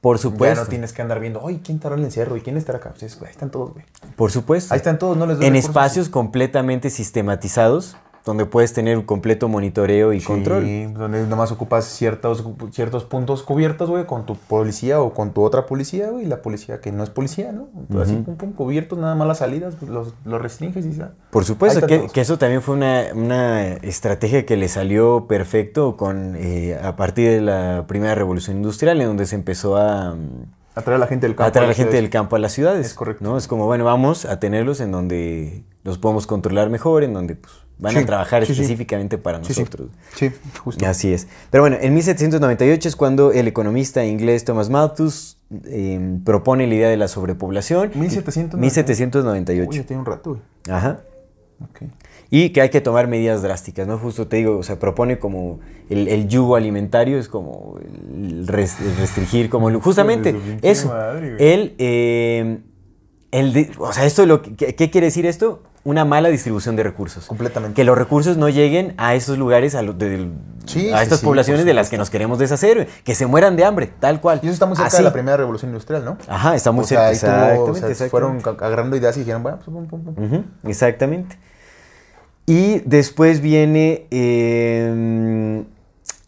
por 0.00 0.16
Ya 0.16 0.22
supuesto, 0.22 0.62
no 0.64 0.68
tienes 0.68 0.92
que 0.92 1.02
andar 1.02 1.18
viendo, 1.20 1.40
oye, 1.42 1.60
¿quién 1.64 1.76
estará 1.78 1.94
en 1.96 2.00
el 2.00 2.04
encierro? 2.06 2.36
¿Y 2.36 2.40
quién 2.40 2.56
estará 2.56 2.78
acá? 2.78 2.94
Pues 2.98 3.20
ahí 3.22 3.30
están 3.30 3.50
todos, 3.50 3.72
güey. 3.72 3.84
por 4.16 4.30
supuesto. 4.30 4.72
Ahí 4.72 4.78
están 4.78 4.98
todos, 4.98 5.16
no 5.16 5.26
les 5.26 5.38
doy 5.38 5.46
en 5.46 5.54
recursos. 5.54 5.70
espacios 5.70 6.08
completamente 6.08 6.88
sistematizados, 6.90 7.96
donde 8.28 8.44
puedes 8.44 8.74
tener 8.74 8.98
un 8.98 9.04
completo 9.04 9.48
monitoreo 9.48 10.12
y 10.12 10.20
Sí, 10.20 10.26
control. 10.26 10.92
donde 10.92 11.26
nomás 11.26 11.50
ocupas 11.50 11.86
ciertos, 11.86 12.44
ciertos 12.72 13.04
puntos 13.04 13.42
cubiertos, 13.42 13.88
güey, 13.88 14.04
con 14.04 14.26
tu 14.26 14.36
policía 14.36 15.00
o 15.00 15.14
con 15.14 15.32
tu 15.32 15.42
otra 15.42 15.64
policía, 15.64 16.10
güey, 16.10 16.26
la 16.26 16.42
policía 16.42 16.82
que 16.82 16.92
no 16.92 17.02
es 17.02 17.08
policía, 17.08 17.52
¿no? 17.52 17.68
Así, 18.00 18.16
pum, 18.16 18.36
pum, 18.36 18.52
cubiertos, 18.52 18.98
nada 18.98 19.14
más 19.14 19.26
las 19.26 19.38
salidas, 19.38 19.76
pues, 19.80 19.90
los, 19.90 20.12
los 20.26 20.42
restringes 20.42 20.84
y 20.84 20.92
ya. 20.92 21.12
Por 21.30 21.46
supuesto, 21.46 21.86
que, 21.86 22.10
eso 22.20 22.36
también 22.36 22.60
fue 22.60 22.74
una, 22.74 23.04
una 23.14 23.72
estrategia 23.72 24.44
que 24.44 24.58
le 24.58 24.68
salió 24.68 25.26
perfecto 25.26 25.96
con, 25.96 26.36
eh, 26.36 26.78
a 26.82 26.96
partir 26.96 27.30
de 27.30 27.40
la 27.40 27.86
primera 27.88 28.14
revolución 28.14 28.58
industrial, 28.58 29.00
en 29.00 29.06
donde 29.06 29.24
se 29.24 29.36
empezó 29.36 29.78
a, 29.78 30.14
Atraer 30.74 30.96
a 30.96 30.98
la 31.00 31.06
gente 31.08 31.26
del 31.26 31.34
campo. 31.34 31.48
a 31.48 31.52
traer 31.52 31.64
a 31.64 31.68
la 31.68 31.74
gente 31.74 31.96
del 31.96 32.08
campo 32.08 32.36
a 32.36 32.38
las 32.38 32.52
ciudades. 32.52 32.86
Es 32.86 32.94
correcto. 32.94 33.24
¿no? 33.24 33.36
Es 33.36 33.48
como, 33.48 33.66
bueno, 33.66 33.84
vamos 33.84 34.26
a 34.26 34.38
tenerlos 34.38 34.80
en 34.80 34.92
donde 34.92 35.64
los 35.82 35.98
podemos 35.98 36.28
controlar 36.28 36.70
mejor, 36.70 37.02
en 37.02 37.14
donde 37.14 37.34
pues, 37.34 37.52
van 37.78 37.92
Sí, 37.94 37.98
a 38.00 38.06
trabajar 38.06 38.44
sí, 38.46 38.52
específicamente 38.52 39.18
para 39.18 39.42
Sí, 39.42 39.48
nosotros. 39.50 39.88
Sí, 40.16 40.30
justo. 40.62 40.84
Así 40.86 41.12
es. 41.12 41.28
Pero 41.50 41.62
bueno, 41.62 41.76
en 41.80 41.94
1798 41.94 42.88
es 42.88 42.96
cuando 42.96 43.32
el 43.32 43.46
economista 43.48 44.04
inglés 44.04 44.44
Thomas 44.44 44.68
Malthus 44.70 45.36
eh, 45.66 46.18
propone 46.24 46.66
la 46.66 46.74
idea 46.74 46.88
de 46.88 46.96
la 46.96 47.08
sobrepoblación. 47.08 47.92
1798. 47.94 48.58
1798. 48.60 49.70
Uy, 49.70 49.84
tiene 49.86 50.00
un 50.00 50.06
rato. 50.06 50.40
Ajá. 50.68 51.00
Ok. 51.62 51.82
Y 52.30 52.50
que 52.50 52.60
hay 52.60 52.68
que 52.68 52.80
tomar 52.82 53.08
medidas 53.08 53.40
drásticas, 53.42 53.86
¿no? 53.86 53.96
Justo 53.98 54.26
te 54.28 54.36
digo, 54.36 54.58
o 54.58 54.62
sea, 54.62 54.78
propone 54.78 55.18
como 55.18 55.60
el, 55.88 56.08
el 56.08 56.28
yugo 56.28 56.56
alimentario, 56.56 57.18
es 57.18 57.26
como 57.28 57.78
el, 58.14 58.46
res- 58.46 58.80
el 58.80 58.94
restringir, 58.96 59.48
como 59.48 59.70
el- 59.70 59.76
justamente 59.78 60.36
eso. 60.62 60.88
madre, 60.88 61.34
güey. 61.36 61.52
el, 61.52 61.74
eh, 61.78 62.58
el 63.30 63.52
de- 63.54 63.70
o 63.78 63.92
sea, 63.94 64.04
esto 64.04 64.26
lo 64.26 64.42
que, 64.42 64.54
¿qué, 64.56 64.74
qué 64.74 64.90
quiere 64.90 65.06
decir 65.06 65.24
esto? 65.24 65.62
Una 65.84 66.04
mala 66.04 66.28
distribución 66.28 66.76
de 66.76 66.82
recursos. 66.82 67.26
Completamente. 67.26 67.74
Que 67.74 67.84
los 67.84 67.96
recursos 67.96 68.36
no 68.36 68.48
lleguen 68.48 68.94
a 68.98 69.14
esos 69.14 69.38
lugares, 69.38 69.74
a, 69.74 69.82
lo- 69.82 69.94
de- 69.94 70.28
Sí, 70.66 70.90
a 70.90 70.98
sí, 70.98 71.02
estas 71.04 71.20
sí, 71.20 71.24
poblaciones 71.24 71.64
de 71.64 71.72
las 71.72 71.88
que 71.88 71.96
nos 71.96 72.10
queremos 72.10 72.38
deshacer, 72.38 72.88
que 73.04 73.14
se 73.14 73.24
mueran 73.26 73.56
de 73.56 73.64
hambre, 73.64 73.90
tal 74.00 74.20
cual. 74.20 74.40
Y 74.42 74.46
eso 74.46 74.52
está 74.54 74.66
muy 74.66 74.76
cerca 74.76 74.88
Así. 74.88 74.98
de 74.98 75.02
la 75.04 75.12
primera 75.12 75.36
revolución 75.38 75.70
industrial, 75.70 76.04
¿no? 76.04 76.18
Ajá, 76.28 76.54
está 76.56 76.72
muy 76.72 76.84
o 76.84 76.86
sea, 76.86 77.14
cerca. 77.14 77.46
ahí 77.46 77.54
tuvo- 77.56 77.64
o 77.64 77.68
exactamente, 77.68 77.94
sea, 77.94 78.08
fueron 78.10 78.30
exactamente. 78.36 78.60
ca- 78.60 78.66
agarrando 78.66 78.96
ideas 78.96 79.16
y 79.16 79.20
dijeron, 79.20 79.42
bueno, 79.42 79.58
pues, 79.64 79.70
pum, 79.70 79.86
pum, 79.86 80.14
pum. 80.14 80.44
Exactamente. 80.64 81.38
Y 82.44 82.80
después 82.80 83.40
viene 83.40 84.06
eh, 84.10 85.64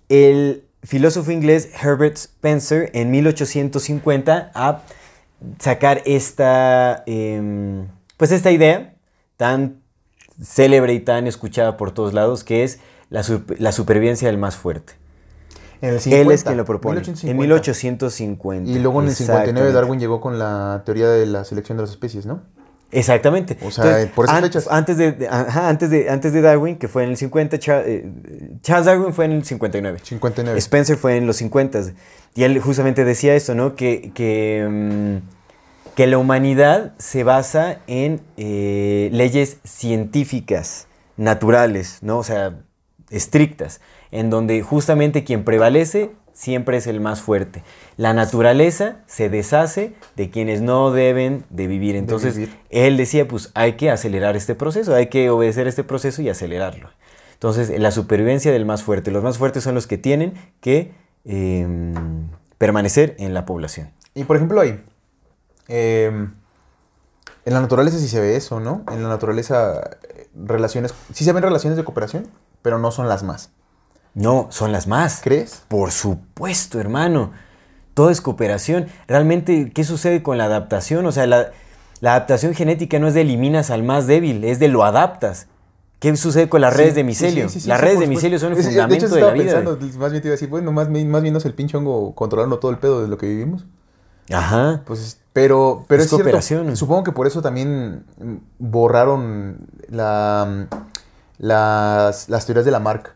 el 0.08 0.64
filósofo 0.82 1.30
inglés 1.32 1.68
Herbert 1.82 2.16
Spencer 2.16 2.90
en 2.94 3.10
1850 3.10 4.50
a 4.54 4.82
sacar 5.58 6.02
esta, 6.06 7.02
eh, 7.06 7.84
pues 8.16 8.32
esta 8.32 8.50
idea 8.50 8.94
tan 9.40 9.80
célebre 10.42 10.92
y 10.92 11.00
tan 11.00 11.26
escuchada 11.26 11.78
por 11.78 11.92
todos 11.92 12.12
lados, 12.12 12.44
que 12.44 12.62
es 12.62 12.78
la, 13.08 13.24
la 13.58 13.72
supervivencia 13.72 14.28
del 14.28 14.36
más 14.36 14.54
fuerte. 14.56 14.92
En 15.80 15.88
el 15.88 15.94
Él 15.94 16.00
50, 16.02 16.34
es 16.34 16.44
quien 16.44 16.56
lo 16.58 16.66
propone. 16.66 16.96
1850. 17.00 17.30
En 17.30 17.38
1850. 17.38 18.70
Y 18.70 18.78
luego 18.82 19.00
en 19.00 19.08
el 19.08 19.14
59 19.14 19.40
Exactamente. 19.48 19.72
Darwin 19.72 19.98
llegó 19.98 20.20
con 20.20 20.38
la 20.38 20.82
teoría 20.84 21.08
de 21.08 21.24
la 21.24 21.44
selección 21.44 21.78
de 21.78 21.82
las 21.84 21.90
especies, 21.90 22.26
¿no? 22.26 22.42
Exactamente. 22.92 23.56
O 23.64 23.70
sea, 23.70 24.10
por 24.14 24.26
esas 24.26 24.36
an- 24.36 24.42
fechas. 24.42 24.68
Antes 24.70 24.98
de, 24.98 25.12
de- 25.12 25.28
ajá, 25.28 25.70
antes, 25.70 25.88
de, 25.88 26.10
antes 26.10 26.34
de 26.34 26.42
Darwin, 26.42 26.76
que 26.76 26.86
fue 26.88 27.04
en 27.04 27.10
el 27.10 27.16
50, 27.16 27.58
Cha- 27.58 27.82
eh, 27.86 28.06
Charles 28.60 28.84
Darwin 28.84 29.14
fue 29.14 29.24
en 29.24 29.32
el 29.32 29.44
59. 29.44 30.00
59. 30.02 30.58
Spencer 30.58 30.96
fue 30.98 31.16
en 31.16 31.26
los 31.26 31.36
50. 31.36 31.80
Y 32.34 32.42
él 32.42 32.60
justamente 32.60 33.04
decía 33.06 33.34
esto, 33.34 33.54
¿no? 33.54 33.74
Que, 33.74 34.12
que, 34.14 34.66
mm, 34.68 35.39
que 36.00 36.06
la 36.06 36.16
humanidad 36.16 36.94
se 36.96 37.24
basa 37.24 37.80
en 37.86 38.22
eh, 38.38 39.10
leyes 39.12 39.58
científicas, 39.64 40.88
naturales, 41.18 41.98
¿no? 42.00 42.16
O 42.16 42.22
sea, 42.22 42.54
estrictas, 43.10 43.82
en 44.10 44.30
donde 44.30 44.62
justamente 44.62 45.24
quien 45.24 45.44
prevalece 45.44 46.12
siempre 46.32 46.78
es 46.78 46.86
el 46.86 47.00
más 47.00 47.20
fuerte. 47.20 47.62
La 47.98 48.14
naturaleza 48.14 49.00
se 49.08 49.28
deshace 49.28 49.92
de 50.16 50.30
quienes 50.30 50.62
no 50.62 50.90
deben 50.90 51.44
de 51.50 51.66
vivir. 51.66 51.96
Entonces, 51.96 52.34
vivir. 52.34 52.56
él 52.70 52.96
decía, 52.96 53.28
pues 53.28 53.50
hay 53.52 53.74
que 53.74 53.90
acelerar 53.90 54.38
este 54.38 54.54
proceso, 54.54 54.94
hay 54.94 55.08
que 55.08 55.28
obedecer 55.28 55.66
este 55.66 55.84
proceso 55.84 56.22
y 56.22 56.30
acelerarlo. 56.30 56.88
Entonces, 57.34 57.78
la 57.78 57.90
supervivencia 57.90 58.52
del 58.52 58.64
más 58.64 58.82
fuerte. 58.82 59.10
Los 59.10 59.22
más 59.22 59.36
fuertes 59.36 59.64
son 59.64 59.74
los 59.74 59.86
que 59.86 59.98
tienen 59.98 60.32
que 60.62 60.92
eh, 61.26 61.66
permanecer 62.56 63.16
en 63.18 63.34
la 63.34 63.44
población. 63.44 63.90
Y 64.14 64.24
por 64.24 64.36
ejemplo 64.36 64.62
ahí, 64.62 64.80
eh, 65.70 66.28
en 67.44 67.54
la 67.54 67.60
naturaleza 67.60 67.98
sí 67.98 68.08
se 68.08 68.20
ve 68.20 68.36
eso, 68.36 68.60
¿no? 68.60 68.82
En 68.92 69.02
la 69.02 69.08
naturaleza 69.08 69.96
relaciones, 70.34 70.94
sí 71.12 71.24
se 71.24 71.32
ven 71.32 71.42
relaciones 71.42 71.76
de 71.76 71.84
cooperación, 71.84 72.28
pero 72.62 72.78
no 72.78 72.90
son 72.90 73.08
las 73.08 73.22
más. 73.22 73.50
No, 74.14 74.48
son 74.50 74.72
las 74.72 74.86
más. 74.86 75.20
¿Crees? 75.22 75.62
Por 75.68 75.90
supuesto, 75.92 76.80
hermano. 76.80 77.32
Todo 77.94 78.10
es 78.10 78.20
cooperación. 78.20 78.86
Realmente, 79.08 79.70
¿qué 79.74 79.84
sucede 79.84 80.22
con 80.22 80.36
la 80.38 80.44
adaptación? 80.44 81.06
O 81.06 81.12
sea, 81.12 81.26
la, 81.26 81.50
la 82.00 82.12
adaptación 82.14 82.54
genética 82.54 82.98
no 82.98 83.08
es 83.08 83.14
de 83.14 83.22
eliminas 83.22 83.70
al 83.70 83.82
más 83.82 84.06
débil, 84.06 84.44
es 84.44 84.58
de 84.58 84.68
lo 84.68 84.84
adaptas. 84.84 85.46
¿Qué 85.98 86.16
sucede 86.16 86.48
con 86.48 86.60
las 86.62 86.74
redes 86.76 86.94
de 86.94 87.04
micelio? 87.04 87.48
sí, 87.48 87.54
sí, 87.54 87.60
sí, 87.60 87.68
las 87.68 87.80
redes 87.80 88.00
de 88.00 88.06
micelio 88.06 88.38
son 88.38 88.52
el 88.52 88.58
Es- 88.58 88.64
de 88.64 88.70
hecho, 88.72 88.80
fundamento 88.80 89.14
de 89.14 89.20
la 89.20 89.32
vida. 89.32 89.44
pensando, 89.60 89.98
más 89.98 90.10
bien 90.10 90.22
te 90.22 90.28
iba 90.28 90.32
a 90.32 90.36
decir, 90.36 90.48
bueno, 90.48 90.72
más, 90.72 90.90
bien- 90.90 91.10
más 91.10 91.20
bien 91.22 91.32
no 91.34 91.38
es 91.38 91.44
el 91.44 91.52
pinche 91.54 91.76
hongo 91.76 92.14
controlando 92.14 92.58
todo 92.58 92.70
el 92.70 92.78
pedo 92.78 93.02
de 93.02 93.08
lo 93.08 93.18
que 93.18 93.26
vivimos. 93.26 93.66
Ajá. 94.32 94.82
Pues, 94.86 95.18
pero, 95.32 95.84
pero 95.88 96.02
Es 96.02 96.12
es, 96.12 96.44
cierto. 96.44 96.76
Supongo 96.76 97.04
que 97.04 97.12
por 97.12 97.26
eso 97.26 97.42
también 97.42 98.04
borraron 98.58 99.58
la, 99.88 100.66
las, 101.38 102.28
las 102.28 102.46
teorías 102.46 102.64
de 102.64 102.70
la 102.70 102.80
marca. 102.80 103.14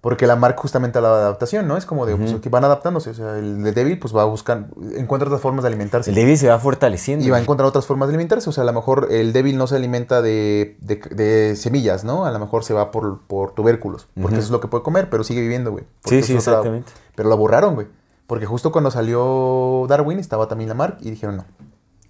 Porque 0.00 0.26
la 0.26 0.36
marca 0.36 0.60
justamente 0.60 1.00
la 1.00 1.08
adaptación, 1.08 1.66
¿no? 1.66 1.78
Es 1.78 1.86
como 1.86 2.04
de 2.04 2.14
pues, 2.14 2.34
que 2.34 2.50
van 2.50 2.62
adaptándose. 2.62 3.08
O 3.08 3.14
sea, 3.14 3.38
el 3.38 3.62
débil 3.72 3.98
pues 3.98 4.14
va 4.14 4.20
a 4.20 4.26
buscar, 4.26 4.66
encuentra 4.96 5.26
otras 5.28 5.40
formas 5.40 5.62
de 5.62 5.68
alimentarse. 5.68 6.10
El 6.10 6.16
débil 6.16 6.36
se 6.36 6.46
va 6.46 6.58
fortaleciendo. 6.58 7.24
Y 7.24 7.30
va 7.30 7.38
a 7.38 7.40
encontrar 7.40 7.66
otras 7.66 7.86
formas 7.86 8.08
de 8.08 8.12
alimentarse. 8.12 8.50
O 8.50 8.52
sea, 8.52 8.64
a 8.64 8.66
lo 8.66 8.74
mejor 8.74 9.08
el 9.10 9.32
débil 9.32 9.56
no 9.56 9.66
se 9.66 9.76
alimenta 9.76 10.20
de, 10.20 10.76
de- 10.82 10.96
de 10.96 11.56
semillas, 11.56 12.04
¿no? 12.04 12.26
A 12.26 12.30
lo 12.32 12.38
mejor 12.38 12.64
se 12.64 12.74
va 12.74 12.90
por, 12.90 13.20
por 13.22 13.52
tubérculos. 13.52 14.06
Porque 14.20 14.36
eso 14.36 14.44
es 14.44 14.50
lo 14.50 14.60
que 14.60 14.68
puede 14.68 14.84
comer, 14.84 15.08
pero 15.08 15.24
sigue 15.24 15.40
viviendo, 15.40 15.70
güey. 15.72 15.84
Sí, 16.04 16.22
sí, 16.22 16.34
exactamente. 16.34 16.92
Pero 17.14 17.30
lo 17.30 17.38
borraron, 17.38 17.74
güey. 17.74 17.86
Porque 18.26 18.46
justo 18.46 18.72
cuando 18.72 18.90
salió 18.90 19.86
Darwin 19.88 20.18
estaba 20.18 20.48
también 20.48 20.68
la 20.68 20.74
marca 20.74 20.98
y 21.00 21.10
dijeron, 21.10 21.36
no. 21.36 21.44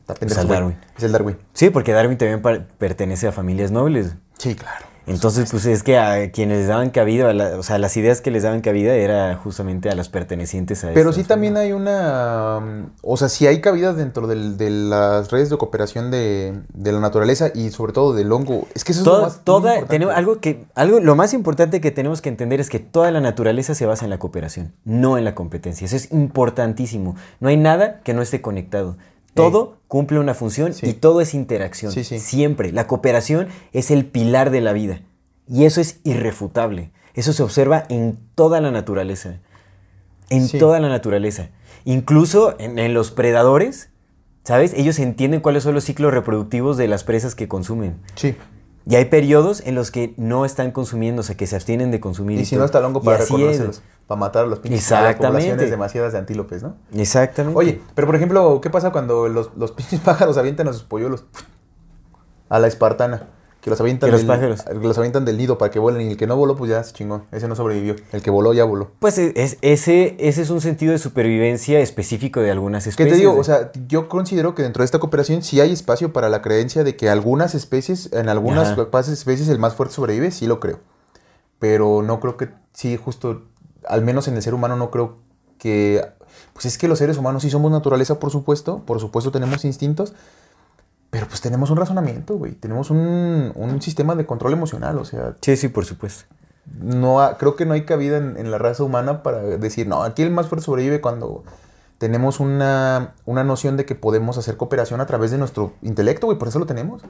Está 0.01 0.15
pendejo, 0.15 0.41
el 0.43 0.47
güey. 0.47 0.59
Darwin. 0.59 0.79
Es 0.97 1.03
el 1.03 1.13
Darwin. 1.13 1.39
Sí, 1.55 1.71
porque 1.71 1.93
Darwin 1.93 2.19
también 2.19 2.43
pertenece 2.79 3.27
a 3.27 3.33
familias 3.33 3.71
nobles. 3.71 4.15
Sí, 4.39 4.55
claro. 4.55 4.87
Entonces, 5.07 5.51
pues 5.51 5.67
es 5.67 5.83
que 5.83 5.99
a 5.99 6.31
quienes 6.31 6.59
les 6.61 6.69
daban 6.69 6.89
cabida, 6.91 7.29
a 7.29 7.35
la- 7.35 7.59
o 7.59 7.63
sea, 7.63 7.79
las 7.79 7.95
ideas 7.97 8.23
que 8.23 8.31
les 8.31 8.43
daban 8.43 8.63
cabida 8.63 8.95
era 8.95 9.37
justamente 9.37 9.91
a 9.91 9.95
las 9.95 10.09
pertenecientes 10.09 10.83
a 10.85 10.93
Pero 10.95 11.13
sí 11.13 11.25
también 11.25 11.57
hay 11.59 11.73
una... 11.73 12.59
um, 12.59 12.87
O 13.03 13.17
sea, 13.19 13.29
sí 13.29 13.47
hay 13.47 13.61
cabida 13.61 13.93
dentro 13.93 14.27
del- 14.27 14.57
de 14.57 14.71
las 14.71 15.31
redes 15.31 15.51
de 15.51 15.59
cooperación 15.59 16.11
de, 16.11 16.59
de 16.73 16.93
la 16.93 17.01
naturaleza 17.01 17.51
y 17.55 17.71
sobre 17.71 17.93
todo 17.93 18.15
del 18.15 18.33
hongo. 18.33 18.67
Es 18.75 18.83
que 18.85 18.93
eso 18.93 19.03
es 19.03 19.07
lo 19.07 19.21
más 19.23 19.41
toda, 19.45 19.85
tenemos 19.87 20.15
algo 20.15 20.41
que, 20.41 20.65
algo, 20.75 21.01
lo 21.01 21.17
más 21.17 21.35
importante 21.35 21.81
que 21.83 21.91
tenemos 21.91 22.23
que 22.23 22.31
entender 22.31 22.61
es 22.61 22.71
que 22.71 22.79
toda 22.79 23.11
la 23.11 23.21
naturaleza 23.21 23.75
se 23.75 23.85
basa 23.87 24.05
en 24.07 24.11
la 24.11 24.19
cooperación, 24.19 24.73
no 24.85 25.19
en 25.19 25.25
la 25.25 25.35
competencia. 25.35 25.85
Eso 25.85 25.97
es 25.97 26.13
importantísimo. 26.13 27.17
No 27.41 27.49
hay 27.49 27.57
nada 27.57 28.01
que 28.05 28.15
no 28.15 28.23
esté 28.23 28.41
conectado. 28.41 28.97
Todo 29.35 29.79
cumple 29.89 30.19
una 30.19 30.35
función 30.35 30.73
Sí. 30.75 30.87
y 30.89 30.93
todo 30.95 31.21
es 31.21 31.35
interacción. 31.35 31.93
Sí, 31.93 32.05
sí. 32.05 32.19
Siempre. 32.19 32.73
La 32.73 32.87
cooperación 32.87 33.49
es 33.73 33.91
el 33.91 34.07
pilar 34.07 34.51
de 34.51 34.61
la 34.61 34.73
vida. 34.73 35.01
Y 35.49 35.65
eso 35.65 35.81
es 35.81 36.01
irrefutable. 36.05 36.91
Eso 37.15 37.33
se 37.33 37.43
observa 37.43 37.85
en 37.89 38.19
toda 38.35 38.61
la 38.61 38.71
naturaleza. 38.71 39.41
En 40.31 40.49
toda 40.49 40.81
la 40.81 40.89
naturaleza. 40.89 41.51
Incluso 41.85 42.57
en, 42.59 42.79
en 42.79 42.95
los 42.95 43.11
predadores, 43.11 43.91
¿sabes? 44.43 44.73
Ellos 44.75 44.99
entienden 44.99 45.41
cuáles 45.41 45.63
son 45.63 45.75
los 45.75 45.85
ciclos 45.85 46.15
reproductivos 46.15 46.77
de 46.77 46.89
las 46.89 47.05
presas 47.05 47.35
que 47.35 47.47
consumen. 47.47 47.97
Sí. 48.15 48.35
Y 48.87 48.97
hay 48.97 49.07
periodos 49.07 49.63
en 49.65 49.75
los 49.75 49.91
que 49.91 50.13
no 50.19 50.45
están 50.45 50.71
consumiendo, 50.71 51.21
o 51.21 51.23
sea, 51.23 51.37
que 51.37 51.47
se 51.47 51.57
abstienen 51.57 51.91
de 51.91 52.01
consumir. 52.01 52.39
Y 52.39 52.45
si 52.45 52.51
todo. 52.51 52.61
no 52.61 52.67
está 52.67 52.81
Y 53.01 53.05
para 53.05 53.25
es. 53.25 53.83
Para 54.07 54.21
matar 54.21 54.45
a 54.45 54.47
los 54.47 54.59
pinches 54.59 54.93
a 54.93 54.97
las 55.01 55.11
Exactamente. 55.11 55.45
poblaciones 55.45 55.71
demasiadas 55.71 56.13
de 56.13 56.19
antílopes, 56.19 56.63
¿no? 56.63 56.77
Exactamente. 56.95 57.59
Oye, 57.59 57.81
pero 57.95 58.07
por 58.07 58.17
ejemplo, 58.17 58.61
¿qué 58.61 58.69
pasa 58.69 58.93
cuando 58.93 59.29
los, 59.29 59.51
los 59.57 59.73
pinches 59.73 60.01
pájaros 60.01 60.37
avientan 60.37 60.69
a 60.69 60.75
sus 60.75 60.83
polluelos? 60.83 61.25
A 62.51 62.59
la 62.59 62.67
espartana. 62.67 63.29
Que 63.65 63.71
los 63.71 63.81
avientan, 63.81 64.09
Que 64.09 64.13
los 64.13 64.21
del, 64.21 64.29
pájaros. 64.29 64.61
que 64.63 64.75
los 64.87 64.99
avientan 64.99 65.25
del 65.25 65.39
nido 65.39 65.57
para 65.57 65.71
que 65.71 65.79
vuelen. 65.79 66.03
Y 66.07 66.11
el 66.11 66.17
que 66.19 66.27
no 66.27 66.37
voló, 66.37 66.55
pues 66.55 66.71
ya 66.71 66.85
se 66.85 66.93
chingó. 66.93 67.23
Ese 67.33 67.49
no 67.49 67.57
sobrevivió. 67.57 67.97
El 68.13 68.21
que 68.21 68.29
voló 68.31 68.53
ya 68.53 68.65
voló. 68.65 68.91
Pues 68.99 69.17
es- 69.17 69.33
es- 69.37 69.57
ese, 69.63 70.17
ese 70.19 70.43
es 70.43 70.51
un 70.51 70.61
sentido 70.61 70.93
de 70.93 70.99
supervivencia 70.99 71.81
específico 71.81 72.41
de 72.41 72.51
algunas 72.51 72.85
¿Qué 72.85 72.91
especies. 72.91 73.15
te 73.15 73.19
digo? 73.21 73.33
de- 73.33 73.41
O 73.41 73.45
sea, 73.45 73.73
yo 73.89 74.11
considero 74.11 74.55
que 74.55 74.63
dentro 74.63 74.83
de 74.83 74.85
esta 74.85 74.99
cooperación 74.99 75.43
sí 75.43 75.63
hay 75.63 75.73
espacio 75.73 76.13
para 76.13 76.29
la 76.29 76.43
creencia 76.43 76.85
de 76.85 76.95
que 76.95 77.09
algunas 77.09 77.55
especies, 77.55 78.13
en 78.13 78.29
algunas 78.29 78.73
Ajá. 78.79 79.01
especies, 79.11 79.49
el 79.49 79.59
más 79.59 79.75
fuerte 79.75 79.95
sobrevive, 79.95 80.31
sí 80.31 80.47
lo 80.47 80.61
creo. 80.61 80.81
Pero 81.59 82.03
no 82.03 82.21
creo 82.21 82.37
que, 82.37 82.51
sí, 82.75 82.99
justo, 83.03 83.45
al 83.89 84.03
menos 84.03 84.29
en 84.29 84.37
el 84.37 84.43
ser 84.43 84.53
humano 84.53 84.77
no 84.77 84.91
creo 84.91 85.17
que... 85.59 86.05
Pues 86.53 86.67
es 86.67 86.77
que 86.79 86.87
los 86.89 86.99
seres 86.99 87.17
humanos 87.17 87.43
sí 87.43 87.49
somos 87.51 87.71
naturaleza, 87.73 88.19
por 88.21 88.31
supuesto, 88.31 88.83
por 88.85 89.01
supuesto 89.01 89.31
tenemos 89.33 89.65
instintos, 89.65 90.13
pero 91.15 91.29
pues 91.29 91.41
tenemos 91.41 91.71
un 91.71 91.77
razonamiento, 91.77 92.37
güey, 92.37 92.55
tenemos 92.55 92.91
un, 92.91 93.53
un 93.55 93.81
sistema 93.81 94.17
de 94.17 94.27
control 94.27 94.53
emocional, 94.53 94.99
o 94.99 95.05
sea, 95.05 95.37
Sí, 95.43 95.57
sí, 95.57 95.69
por 95.69 95.85
supuesto. 95.85 96.25
no 96.81 97.21
ha- 97.23 97.39
creo 97.39 97.55
que 97.55 97.67
no 97.67 97.75
hay 97.75 97.85
cabida 97.85 98.17
en, 98.17 98.37
en 98.37 98.51
la 98.51 98.59
raza 98.59 98.83
humana 98.83 99.23
para 99.23 99.41
decir, 99.43 99.87
no, 99.87 100.03
aquí 100.03 100.23
el 100.23 100.33
más 100.33 100.49
fuerte 100.49 100.65
sobrevive 100.65 101.01
cuando 101.01 101.45
tenemos 101.99 102.41
una, 102.41 103.15
una 103.27 103.45
noción 103.45 103.77
de 103.77 103.85
que 103.85 103.95
podemos 103.95 104.39
hacer 104.39 104.57
cooperación 104.57 105.01
a 105.01 105.07
través 105.07 105.31
de 105.31 105.39
nuestro 105.39 105.73
intelecto, 105.83 106.27
güey, 106.27 106.37
por 106.37 106.49
eso 106.49 106.59
lo 106.59 106.67
tenemos. 106.67 107.03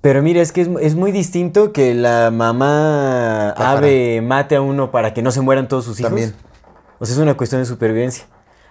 Pero 0.00 0.22
mira, 0.22 0.40
es 0.40 0.52
que 0.52 0.60
es, 0.60 0.68
es 0.80 0.94
muy 0.94 1.10
distinto 1.10 1.72
que 1.72 1.92
la 1.92 2.30
mamá 2.30 3.50
ave 3.50 4.20
mate 4.22 4.54
a 4.54 4.60
uno 4.60 4.92
para 4.92 5.12
que 5.12 5.22
no 5.22 5.32
se 5.32 5.40
mueran 5.40 5.66
todos 5.66 5.84
sus 5.84 5.98
hijos. 5.98 6.10
También. 6.10 6.34
O 7.00 7.04
sea, 7.04 7.16
es 7.16 7.20
una 7.20 7.36
cuestión 7.36 7.60
de 7.60 7.66
supervivencia. 7.66 8.26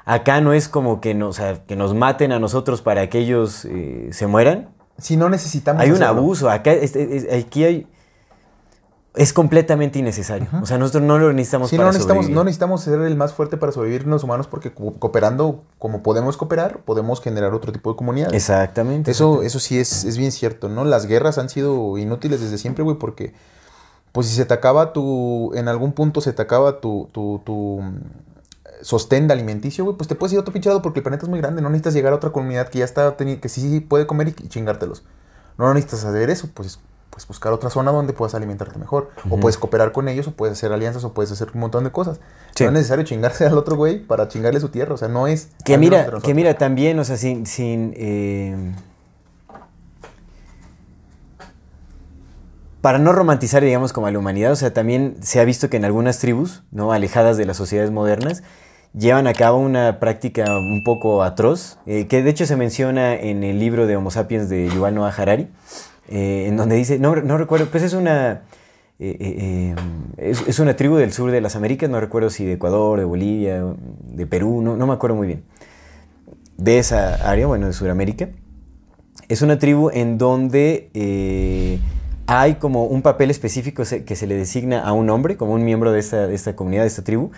Acá 0.05 0.39
no 0.41 0.53
es 0.53 0.69
como 0.69 1.01
que 1.01 1.13
nos, 1.15 1.39
que 1.67 1.75
nos 1.75 1.93
maten 1.95 2.31
a 2.31 2.39
nosotros 2.39 2.81
para 2.81 3.09
que 3.09 3.19
ellos 3.19 3.65
eh, 3.65 4.09
se 4.11 4.27
mueran. 4.27 4.69
Si 4.99 5.17
no 5.17 5.29
necesitamos... 5.29 5.81
Hay 5.81 5.89
un 5.89 5.95
hacerlo. 5.95 6.19
abuso. 6.21 6.49
Acá 6.49 6.71
es- 6.71 6.95
es- 6.95 7.33
aquí 7.33 7.63
hay. 7.63 7.87
Es 9.15 9.31
completamente 9.31 9.97
innecesario. 9.97 10.47
O 10.61 10.65
sea, 10.65 10.77
nosotros 10.77 11.01
no 11.03 11.17
lo 11.17 11.31
necesitamos 11.31 11.69
Sí, 11.69 11.77
para 11.77 11.87
no 11.87 11.93
necesitamos, 11.93 12.23
sobrevivir. 12.25 12.35
no 12.35 12.43
necesitamos 12.43 12.81
ser 12.81 12.99
el 12.99 13.15
más 13.15 13.33
fuerte 13.33 13.55
para 13.55 13.71
sobrevivir 13.71 14.05
los 14.05 14.23
humanos 14.25 14.47
porque 14.47 14.73
co- 14.73 14.95
cooperando 14.99 15.63
como 15.79 16.03
podemos 16.03 16.35
cooperar, 16.35 16.79
podemos 16.79 17.21
generar 17.21 17.53
otro 17.53 17.71
tipo 17.71 17.91
de 17.91 17.95
comunidades. 17.95 18.33
Exactamente. 18.35 19.11
Eso, 19.11 19.41
eso 19.41 19.59
sí 19.59 19.79
es, 19.79 20.03
es 20.03 20.17
bien 20.17 20.33
cierto, 20.33 20.67
¿no? 20.67 20.83
Las 20.83 21.05
guerras 21.05 21.37
han 21.37 21.47
sido 21.47 21.97
inútiles 21.97 22.41
desde 22.41 22.57
siempre, 22.57 22.83
güey, 22.83 22.97
porque 22.97 23.33
pues 24.11 24.27
si 24.27 24.35
se 24.35 24.43
te 24.45 24.53
acaba 24.53 24.91
tu, 24.91 25.53
en 25.55 25.69
algún 25.69 25.93
punto 25.93 26.19
se 26.19 26.33
te 26.33 26.41
acaba 26.41 26.81
tu, 26.81 27.07
tu, 27.13 27.41
tu 27.45 27.81
sostén 28.81 29.27
de 29.27 29.33
alimenticio, 29.33 29.83
güey, 29.83 29.97
pues 29.97 30.07
te 30.07 30.15
puedes 30.15 30.33
ir 30.33 30.37
a 30.37 30.41
otro 30.41 30.53
pinche 30.53 30.69
lado 30.69 30.81
porque 30.81 30.99
el 30.99 31.03
planeta 31.03 31.25
es 31.25 31.29
muy 31.29 31.39
grande, 31.39 31.61
no 31.61 31.69
necesitas 31.69 31.93
llegar 31.93 32.13
a 32.13 32.15
otra 32.15 32.31
comunidad 32.31 32.69
que 32.69 32.79
ya 32.79 32.85
está, 32.85 33.15
que 33.15 33.49
sí 33.49 33.79
puede 33.79 34.07
comer 34.07 34.29
y, 34.29 34.33
chingártelos. 34.47 35.03
No 35.57 35.73
necesitas 35.73 36.05
hacer 36.05 36.29
eso, 36.29 36.49
pues, 36.53 36.79
pues 37.09 37.27
buscar 37.27 37.53
otra 37.53 37.69
zona 37.69 37.91
donde 37.91 38.13
puedas 38.13 38.35
alimentarte 38.35 38.77
mejor. 38.77 39.09
O 39.29 39.39
puedes 39.39 39.57
cooperar 39.57 39.91
con 39.91 40.09
ellos, 40.09 40.27
o 40.27 40.31
puedes 40.31 40.57
hacer 40.57 40.73
alianzas, 40.73 41.03
o 41.05 41.13
puedes 41.13 41.31
hacer 41.31 41.49
un 41.53 41.61
montón 41.61 41.83
de 41.85 41.91
cosas. 41.91 42.19
Sí. 42.55 42.63
No 42.65 42.71
es 42.71 42.73
necesario 42.73 43.05
chingarse 43.05 43.45
al 43.45 43.57
otro 43.57 43.75
güey 43.75 43.99
para 43.99 44.27
chingarle 44.27 44.59
su 44.59 44.69
tierra, 44.69 44.93
o 44.93 44.97
sea, 44.97 45.07
no 45.07 45.27
es... 45.27 45.49
Que 45.63 45.77
mira, 45.77 46.11
que 46.21 46.33
mira 46.33 46.57
también, 46.57 46.99
o 46.99 47.03
sea, 47.05 47.15
sin, 47.15 47.45
sin 47.45 47.93
eh, 47.95 48.73
para 52.85 52.99
no 52.99 53.13
romantizar, 53.13 53.63
digamos, 53.63 53.93
como 53.93 54.05
a 54.05 54.11
la 54.11 54.19
humanidad, 54.19 54.51
o 54.51 54.55
sea, 54.55 54.71
también 54.71 55.17
se 55.21 55.39
ha 55.39 55.43
visto 55.43 55.71
que 55.71 55.77
en 55.77 55.85
algunas 55.85 56.19
tribus, 56.19 56.61
¿no? 56.69 56.91
Alejadas 56.91 57.35
de 57.35 57.45
las 57.45 57.57
sociedades 57.57 57.89
modernas, 57.89 58.43
llevan 58.97 59.27
a 59.27 59.33
cabo 59.33 59.57
una 59.57 59.99
práctica 59.99 60.57
un 60.57 60.83
poco 60.83 61.23
atroz, 61.23 61.77
eh, 61.85 62.07
que 62.07 62.23
de 62.23 62.29
hecho 62.29 62.45
se 62.45 62.55
menciona 62.55 63.15
en 63.15 63.43
el 63.43 63.59
libro 63.59 63.87
de 63.87 63.95
Homo 63.95 64.11
sapiens 64.11 64.49
de 64.49 64.69
Yuval 64.69 64.95
Noah 64.95 65.13
Harari, 65.15 65.47
eh, 66.07 66.45
en 66.47 66.57
donde 66.57 66.75
dice, 66.75 66.99
no, 66.99 67.13
recuerdo, 67.15 67.67
pues 67.67 67.83
es 67.83 67.93
una, 67.93 68.41
eh, 68.97 69.17
eh, 69.19 69.75
es, 70.17 70.47
es 70.47 70.59
una 70.59 70.77
tribu 70.77 70.95
del 70.95 71.11
sur 71.11 71.29
de 71.29 71.41
las 71.41 71.57
Américas, 71.57 71.89
no 71.89 71.99
recuerdo 71.99 72.29
si 72.29 72.45
de 72.45 72.53
Ecuador, 72.53 72.97
de 72.99 73.05
Bolivia, 73.05 73.63
de 74.07 74.25
Perú, 74.25 74.61
no, 74.61 74.87
me 74.87 74.93
acuerdo 74.93 75.15
muy 75.15 75.27
bien. 75.27 75.43
De 76.57 76.79
esa 76.79 77.15
área, 77.29 77.47
bueno, 77.47 77.67
de 77.67 77.73
Sudamérica. 77.73 78.29
Es 79.27 79.41
una 79.41 79.59
tribu 79.59 79.89
en 79.91 80.17
donde 80.17 80.89
eh, 80.93 81.79
hay 82.27 82.55
como 82.55 82.85
un 82.85 83.01
papel 83.01 83.31
específico 83.31 83.83
que 83.83 84.15
se 84.15 84.27
le 84.27 84.35
designa 84.35 84.81
a 84.81 84.93
un 84.93 85.09
hombre, 85.09 85.35
como 85.35 85.53
un 85.53 85.65
miembro 85.65 85.91
de 85.91 85.99
esta, 85.99 86.27
de 86.27 86.35
esta 86.35 86.55
comunidad, 86.55 86.83
de 86.83 86.87
esta 86.87 87.03
tribu, 87.03 87.31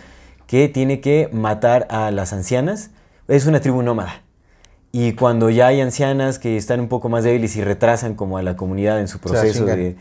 que 0.48 0.68
tiene 0.70 1.02
que 1.02 1.30
matar 1.32 1.86
a 1.90 2.10
las 2.12 2.34
ancianas. 2.34 2.90
Es 3.28 3.46
una 3.46 3.60
tribu 3.60 3.82
nómada. 3.84 4.22
Y 4.92 5.14
cuando 5.14 5.50
ya 5.50 5.68
hay 5.68 5.82
ancianas 5.82 6.40
que 6.40 6.58
están 6.58 6.80
un 6.80 6.88
poco 6.88 7.10
más 7.10 7.24
débiles 7.24 7.56
y 7.58 7.64
retrasan 7.64 8.16
como 8.16 8.38
a 8.38 8.42
la 8.42 8.56
comunidad 8.56 9.00
en 9.00 9.08
su 9.08 9.20
proceso 9.20 9.66
de... 9.66 9.96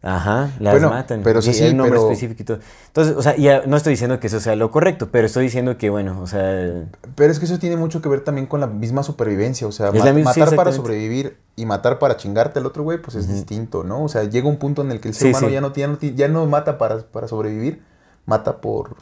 Ajá, 0.00 0.52
las 0.60 0.74
Bueno, 0.74 0.90
matan. 0.90 1.22
pero 1.24 1.42
sí, 1.42 1.52
sí, 1.52 1.64
un 1.70 1.76
nombre 1.78 1.98
pero- 1.98 2.08
específico 2.12 2.40
y 2.40 2.44
todo. 2.44 2.58
Entonces, 2.86 3.16
o 3.16 3.20
sea, 3.22 3.36
ya 3.36 3.62
no 3.66 3.76
estoy 3.76 3.94
diciendo 3.94 4.20
que 4.20 4.28
eso 4.28 4.38
sea 4.38 4.54
lo 4.54 4.70
correcto, 4.70 5.08
pero 5.10 5.26
estoy 5.26 5.42
diciendo 5.42 5.76
que, 5.76 5.90
bueno, 5.90 6.20
o 6.22 6.26
sea... 6.28 6.84
Pero 7.16 7.32
es 7.32 7.40
que 7.40 7.46
eso 7.46 7.58
tiene 7.58 7.76
mucho 7.76 8.00
que 8.00 8.08
ver 8.08 8.20
también 8.20 8.46
con 8.46 8.60
la 8.60 8.68
misma 8.68 9.02
supervivencia. 9.02 9.66
O 9.66 9.72
sea, 9.72 9.90
sí, 9.90 9.98
matar 10.22 10.54
para 10.54 10.70
sobrevivir 10.72 11.36
y 11.56 11.66
matar 11.66 11.98
para 11.98 12.16
chingarte 12.16 12.60
al 12.60 12.66
otro 12.66 12.84
güey, 12.84 13.02
pues 13.02 13.16
es 13.16 13.28
distinto, 13.28 13.82
¿no? 13.82 14.04
O 14.04 14.08
sea, 14.08 14.22
llega 14.22 14.48
un 14.48 14.58
punto 14.58 14.82
en 14.82 14.92
el 14.92 15.00
que 15.00 15.08
el 15.08 15.14
ser 15.14 15.26
Sí, 15.26 15.30
humano. 15.30 15.48
Ya, 15.48 15.60
no, 15.60 15.72
tiene- 15.72 16.14
ya 16.14 16.28
no 16.28 16.46
mata 16.46 16.78
para, 16.78 16.98
para 16.98 17.26
sobrevivir, 17.26 17.82
mata 18.24 18.58
por, 18.60 18.94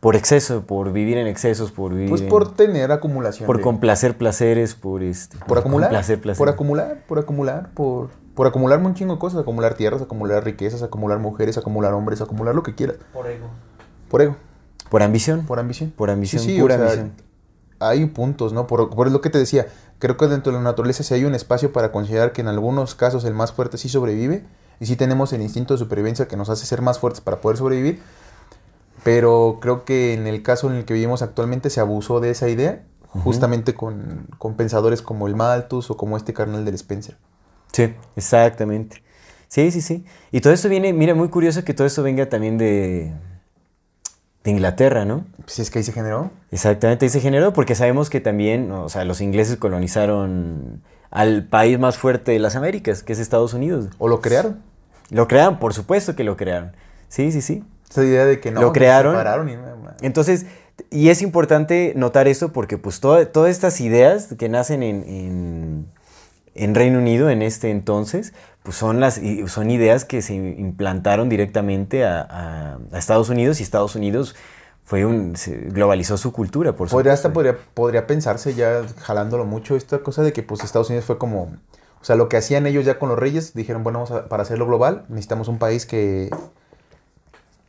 Por 0.00 0.14
exceso, 0.14 0.62
por 0.64 0.92
vivir 0.92 1.18
en 1.18 1.26
excesos, 1.26 1.72
por 1.72 1.92
vivir 1.92 2.08
pues 2.08 2.22
en- 2.22 2.28
por 2.28 2.54
tener 2.54 2.92
acumulación. 2.92 3.46
por 3.46 3.56
de- 3.56 3.62
complacer 3.64 4.16
placeres, 4.16 4.74
por 4.76 5.02
este... 5.02 5.36
por 5.38 5.58
acumular, 5.58 5.88
complacer 5.88 6.20
por 6.36 6.48
acumular, 6.48 7.04
por 7.08 7.18
acumular, 7.18 7.70
por, 7.74 8.10
por 8.34 8.46
acumular 8.46 8.78
un 8.80 8.94
chingo 8.94 9.14
de 9.14 9.18
cosas, 9.18 9.40
acumular 9.40 9.74
tierras, 9.74 10.00
acumular 10.00 10.44
riquezas, 10.44 10.82
acumular 10.82 11.18
mujeres, 11.18 11.58
acumular 11.58 11.92
hombres, 11.94 12.20
acumular 12.20 12.54
lo 12.54 12.62
que 12.62 12.76
quieras. 12.76 12.96
Por 13.12 13.26
ego. 13.26 13.48
Por 14.08 14.22
ego, 14.22 14.36
Por 14.88 15.02
ambición. 15.02 15.44
por 15.46 15.58
ambición. 15.58 15.92
Por 15.96 16.10
ambición, 16.10 16.42
Sí, 16.42 16.54
sí, 16.54 16.60
pura 16.60 16.76
o 16.76 16.78
sea, 16.78 16.86
ambición. 16.86 17.12
Hay 17.80 18.06
puntos, 18.06 18.52
¿no? 18.52 18.66
Por, 18.68 18.90
por 18.90 19.10
lo 19.10 19.20
que 19.20 19.30
te 19.30 19.38
decía, 19.38 19.66
creo 19.98 20.16
que 20.16 20.26
dentro 20.28 20.52
de 20.52 20.58
la 20.58 20.64
naturaleza 20.64 21.02
sí 21.02 21.14
hay 21.14 21.24
un 21.24 21.34
espacio 21.34 21.72
para 21.72 21.90
considerar 21.90 22.32
que 22.32 22.40
en 22.40 22.48
algunos 22.48 22.94
casos 22.94 23.24
el 23.24 23.34
más 23.34 23.52
fuerte 23.52 23.78
sí 23.78 23.88
sobrevive 23.88 24.44
y 24.80 24.86
sí 24.86 24.94
tenemos 24.94 25.32
el 25.32 25.42
instinto 25.42 25.74
de 25.74 25.78
supervivencia 25.78 26.28
que 26.28 26.36
nos 26.36 26.48
hace 26.50 26.66
ser 26.66 26.82
más 26.82 26.98
fuertes 27.00 27.20
para 27.20 27.40
poder 27.40 27.56
sobrevivir, 27.58 28.00
pero 29.04 29.58
creo 29.60 29.84
que 29.84 30.14
en 30.14 30.26
el 30.26 30.42
caso 30.42 30.70
en 30.70 30.76
el 30.76 30.84
que 30.84 30.94
vivimos 30.94 31.22
actualmente 31.22 31.70
se 31.70 31.80
abusó 31.80 32.20
de 32.20 32.30
esa 32.30 32.48
idea, 32.48 32.82
justamente 33.24 33.74
con, 33.74 34.26
con 34.38 34.54
pensadores 34.54 35.02
como 35.02 35.26
el 35.26 35.34
Malthus 35.34 35.90
o 35.90 35.96
como 35.96 36.16
este 36.16 36.34
carnal 36.34 36.64
del 36.64 36.74
Spencer. 36.74 37.16
Sí, 37.72 37.94
exactamente. 38.16 39.02
Sí, 39.48 39.70
sí, 39.70 39.80
sí. 39.80 40.04
Y 40.30 40.40
todo 40.40 40.52
esto 40.52 40.68
viene, 40.68 40.92
mira, 40.92 41.14
muy 41.14 41.28
curioso 41.28 41.64
que 41.64 41.74
todo 41.74 41.86
esto 41.86 42.02
venga 42.02 42.28
también 42.28 42.58
de, 42.58 43.12
de 44.44 44.50
Inglaterra, 44.50 45.04
¿no? 45.04 45.24
Si 45.46 45.62
es 45.62 45.70
que 45.70 45.78
ahí 45.78 45.84
se 45.84 45.92
generó. 45.92 46.30
Exactamente, 46.50 47.06
ahí 47.06 47.10
se 47.10 47.20
generó 47.20 47.52
porque 47.52 47.74
sabemos 47.74 48.10
que 48.10 48.20
también, 48.20 48.70
o 48.70 48.88
sea, 48.88 49.04
los 49.04 49.20
ingleses 49.20 49.56
colonizaron 49.56 50.82
al 51.10 51.46
país 51.46 51.78
más 51.78 51.96
fuerte 51.96 52.32
de 52.32 52.38
las 52.38 52.56
Américas, 52.56 53.02
que 53.02 53.14
es 53.14 53.18
Estados 53.18 53.54
Unidos. 53.54 53.88
O 53.98 54.08
lo 54.08 54.20
crearon. 54.20 54.60
Lo 55.10 55.26
crearon, 55.26 55.58
por 55.58 55.72
supuesto 55.72 56.14
que 56.14 56.24
lo 56.24 56.36
crearon. 56.36 56.72
Sí, 57.08 57.32
sí, 57.32 57.40
sí. 57.40 57.64
Esa 57.90 58.04
idea 58.04 58.26
de 58.26 58.40
que 58.40 58.50
no. 58.50 58.60
Lo 58.60 58.72
crearon. 58.72 59.12
separaron 59.14 59.48
y- 59.48 59.56
Entonces, 60.02 60.46
y 60.90 61.08
es 61.08 61.22
importante 61.22 61.92
notar 61.96 62.28
esto 62.28 62.52
porque 62.52 62.78
pues 62.78 63.00
toda- 63.00 63.26
todas 63.32 63.50
estas 63.50 63.80
ideas 63.80 64.34
que 64.38 64.48
nacen 64.48 64.82
en, 64.82 65.02
en- 65.08 65.86
en 66.54 66.74
Reino 66.74 66.98
Unido 66.98 67.30
en 67.30 67.42
este 67.42 67.70
entonces, 67.70 68.32
pues 68.62 68.76
son, 68.76 69.00
las, 69.00 69.20
son 69.46 69.70
ideas 69.70 70.04
que 70.04 70.22
se 70.22 70.34
implantaron 70.34 71.28
directamente 71.28 72.04
a, 72.04 72.20
a- 72.20 72.78
a 72.92 72.98
Estados 72.98 73.28
Unidos 73.28 73.60
y 73.60 73.62
Estados 73.62 73.94
Unidos 73.96 74.34
fue 74.84 75.04
un, 75.04 75.36
se 75.36 75.54
globalizó 75.54 76.16
su 76.16 76.32
cultura, 76.32 76.72
por 76.72 76.88
Podría, 76.88 77.14
supuesto. 77.16 77.28
hasta 77.28 77.32
podría, 77.32 77.56
podría 77.74 78.06
pensarse 78.06 78.54
ya 78.54 78.82
jalándolo 79.00 79.44
mucho 79.44 79.76
esta 79.76 79.98
cosa 79.98 80.22
de 80.22 80.32
que 80.32 80.42
pues 80.42 80.64
Estados 80.64 80.88
Unidos 80.88 81.04
fue 81.04 81.18
como, 81.18 81.42
o 82.00 82.04
sea, 82.04 82.16
lo 82.16 82.28
que 82.28 82.36
hacían 82.38 82.66
ellos 82.66 82.84
ya 82.84 82.98
con 82.98 83.08
los 83.10 83.18
reyes, 83.18 83.52
dijeron, 83.54 83.82
bueno, 83.84 84.00
vamos 84.02 84.10
a- 84.12 84.28
para 84.28 84.42
hacerlo 84.44 84.66
global 84.66 85.04
necesitamos 85.08 85.48
un 85.48 85.58
país 85.58 85.84
que, 85.86 86.30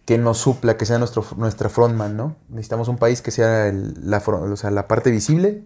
que 0.09 0.17
nos 0.17 0.39
supla, 0.39 0.75
que 0.75 0.87
sea 0.87 0.97
nuestro, 0.97 1.23
nuestra 1.37 1.69
frontman, 1.69 2.17
¿no? 2.17 2.35
Necesitamos 2.49 2.87
un 2.87 2.97
país 2.97 3.21
que 3.21 3.29
sea 3.29 3.67
el- 3.67 3.93
la, 4.09 4.17
o 4.25 4.55
sea, 4.55 4.71
la 4.71 4.87
parte 4.87 5.11
visible 5.11 5.63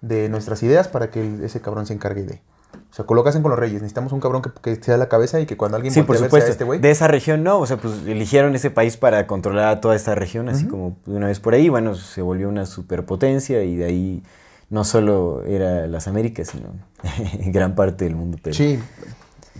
de 0.00 0.28
nuestras 0.28 0.64
ideas 0.64 0.88
para 0.88 1.10
que 1.12 1.44
ese 1.44 1.60
cabrón 1.60 1.86
se 1.86 1.94
encargue 1.94 2.24
de... 2.24 2.42
O 2.90 2.92
sea, 2.92 3.04
colocas 3.06 3.36
con 3.36 3.48
los 3.50 3.56
reyes, 3.58 3.82
necesitamos 3.82 4.12
un 4.12 4.18
cabrón 4.18 4.42
que, 4.42 4.50
que 4.60 4.82
sea 4.82 4.96
la 4.96 5.08
cabeza 5.08 5.38
y 5.38 5.46
que 5.46 5.56
cuando 5.56 5.76
alguien 5.76 5.94
Sí, 5.94 6.02
por 6.02 6.16
a 6.16 6.18
ver 6.18 6.22
sea 6.22 6.28
supuesto. 6.28 6.50
este 6.50 6.64
güey. 6.64 6.80
de 6.80 6.90
esa 6.90 7.06
región 7.06 7.44
no, 7.44 7.60
o 7.60 7.66
sea, 7.66 7.76
pues 7.76 7.94
eligieron 8.04 8.52
ese 8.56 8.68
país 8.70 8.96
para 8.96 9.28
controlar 9.28 9.68
a 9.68 9.80
toda 9.80 9.94
esta 9.94 10.16
región, 10.16 10.48
así 10.48 10.66
como 10.66 10.96
de 11.06 11.14
una 11.16 11.28
vez 11.28 11.38
por 11.38 11.54
ahí, 11.54 11.68
bueno, 11.68 11.94
se 11.94 12.20
volvió 12.20 12.48
una 12.48 12.66
superpotencia 12.66 13.62
y 13.62 13.76
de 13.76 13.84
ahí 13.84 14.22
no 14.70 14.82
solo 14.82 15.44
era 15.44 15.86
las 15.86 16.08
Américas, 16.08 16.48
sino 16.48 16.70
gran 17.52 17.76
parte 17.76 18.06
del 18.06 18.16
mundo. 18.16 18.38
Pero... 18.42 18.54
Sí, 18.56 18.80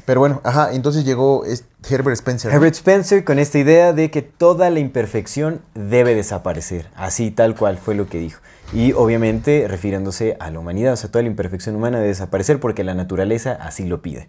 pero 0.07 0.19
bueno, 0.19 0.41
ajá, 0.43 0.73
entonces 0.73 1.05
llegó 1.05 1.45
es- 1.45 1.67
Herbert 1.89 2.17
Spencer. 2.17 2.51
¿no? 2.51 2.57
Herbert 2.57 2.75
Spencer 2.75 3.25
con 3.25 3.39
esta 3.39 3.59
idea 3.59 3.93
de 3.93 4.11
que 4.11 4.23
toda 4.23 4.71
la 4.71 4.81
imperfección 4.81 5.61
debe 5.75 6.15
desaparecer, 6.15 6.87
así 6.95 7.31
tal 7.31 7.55
cual 7.55 7.79
fue 7.79 7.95
lo 7.95 8.09
que 8.09 8.19
dijo. 8.19 8.41
Y 8.73 8.93
obviamente 8.93 9.67
refiriéndose 9.69 10.37
a 10.41 10.51
la 10.51 10.59
humanidad, 10.59 10.95
o 10.95 10.97
sea, 10.97 11.11
toda 11.11 11.23
la 11.23 11.29
imperfección 11.29 11.77
humana 11.77 11.99
debe 11.99 12.09
desaparecer 12.09 12.61
porque 12.61 12.85
la 12.85 12.95
naturaleza 12.95 13.53
así 13.61 13.85
lo 13.85 14.03
pide. 14.03 14.29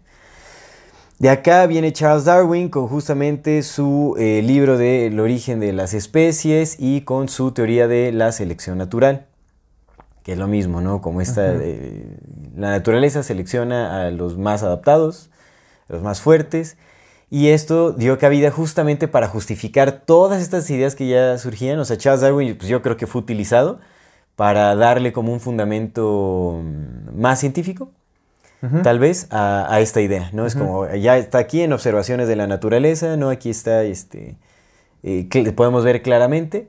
De 1.17 1.29
acá 1.29 1.65
viene 1.65 1.93
Charles 1.93 2.25
Darwin 2.25 2.67
con 2.67 2.87
justamente 2.89 3.63
su 3.63 4.15
eh, 4.19 4.41
libro 4.43 4.77
de 4.77 5.07
El 5.07 5.19
origen 5.21 5.61
de 5.61 5.71
las 5.71 5.93
especies 5.93 6.75
y 6.77 7.01
con 7.01 7.29
su 7.29 7.53
teoría 7.53 7.87
de 7.87 8.11
la 8.11 8.33
selección 8.33 8.77
natural, 8.77 9.27
que 10.23 10.33
es 10.33 10.37
lo 10.37 10.47
mismo, 10.47 10.81
¿no? 10.81 11.01
Como 11.01 11.21
esta, 11.21 11.53
eh, 11.53 12.17
la 12.57 12.71
naturaleza 12.71 13.23
selecciona 13.23 14.05
a 14.05 14.11
los 14.11 14.37
más 14.37 14.61
adaptados, 14.61 15.29
a 15.87 15.93
los 15.93 16.01
más 16.01 16.19
fuertes, 16.19 16.75
y 17.30 17.49
esto 17.49 17.91
dio 17.91 18.17
cabida 18.17 18.51
justamente 18.51 19.07
para 19.07 19.28
justificar 19.28 20.03
todas 20.05 20.41
estas 20.41 20.69
ideas 20.69 20.95
que 20.95 21.07
ya 21.07 21.38
surgían. 21.38 21.80
O 21.80 21.86
sea, 21.86 21.97
Charles 21.97 22.21
Darwin, 22.21 22.55
pues 22.55 22.69
yo 22.69 22.82
creo 22.82 22.97
que 22.97 23.07
fue 23.07 23.21
utilizado 23.21 23.80
para 24.36 24.76
darle 24.76 25.13
como 25.13 25.34
un 25.34 25.39
fundamento 25.39 26.61
mm, 26.63 27.19
más 27.19 27.39
científico, 27.39 27.89
tal 28.82 28.97
vez, 28.97 29.28
a, 29.30 29.71
a 29.71 29.80
esta 29.80 30.01
idea, 30.01 30.32
¿no? 30.34 30.47
Es 30.47 30.55
como, 30.55 30.91
ya 30.95 31.19
está 31.19 31.38
aquí 31.38 31.61
en 31.61 31.71
observaciones 31.71 32.28
de 32.28 32.36
la 32.36 32.47
naturaleza, 32.47 33.15
¿no? 33.15 33.30
Aquí 33.30 33.51
está, 33.51 33.84
este, 33.84 34.38
eh, 35.03 35.28
que 35.30 35.51
podemos 35.51 35.84
ver 35.84 36.01
claramente 36.01 36.67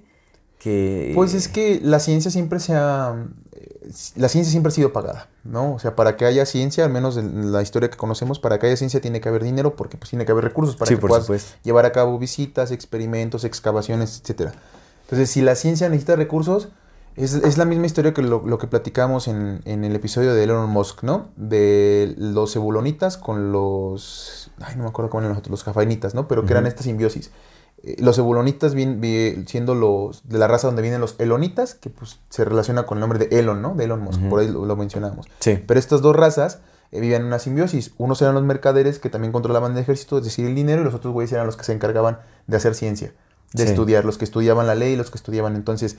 que... 0.59 1.13
Pues 1.15 1.33
es 1.33 1.49
que 1.49 1.81
la 1.83 1.99
ciencia 2.01 2.31
siempre 2.31 2.61
se 2.61 2.75
ha... 2.75 3.15
La 4.17 4.29
ciencia 4.29 4.51
siempre 4.51 4.69
ha 4.69 4.73
sido 4.73 4.93
pagada, 4.93 5.29
¿no? 5.45 5.75
O 5.75 5.79
sea, 5.79 5.95
para 5.95 6.17
que 6.17 6.25
haya 6.25 6.45
ciencia, 6.45 6.85
al 6.85 6.91
menos 6.91 7.17
en 7.17 7.53
la 7.53 7.63
historia 7.63 7.89
que 7.89 7.97
conocemos, 7.97 8.39
para 8.41 8.59
que 8.59 8.67
haya 8.67 8.77
ciencia 8.77 9.01
tiene 9.01 9.21
que 9.21 9.29
haber 9.29 9.45
dinero 9.45 9.77
porque 9.77 9.97
pues 9.97 10.11
tiene 10.11 10.25
que 10.27 10.33
haber 10.33 10.45
recursos 10.45 10.75
para 10.77 10.89
Sí, 10.89 10.95
que 10.97 11.01
por 11.01 11.11
puedas 11.11 11.25
supuesto. 11.27 11.55
llevar 11.63 11.87
a 11.87 11.93
cabo 11.93 12.19
visitas, 12.19 12.71
experimentos, 12.73 13.45
excavaciones, 13.45 14.21
etcétera. 14.21 14.53
Entonces, 15.03 15.31
si 15.31 15.41
la 15.43 15.55
ciencia 15.55 15.89
necesita 15.89 16.17
recursos, 16.17 16.69
es, 17.15 17.35
es 17.35 17.59
la 17.59 17.65
misma 17.65 17.87
historia 17.87 18.13
que 18.13 18.23
lo, 18.23 18.43
lo 18.45 18.59
que 18.59 18.67
platicamos 18.67 19.29
en, 19.29 19.63
en 19.65 19.85
el 19.85 19.95
episodio 19.95 20.35
de 20.35 20.43
Elon 20.45 20.69
Musk, 20.69 21.03
¿no? 21.05 21.29
De 21.37 22.15
los 22.19 22.55
ebulonitas 22.57 23.17
con 23.17 23.53
los... 23.53 24.51
Ay, 24.61 24.75
no 24.77 24.83
me 24.83 24.89
acuerdo 24.89 25.11
cómo 25.11 25.21
eran 25.21 25.31
los 25.31 25.39
otros, 25.39 25.51
los 25.53 25.65
jafainitas, 25.65 26.15
¿no? 26.15 26.27
Pero 26.29 26.45
que 26.45 26.53
eran 26.53 26.67
esta 26.67 26.83
simbiosis. 26.83 27.31
Los 27.99 28.19
ebulonitas 28.19 28.75
bien, 28.75 29.01
bien- 29.01 29.47
siendo 29.47 29.75
los 29.75 30.29
de 30.29 30.39
la 30.39 30.49
raza 30.49 30.67
donde 30.67 30.83
vienen 30.83 31.01
los 31.01 31.15
elonitas, 31.19 31.75
que 31.75 31.89
pues 31.91 32.19
se 32.31 32.45
relaciona 32.45 32.85
con 32.87 32.99
el 32.99 33.01
nombre 33.01 33.19
de 33.19 33.39
Elon, 33.39 33.63
¿no? 33.63 33.75
De 33.75 33.85
Elon 33.85 34.01
Musk, 34.01 34.21
por 34.29 34.41
ahí 34.41 34.49
lo, 34.49 34.65
lo 34.67 34.77
mencionamos. 34.77 35.27
Sí. 35.41 35.63
Pero 35.67 35.79
estas 35.79 36.01
dos 36.03 36.17
razas 36.17 36.59
eh, 36.93 37.01
vivían 37.01 37.23
en 37.23 37.29
una 37.29 37.39
simbiosis. 37.39 37.93
Unos 37.99 38.21
eran 38.23 38.35
los 38.35 38.43
mercaderes 38.45 38.99
que 38.99 39.09
también 39.11 39.33
controlaban 39.33 39.73
el 39.73 39.79
ejército, 39.79 40.19
es 40.19 40.25
decir, 40.25 40.47
el 40.47 40.55
dinero, 40.55 40.81
y 40.83 40.85
los 40.85 40.95
otros 40.95 41.13
güeyes 41.13 41.33
eran 41.33 41.47
los 41.47 41.57
que 41.57 41.65
se 41.65 41.73
encargaban 41.73 42.19
de 42.47 42.57
hacer 42.57 42.75
ciencia, 42.75 43.13
de 43.53 43.63
Sí. 43.65 43.69
estudiar, 43.71 44.05
los 44.05 44.19
que 44.19 44.25
estudiaban 44.25 44.67
la 44.67 44.75
ley 44.75 44.95
y 44.95 44.97
los 44.97 45.11
que 45.11 45.19
estudiaban. 45.19 45.55
Entonces, 45.55 45.97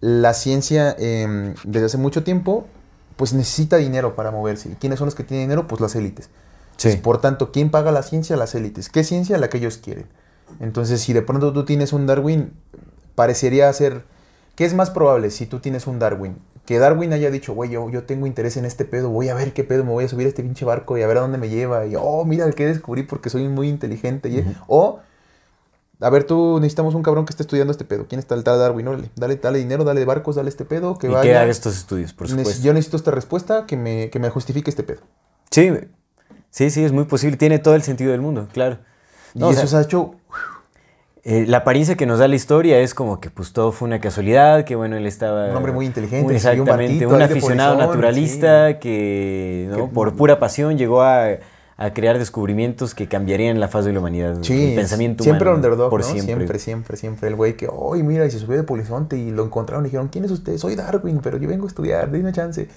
la 0.00 0.34
ciencia 0.34 0.94
eh, 0.98 1.54
desde 1.64 1.86
hace 1.86 1.98
mucho 1.98 2.24
tiempo, 2.24 2.66
pues 3.16 3.32
necesita 3.32 3.76
dinero 3.76 4.14
para 4.16 4.30
moverse. 4.30 4.68
¿Y 4.70 4.74
quiénes 4.74 4.98
son 4.98 5.06
los 5.06 5.14
que 5.14 5.22
tienen 5.24 5.46
dinero? 5.48 5.66
Pues 5.68 5.80
las 5.80 5.94
élites. 5.94 6.26
Sí. 6.76 6.88
Entonces, 6.88 7.00
por 7.00 7.20
tanto, 7.20 7.52
¿quién 7.52 7.70
paga 7.70 7.92
la 7.92 8.02
ciencia? 8.02 8.36
Las 8.36 8.54
élites. 8.54 8.88
¿Qué 8.88 9.04
ciencia? 9.04 9.38
La 9.38 9.48
que 9.48 9.58
ellos 9.58 9.76
quieren. 9.78 10.06
Entonces, 10.60 11.00
si 11.00 11.12
de 11.12 11.22
pronto 11.22 11.52
tú 11.52 11.64
tienes 11.64 11.92
un 11.92 12.06
Darwin, 12.06 12.52
parecería 13.14 13.72
ser... 13.72 14.04
¿Qué 14.54 14.64
es 14.66 14.74
más 14.74 14.90
probable 14.90 15.30
si 15.30 15.46
tú 15.46 15.60
tienes 15.60 15.86
un 15.86 15.98
Darwin? 15.98 16.36
Que 16.66 16.78
Darwin 16.78 17.12
haya 17.14 17.30
dicho, 17.30 17.54
güey, 17.54 17.70
yo, 17.70 17.88
yo 17.90 18.04
tengo 18.04 18.26
interés 18.26 18.56
en 18.58 18.64
este 18.66 18.84
pedo, 18.84 19.08
voy 19.08 19.28
a 19.30 19.34
ver 19.34 19.52
qué 19.54 19.64
pedo, 19.64 19.82
me 19.82 19.90
voy 19.90 20.04
a 20.04 20.08
subir 20.08 20.26
a 20.26 20.28
este 20.28 20.42
pinche 20.42 20.64
barco 20.64 20.96
y 20.98 21.02
a 21.02 21.06
ver 21.06 21.16
a 21.16 21.20
dónde 21.22 21.38
me 21.38 21.48
lleva. 21.48 21.86
Y, 21.86 21.94
oh, 21.98 22.24
mira 22.24 22.44
el 22.44 22.54
que 22.54 22.66
descubrí 22.66 23.02
porque 23.02 23.30
soy 23.30 23.48
muy 23.48 23.68
inteligente. 23.68 24.28
y- 24.28 24.44
O, 24.68 25.00
a 26.00 26.10
ver, 26.10 26.24
tú 26.24 26.58
necesitamos 26.60 26.94
un 26.94 27.02
cabrón 27.02 27.24
que 27.24 27.30
esté 27.30 27.42
estudiando 27.44 27.70
este 27.72 27.84
pedo. 27.84 28.06
¿Quién 28.08 28.18
está 28.18 28.34
el 28.34 28.44
tal 28.44 28.58
Darwin? 28.58 28.86
Órale, 28.88 29.10
dale, 29.16 29.36
dale 29.36 29.58
dinero, 29.58 29.84
dale 29.84 30.04
barcos, 30.04 30.36
dale 30.36 30.50
este 30.50 30.64
pedo, 30.64 30.98
que 30.98 31.06
y 31.06 31.10
vaya. 31.10 31.22
que 31.22 31.36
haga 31.36 31.50
estos 31.50 31.76
estudios, 31.76 32.12
por 32.12 32.28
supuesto. 32.28 32.62
Yo 32.62 32.72
necesito 32.74 32.96
esta 32.98 33.10
respuesta 33.10 33.64
que 33.66 33.76
me, 33.76 34.10
que 34.10 34.18
me 34.18 34.28
justifique 34.30 34.68
este 34.70 34.82
pedo. 34.82 35.00
Sí, 35.50 35.70
sí, 36.50 36.70
sí, 36.70 36.84
es 36.84 36.92
muy 36.92 37.04
posible. 37.04 37.36
Tiene 37.38 37.58
todo 37.58 37.74
el 37.74 37.82
sentido 37.82 38.12
del 38.12 38.20
mundo, 38.20 38.48
claro. 38.52 38.78
Y 39.34 39.38
No, 39.38 39.48
o 39.48 39.50
eso 39.50 39.60
sea, 39.60 39.68
se 39.68 39.76
ha 39.78 39.80
hecho 39.82 40.14
eh, 41.24 41.44
la 41.46 41.58
apariencia 41.58 41.96
que 41.96 42.04
nos 42.06 42.18
da 42.18 42.26
la 42.28 42.34
historia 42.34 42.78
es 42.80 42.94
como 42.94 43.20
que 43.20 43.30
pues 43.30 43.52
todo 43.52 43.70
fue 43.72 43.86
una 43.86 44.00
casualidad, 44.00 44.64
que 44.64 44.74
bueno, 44.76 44.96
él 44.96 45.06
estaba... 45.06 45.50
Un 45.50 45.56
hombre 45.56 45.72
muy 45.72 45.86
inteligente, 45.86 46.24
un- 46.24 46.30
un 46.30 46.36
exactamente, 46.36 47.06
un 47.06 47.18
de 47.18 47.24
aficionado 47.24 47.74
polizón, 47.76 47.94
naturalista 47.94 48.78
que 48.80 49.68
¿no? 49.70 49.76
Que- 49.76 49.82
por 49.94 50.14
pura 50.16 50.38
pasión 50.40 50.76
llegó 50.78 51.02
a, 51.02 51.26
a 51.76 51.94
crear 51.94 52.18
descubrimientos 52.18 52.94
que 52.94 53.06
cambiarían 53.08 53.60
la 53.60 53.68
faz 53.68 53.84
de 53.84 53.92
la 53.92 54.00
humanidad. 54.00 54.36
Sí, 54.42 54.70
el 54.70 54.74
pensamiento 54.74 55.22
siempre 55.22 55.48
humano, 55.48 55.56
underdog, 55.58 55.90
por 55.90 56.00
¿no? 56.00 56.06
siempre. 56.06 56.34
siempre, 56.34 56.58
siempre, 56.58 56.96
siempre. 56.96 57.28
El 57.28 57.36
güey 57.36 57.56
que, 57.56 57.68
oye, 57.70 58.02
mira, 58.02 58.26
y 58.26 58.30
se 58.30 58.38
subió 58.40 58.56
de 58.56 58.64
polizonte 58.64 59.16
y 59.16 59.30
lo 59.30 59.44
encontraron 59.44 59.84
y 59.84 59.88
dijeron, 59.88 60.08
¿quién 60.08 60.24
es 60.24 60.30
usted? 60.32 60.56
Soy 60.58 60.74
Darwin, 60.74 61.20
pero 61.22 61.38
yo 61.38 61.48
vengo 61.48 61.66
a 61.66 61.68
estudiar, 61.68 62.10
dime 62.10 62.32
chance. 62.32 62.68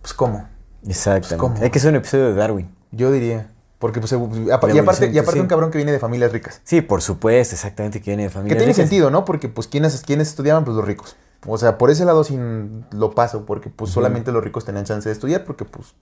Pues, 0.00 0.12
¿cómo? 0.14 0.48
Exactamente. 0.86 1.36
¿cómo? 1.36 1.54
Hay 1.62 1.70
que 1.70 1.78
hacer 1.78 1.90
un 1.90 1.96
episodio 1.96 2.26
de 2.26 2.34
Darwin. 2.34 2.68
Yo 2.90 3.12
diría. 3.12 3.46
Porque, 3.82 3.98
pues, 3.98 4.12
y 4.12 4.50
aparte, 4.52 4.76
y 4.76 4.78
aparte 5.18 5.32
sí. 5.32 5.40
un 5.40 5.48
cabrón 5.48 5.72
que 5.72 5.76
viene 5.78 5.90
de 5.90 5.98
familias 5.98 6.30
ricas. 6.30 6.60
Sí, 6.62 6.82
por 6.82 7.02
supuesto, 7.02 7.56
exactamente, 7.56 8.00
que 8.00 8.12
viene 8.12 8.22
de 8.22 8.28
Que 8.28 8.32
familia. 8.34 8.56
tiene 8.58 8.72
rica. 8.72 8.80
sentido, 8.80 9.10
¿no? 9.10 9.24
Porque, 9.24 9.48
pues, 9.48 9.66
¿quiénes, 9.66 10.00
¿quiénes 10.02 10.28
estudiaban? 10.28 10.64
Pues 10.64 10.76
los 10.76 10.86
ricos. 10.86 11.16
O 11.48 11.58
sea, 11.58 11.78
por 11.78 11.90
ese 11.90 12.04
lado 12.04 12.22
sin 12.22 12.84
lo 12.92 13.10
paso, 13.10 13.44
porque, 13.44 13.70
pues, 13.70 13.90
solamente 13.90 14.30
los 14.30 14.44
ricos 14.44 14.64
tenían 14.64 14.84
chance 14.84 15.08
de 15.08 15.12
estudiar, 15.14 15.42
porque, 15.44 15.64
pues, 15.64 15.96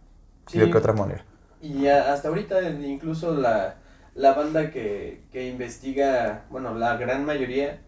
Sí. 0.46 0.58
de 0.58 0.70
qué 0.70 0.76
otra 0.76 0.92
manera. 0.92 1.24
Y 1.62 1.86
hasta 1.86 2.28
ahorita 2.28 2.60
incluso 2.68 3.34
la, 3.34 3.76
la 4.14 4.34
banda 4.34 4.70
que, 4.70 5.22
que 5.32 5.48
investiga, 5.48 6.42
bueno, 6.50 6.74
la 6.74 6.98
gran 6.98 7.24
mayoría 7.24 7.80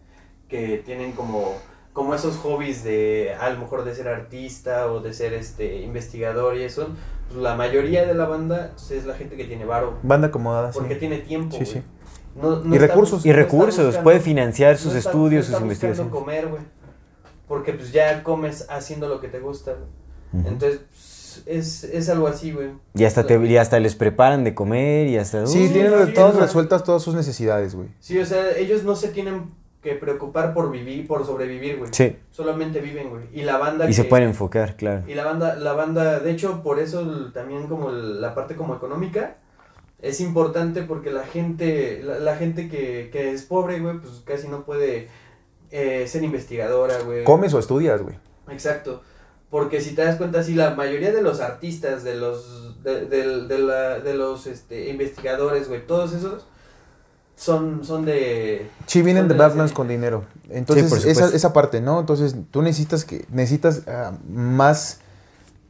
que 0.49 0.81
tienen 0.83 1.11
como, 1.11 1.53
como 1.93 2.15
esos 2.15 2.37
hobbies 2.37 2.83
de 2.83 3.35
a 3.39 3.49
lo 3.51 3.59
mejor 3.59 3.83
de 3.85 3.93
ser 3.95 4.07
artista 4.07 4.91
o 4.91 4.99
de 4.99 5.13
ser 5.13 5.33
este 5.33 5.81
investigador 5.81 6.57
y 6.57 6.63
eso, 6.63 6.87
pues 7.27 7.39
la 7.39 7.55
mayoría 7.55 8.05
de 8.05 8.13
la 8.15 8.25
banda 8.25 8.71
pues, 8.73 8.91
es 8.91 9.05
la 9.05 9.13
gente 9.13 9.37
que 9.37 9.45
tiene 9.45 9.63
varo, 9.65 9.97
Banda 10.03 10.27
acomodada, 10.27 10.73
sí. 10.73 10.79
porque 10.79 10.95
tiene 10.95 11.19
tiempo. 11.19 11.55
Sí, 11.57 11.65
sí. 11.65 11.81
No- 12.35 12.61
no 12.63 12.73
Y 12.73 12.77
está 12.77 12.87
recursos. 12.87 13.25
Y 13.25 13.29
no 13.29 13.35
recursos, 13.35 13.85
buscando- 13.85 14.03
puede 14.03 14.19
financiar 14.19 14.77
sus 14.77 14.95
está- 14.95 15.09
estudios, 15.11 15.45
sus 15.45 15.61
investigaciones. 15.61 16.11
comer, 16.11 16.47
güey. 16.47 16.61
Porque 17.47 17.73
pues 17.73 17.91
ya 17.91 18.23
comes 18.23 18.65
haciendo 18.69 19.07
lo 19.07 19.19
que 19.21 19.27
te 19.27 19.39
gusta, 19.39 19.73
güey. 19.73 20.47
Entonces, 20.47 20.79
pues, 20.89 21.43
es, 21.45 21.83
es 21.83 22.09
algo 22.09 22.25
así, 22.27 22.51
güey. 22.51 22.69
Y 22.95 23.03
hasta, 23.03 23.27
te, 23.27 23.37
y 23.45 23.57
hasta 23.57 23.79
les 23.79 23.93
preparan 23.93 24.43
de 24.43 24.55
comer 24.55 25.07
y 25.07 25.17
hasta... 25.17 25.45
Sí, 25.45 25.59
Uy, 25.63 25.69
tienen 25.69 25.91
sí, 25.91 26.05
sí, 26.07 26.13
todas 26.13 26.33
sí. 26.33 26.39
resueltas 26.41 26.83
todas 26.83 27.03
sus 27.03 27.13
necesidades, 27.13 27.75
güey. 27.75 27.89
Sí, 27.99 28.17
o 28.17 28.25
sea, 28.25 28.57
ellos 28.57 28.83
no 28.83 28.95
se 28.95 29.09
tienen 29.09 29.51
que 29.83 29.95
preocupar 29.95 30.53
por 30.53 30.71
vivir, 30.71 31.05
por 31.05 31.25
sobrevivir, 31.25 31.77
güey. 31.77 31.89
Sí, 31.93 32.15
Solamente 32.31 32.79
viven, 32.79 33.09
güey. 33.09 33.23
Y 33.33 33.43
la 33.43 33.57
banda 33.57 33.89
y 33.89 33.93
se 33.93 34.05
pueden 34.05 34.29
enfocar, 34.29 34.75
claro. 34.77 35.03
Y 35.07 35.13
la 35.13 35.25
banda, 35.25 35.55
la 35.57 35.73
banda, 35.73 36.19
de 36.19 36.31
hecho, 36.31 36.63
por 36.63 36.79
eso 36.79 37.01
el- 37.01 37.33
también 37.33 37.67
como 37.67 37.89
el- 37.89 38.21
la 38.21 38.33
parte 38.33 38.55
como 38.55 38.73
económica 38.75 39.35
es 40.01 40.19
importante 40.21 40.81
porque 40.83 41.11
la 41.11 41.25
gente, 41.25 42.01
la, 42.03 42.17
la 42.19 42.35
gente 42.37 42.69
que, 42.69 43.09
que 43.11 43.31
es 43.31 43.43
pobre, 43.43 43.79
güey, 43.79 43.99
pues 43.99 44.21
casi 44.25 44.47
no 44.47 44.63
puede 44.65 45.09
eh, 45.71 46.05
ser 46.07 46.23
investigadora, 46.23 46.99
güey. 47.05 47.23
Comes 47.23 47.53
o 47.53 47.59
estudias, 47.59 48.01
güey. 48.01 48.15
Exacto. 48.49 49.01
Porque 49.49 49.81
si 49.81 49.93
te 49.95 50.03
das 50.03 50.15
cuenta, 50.15 50.41
sí, 50.43 50.55
la 50.55 50.75
mayoría 50.75 51.11
de 51.11 51.21
los 51.21 51.39
artistas, 51.39 52.03
de 52.03 52.15
los, 52.15 52.81
de, 52.83 53.05
de- 53.05 53.47
de 53.47 53.59
la- 53.59 53.99
de 53.99 54.13
los 54.15 54.47
este, 54.47 54.89
investigadores, 54.89 55.67
güey, 55.67 55.85
todos 55.85 56.13
esos 56.13 56.47
son, 57.43 57.83
son 57.83 58.05
de... 58.05 58.69
Sí, 58.87 59.01
vienen 59.01 59.23
son 59.23 59.27
de 59.29 59.35
la 59.35 59.47
Badlands 59.47 59.73
con 59.73 59.87
dinero. 59.87 60.23
Entonces, 60.49 60.89
por 60.89 60.99
esa, 60.99 61.27
esa 61.27 61.53
parte, 61.53 61.81
¿no? 61.81 61.99
Entonces, 61.99 62.35
tú 62.51 62.61
necesitas 62.61 63.03
que 63.05 63.25
necesitas 63.31 63.81
ah, 63.87 64.13
más, 64.29 64.99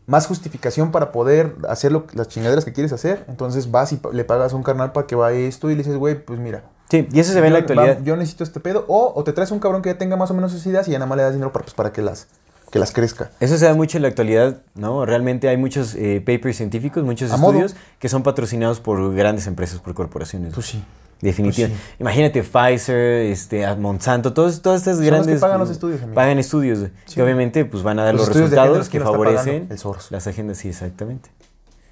más 0.06 0.28
justificación 0.28 0.92
para 0.92 1.12
poder 1.12 1.56
hacer 1.68 1.92
lo- 1.92 2.06
las 2.14 2.28
chingaderas 2.28 2.66
que 2.66 2.74
quieres 2.74 2.94
hacer. 2.94 3.26
Entonces, 3.28 3.72
vas 3.72 3.92
y 3.94 4.00
le 4.12 4.24
pagas 4.24 4.54
a 4.54 4.56
un 4.56 4.64
carnal 4.64 4.92
para 4.92 5.08
que 5.08 5.16
vaya 5.16 5.40
esto 5.40 5.70
y 5.70 5.74
le 5.74 5.80
dices, 5.80 5.98
güey, 5.98 6.24
pues 6.24 6.40
mira. 6.40 6.64
Sí, 6.90 7.08
y 7.12 7.20
eso 7.20 7.34
se 7.34 7.42
ve 7.42 7.48
en 7.48 7.54
la 7.54 7.60
actualidad. 7.60 7.98
va- 8.00 8.04
yo 8.04 8.16
necesito 8.16 8.44
este 8.44 8.60
pedo. 8.60 8.86
O, 8.88 9.12
o 9.16 9.24
te 9.24 9.34
traes 9.34 9.50
un 9.52 9.60
cabrón 9.60 9.82
que 9.82 9.90
ya 9.90 9.98
tenga 9.98 10.16
más 10.16 10.30
o 10.30 10.34
menos 10.36 10.54
esas 10.54 10.66
ideas 10.68 10.88
y 10.88 10.92
ya 10.92 11.00
nada 11.00 11.08
más 11.08 11.18
le 11.18 11.24
das 11.24 11.34
dinero 11.34 11.52
para, 11.52 11.64
pues, 11.66 11.74
para 11.74 11.92
que, 11.92 12.02
las, 12.04 12.28
que 12.72 12.78
las 12.78 12.92
crezca. 12.92 13.32
Eso 13.40 13.58
se 13.58 13.66
da 13.66 13.74
mucho 13.74 13.98
en 13.98 14.04
la 14.04 14.10
actualidad, 14.10 14.62
¿no? 14.76 15.06
Realmente 15.06 15.48
hay 15.50 15.58
muchos 15.58 15.96
eh, 15.96 16.22
papers 16.24 16.58
científicos, 16.58 17.04
muchos 17.04 17.32
A 17.32 17.38
modo. 17.38 17.54
estudios 17.54 17.76
que 17.98 18.10
son 18.10 18.22
patrocinados 18.22 18.80
por 18.80 19.16
grandes 19.16 19.48
empresas, 19.48 19.80
por 19.80 19.94
corporaciones. 19.96 20.54
Pues 20.54 20.68
sí. 20.68 20.84
Definitivamente. 21.24 21.82
pues 21.84 22.00
Imagínate 22.02 22.44
Pfizer, 22.44 23.32
este, 23.32 23.76
Monsanto, 23.76 24.34
todos, 24.34 24.62
todas 24.62 24.82
estas 24.82 24.98
Son 24.98 25.06
los 25.06 25.12
que 25.12 25.16
grandes... 25.24 25.42
pagan 25.42 25.60
los 25.60 25.70
estudios, 25.70 26.02
amigo. 26.02 26.16
Pagan 26.16 26.40
estudios, 26.40 26.80
Sí. 27.06 27.16
que 27.16 27.24
obviamente 27.24 27.66
pues, 27.66 27.82
van 27.84 28.00
a 28.00 28.04
dar 28.06 28.14
Los 28.16 28.28
resultados 28.28 28.78
los 28.78 28.90
que 28.90 29.00
favorecen 29.00 29.68
el 29.70 29.80
las 30.10 30.28
agendas, 30.28 30.58
sí, 30.58 30.70
exactamente. 30.70 31.30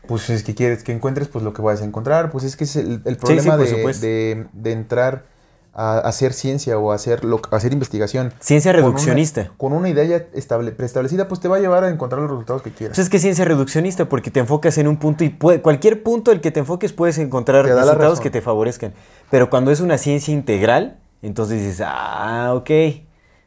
Pues 0.08 0.30
es 0.30 0.44
que 0.44 0.56
quieres 0.56 0.84
que 0.84 0.92
encuentres, 0.92 1.28
pues 1.28 1.44
lo 1.44 1.54
que 1.54 1.62
vas 1.62 1.82
a 1.82 1.86
encontrar. 1.86 2.32
Pues 2.32 2.44
es 2.44 2.56
que 2.58 2.64
es 2.66 2.76
el, 2.76 3.02
el 3.06 3.18
problema 3.18 3.58
sí, 3.66 3.76
de, 3.76 3.94
de- 4.08 4.48
de 4.52 4.72
entrar 4.72 5.26
a 5.74 6.00
hacer 6.00 6.34
ciencia 6.34 6.78
o 6.78 6.92
a 6.92 6.96
hacer, 6.96 7.24
lo, 7.24 7.40
a 7.50 7.56
hacer 7.56 7.72
investigación. 7.72 8.34
Ciencia 8.40 8.72
con 8.74 8.80
una- 8.82 8.88
reduccionista. 8.90 9.52
Con 9.58 9.72
una, 9.74 9.88
idea 9.90 10.04
ya 10.04 10.18
estable- 10.34 10.72
preestablecida, 10.74 11.28
pues 11.28 11.40
te 11.40 11.48
va 11.48 11.58
a 11.58 11.60
llevar 11.60 11.84
a 11.86 11.90
encontrar 11.90 12.22
los 12.22 12.30
resultados 12.30 12.62
que 12.62 12.72
quieras. 12.72 12.96
Pues 12.98 13.06
es 13.06 13.10
que 13.10 13.18
es 13.18 13.24
ciencia 13.24 13.46
reduccionista 13.46 14.10
porque 14.10 14.32
te 14.32 14.42
enfocas 14.42 14.78
en 14.78 14.88
un 14.88 14.98
punto 14.98 15.24
y 15.24 15.30
puede- 15.30 15.62
cualquier 15.62 16.04
punto 16.04 16.32
al 16.32 16.42
que 16.42 16.52
te 16.52 16.60
enfoques 16.60 16.92
puedes 16.92 17.18
encontrar 17.20 17.66
resultados 17.66 18.20
que 18.20 18.30
te 18.30 18.42
favorezcan. 18.42 18.94
Pero 19.30 19.50
cuando 19.50 19.72
es 19.72 19.80
una 19.80 19.98
ciencia 19.98 20.34
integral, 20.34 20.98
entonces 21.22 21.62
dices, 21.62 21.82
ah, 21.86 22.52
ok, 22.54 22.70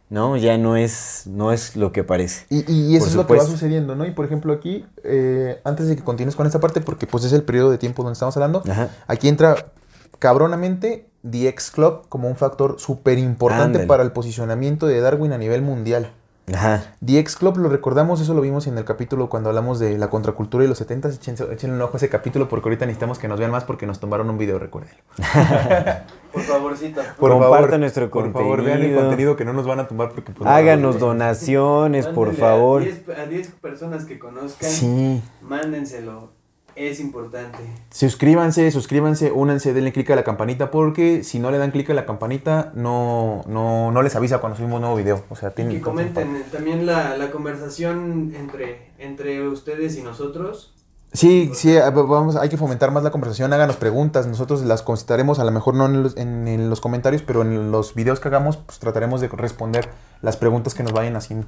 no, 0.08 0.36
ya 0.38 0.56
no 0.56 0.76
es, 0.76 1.24
no 1.26 1.52
es 1.52 1.76
lo 1.76 1.92
que 1.92 2.04
parece. 2.04 2.46
Y, 2.48 2.70
y 2.72 2.96
eso 2.96 3.06
es 3.06 3.14
lo 3.16 3.26
que 3.26 3.34
va 3.34 3.44
sucediendo, 3.44 3.96
¿no? 3.96 4.06
Y 4.06 4.12
por 4.12 4.24
ejemplo 4.24 4.52
aquí, 4.52 4.86
eh, 5.02 5.60
antes 5.64 5.88
de 5.88 5.96
que 5.96 6.02
continúes 6.04 6.36
con 6.36 6.46
esta 6.46 6.60
parte, 6.60 6.80
porque 6.80 7.06
pues 7.06 7.24
es 7.24 7.32
el 7.34 7.42
periodo 7.42 7.70
de 7.70 7.78
tiempo 7.78 8.02
donde 8.02 8.14
estamos 8.14 8.34
hablando, 8.36 8.62
Ajá. 8.70 8.88
aquí 9.08 9.28
entra 9.28 9.72
cabronamente 10.18 11.06
The 11.28 11.48
X 11.48 11.70
Club 11.70 12.02
como 12.08 12.28
un 12.28 12.36
factor 12.36 12.76
súper 12.78 13.18
importante 13.18 13.80
para 13.86 14.02
el 14.02 14.12
posicionamiento 14.12 14.86
de 14.86 15.00
Darwin 15.00 15.32
a 15.32 15.38
nivel 15.38 15.62
mundial. 15.62 16.10
Ajá. 16.52 16.94
The 17.02 17.18
X 17.20 17.36
Club 17.36 17.56
lo 17.56 17.70
recordamos, 17.70 18.20
eso 18.20 18.34
lo 18.34 18.42
vimos 18.42 18.66
en 18.66 18.76
el 18.76 18.84
capítulo 18.84 19.30
cuando 19.30 19.48
hablamos 19.48 19.78
de 19.78 19.96
la 19.96 20.10
contracultura 20.10 20.62
y 20.62 20.68
los 20.68 20.76
70 20.76 21.08
échense, 21.08 21.42
échenle 21.50 21.74
un 21.76 21.80
ojo 21.80 21.94
a 21.94 21.96
ese 21.96 22.10
capítulo 22.10 22.50
porque 22.50 22.68
ahorita 22.68 22.84
necesitamos 22.84 23.18
que 23.18 23.28
nos 23.28 23.38
vean 23.38 23.50
más 23.50 23.64
porque 23.64 23.86
nos 23.86 23.98
tomaron 23.98 24.28
un 24.28 24.36
video, 24.36 24.58
recuérdenlo. 24.58 24.98
Por 26.34 26.42
favorcito. 26.42 27.00
Por 27.18 27.30
Compartan 27.30 27.60
favor, 27.62 27.78
nuestro 27.80 28.10
por 28.10 28.30
favor, 28.32 28.62
vean 28.62 28.78
el 28.80 28.88
contenido. 28.88 29.00
contenido 29.00 29.36
que 29.36 29.44
no 29.46 29.54
nos 29.54 29.66
van 29.66 29.80
a 29.80 29.88
tumbar 29.88 30.08
porque 30.10 30.32
pues, 30.32 30.44
no- 30.44 30.50
Háganos 30.54 30.98
donaciones, 30.98 32.06
por 32.08 32.34
favor. 32.34 32.82
A 32.82 32.84
10, 32.84 33.08
a 33.20 33.24
10 33.26 33.48
personas 33.62 34.04
que 34.04 34.18
conozcan, 34.18 34.68
Sí. 34.68 35.22
mándenselo. 35.40 36.32
Es 36.76 36.98
importante. 37.00 37.58
Suscríbanse, 37.90 38.70
suscríbanse, 38.70 39.30
únanse, 39.32 39.72
denle 39.72 39.92
clic 39.92 40.10
a 40.10 40.16
la 40.16 40.24
campanita 40.24 40.70
porque 40.70 41.22
si 41.22 41.38
no 41.38 41.50
le 41.50 41.58
dan 41.58 41.70
clic 41.70 41.88
a 41.90 41.94
la 41.94 42.04
campanita 42.06 42.72
no, 42.74 43.42
no, 43.46 43.92
no 43.92 44.02
les 44.02 44.16
avisa 44.16 44.38
cuando 44.38 44.56
subimos 44.56 44.76
un 44.76 44.80
nuevo 44.82 44.96
video. 44.96 45.22
O 45.30 45.36
sea, 45.36 45.50
Y 45.50 45.52
tienen 45.52 45.76
que 45.76 45.80
comenten 45.82 46.34
eh, 46.36 46.42
también 46.50 46.84
la, 46.86 47.16
la 47.16 47.30
conversación 47.30 48.34
entre, 48.36 48.90
entre 48.98 49.46
ustedes 49.48 49.96
y 49.96 50.02
nosotros. 50.02 50.72
Sí, 51.12 51.52
sí, 51.54 51.76
vamos, 51.94 52.34
hay 52.34 52.48
que 52.48 52.56
fomentar 52.56 52.90
más 52.90 53.04
la 53.04 53.12
conversación, 53.12 53.52
háganos 53.52 53.76
preguntas, 53.76 54.26
nosotros 54.26 54.62
las 54.64 54.82
contestaremos, 54.82 55.38
a 55.38 55.44
lo 55.44 55.52
mejor 55.52 55.76
no 55.76 55.86
en 55.86 56.02
los, 56.02 56.16
en- 56.16 56.48
en 56.48 56.68
los 56.68 56.80
comentarios, 56.80 57.22
pero 57.22 57.42
en 57.42 57.70
los 57.70 57.94
videos 57.94 58.18
que 58.18 58.26
hagamos, 58.26 58.56
pues 58.56 58.80
trataremos 58.80 59.20
de 59.20 59.28
responder 59.28 59.88
las 60.22 60.36
preguntas 60.36 60.74
que 60.74 60.82
nos 60.82 60.92
vayan 60.92 61.14
haciendo. 61.14 61.46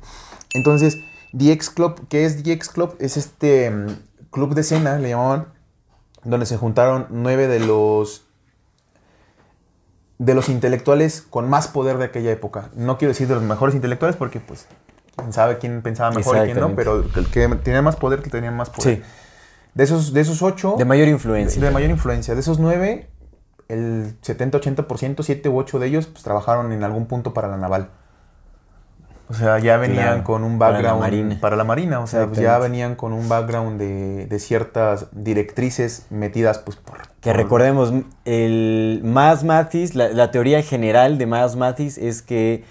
Entonces, 0.55 0.99
The 1.37 1.51
X 1.51 1.71
Club, 1.71 2.07
¿qué 2.09 2.25
es 2.25 2.45
The 2.45 2.53
X 2.53 2.69
Club? 2.69 2.95
Es 3.01 3.17
este 3.17 3.73
mm, 3.73 3.87
club 4.37 4.55
de 4.55 4.63
cena, 4.63 4.99
le 4.99 5.09
llamaban, 5.09 5.47
donde 6.23 6.45
se 6.45 6.59
juntaron 6.59 7.07
nueve 7.09 7.49
de 7.49 7.59
los 7.59 8.27
de 10.19 10.35
los 10.35 10.51
intelectuales 10.51 11.23
con 11.23 11.49
más 11.49 11.69
poder 11.69 11.97
de 11.97 12.05
aquella 12.05 12.31
época. 12.33 12.69
No 12.75 12.99
quiero 12.99 13.13
decir 13.13 13.29
de 13.29 13.35
los 13.35 13.43
mejores 13.43 13.75
intelectuales 13.75 14.15
porque 14.15 14.41
pues 14.41 14.67
quién 15.17 15.33
sabe 15.33 15.57
quién 15.57 15.81
pensaba 15.81 16.11
mejor 16.11 16.37
y 16.37 16.41
quién 16.53 16.61
no, 16.61 16.75
pero 16.77 17.01
el 17.01 17.27
que 17.31 17.49
tenía 17.63 17.81
más 17.81 17.97
poder, 17.97 18.21
que 18.21 18.29
tenía 18.29 18.51
más 18.51 18.69
poder. 18.69 18.97
Sí. 18.97 19.03
De 19.73 19.85
esos, 19.85 20.13
de 20.13 20.21
esos 20.21 20.43
ocho. 20.43 20.75
De 20.77 20.85
mayor 20.85 21.07
de, 21.07 21.13
influencia. 21.13 21.63
de 21.63 21.71
mayor 21.71 21.89
influencia. 21.89 22.35
De 22.35 22.41
esos 22.41 22.59
nueve, 22.59 23.09
el 23.69 24.21
70-80%, 24.21 25.23
siete 25.23 25.49
u 25.49 25.59
ocho 25.59 25.79
de 25.79 25.87
ellos, 25.87 26.07
pues 26.07 26.23
trabajaron 26.23 26.73
en 26.73 26.85
algún 26.85 27.07
punto 27.07 27.33
para 27.33 27.49
la 27.49 27.57
naval. 27.57 27.91
O 29.29 29.35
sea, 29.35 29.59
ya 29.59 29.77
venían 29.77 30.05
Claro, 30.05 30.25
con 30.25 30.45
un 30.45 30.57
para 30.59 30.71
la 30.73 30.77
background 30.79 31.01
marina. 31.01 31.39
para 31.41 31.57
la 31.57 31.65
marina. 31.65 32.01
O 32.01 32.07
sea, 32.07 32.27
pues 32.27 32.39
ya 32.39 32.59
venían 32.59 32.95
con 32.95 33.13
un 33.13 33.29
background 33.29 33.79
de, 33.81 34.27
de 34.27 34.39
ciertas 34.39 35.07
directrices 35.13 36.07
metidas, 36.11 36.59
pues 36.59 36.77
por. 36.77 36.99
Que 37.21 37.31
por- 37.31 37.37
recordemos, 37.37 37.93
el 38.25 39.01
Mas 39.03 39.43
Mathis, 39.43 39.95
la, 39.97 40.09
la 40.11 40.31
teoría 40.31 40.63
general 40.63 41.19
de 41.19 41.27
Mas 41.27 41.57
Mathis 41.57 41.99
es 41.99 42.23
que 42.23 42.63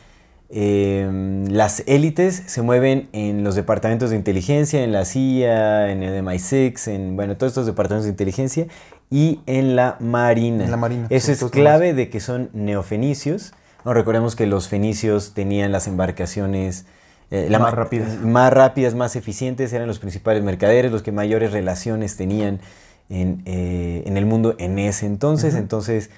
eh, 0.49 1.43
las 1.49 1.83
élites 1.87 2.43
se 2.45 2.61
mueven 2.61 3.09
en 3.11 3.43
los 3.43 3.55
departamentos 3.55 4.11
de 4.11 4.15
inteligencia, 4.15 4.83
en 4.83 4.91
la 4.91 5.03
CIA, 5.03 5.91
en 5.91 6.03
el 6.03 6.23
MI6, 6.23 6.87
en 6.89 7.15
bueno, 7.15 7.35
todos 7.35 7.51
estos 7.51 7.65
departamentos 7.65 8.05
de 8.05 8.11
inteligencia 8.11 8.67
y 9.09 9.41
en 9.47 9.75
la 9.75 9.97
marina. 9.99 10.63
En 10.63 10.71
la 10.71 10.77
marina, 10.77 11.07
Eso 11.09 11.31
es 11.31 11.43
clave 11.45 11.93
de 11.93 12.09
que 12.09 12.19
son 12.19 12.49
neofenicios. 12.53 13.53
No, 13.85 13.93
recordemos 13.93 14.35
que 14.35 14.47
los 14.47 14.67
fenicios 14.67 15.33
tenían 15.33 15.71
las 15.71 15.87
embarcaciones 15.87 16.85
eh, 17.31 17.47
Más 17.59 17.73
rápidas. 17.73 18.19
más 18.21 18.51
rápidas, 18.51 18.95
más 18.95 19.15
eficientes, 19.15 19.71
eran 19.73 19.87
los 19.87 19.99
principales 19.99 20.43
mercaderes, 20.43 20.91
los 20.91 21.03
que 21.03 21.11
mayores 21.11 21.51
relaciones 21.51 22.17
tenían 22.17 22.59
en, 23.09 23.41
eh, 23.45 24.03
en 24.05 24.17
el 24.17 24.25
mundo 24.25 24.55
en 24.57 24.77
ese 24.79 25.05
entonces. 25.05 25.55
Entonces, 25.55 26.09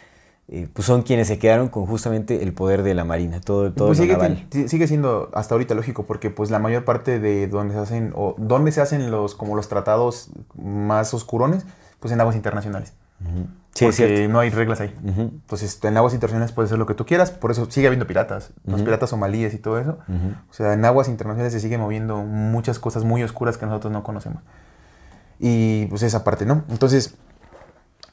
eh, 0.50 0.70
pues 0.72 0.86
son 0.86 1.02
quienes 1.02 1.28
se 1.28 1.40
quedaron 1.40 1.68
con 1.68 1.86
justamente 1.86 2.42
el 2.42 2.54
poder 2.54 2.82
de 2.84 2.94
la 2.94 3.04
marina, 3.04 3.42
todo, 3.42 3.74
todo 3.74 3.88
Pues 3.88 3.98
sigue 4.70 4.88
siendo 4.88 5.30
hasta 5.34 5.56
ahorita 5.56 5.76
lógico 5.76 6.06
porque 6.06 6.30
pues 6.30 6.50
la 6.50 6.60
mayor 6.60 6.86
parte 6.86 7.20
de 7.20 7.48
donde 7.48 7.74
se 7.74 7.80
hacen 7.82 8.14
o 8.16 8.34
donde 8.38 8.72
se 8.72 8.80
hacen 8.80 9.12
los 9.12 9.36
como 9.36 9.58
los 9.58 9.68
tratados 9.68 10.30
más 10.56 11.14
oscurones 11.14 11.66
pues 12.00 12.14
en 12.14 12.22
aguas 12.22 12.38
internacionales 12.38 12.94
Sí, 13.78 13.86
porque 13.86 14.28
no 14.28 14.40
hay 14.40 14.50
reglas 14.50 14.82
ahí. 14.82 14.96
Ujú. 15.04 15.22
entonces 15.22 15.80
en 15.84 15.98
aguas 15.98 16.14
internacionales 16.14 16.52
puedes 16.54 16.70
hacer 16.70 16.80
lo 16.80 16.86
que 16.86 16.94
tú 16.94 17.06
quieras 17.06 17.32
por 17.32 17.52
eso 17.52 17.70
sigue 17.70 17.88
habiendo 17.88 18.08
piratas 18.08 18.52
los 18.66 18.82
piratas 18.82 19.10
somalíes 19.10 19.54
y 19.54 19.58
todo 19.58 19.80
eso. 19.80 19.98
O 20.50 20.54
sea 20.54 20.74
en 20.74 20.84
aguas 20.86 21.08
internacionales 21.08 21.54
se 21.54 21.60
sigue 21.60 21.78
moviendo 21.78 22.18
muchas 22.18 22.80
cosas 22.80 23.04
muy 23.04 23.24
oscuras 23.24 23.58
que 23.58 23.66
nosotros 23.66 23.94
no 23.94 24.04
conocemos. 24.04 24.42
Y 25.40 25.86
pues 25.88 26.04
esa 26.04 26.24
parte 26.24 26.46
no 26.46 26.64
entonces 26.70 27.16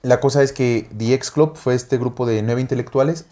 la 0.02 0.20
cosa 0.20 0.42
es 0.42 0.52
que 0.52 0.88
The 0.96 1.14
X 1.14 1.30
Club 1.30 1.56
fue 1.56 1.74
este 1.74 1.96
grupo 1.96 2.26
de 2.26 2.42
nueve 2.42 2.60
intelectuales, 2.60 3.26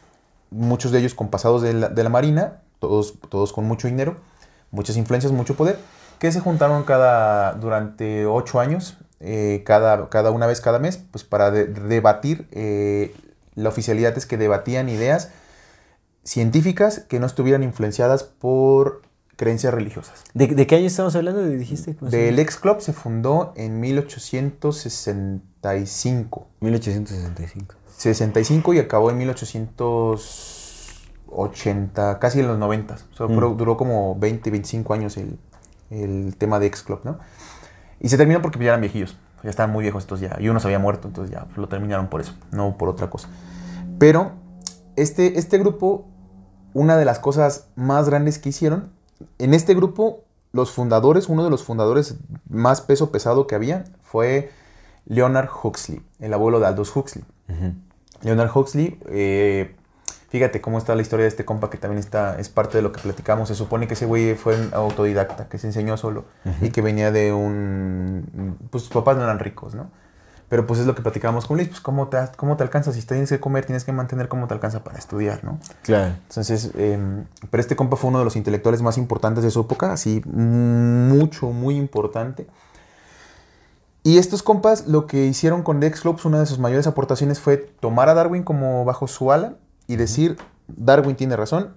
muchos 0.50 0.90
de 0.90 1.00
ellos 1.00 1.14
con 1.14 1.28
pasados 1.28 1.60
de 1.60 1.74
la, 1.74 1.88
de 1.90 2.02
la 2.02 2.08
Marina, 2.08 2.62
todos, 2.78 3.14
todos 3.28 3.52
con 3.52 3.66
mucho 3.66 3.88
dinero, 3.88 4.16
muchas 4.70 4.96
influencias, 4.96 5.32
mucho 5.32 5.54
poder, 5.54 5.78
que 6.18 6.32
se 6.32 6.40
juntaron 6.40 6.84
cada, 6.84 7.52
durante 7.52 8.26
ocho 8.26 8.58
años, 8.58 8.96
eh, 9.22 9.62
cada, 9.64 10.10
cada 10.10 10.30
una 10.32 10.46
vez 10.46 10.60
cada 10.60 10.78
mes, 10.78 10.98
pues 11.10 11.24
para 11.24 11.50
de- 11.50 11.64
debatir, 11.66 12.46
eh, 12.50 13.14
la 13.54 13.68
oficialidad 13.70 14.16
es 14.18 14.26
que 14.26 14.36
debatían 14.36 14.88
ideas 14.88 15.30
científicas 16.24 17.00
que 17.08 17.20
no 17.20 17.26
estuvieran 17.26 17.62
influenciadas 17.62 18.24
por 18.24 19.02
creencias 19.36 19.72
religiosas. 19.74 20.22
¿De, 20.34 20.46
de 20.48 20.66
qué 20.66 20.76
año 20.76 20.86
estamos 20.86 21.14
hablando? 21.16 21.42
¿Dijiste? 21.44 21.94
¿Cómo 21.96 22.10
se 22.10 22.16
The 22.16 22.30
llama? 22.30 22.42
X 22.42 22.56
Club 22.58 22.80
se 22.80 22.92
fundó 22.92 23.52
en 23.56 23.80
1865. 23.80 26.46
1865. 26.60 27.74
65 27.96 28.74
y 28.74 28.78
acabó 28.78 29.10
en 29.10 29.18
1880, 29.18 32.18
casi 32.18 32.40
en 32.40 32.48
los 32.48 32.58
90. 32.58 32.94
O 32.94 32.98
sea, 33.16 33.26
Mm. 33.26 33.56
duró, 33.56 33.76
como 33.76 34.16
20, 34.18 34.50
25 34.50 34.94
años 34.94 35.16
el, 35.16 35.38
el 35.90 36.34
tema 36.36 36.58
de 36.58 36.66
X 36.66 36.82
Club, 36.82 37.00
¿no? 37.04 37.18
Y 38.02 38.08
se 38.08 38.18
terminó 38.18 38.42
porque 38.42 38.58
ya 38.58 38.66
eran 38.66 38.80
viejillos. 38.80 39.16
Ya 39.42 39.50
estaban 39.50 39.70
muy 39.72 39.82
viejos 39.82 40.02
estos 40.02 40.20
ya. 40.20 40.36
Y 40.40 40.48
uno 40.48 40.60
se 40.60 40.66
había 40.66 40.80
muerto, 40.80 41.08
entonces 41.08 41.32
ya 41.32 41.46
lo 41.56 41.68
terminaron 41.68 42.08
por 42.08 42.20
eso, 42.20 42.34
no 42.50 42.76
por 42.76 42.88
otra 42.88 43.08
cosa. 43.08 43.28
Pero 43.98 44.32
este, 44.96 45.38
este 45.38 45.58
grupo, 45.58 46.06
una 46.74 46.96
de 46.96 47.04
las 47.04 47.20
cosas 47.20 47.68
más 47.76 48.08
grandes 48.08 48.38
que 48.38 48.50
hicieron, 48.50 48.90
en 49.38 49.54
este 49.54 49.74
grupo, 49.74 50.24
los 50.52 50.72
fundadores, 50.72 51.28
uno 51.28 51.44
de 51.44 51.50
los 51.50 51.62
fundadores 51.62 52.16
más 52.48 52.80
peso 52.80 53.10
pesado 53.10 53.46
que 53.46 53.54
había 53.54 53.84
fue 54.02 54.50
Leonard 55.06 55.48
Huxley, 55.62 56.02
el 56.18 56.34
abuelo 56.34 56.60
de 56.60 56.66
Aldous 56.66 56.94
Huxley. 56.94 57.24
Leonard 58.22 58.50
Huxley, 58.56 58.98
eh, 59.06 59.76
fíjate 60.32 60.62
cómo 60.62 60.78
está 60.78 60.94
la 60.94 61.02
historia 61.02 61.24
de 61.24 61.28
este 61.28 61.44
compa 61.44 61.68
que 61.68 61.76
también 61.76 61.98
está, 61.98 62.38
es 62.38 62.48
parte 62.48 62.78
de 62.78 62.82
lo 62.82 62.90
que 62.90 63.02
platicamos. 63.02 63.48
Se 63.48 63.54
supone 63.54 63.86
que 63.86 63.92
ese 63.92 64.06
güey 64.06 64.34
fue 64.34 64.58
un 64.58 64.70
autodidacta, 64.72 65.46
que 65.50 65.58
se 65.58 65.66
enseñó 65.66 65.98
solo 65.98 66.24
y 66.62 66.70
que 66.70 66.80
venía 66.80 67.12
de 67.12 67.34
un... 67.34 68.56
Pues 68.70 68.84
sus 68.84 68.94
papás 68.94 69.18
no 69.18 69.24
eran 69.24 69.38
ricos, 69.38 69.74
¿no? 69.74 69.90
Pero 70.48 70.66
pues 70.66 70.80
es 70.80 70.86
lo 70.86 70.94
que 70.94 71.02
platicábamos 71.02 71.46
con 71.46 71.58
Luis, 71.58 71.68
pues 71.68 71.82
cómo 71.82 72.08
te, 72.08 72.16
cómo 72.38 72.56
te 72.56 72.62
alcanza, 72.62 72.94
si 72.94 73.02
tienes 73.02 73.28
que 73.28 73.40
comer, 73.40 73.66
tienes 73.66 73.84
que 73.84 73.92
mantener 73.92 74.28
cómo 74.28 74.46
te 74.46 74.54
alcanza 74.54 74.82
para 74.82 74.98
estudiar, 74.98 75.44
¿no? 75.44 75.58
Claro. 75.82 76.14
Entonces, 76.28 76.70
eh, 76.76 77.24
pero 77.50 77.60
este 77.60 77.76
compa 77.76 77.98
fue 77.98 78.08
uno 78.08 78.20
de 78.20 78.24
los 78.24 78.36
intelectuales 78.36 78.80
más 78.80 78.96
importantes 78.96 79.44
de 79.44 79.50
su 79.50 79.60
época, 79.60 79.92
así 79.92 80.22
mucho, 80.24 81.50
muy 81.50 81.76
importante. 81.76 82.46
Y 84.02 84.16
estos 84.16 84.42
compas 84.42 84.86
lo 84.86 85.06
que 85.06 85.26
hicieron 85.26 85.62
con 85.62 85.78
Dex 85.78 86.00
Clubs, 86.00 86.24
una 86.24 86.40
de 86.40 86.46
sus 86.46 86.58
mayores 86.58 86.86
aportaciones 86.86 87.38
fue 87.38 87.58
tomar 87.58 88.08
a 88.08 88.14
Darwin 88.14 88.44
como 88.44 88.86
bajo 88.86 89.06
su 89.08 89.30
ala 89.30 89.56
y 89.86 89.96
decir, 89.96 90.36
Darwin 90.68 91.16
tiene 91.16 91.36
razón, 91.36 91.74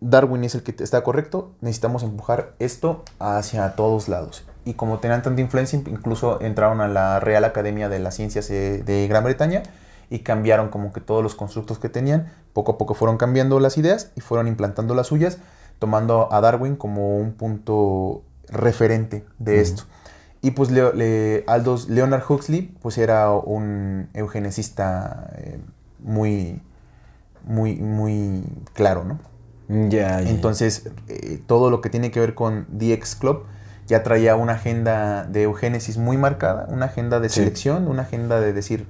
Darwin 0.00 0.44
es 0.44 0.54
el 0.54 0.62
que 0.62 0.74
está 0.82 1.02
correcto, 1.02 1.52
necesitamos 1.60 2.02
empujar 2.02 2.54
esto 2.58 3.04
hacia 3.18 3.74
todos 3.76 4.08
lados. 4.08 4.44
Y 4.66 4.74
como 4.74 4.98
tenían 4.98 5.22
tanta 5.22 5.40
influencia, 5.40 5.78
incluso 5.86 6.40
entraron 6.40 6.80
a 6.80 6.88
la 6.88 7.20
Real 7.20 7.44
Academia 7.44 7.88
de 7.88 7.98
las 8.00 8.14
Ciencias 8.16 8.48
de 8.48 9.06
Gran 9.08 9.24
Bretaña 9.24 9.62
y 10.10 10.20
cambiaron 10.20 10.68
como 10.68 10.92
que 10.92 11.00
todos 11.00 11.22
los 11.22 11.34
constructos 11.34 11.78
que 11.78 11.88
tenían. 11.88 12.32
Poco 12.52 12.72
a 12.72 12.78
poco 12.78 12.94
fueron 12.94 13.16
cambiando 13.16 13.60
las 13.60 13.78
ideas 13.78 14.10
y 14.16 14.20
fueron 14.20 14.46
implantando 14.48 14.94
las 14.94 15.06
suyas, 15.08 15.38
tomando 15.78 16.32
a 16.32 16.40
Darwin 16.40 16.76
como 16.76 17.16
un 17.18 17.32
punto 17.32 18.22
referente 18.48 19.24
de 19.38 19.60
esto. 19.60 19.84
Y 20.42 20.50
pues 20.52 20.70
Leo- 20.70 20.92
le- 20.92 21.44
Aldous 21.46 21.88
Leonard 21.88 22.22
Huxley 22.28 22.74
pues 22.82 22.98
era 22.98 23.30
un 23.32 24.08
eugenesista 24.12 25.30
eh, 25.38 25.58
muy, 26.00 26.60
muy, 27.44 27.76
muy 27.76 28.42
claro, 28.72 29.04
¿no? 29.04 29.18
Ya. 29.88 30.20
Entonces, 30.20 30.88
eh, 31.08 31.40
todo 31.46 31.70
lo 31.70 31.80
que 31.80 31.88
tiene 31.90 32.10
que 32.10 32.20
ver 32.20 32.34
con 32.34 32.66
DX 32.70 33.14
Club 33.16 33.44
ya 33.86 34.02
traía 34.02 34.36
una 34.36 34.54
agenda 34.54 35.24
de 35.24 35.42
eugénesis 35.44 35.96
muy 35.98 36.16
marcada, 36.16 36.66
una 36.70 36.86
agenda 36.86 37.20
de 37.20 37.28
Sí. 37.28 37.40
selección, 37.40 37.88
una 37.88 38.02
agenda 38.02 38.40
de 38.40 38.52
decir, 38.52 38.86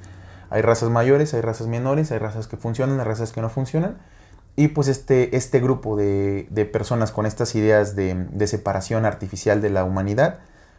hay 0.51 0.63
razas 0.63 0.91
mayores, 0.91 1.35
hay 1.35 1.41
razas 1.41 1.67
menores, 1.67 2.13
hay 2.13 2.19
razas 2.19 2.47
que 2.47 2.57
funcionan, 2.57 2.99
hay 3.01 3.05
razas 3.07 3.33
que 3.33 3.41
no 3.41 3.49
funcionan. 3.51 3.97
Y 4.57 4.69
pues 4.69 4.87
este, 4.87 5.37
este 5.37 5.59
grupo 5.59 5.97
de, 5.97 6.47
de 6.51 6.65
personas 6.65 7.11
con 7.11 7.27
estas 7.27 7.57
ideas 7.57 7.97
de, 7.97 8.15
de 8.31 8.47
separación 8.47 9.05
artificial 9.05 9.61
de 9.61 9.71
la 9.71 9.83
humanidad 9.85 10.39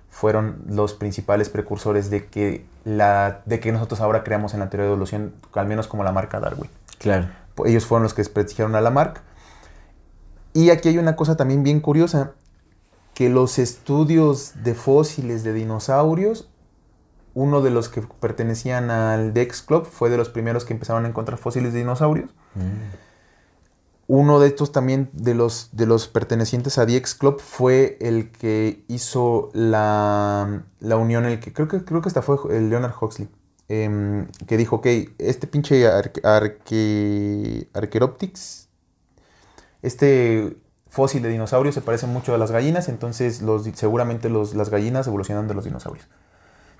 fueron 0.09 0.61
los 0.69 0.93
principales 0.93 1.49
precursores 1.49 2.09
de 2.09 2.25
que, 2.27 2.65
la, 2.85 3.41
de 3.45 3.59
que 3.59 3.73
nosotros 3.73 3.99
ahora 3.99 4.23
creamos 4.23 4.53
en 4.53 4.61
la 4.61 4.69
teoría 4.69 4.85
de 4.85 4.91
evolución, 4.91 5.33
al 5.53 5.67
menos 5.67 5.87
como 5.87 6.05
la 6.05 6.13
marca 6.13 6.39
Darwin. 6.39 6.69
Claro. 6.99 7.27
Ellos 7.65 7.85
fueron 7.85 8.03
los 8.03 8.13
que 8.13 8.21
desprestigiaron 8.21 8.75
a 8.75 8.81
Lamarck. 8.81 9.21
Y 10.53 10.69
aquí 10.69 10.89
hay 10.89 10.97
una 10.97 11.15
cosa 11.15 11.35
también 11.35 11.63
bien 11.63 11.79
curiosa, 11.79 12.33
que 13.13 13.29
los 13.29 13.59
estudios 13.59 14.53
de 14.63 14.73
fósiles 14.73 15.43
de 15.43 15.53
dinosaurios, 15.53 16.49
uno 17.33 17.61
de 17.61 17.69
los 17.69 17.89
que 17.89 18.01
pertenecían 18.01 18.91
al 18.91 19.33
Dex 19.33 19.61
Club 19.61 19.85
fue 19.85 20.09
de 20.09 20.17
los 20.17 20.29
primeros 20.29 20.65
que 20.65 20.73
empezaron 20.73 21.05
a 21.05 21.09
encontrar 21.09 21.37
fósiles 21.37 21.73
de 21.73 21.79
dinosaurios. 21.79 22.29
Uno 24.07 24.39
de 24.39 24.47
estos 24.47 24.71
también 24.71 25.09
de 25.13 25.33
los, 25.33 25.69
de 25.71 25.87
los 25.87 26.07
pertenecientes 26.07 26.77
a 26.77 26.85
DX 26.85 27.15
Club 27.15 27.39
fue 27.39 27.97
el 27.99 28.31
que 28.31 28.85
hizo 28.87 29.49
la, 29.53 30.63
la 30.79 30.97
unión, 30.97 31.25
el 31.25 31.39
que 31.39 31.51
creo 31.51 31.67
que 31.67 31.83
creo 31.83 32.01
que 32.01 32.09
hasta 32.09 32.21
fue 32.21 32.37
el 32.55 32.69
Leonard 32.69 32.93
Huxley, 33.01 33.27
em, 33.67 34.27
que 34.47 34.57
dijo, 34.57 34.77
ok, 34.77 34.87
este 35.17 35.47
pinche 35.47 35.87
arque, 35.87 36.21
arque- 36.23 37.67
este 39.81 40.57
fósil 40.89 41.21
de 41.21 41.29
dinosaurio 41.29 41.71
se 41.71 41.81
parece 41.81 42.07
mucho 42.07 42.33
a 42.33 42.37
las 42.37 42.51
gallinas, 42.51 42.87
entonces 42.89 43.41
los, 43.41 43.63
seguramente 43.75 44.29
los, 44.29 44.55
las 44.55 44.69
gallinas 44.69 45.07
evolucionaron 45.07 45.47
de 45.47 45.53
los 45.53 45.65
dinosaurios. 45.65 46.07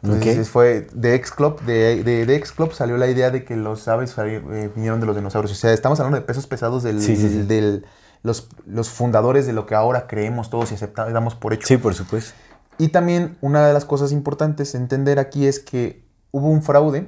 Entonces 0.04 0.48
Ok. 0.48 0.52
fue 0.52 0.88
de 0.94 1.16
X 1.16 1.32
Club, 1.32 1.62
de, 1.62 2.04
de, 2.04 2.26
de 2.26 2.36
X 2.36 2.52
Club 2.52 2.74
salió 2.74 2.98
la 2.98 3.08
idea 3.08 3.32
de 3.32 3.44
que 3.44 3.56
los 3.56 3.88
aves 3.88 4.14
eh, 4.18 4.70
vinieron 4.76 5.00
de 5.00 5.06
los 5.08 5.16
dinosaurios. 5.16 5.52
O 5.52 5.56
sea, 5.56 5.74
estamos 5.74 6.00
hablando 6.00 6.20
de 6.20 6.26
pesos 6.26 6.46
pesados 6.48 6.84
del, 6.84 7.02
Sí, 7.02 7.16
sí, 7.16 7.30
sí. 7.30 7.42
del- 7.42 7.86
los, 8.22 8.48
los 8.66 8.90
fundadores 8.90 9.46
de 9.46 9.54
lo 9.54 9.66
que 9.66 9.76
ahora 9.76 10.08
creemos 10.08 10.50
todos 10.50 10.72
y 10.72 10.76
aceptamos, 10.76 11.36
por 11.36 11.54
hecho. 11.54 11.68
Sí, 11.68 11.78
por 11.78 11.94
supuesto. 11.94 12.34
Y 12.78 12.90
también 12.90 13.38
una 13.42 13.66
de 13.68 13.74
las 13.74 13.86
cosas 13.86 14.12
importantes 14.12 14.74
de 14.74 14.80
entender 14.80 15.20
aquí 15.20 15.46
es 15.48 15.60
que 15.60 16.04
hubo 16.36 16.50
un 16.50 16.62
fraude 16.62 17.08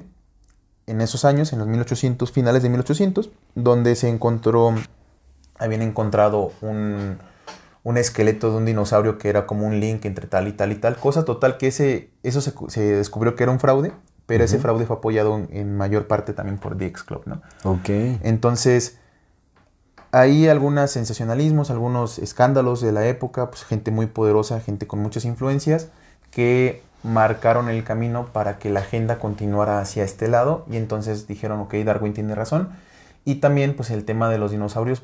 en 0.86 1.02
esos 1.02 1.26
años, 1.26 1.52
en 1.52 1.58
los 1.58 1.68
1800, 1.68 2.32
finales 2.32 2.62
de 2.62 2.70
1800, 2.70 3.30
donde 3.54 3.94
se 3.94 4.08
encontró, 4.08 4.74
habían 5.58 5.82
encontrado 5.82 6.52
un, 6.62 7.18
un 7.84 7.96
esqueleto 7.98 8.50
de 8.50 8.56
un 8.56 8.64
dinosaurio 8.64 9.18
que 9.18 9.28
era 9.28 9.46
como 9.46 9.66
un 9.66 9.80
link 9.80 10.06
entre 10.06 10.28
tal 10.28 10.48
y 10.48 10.52
tal 10.52 10.72
y 10.72 10.76
tal 10.76 10.96
cosa. 10.96 11.26
Total 11.26 11.58
que 11.58 11.66
ese, 11.66 12.08
eso 12.22 12.40
se, 12.40 12.54
se 12.68 12.80
descubrió 12.80 13.36
que 13.36 13.42
era 13.42 13.52
un 13.52 13.60
fraude, 13.60 13.92
pero 14.24 14.44
ese 14.44 14.58
fraude 14.58 14.86
fue 14.86 14.96
apoyado 14.96 15.36
en, 15.36 15.48
en 15.52 15.76
mayor 15.76 16.06
parte 16.06 16.32
también 16.32 16.56
por 16.56 16.78
DX 16.78 17.02
Club, 17.04 17.24
¿no? 17.26 17.42
Ok. 17.64 17.90
Entonces, 18.22 18.96
hay 20.10 20.48
algunos 20.48 20.90
sensacionalismos, 20.90 21.70
algunos 21.70 22.18
escándalos 22.18 22.80
de 22.80 22.92
la 22.92 23.06
época, 23.06 23.50
pues 23.50 23.64
gente 23.64 23.90
muy 23.90 24.06
poderosa, 24.06 24.58
gente 24.60 24.86
con 24.86 25.00
muchas 25.00 25.26
influencias, 25.26 25.90
que 26.30 26.87
marcaron 27.02 27.68
el 27.68 27.84
camino 27.84 28.26
para 28.32 28.58
que 28.58 28.70
la 28.70 28.80
agenda 28.80 29.18
continuara 29.18 29.80
hacia 29.80 30.04
este 30.04 30.28
lado 30.28 30.64
y 30.70 30.76
entonces 30.76 31.26
dijeron, 31.26 31.60
ok, 31.60 31.74
Darwin 31.84 32.14
tiene 32.14 32.34
razón. 32.34 32.70
Y 33.24 33.36
también 33.36 33.76
pues 33.76 33.90
el 33.90 34.04
tema 34.04 34.28
de 34.28 34.38
los 34.38 34.50
dinosaurios, 34.50 35.02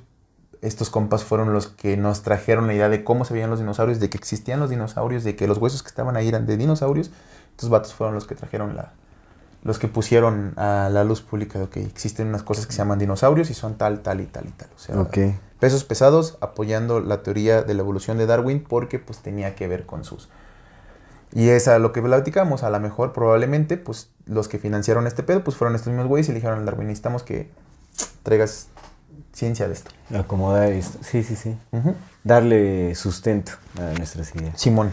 estos 0.63 0.91
compas 0.91 1.25
fueron 1.25 1.53
los 1.53 1.69
que 1.69 1.97
nos 1.97 2.23
trajeron 2.23 2.67
la 2.67 2.75
idea 2.75 2.89
de 2.89 3.05
cómo 3.05 3.25
se 3.25 3.35
veían 3.35 3.51
los 3.51 3.59
dinosaurios, 3.59 4.01
de 4.01 4.09
que 4.11 4.17
existían 4.17 4.61
los 4.61 4.71
dinosaurios, 4.71 5.23
de 5.25 5.37
que 5.37 5.47
los 5.47 5.59
huesos 5.59 5.83
que 5.83 5.89
estaban 5.89 6.17
ahí 6.17 6.29
eran 6.29 6.47
de 6.47 6.57
dinosaurios. 6.57 7.11
Estos 7.51 7.69
vatos 7.71 7.95
fueron 7.95 8.15
los 8.15 8.27
que 8.27 8.35
trajeron 8.35 8.75
la, 8.75 8.93
los 9.63 9.79
que 9.79 9.89
pusieron 9.89 10.55
a 10.57 10.89
la 10.91 11.05
luz 11.05 11.21
pública 11.23 11.59
de 11.59 11.69
que 11.69 11.83
existen 11.83 12.29
unas 12.29 12.43
cosas 12.43 12.67
que 12.67 12.73
se 12.73 12.79
llaman 12.79 12.99
dinosaurios 12.99 13.51
y 13.51 13.55
son 13.55 13.75
tal, 13.77 14.01
tal 14.01 14.21
y 14.21 14.27
tal 14.27 14.47
y 14.47 14.51
tal. 14.53 14.69
O 14.75 14.79
sea, 14.79 14.99
Ok. 15.01 15.19
pesos 15.61 15.85
pesados 15.85 16.39
apoyando 16.41 17.01
la 17.01 17.23
teoría 17.23 17.63
de 17.63 17.75
la 17.75 17.81
evolución 17.81 18.19
de 18.19 18.27
Darwin 18.27 18.65
porque 18.67 18.99
pues 18.99 19.19
tenía 19.19 19.55
que 19.55 19.69
ver 19.69 19.87
con 19.87 20.05
sus... 20.05 20.29
Y 21.35 21.49
es 21.49 21.67
a 21.67 21.79
lo 21.81 21.93
que 21.93 22.01
platicamos, 22.01 22.63
a 22.63 22.71
lo 22.71 22.79
mejor 22.79 23.13
probablemente 23.13 23.77
pues 23.77 24.11
los 24.27 24.47
que 24.47 24.59
financiaron 24.59 25.07
este 25.07 25.23
pedo 25.25 25.43
pues 25.43 25.57
fueron 25.57 25.75
estos 25.75 25.89
mismos 25.89 26.07
güeyes 26.07 26.29
y 26.29 26.33
le 26.33 26.37
dijeron 26.37 26.61
al 26.61 26.65
Darwin 26.65 26.87
necesitamos 26.87 27.25
que 27.25 27.51
traigas 28.23 28.69
ciencia 29.33 29.67
de 29.67 29.75
esto. 29.75 29.91
Acomodar 30.17 30.71
esto. 30.71 30.99
Sí, 31.03 31.23
sí, 31.23 31.35
sí. 31.35 31.57
Darle 32.23 32.95
sustento 32.95 33.53
a 33.79 33.99
nuestras 33.99 34.35
ideas. 34.35 34.61
Simón. 34.61 34.93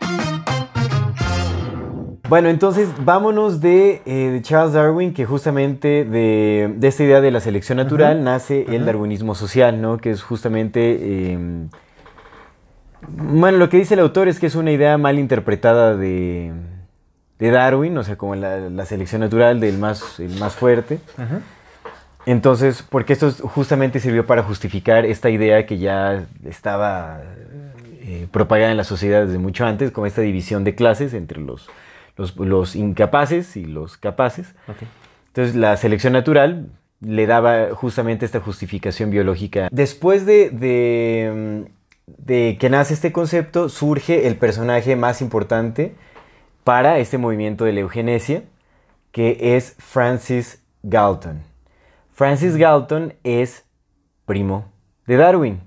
Bueno, 2.31 2.47
entonces 2.47 2.87
vámonos 3.03 3.59
de, 3.59 4.01
eh, 4.05 4.29
de 4.31 4.41
Charles 4.41 4.71
Darwin, 4.71 5.13
que 5.13 5.25
justamente 5.25 6.05
de, 6.05 6.73
de 6.77 6.87
esta 6.87 7.03
idea 7.03 7.19
de 7.19 7.29
la 7.29 7.41
selección 7.41 7.75
natural 7.77 8.23
nace 8.23 8.65
el 8.69 8.85
darwinismo 8.85 9.35
social, 9.35 9.81
¿no? 9.81 9.97
Que 9.97 10.11
es 10.11 10.23
justamente... 10.23 10.97
eh, 11.01 11.37
bueno, 13.09 13.57
lo 13.57 13.67
que 13.67 13.75
dice 13.75 13.95
el 13.95 13.99
autor 13.99 14.29
es 14.29 14.39
que 14.39 14.45
es 14.47 14.55
una 14.55 14.71
idea 14.71 14.97
mal 14.97 15.19
interpretada 15.19 15.97
de, 15.97 16.53
de 17.37 17.51
Darwin, 17.51 17.97
o 17.97 18.03
sea, 18.03 18.15
como 18.17 18.35
la, 18.35 18.59
la 18.69 18.85
selección 18.85 19.19
natural 19.19 19.59
del 19.59 19.77
más, 19.77 20.17
el 20.21 20.39
más 20.39 20.55
fuerte. 20.55 20.99
Entonces, 22.25 22.81
porque 22.89 23.11
esto 23.11 23.27
es- 23.27 23.41
justamente 23.41 23.99
sirvió 23.99 24.25
para 24.25 24.41
justificar 24.41 25.05
esta 25.05 25.29
idea 25.29 25.65
que 25.65 25.79
ya 25.79 26.23
estaba 26.45 27.23
eh, 28.03 28.25
propagada 28.31 28.71
en 28.71 28.77
la 28.77 28.85
sociedad 28.85 29.25
desde 29.25 29.37
mucho 29.37 29.65
antes, 29.65 29.91
como 29.91 30.07
esta 30.07 30.21
división 30.21 30.63
de 30.63 30.75
clases 30.75 31.13
entre 31.13 31.41
los, 31.41 31.67
los, 32.15 32.35
los 32.37 32.75
incapaces 32.75 33.55
y 33.57 33.65
los 33.65 33.97
capaces. 33.97 34.53
Entonces, 35.27 35.55
la 35.55 35.77
selección 35.77 36.13
natural 36.13 36.69
le 36.99 37.25
daba 37.25 37.73
justamente 37.73 38.25
esta 38.25 38.39
justificación 38.39 39.09
biológica. 39.09 39.69
Después 39.71 40.25
de, 40.25 40.49
de, 40.49 41.65
mm, 41.65 42.13
de 42.23 42.57
que 42.59 42.69
nace 42.69 42.93
este 42.93 43.11
concepto, 43.11 43.69
surge 43.69 44.27
el 44.27 44.35
personaje 44.35 44.95
más 44.95 45.21
importante 45.21 45.95
para 46.63 46.99
este 46.99 47.17
movimiento 47.17 47.65
de 47.65 47.73
la 47.73 47.79
eugenesia, 47.81 48.43
que 49.11 49.55
es 49.55 49.75
Francis 49.79 50.63
Galton. 50.83 51.41
Francis 52.13 52.55
Galton 52.55 53.13
es 53.23 53.65
primo 54.25 54.65
de 55.07 55.17
Darwin. 55.17 55.59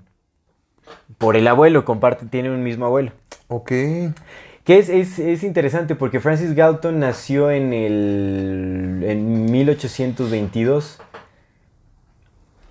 Por 1.17 1.35
el 1.35 1.47
abuelo, 1.47 1.85
comparte, 1.85 2.25
tiene 2.25 2.49
un 2.49 2.63
mismo 2.63 2.85
abuelo. 2.85 3.11
Ok. 3.47 3.71
Que 4.65 4.79
es, 4.79 4.89
es- 4.89 5.19
es 5.19 5.43
interesante 5.43 5.95
porque 5.95 6.19
Francis 6.19 6.53
Galton 6.55 6.99
nació 6.99 7.51
en 7.51 7.71
el 7.71 9.03
en 9.05 9.51
1822. 9.51 10.99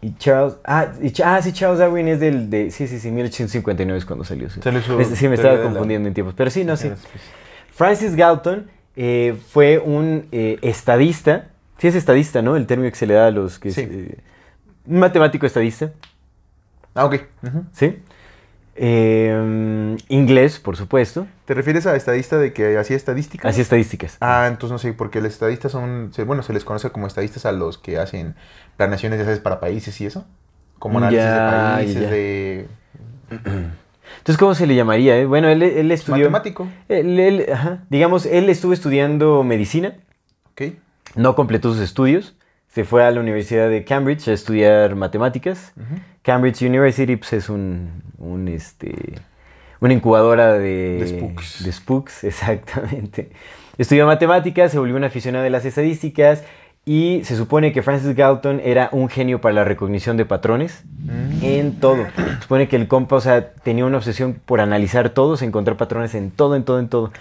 Y 0.02 0.14
Charles. 0.18 0.56
Ah, 0.64 0.88
y 1.00 1.12
ah, 1.22 1.40
sí, 1.40 1.52
Charles 1.52 1.78
Darwin 1.78 2.08
es 2.08 2.20
del. 2.20 2.50
De, 2.50 2.70
sí, 2.70 2.86
sí, 2.88 2.98
sí, 2.98 3.10
1859 3.10 3.96
es 3.98 4.04
cuando 4.04 4.24
salió. 4.24 4.50
Sí, 4.50 4.60
Salió 4.62 4.82
su 4.82 5.00
Es- 5.00 5.08
sí 5.16 5.28
me 5.28 5.36
estaba 5.36 5.54
la- 5.54 5.62
confundiendo 5.62 6.08
en 6.08 6.14
tiempos. 6.14 6.34
Pero 6.36 6.50
sí, 6.50 6.64
no, 6.64 6.76
sí. 6.76 6.90
Francis 7.72 8.14
Galton 8.14 8.68
eh, 8.96 9.38
fue 9.50 9.78
un 9.78 10.26
eh, 10.32 10.58
estadista. 10.62 11.46
Sí, 11.78 11.88
es 11.88 11.94
estadista, 11.94 12.42
¿no? 12.42 12.56
El 12.56 12.66
término 12.66 12.90
que 12.90 12.96
se 12.96 13.06
le 13.06 13.14
da 13.14 13.28
a 13.28 13.30
los 13.30 13.58
que. 13.58 13.68
es, 13.70 13.74
Sí. 13.76 13.88
eh, 13.90 14.18
un 14.86 14.98
matemático 14.98 15.46
estadista. 15.46 15.92
Ah, 16.94 17.06
ok. 17.06 17.14
Ujú. 17.42 17.64
¿Sí? 17.72 17.98
Eh, 18.76 19.96
inglés, 20.09 20.59
por 20.59 20.76
supuesto. 20.76 21.26
¿Te 21.44 21.55
refieres 21.55 21.86
a 21.86 21.94
estadista 21.96 22.38
de 22.38 22.52
que 22.52 22.76
hacía 22.76 22.96
estadística? 22.96 23.48
Así 23.48 23.60
estadísticas. 23.60 24.16
Ah, 24.20 24.46
entonces 24.48 24.72
no 24.72 24.78
sé, 24.78 24.92
porque 24.92 25.20
los 25.20 25.32
estadistas 25.32 25.72
son, 25.72 26.10
bueno, 26.26 26.42
se 26.42 26.52
les 26.52 26.64
conoce 26.64 26.90
como 26.90 27.06
estadistas 27.06 27.46
a 27.46 27.52
los 27.52 27.78
que 27.78 27.98
hacen 27.98 28.34
planeaciones, 28.76 29.18
ya 29.18 29.24
sabes, 29.24 29.40
para 29.40 29.60
países 29.60 30.01
y 30.01 30.06
eso. 30.06 30.26
Como 30.78 30.98
análisis 30.98 31.24
Ya, 31.24 31.34
de 31.34 31.51
países, 31.76 32.02
ya. 32.02 32.10
de... 32.10 32.68
Entonces, 33.30 34.36
¿cómo 34.38 34.55
se 34.55 34.66
le 34.66 34.74
llamaría? 34.74 35.16
eh? 35.18 35.26
Bueno, 35.26 35.48
él, 35.48 35.62
él 35.62 35.90
estudió... 35.92 36.30
Matemático. 36.30 36.68
Él- 36.88 37.18
él, 37.20 37.46
ajá, 37.52 37.84
digamos, 37.90 38.26
él 38.26 38.48
estuvo 38.51 38.72
estudiando 38.72 39.42
medicina, 39.44 39.94
Ok. 40.52 40.74
no 41.14 41.34
completó 41.36 41.72
sus 41.72 41.80
estudios, 41.80 42.34
se 42.74 42.82
fue 42.82 43.05
a 43.05 43.10
la 43.12 43.20
Universidad 43.20 43.70
de 43.70 43.84
Cambridge 43.84 44.26
a 44.26 44.32
estudiar 44.32 44.96
matemáticas. 44.96 45.72
Cambridge 46.22 46.62
University 46.62 47.14
pues, 47.14 47.32
es 47.32 47.48
un, 47.48 48.02
un, 48.18 48.48
este, 48.48 48.96
una 49.78 49.94
incubadora 49.94 50.55
de, 50.55 50.98
De 50.98 51.06
spooks. 51.06 51.64
de 51.64 51.72
spooks, 51.72 52.24
exactamente. 52.24 53.30
Estudió 53.78 54.06
matemáticas, 54.06 54.72
se 54.72 54.80
volvió 54.80 54.96
un 54.96 55.05
aficionado 55.05 55.44
de 55.44 55.51
las 55.51 55.64
estadísticas 55.64 56.42
y 56.84 57.20
se 57.22 57.36
supone 57.36 57.72
que 57.72 57.82
Francis 57.82 58.16
Galton 58.16 58.60
era 58.64 58.88
un 58.90 59.09
genio 59.09 59.40
para 59.40 59.55
la 59.55 59.64
recognición 59.64 60.16
de 60.16 60.24
patrones 60.24 60.82
en 61.42 61.78
todo. 61.78 62.05
Se 62.16 62.42
supone 62.42 62.66
que 62.66 62.74
el 62.74 62.88
compa, 62.88 63.14
o 63.14 63.20
sea, 63.20 63.52
tenía 63.52 63.86
una 63.86 63.98
obsesión 63.98 64.34
por 64.44 64.60
analizar 64.60 65.10
todos, 65.10 65.42
encontrar 65.42 65.76
patrones 65.76 66.16
en 66.16 66.32
todo, 66.32 66.56
en 66.56 66.64
todo, 66.64 66.80
en 66.80 66.88
todo. 66.88 67.12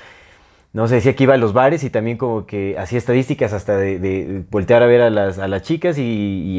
No 0.74 0.88
se 0.88 0.96
decía 0.96 1.16
que 1.16 1.24
iba 1.24 1.36
a 1.36 1.38
los 1.38 1.54
bares 1.54 1.84
y 1.84 1.90
también 1.92 2.18
como 2.18 2.48
que 2.48 2.76
hacía 2.80 2.98
estadísticas 2.98 3.54
hasta 3.54 3.78
de, 3.78 4.00
de 4.00 4.44
voltear 4.50 4.82
a 4.82 4.88
ver 4.88 5.02
a 5.02 5.10
las, 5.12 5.38
a 5.38 5.48
las 5.48 5.62
chicas 5.62 6.00
y, 6.00 6.02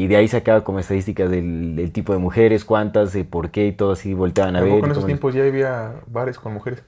y 0.03 0.07
de 0.07 0.15
ahí 0.15 0.27
sacaba 0.29 0.63
como 0.63 0.79
estadísticas 0.79 1.29
del, 1.29 1.75
del 1.75 1.91
tipo 1.91 2.13
de 2.13 2.19
mujeres, 2.19 2.63
cuántas, 2.63 3.11
de 3.11 3.25
por 3.25 3.51
qué 3.51 3.67
y 3.67 3.71
todo 3.73 3.91
así 3.91 4.13
volteaban 4.13 4.55
a 4.55 4.61
ver. 4.61 4.85
En 4.85 4.91
esos 4.91 5.05
tiempos 5.05 5.33
ya 5.33 5.43
había 5.43 5.95
bares 6.07 6.39
con 6.39 6.53
mujeres. 6.53 6.81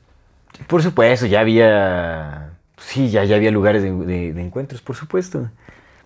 Por 0.67 0.81
supuesto, 0.81 1.25
ya 1.27 1.41
había, 1.41 2.57
sí, 2.77 3.09
ya, 3.09 3.23
ya 3.25 3.35
había 3.35 3.51
lugares 3.51 3.83
de, 3.83 3.91
de- 3.91 4.33
de 4.33 4.41
encuentros, 4.41 4.81
por 4.81 4.95
supuesto. 4.95 5.49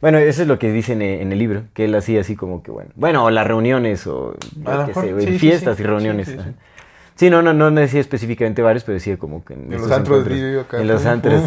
Bueno, 0.01 0.17
eso 0.17 0.41
es 0.41 0.47
lo 0.47 0.59
que 0.59 0.71
dice 0.71 0.93
en, 0.93 1.01
en 1.03 1.31
el 1.31 1.39
libro, 1.39 1.63
que 1.73 1.85
él 1.85 1.95
hacía 1.95 2.21
así 2.21 2.35
como 2.35 2.63
que, 2.63 2.71
bueno, 2.71 2.91
bueno, 2.95 3.25
o 3.25 3.29
las 3.31 3.47
reuniones 3.47 4.07
o 4.07 4.35
yo 4.65 4.81
qué 4.83 4.93
sé, 4.95 5.13
sí, 5.19 5.27
sí, 5.27 5.39
fiestas 5.39 5.77
sí, 5.77 5.83
y 5.83 5.85
reuniones. 5.85 6.35
Sí, 7.21 7.29
no, 7.29 7.43
no, 7.43 7.53
no 7.53 7.69
decía 7.69 7.99
específicamente 7.99 8.63
bares, 8.63 8.83
pero 8.83 8.95
decía 8.95 9.15
como 9.17 9.45
que 9.45 9.53
en, 9.53 9.69
los 9.69 9.91
antros 9.91 10.25
de 10.25 10.59
acá, 10.59 10.81
En 10.81 10.87
los 10.87 11.05
antros. 11.05 11.43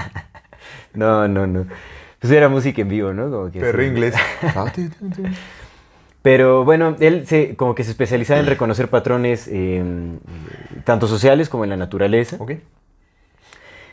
no, 0.94 1.28
no, 1.28 1.46
no. 1.46 1.66
Pues 2.18 2.32
era 2.32 2.48
música 2.48 2.80
en 2.80 2.88
vivo, 2.88 3.12
¿no? 3.12 3.30
Como 3.30 3.50
que 3.50 3.60
Perro 3.60 3.82
así. 3.82 3.90
inglés. 3.90 4.14
Pero 6.22 6.64
bueno, 6.64 6.96
él 6.98 7.26
se, 7.26 7.56
como 7.56 7.74
que 7.74 7.84
se 7.84 7.90
especializaba 7.90 8.40
en 8.40 8.46
reconocer 8.46 8.88
patrones 8.88 9.48
eh, 9.52 9.84
tanto 10.84 11.06
sociales 11.06 11.50
como 11.50 11.64
en 11.64 11.70
la 11.70 11.76
naturaleza. 11.76 12.36
ok. 12.38 12.52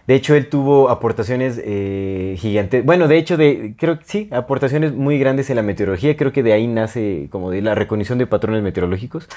De 0.07 0.13
hecho, 0.13 0.35
él 0.35 0.49
tuvo 0.49 0.89
aportaciones 0.89 1.59
eh, 1.63 2.35
gigantes. 2.37 2.85
Bueno, 2.85 3.07
de 3.07 3.17
hecho, 3.17 3.37
de, 3.37 3.73
creo 3.77 3.97
que 3.97 4.05
sí, 4.05 4.29
aportaciones 4.31 4.93
muy 4.93 5.17
grandes 5.17 5.49
en 5.49 5.55
la 5.55 5.63
meteorología. 5.63 6.15
Creo 6.15 6.31
que 6.31 6.43
de 6.43 6.53
ahí 6.53 6.67
nace 6.67 7.27
como 7.31 7.49
de 7.49 7.61
la 7.63 7.73
recognición 7.73 8.19
de 8.19 8.27
patrones 8.27 8.61
meteorológicos. 8.61 9.27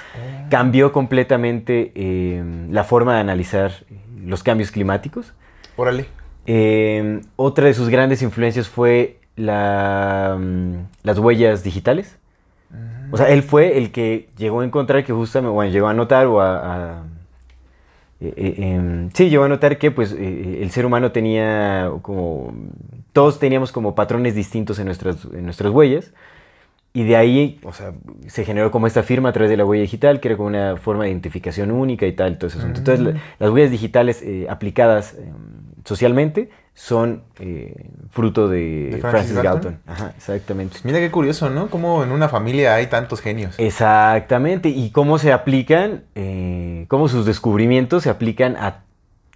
Cambió 0.51 0.93
completamente 0.93 1.93
eh, 1.95 2.43
la 2.70 2.85
forma 2.85 3.15
de 3.15 3.20
analizar 3.20 3.73
los 4.23 4.43
cambios 4.43 4.70
climáticos. 4.70 5.32
Órale. 5.77 6.05
Eh, 6.47 7.20
otra 7.36 7.65
de 7.66 7.73
sus 7.74 7.89
grandes 7.89 8.20
influencias 8.20 8.69
fue 8.69 9.20
la, 9.36 10.36
mm, 10.39 10.73
las 11.03 11.19
huellas 11.19 11.65
digitales. 11.65 12.19
O 13.11 13.16
sea, 13.16 13.31
él 13.31 13.43
fue 13.43 13.78
el 13.78 13.90
que 13.90 14.28
llegó 14.36 14.61
a 14.61 14.65
encontrar 14.66 15.03
que 15.03 15.15
justamente, 15.15 15.51
bueno, 15.55 15.73
llegó 15.73 15.89
a 15.89 15.95
notar 15.95 16.27
o 16.27 16.43
a... 16.43 16.57
a- 16.99 17.03
eh, 18.20 18.32
eh, 18.36 18.55
em, 18.59 19.11
sí, 19.15 19.31
llegó 19.31 19.45
a 19.45 19.49
notar 19.49 19.78
que 19.78 19.90
pues 19.90 20.12
eh, 20.12 20.59
el 20.62 20.70
ser 20.70 20.85
humano 20.86 21.12
tenía 21.12 21.90
como... 22.03 22.53
Todos 23.12 23.39
teníamos 23.39 23.73
como 23.73 23.95
patrones 23.95 24.35
distintos 24.35 24.78
en 24.78 24.86
nuestras, 24.86 25.24
en 25.32 25.45
nuestras 25.45 25.73
huellas. 25.73 26.12
Y 26.95 27.05
de 27.05 27.16
ahí, 27.16 27.61
o 27.65 27.73
sea, 27.73 27.93
se 28.27 28.45
generó 28.45 28.70
como 28.70 28.86
esta 28.86 29.03
firma 29.03 29.28
a 29.28 29.32
través 29.32 29.51
de 29.51 29.57
la 29.57 29.65
huella 29.65 29.82
digital, 29.82 30.20
que 30.20 30.28
era 30.28 30.36
como 30.36 30.49
una 30.49 30.77
forma 30.78 31.05
de 31.05 31.11
identificación 31.11 31.70
única 31.70 32.07
y 32.07 32.12
tal, 32.12 32.39
todo 32.39 32.49
ese 32.49 32.59
asunto. 32.59 32.78
Entonces, 32.81 33.05
la- 33.05 33.20
las 33.39 33.51
huellas 33.51 33.70
digitales 33.70 34.23
eh, 34.23 34.47
aplicadas 34.49 35.15
eh, 35.15 35.31
socialmente 35.85 36.51
son 36.80 37.24
eh, 37.40 37.74
fruto 38.10 38.48
de, 38.48 38.90
¿De 38.92 38.98
Francis, 38.98 39.32
Francis 39.32 39.34
Galton. 39.34 39.52
Galton? 39.62 39.78
Ajá, 39.86 40.14
exactamente. 40.16 40.78
Mira 40.84 41.00
qué 41.00 41.10
curioso, 41.10 41.50
¿no? 41.50 41.68
Como 41.70 42.05
en 42.05 42.12
una 42.12 42.28
familia 42.28 42.76
hay 42.76 42.86
tantos 42.86 43.20
genios. 43.20 43.56
Exactamente. 43.59 44.68
Y 44.68 44.90
cómo 44.90 45.18
se 45.18 45.32
aplican, 45.32 46.05
eh, 46.14 46.84
cómo 46.88 47.09
sus 47.09 47.26
descubrimientos 47.26 48.05
se 48.05 48.10
aplican 48.10 48.56
a 48.56 48.84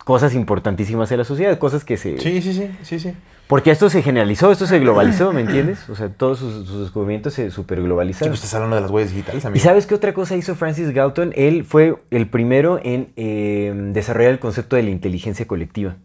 cosas 0.05 0.35
importantísimas 0.35 1.09
de 1.11 1.17
la 1.17 1.25
sociedad, 1.25 1.59
cosas 1.59 1.85
que 1.85 1.97
se... 1.97 2.19
Sí, 2.21 2.41
sí, 2.43 2.53
sí, 2.55 2.71
sí, 2.83 3.01
sí. 3.01 3.13
Porque 3.49 3.73
esto 3.73 3.91
se 3.91 4.03
generalizó, 4.03 4.51
esto 4.53 4.67
se 4.67 4.79
globalizó, 4.79 5.33
¿me 5.33 5.41
entiendes? 5.43 5.89
O 5.91 5.97
sea, 5.97 6.09
todos 6.11 6.39
sus, 6.39 6.67
sus 6.67 6.81
descubrimientos 6.83 7.35
se 7.35 7.47
Sí, 7.47 7.51
superglobalizaron. 7.51 8.31
pues 8.31 8.39
estás 8.45 8.55
hablando 8.55 8.77
de 8.77 8.83
las 8.83 8.91
huellas 8.91 9.11
digitales, 9.11 9.43
¿Y 9.45 9.47
amigo. 9.49 9.63
sabes 9.65 9.87
qué 9.87 9.95
otra 9.97 10.15
cosa 10.15 10.37
hizo 10.37 10.55
Francis 10.55 10.91
Galton? 10.93 11.33
Él 11.37 11.65
fue 11.65 11.97
el 12.11 12.29
primero 12.29 12.81
en 12.83 13.13
eh, 13.17 13.73
desarrollar 13.93 14.31
el 14.33 14.39
concepto 14.39 14.77
de 14.77 14.85
la 14.85 14.91
inteligencia 14.91 15.47
colectiva. 15.47 15.97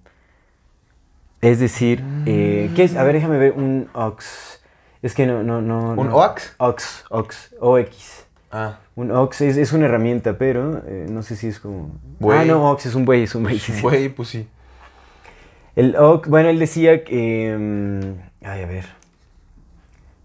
Es 1.41 1.59
decir, 1.59 2.03
eh, 2.25 2.71
¿qué 2.75 2.83
es? 2.83 2.95
A 2.95 3.03
ver, 3.03 3.13
déjame 3.13 3.37
ver 3.37 3.53
un 3.53 3.89
ox. 3.93 4.61
Es 5.01 5.13
que 5.13 5.27
no, 5.27 5.43
no, 5.43 5.61
no. 5.61 5.91
¿Un 5.91 6.07
no. 6.09 6.15
OAX? 6.15 6.55
OX, 6.57 7.05
OX, 7.09 7.55
OX. 7.59 8.25
Ah, 8.51 8.79
Un 8.95 9.11
OX 9.11 9.41
es, 9.41 9.57
es 9.57 9.73
una 9.73 9.85
herramienta, 9.85 10.37
pero 10.37 10.81
eh, 10.87 11.05
no 11.09 11.21
sé 11.21 11.35
si 11.35 11.47
es 11.47 11.59
como. 11.59 11.91
Buey. 12.19 12.39
Ah, 12.39 12.45
no, 12.45 12.69
OX 12.71 12.87
es 12.87 12.95
un 12.95 13.05
buey, 13.05 13.23
es 13.23 13.35
un 13.35 13.43
buey. 13.43 13.59
sí, 13.59 13.73
sí. 13.73 13.81
güey, 13.81 14.09
pues 14.09 14.29
sí. 14.29 14.47
El 15.75 15.95
OX, 15.95 16.27
bueno, 16.27 16.49
él 16.49 16.57
decía 16.57 17.03
que. 17.03 17.55
mm, 17.57 18.45
ay, 18.45 18.63
a 18.63 18.65
ver. 18.65 18.85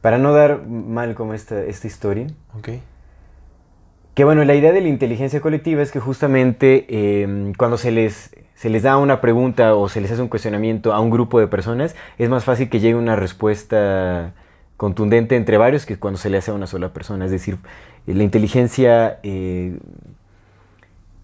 Para 0.01 0.19
no 0.19 0.33
dar 0.33 0.67
mal 0.67 1.15
como 1.15 1.35
esta, 1.35 1.63
esta 1.63 1.87
historia. 1.87 2.27
Ok. 2.59 2.71
Que 4.15 4.25
bueno, 4.25 4.45
la 4.45 4.55
idea 4.55 4.73
de 4.73 4.81
la 4.81 4.89
inteligencia 4.89 5.41
colectiva 5.41 5.83
es 5.83 5.91
que 5.91 6.01
justamente 6.01 6.87
eh, 6.89 7.53
cuando 7.57 7.79
se 7.79 7.91
les, 7.91 8.35
se 8.63 8.71
les 8.71 8.85
da 8.85 8.97
una 8.97 9.21
pregunta 9.21 9.75
o 9.75 9.89
se 9.89 10.01
les 10.01 10.13
hace 10.13 10.23
un 10.23 10.29
cuestionamiento 10.29 10.93
a 10.93 11.01
un 11.01 11.11
grupo 11.11 11.41
de 11.41 11.49
personas, 11.49 11.97
es 12.17 12.29
más 12.29 12.45
fácil 12.45 12.69
que 12.69 12.79
llegue 12.79 12.95
una 12.95 13.17
respuesta 13.17 14.35
contundente 14.77 15.35
entre 15.35 15.59
varios 15.59 15.85
que 15.85 15.97
cuando 15.99 16.17
se 16.19 16.31
le 16.31 16.39
hace 16.39 16.53
a 16.53 16.55
una 16.55 16.69
sola 16.69 16.93
persona. 16.93 17.25
Es 17.25 17.33
decir, 17.33 17.57
eh, 18.07 18.15
la 18.15 18.23
inteligencia... 18.23 19.19
eh, 19.25 19.77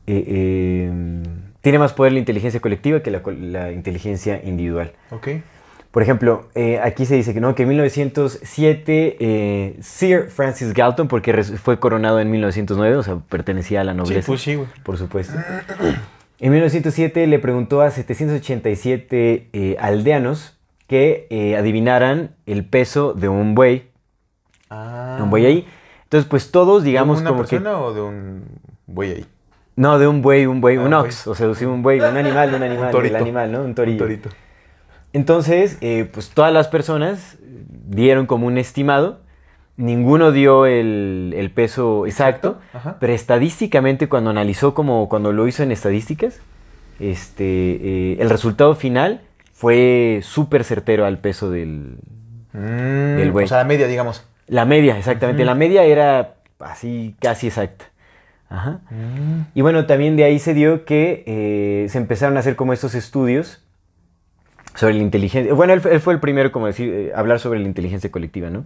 eh, 0.06 0.24
eh, 0.26 1.22
tiene 1.60 1.78
más 1.78 1.92
poder 1.92 2.12
la 2.12 2.18
inteligencia 2.18 2.60
colectiva 2.60 3.02
que 3.02 3.10
la, 3.10 3.20
la 3.40 3.72
inteligencia 3.72 4.40
individual. 4.42 4.92
Ok. 5.10 5.28
Por 5.90 6.02
ejemplo, 6.02 6.48
eh, 6.54 6.80
aquí 6.82 7.04
se 7.06 7.14
dice 7.14 7.34
que 7.34 7.40
no, 7.40 7.54
que 7.54 7.62
en 7.64 7.68
1907 7.70 9.16
eh, 9.20 9.76
Sir 9.80 10.28
Francis 10.30 10.72
Galton, 10.74 11.08
porque 11.08 11.42
fue 11.42 11.78
coronado 11.78 12.20
en 12.20 12.30
1909, 12.30 12.96
o 12.96 13.02
sea, 13.02 13.16
pertenecía 13.28 13.80
a 13.82 13.84
la 13.84 13.92
Sí, 13.92 13.98
nobleza, 13.98 14.26
pues 14.26 14.40
sí, 14.40 14.54
güey. 14.54 14.68
por 14.82 14.96
supuesto. 14.98 15.34
En 16.40 16.52
1907 16.52 17.26
le 17.26 17.38
preguntó 17.38 17.80
a 17.82 17.90
787 17.90 19.48
eh, 19.52 19.76
aldeanos 19.80 20.56
que 20.86 21.26
eh, 21.30 21.56
adivinaran 21.56 22.36
el 22.46 22.64
peso 22.64 23.12
de 23.12 23.28
un 23.28 23.54
buey, 23.54 23.88
Ah. 24.70 25.18
un 25.22 25.30
buey 25.30 25.46
ahí. 25.46 25.66
Entonces, 26.04 26.28
pues 26.28 26.50
todos, 26.50 26.82
digamos, 26.84 27.18
¿De 27.18 27.22
una 27.22 27.30
como 27.30 27.42
que... 27.44 27.56
persona 27.58 27.78
o 27.78 27.92
de 27.94 28.00
un 28.02 28.44
güey 28.86 29.12
ahí? 29.12 29.26
No, 29.76 29.98
de 29.98 30.06
un 30.06 30.22
buey, 30.22 30.46
un 30.46 30.60
buey, 30.60 30.76
Ah, 30.76 30.80
un 30.80 30.86
un 30.88 30.94
ox, 30.94 31.26
o 31.26 31.34
sea, 31.34 31.54
sí, 31.54 31.64
un 31.64 31.82
buey, 31.82 32.00
un 32.00 32.16
animal, 32.16 32.54
un 32.54 32.62
animal, 32.62 32.90
torito. 32.90 33.16
el 33.16 33.22
animal, 33.22 33.52
¿no? 33.52 33.60
Un 33.60 33.66
Un 33.66 33.74
torillo. 33.74 33.98
torito. 33.98 34.28
Entonces, 35.12 35.78
eh, 35.80 36.08
pues 36.12 36.30
todas 36.30 36.52
las 36.52 36.68
personas 36.68 37.36
dieron 37.86 38.26
como 38.26 38.46
un 38.46 38.58
estimado. 38.58 39.20
Ninguno 39.78 40.32
dio 40.32 40.66
el, 40.66 41.32
el 41.36 41.50
peso 41.52 42.04
exacto, 42.04 42.58
Ajá. 42.74 42.96
pero 42.98 43.12
estadísticamente 43.12 44.08
cuando 44.08 44.28
analizó 44.28 44.74
como 44.74 45.08
cuando 45.08 45.32
lo 45.32 45.46
hizo 45.46 45.62
en 45.62 45.70
estadísticas, 45.72 46.40
este, 46.98 47.44
eh, 47.44 48.16
el 48.18 48.28
resultado 48.28 48.74
final 48.74 49.22
fue 49.52 50.18
súper 50.22 50.64
certero 50.64 51.06
al 51.06 51.18
peso 51.18 51.50
del... 51.50 51.98
Mm, 52.52 53.16
Del 53.18 53.30
güey. 53.32 53.44
O 53.44 53.48
sea, 53.48 53.58
la 53.58 53.64
media, 53.64 53.86
digamos. 53.86 54.26
La 54.48 54.64
media, 54.64 54.98
exactamente. 54.98 55.44
La 55.44 55.54
media 55.54 55.84
era 55.84 56.34
así 56.58 57.14
casi 57.20 57.46
exacta. 57.46 57.84
Ajá. 58.48 58.80
Mm. 58.90 59.42
Y 59.54 59.60
bueno, 59.60 59.86
también 59.86 60.16
de 60.16 60.24
ahí 60.24 60.40
se 60.40 60.54
dio 60.54 60.84
que 60.84 61.22
eh, 61.26 61.86
se 61.88 61.98
empezaron 61.98 62.36
a 62.36 62.40
hacer 62.40 62.56
como 62.56 62.72
estos 62.72 62.94
estudios 62.94 63.62
sobre 64.78 64.94
la 64.94 65.02
inteligencia. 65.02 65.52
Bueno, 65.54 65.72
él, 65.72 65.80
fue- 65.80 65.92
él 65.92 66.00
fue 66.00 66.14
el 66.14 66.20
primero, 66.20 66.52
como 66.52 66.66
decir, 66.66 66.88
eh, 66.92 67.12
hablar 67.14 67.40
sobre 67.40 67.58
la 67.58 67.66
inteligencia 67.66 68.10
colectiva, 68.12 68.48
¿no? 68.48 68.62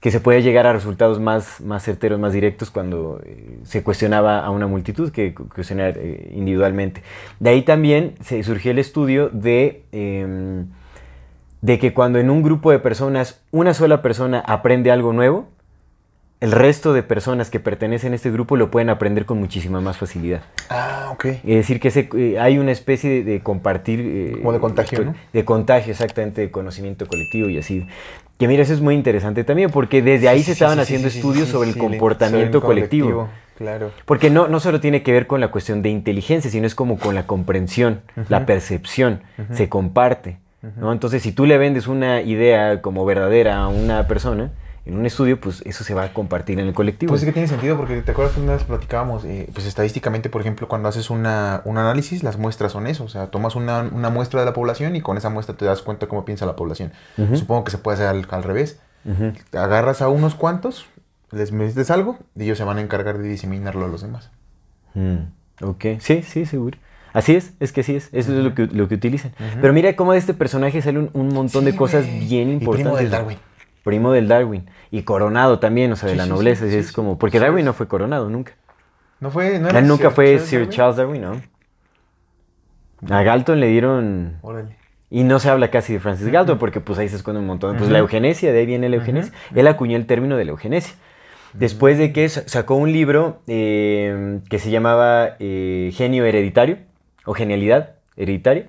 Que 0.00 0.10
se 0.10 0.18
puede 0.18 0.42
llegar 0.42 0.66
a 0.66 0.72
resultados 0.72 1.20
más, 1.20 1.60
más 1.60 1.84
certeros, 1.84 2.18
más 2.18 2.32
directos 2.32 2.70
cuando 2.70 3.20
eh, 3.24 3.58
se 3.62 3.82
cuestionaba 3.84 4.40
a 4.44 4.50
una 4.50 4.66
multitud 4.66 5.10
que 5.12 5.32
cu- 5.32 5.48
cuestionar 5.48 5.94
eh, 5.96 6.32
individualmente. 6.34 7.02
De 7.38 7.50
ahí 7.50 7.62
también 7.62 8.14
se 8.20 8.42
surgió 8.42 8.72
el 8.72 8.78
estudio 8.80 9.28
de, 9.32 9.84
em, 9.92 10.66
de 11.62 11.78
que 11.78 11.94
cuando 11.94 12.18
en 12.18 12.30
un 12.30 12.42
grupo 12.42 12.72
de 12.72 12.80
personas 12.80 13.40
una 13.52 13.72
sola 13.74 14.02
persona 14.02 14.40
aprende 14.40 14.90
algo 14.90 15.12
nuevo, 15.12 15.48
el 16.44 16.52
resto 16.52 16.92
de 16.92 17.02
personas 17.02 17.48
que 17.50 17.58
pertenecen 17.58 18.12
a 18.12 18.16
este 18.16 18.30
grupo 18.30 18.56
lo 18.56 18.70
pueden 18.70 18.90
aprender 18.90 19.24
con 19.24 19.38
muchísima 19.40 19.80
más 19.80 19.96
facilidad. 19.96 20.42
Ah, 20.68 21.08
ok. 21.12 21.24
Es 21.24 21.42
decir, 21.44 21.80
que 21.80 21.88
ese, 21.88 22.08
eh, 22.16 22.38
hay 22.38 22.58
una 22.58 22.70
especie 22.70 23.10
de, 23.10 23.24
de 23.24 23.40
compartir... 23.40 24.00
eh, 24.04 24.32
Como 24.36 24.52
de 24.52 24.60
contagio, 24.60 24.98
esto- 25.00 25.10
¿no? 25.12 25.16
De 25.32 25.44
contagio, 25.44 25.92
exactamente, 25.92 26.42
de 26.42 26.50
conocimiento 26.50 27.06
colectivo 27.06 27.48
y 27.48 27.58
así. 27.58 27.86
Que 28.38 28.46
mira, 28.48 28.62
eso 28.62 28.74
es 28.74 28.80
muy 28.80 28.94
interesante 28.94 29.42
también, 29.44 29.70
porque 29.70 30.02
desde 30.02 30.28
ahí 30.28 30.40
Sí, 30.40 30.44
se 30.44 30.46
sí, 30.46 30.52
estaban 30.52 30.76
sí, 30.76 30.82
haciendo 30.82 31.08
estudios 31.08 31.48
sobre 31.48 31.70
el 31.70 31.78
comportamiento 31.78 32.60
sobre 32.60 32.74
el 32.74 32.88
colectivo. 32.88 33.28
Claro. 33.56 33.90
Porque 34.04 34.28
no, 34.30 34.48
no 34.48 34.58
solo 34.60 34.80
tiene 34.80 35.02
que 35.02 35.12
ver 35.12 35.26
con 35.28 35.40
la 35.40 35.48
cuestión 35.48 35.80
de 35.80 35.88
inteligencia, 35.88 36.50
sino 36.50 36.66
es 36.66 36.74
como 36.74 36.98
con 36.98 37.14
la 37.14 37.26
comprensión, 37.26 38.00
la 38.28 38.44
percepción, 38.46 39.22
se 39.52 39.68
comparte. 39.68 40.38
¿no? 40.76 40.92
Entonces, 40.92 41.22
si 41.22 41.30
tú 41.32 41.46
le 41.46 41.56
vendes 41.56 41.86
una 41.86 42.20
idea 42.22 42.82
como 42.82 43.04
verdadera 43.06 43.58
a 43.58 43.68
una 43.68 44.08
persona 44.08 44.50
en 44.86 44.98
un 44.98 45.06
estudio, 45.06 45.40
pues 45.40 45.62
eso 45.64 45.82
se 45.82 45.94
va 45.94 46.04
a 46.04 46.12
compartir 46.12 46.60
en 46.60 46.66
el 46.66 46.74
colectivo. 46.74 47.10
Pues 47.10 47.22
es 47.22 47.26
que 47.26 47.32
tiene 47.32 47.48
sentido 47.48 47.76
porque 47.76 48.02
te 48.02 48.10
acuerdas 48.10 48.34
que 48.34 48.40
una 48.42 48.52
vez 48.52 48.64
platicábamos, 48.64 49.24
eh, 49.24 49.48
pues 49.54 49.66
estadísticamente, 49.66 50.28
por 50.28 50.42
ejemplo, 50.42 50.68
cuando 50.68 50.88
haces 50.88 51.08
una, 51.08 51.62
un 51.64 51.78
análisis, 51.78 52.22
las 52.22 52.36
muestras 52.36 52.72
son 52.72 52.86
eso, 52.86 53.04
o 53.04 53.08
sea, 53.08 53.28
tomas 53.28 53.56
una, 53.56 53.80
una 53.80 54.10
muestra 54.10 54.40
de 54.40 54.46
la 54.46 54.52
población 54.52 54.94
y 54.94 55.00
con 55.00 55.16
esa 55.16 55.30
muestra 55.30 55.56
te 55.56 55.64
das 55.64 55.80
cuenta 55.80 56.06
cómo 56.06 56.24
piensa 56.26 56.44
la 56.44 56.54
población. 56.54 56.92
Supongo 57.34 57.64
que 57.64 57.70
se 57.70 57.78
puede 57.78 57.94
hacer 57.94 58.08
al, 58.08 58.26
al 58.28 58.42
revés. 58.42 58.78
Agarras 59.52 60.02
a 60.02 60.08
unos 60.08 60.34
cuantos, 60.34 60.86
les 61.30 61.50
metes 61.50 61.90
algo 61.90 62.18
y 62.36 62.44
ellos 62.44 62.58
se 62.58 62.64
van 62.64 62.78
a 62.78 62.80
encargar 62.82 63.18
de 63.18 63.28
diseminarlo 63.28 63.86
a 63.86 63.88
los 63.88 64.02
demás. 64.02 64.30
Mm, 64.92 65.64
ok, 65.64 65.84
sí, 65.98 66.22
sí, 66.22 66.44
seguro. 66.44 66.78
Así 67.14 67.34
es, 67.36 67.52
es 67.60 67.72
que 67.72 67.82
así 67.82 67.94
es, 67.94 68.08
eso 68.12 68.36
es 68.36 68.44
lo 68.44 68.54
que, 68.54 68.66
lo 68.66 68.88
que 68.88 68.96
utilizan. 68.96 69.32
Pero 69.60 69.72
mira 69.72 69.94
cómo 69.96 70.12
de 70.12 70.18
este 70.18 70.34
personaje 70.34 70.82
sale 70.82 70.98
un, 70.98 71.10
un 71.12 71.28
montón 71.28 71.64
de 71.64 71.74
cosas 71.74 72.04
bien 72.04 72.50
importantes. 72.50 72.82
primo 72.82 72.96
del 72.96 73.10
Darwin. 73.10 73.38
Primo 73.84 74.10
del 74.10 74.26
Darwin. 74.26 74.68
Y 74.90 75.02
coronado 75.02 75.60
también, 75.60 75.92
o 75.92 75.96
sea, 75.96 76.06
de 76.08 76.14
Sí, 76.14 76.18
la 76.18 76.24
sí, 76.24 76.30
nobleza. 76.30 76.68
sí, 76.68 76.74
es 76.76 76.90
como, 76.90 77.18
porque 77.18 77.38
Darwin 77.38 77.64
no 77.64 77.72
fue 77.74 77.86
coronado 77.86 78.28
nunca. 78.28 78.54
No 79.20 79.30
fue, 79.30 79.60
no 79.60 79.68
era 79.68 79.78
Él 79.78 79.86
nunca 79.86 80.08
Sir 80.08 80.14
fue 80.14 80.24
Charles 80.26 80.48
Sir 80.48 80.58
Darwin? 80.58 80.70
Charles 80.76 80.96
Darwin, 80.96 81.22
¿no? 81.22 81.40
A 83.16 83.22
Galton 83.22 83.60
le 83.60 83.68
dieron... 83.68 84.38
Órale. 84.42 84.76
Y 85.10 85.22
no 85.22 85.38
se 85.38 85.48
habla 85.50 85.70
casi 85.70 85.92
de 85.92 86.00
Francis 86.00 86.26
Galton 86.28 86.58
porque 86.58 86.80
pues 86.80 86.98
ahí 86.98 87.08
se 87.08 87.16
esconde 87.16 87.38
un 87.40 87.46
montón. 87.46 87.76
Pues 87.76 87.88
la 87.90 87.98
eugenesia, 87.98 88.52
de 88.52 88.58
ahí 88.60 88.66
viene 88.66 88.88
la 88.88 88.96
eugenesia. 88.96 89.32
Él 89.54 89.68
acuñó 89.68 89.96
el 89.96 90.06
término 90.06 90.36
de 90.36 90.44
la 90.44 90.50
eugenesia. 90.52 90.94
Después 91.52 91.98
de 91.98 92.12
que 92.12 92.28
sa- 92.28 92.48
sacó 92.48 92.74
un 92.74 92.90
libro 92.90 93.40
eh, 93.46 94.40
que 94.50 94.58
se 94.58 94.70
llamaba 94.70 95.36
eh, 95.38 95.92
Genio 95.94 96.24
Hereditario 96.24 96.78
o 97.26 97.34
Genialidad 97.34 97.90
Hereditaria. 98.16 98.66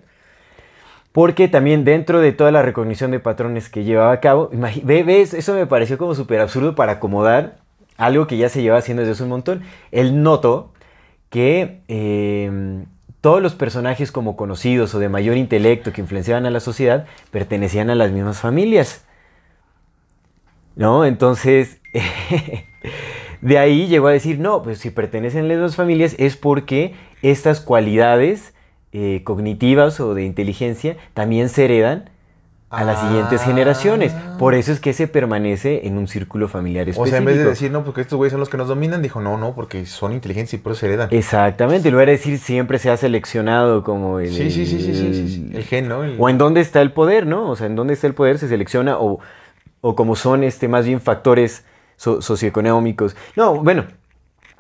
Porque 1.16 1.48
también 1.48 1.86
dentro 1.86 2.20
de 2.20 2.34
toda 2.34 2.52
la 2.52 2.62
recognición 2.62 3.10
de 3.12 3.22
patrones 3.22 3.70
que 3.70 3.86
llevaba 3.86 4.12
a 4.12 4.20
cabo, 4.20 4.50
ves, 4.84 5.34
eso 5.34 5.54
me 5.54 5.66
pareció 5.66 5.98
como 5.98 6.14
súper 6.14 6.42
absurdo 6.42 6.76
para 6.76 6.92
acomodar 6.92 7.56
algo 7.96 8.28
que 8.28 8.36
ya 8.36 8.50
se 8.50 8.62
lleva 8.62 8.80
haciendo 8.80 9.00
desde 9.00 9.14
hace 9.14 9.24
un 9.24 9.30
montón. 9.30 9.62
Él 9.94 10.24
notó 10.24 10.74
que 11.30 11.80
eh, 11.88 12.84
todos 13.22 13.42
los 13.42 13.56
personajes 13.56 14.12
como 14.12 14.36
conocidos 14.36 14.94
o 14.94 15.00
de 15.00 15.08
mayor 15.08 15.38
intelecto 15.38 15.94
que 15.94 16.02
influenciaban 16.02 16.46
a 16.48 16.50
la 16.50 16.60
sociedad 16.60 17.06
pertenecían 17.32 17.90
a 17.90 17.96
las 17.96 18.12
mismas 18.12 18.42
familias. 18.42 19.06
¿No? 20.76 21.06
Entonces, 21.06 21.80
de 23.40 23.58
ahí 23.58 23.88
llegó 23.88 24.08
a 24.08 24.12
decir, 24.12 24.38
no, 24.38 24.64
pues 24.64 24.80
si 24.80 24.90
pertenecen 24.90 25.46
a 25.46 25.48
las 25.48 25.56
mismas 25.56 25.76
familias 25.78 26.14
es 26.20 26.36
porque 26.36 26.94
estas 27.22 27.62
cualidades 27.62 28.54
eh, 28.98 29.22
cognitivas 29.26 30.00
o 30.00 30.14
de 30.14 30.24
inteligencia 30.24 30.96
también 31.14 31.50
se 31.50 31.66
heredan 31.66 32.10
a 32.70 32.84
las 32.84 33.00
siguientes 33.02 33.42
Ah. 33.42 33.46
generaciones. 33.46 34.14
Por 34.40 34.54
eso 34.56 34.72
es 34.72 34.80
que 34.80 34.92
se 34.94 35.08
permanece 35.08 35.86
en 35.88 35.98
un 35.98 36.08
círculo 36.08 36.48
familiar 36.48 36.88
O 36.88 36.90
específico. 36.92 37.10
sea, 37.10 37.18
en 37.20 37.26
vez 37.26 37.38
de 37.38 37.44
decir, 37.46 37.72
no, 37.72 37.84
porque 37.84 38.02
estos 38.02 38.18
güeyes 38.18 38.32
son 38.32 38.40
los 38.40 38.50
que 38.50 38.58
nos 38.58 38.68
dominan, 38.68 39.02
dijo, 39.02 39.22
no, 39.22 39.38
no, 39.38 39.54
porque 39.54 39.86
son 39.86 40.14
inteligentes 40.14 40.54
y 40.54 40.58
por 40.58 40.72
eso 40.72 40.82
se 40.82 40.88
heredan. 40.88 41.10
Exactamente, 41.12 41.88
en 41.90 41.94
lugar 41.94 42.08
de 42.08 42.14
decir 42.14 42.38
siempre 42.40 42.80
se 42.80 42.90
ha 42.90 42.98
seleccionado 42.98 43.84
como 43.84 44.20
el... 44.20 44.30
Sí, 44.34 44.50
sí, 44.50 44.66
sí, 44.66 44.80
sí, 44.80 44.94
sí, 44.96 45.14
sí, 45.14 45.28
sí. 45.30 45.48
el- 45.52 45.56
El 45.58 45.64
gen, 45.64 45.88
¿no? 45.88 46.04
El- 46.04 46.16
O 46.20 46.28
en 46.30 46.38
dónde 46.38 46.62
está 46.62 46.82
el 46.82 46.92
poder, 46.92 47.28
¿no? 47.28 47.50
O 47.50 47.56
sea, 47.56 47.68
en 47.68 47.76
dónde 47.76 47.94
está 47.94 48.08
el 48.08 48.14
poder 48.14 48.40
se 48.40 48.48
selecciona 48.48 48.98
o, 48.98 49.20
o 49.82 49.96
como 49.96 50.16
son 50.16 50.44
este, 50.44 50.68
más 50.68 50.86
bien 50.86 51.00
factores 51.00 51.64
so- 51.98 52.22
socioeconómicos. 52.22 53.16
No, 53.36 53.56
bueno, 53.64 53.86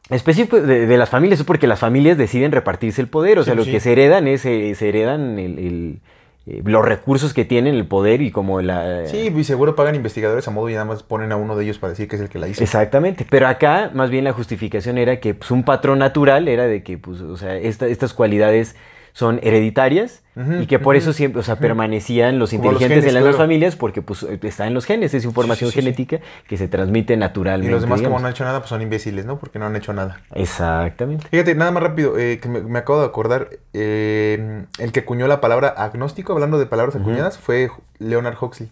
específico 0.10 0.60
de, 0.62 0.86
de 0.88 0.98
las 0.98 1.10
familias 1.10 1.40
es 1.40 1.46
porque 1.46 1.68
las 1.68 1.80
familias 1.80 2.18
deciden 2.18 2.52
repartirse 2.52 3.02
el 3.02 3.08
poder. 3.08 3.40
O 3.40 3.44
Sí, 3.44 3.46
sea, 3.46 3.56
lo 3.56 3.64
sí. 3.64 3.72
que 3.72 3.80
se 3.80 3.92
heredan 3.92 4.28
es, 4.28 4.46
eh, 4.46 4.74
se 4.76 4.90
heredan 4.90 5.40
el- 5.40 5.60
el, 5.60 6.00
eh, 6.48 6.62
los 6.64 6.86
recursos 6.86 7.34
que 7.34 7.44
tienen, 7.44 7.74
el 7.76 7.88
poder 7.88 8.22
y 8.22 8.30
como 8.30 8.62
la... 8.62 9.08
Sí, 9.08 9.34
y 9.36 9.44
seguro 9.44 9.76
pagan 9.76 9.96
investigadores 9.96 10.48
a 10.48 10.52
modo 10.52 10.70
y 10.70 10.74
nada 10.74 10.86
más 10.86 11.02
ponen 11.02 11.32
a 11.32 11.38
uno 11.38 11.56
de 11.56 11.64
ellos 11.64 11.80
para 11.80 11.90
decir 11.92 12.08
que 12.08 12.18
es 12.18 12.22
el 12.22 12.30
que 12.30 12.38
la 12.38 12.48
hizo. 12.48 12.62
Exactamente, 12.62 13.26
pero 13.28 13.48
acá 13.48 13.90
más 13.96 14.12
bien 14.12 14.24
la 14.26 14.34
justificación 14.34 14.98
era 15.00 15.20
que 15.20 15.34
pues, 15.34 15.50
un 15.50 15.64
patrón 15.64 15.98
natural 16.00 16.48
era 16.48 16.68
de 16.68 16.84
que 16.84 17.00
pues, 17.00 17.22
o 17.22 17.36
sea, 17.38 17.56
esta- 17.58 17.88
estas 17.88 18.14
cualidades 18.14 18.76
son 19.16 19.40
hereditarias 19.44 20.24
y 20.60 20.68
que 20.68 20.78
por 20.78 20.98
eso 20.98 21.14
siempre, 21.14 21.40
o 21.40 21.44
sea, 21.44 21.56
permanecían 21.56 22.38
los 22.38 22.52
los 22.52 22.54
inteligentes 22.54 22.90
genes, 22.90 23.06
en 23.06 23.14
las 23.14 23.24
claro. 23.24 23.38
familias 23.38 23.78
porque 23.78 24.02
pues 24.02 24.24
está 24.24 24.68
en 24.68 24.74
los 24.74 24.84
genes, 24.84 25.14
es 25.14 25.24
información 25.24 25.70
sí, 25.70 25.76
sí, 25.76 25.80
sí. 25.80 25.86
genética 25.86 26.20
que 26.50 26.58
se 26.58 26.68
transmite 26.68 27.14
Y 27.14 27.18
naturalmente. 27.18 27.72
los 27.72 27.82
demás, 27.84 28.02
como 28.02 28.20
no 28.20 28.26
han 28.26 28.34
hecho 28.34 28.44
nada, 28.44 28.60
pues 28.60 28.68
son 28.68 28.82
imbéciles, 28.82 29.26
¿no? 29.26 29.40
Porque 29.40 29.58
no 29.58 29.68
han 29.68 29.76
hecho 29.78 29.94
nada. 29.94 30.20
Exactamente. 30.34 31.30
Fíjate, 31.30 31.56
nada 31.56 31.72
más 31.72 31.82
rápido, 31.82 32.18
eh, 32.18 32.40
que 32.42 32.50
me, 32.50 32.60
me 32.60 32.80
acabo 32.80 33.00
de 33.00 33.06
acordar, 33.06 33.52
eh, 33.72 34.66
el 34.80 34.92
que 34.92 35.00
acuñó 35.00 35.28
la 35.28 35.40
palabra 35.40 35.70
agnóstico, 35.70 36.34
hablando 36.34 36.60
de 36.60 36.66
palabras 36.66 36.98
acuñadas, 36.98 37.38
fue 37.38 37.72
Leonard 38.00 38.36
Huxley. 38.38 38.70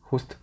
Justo. 0.00 0.36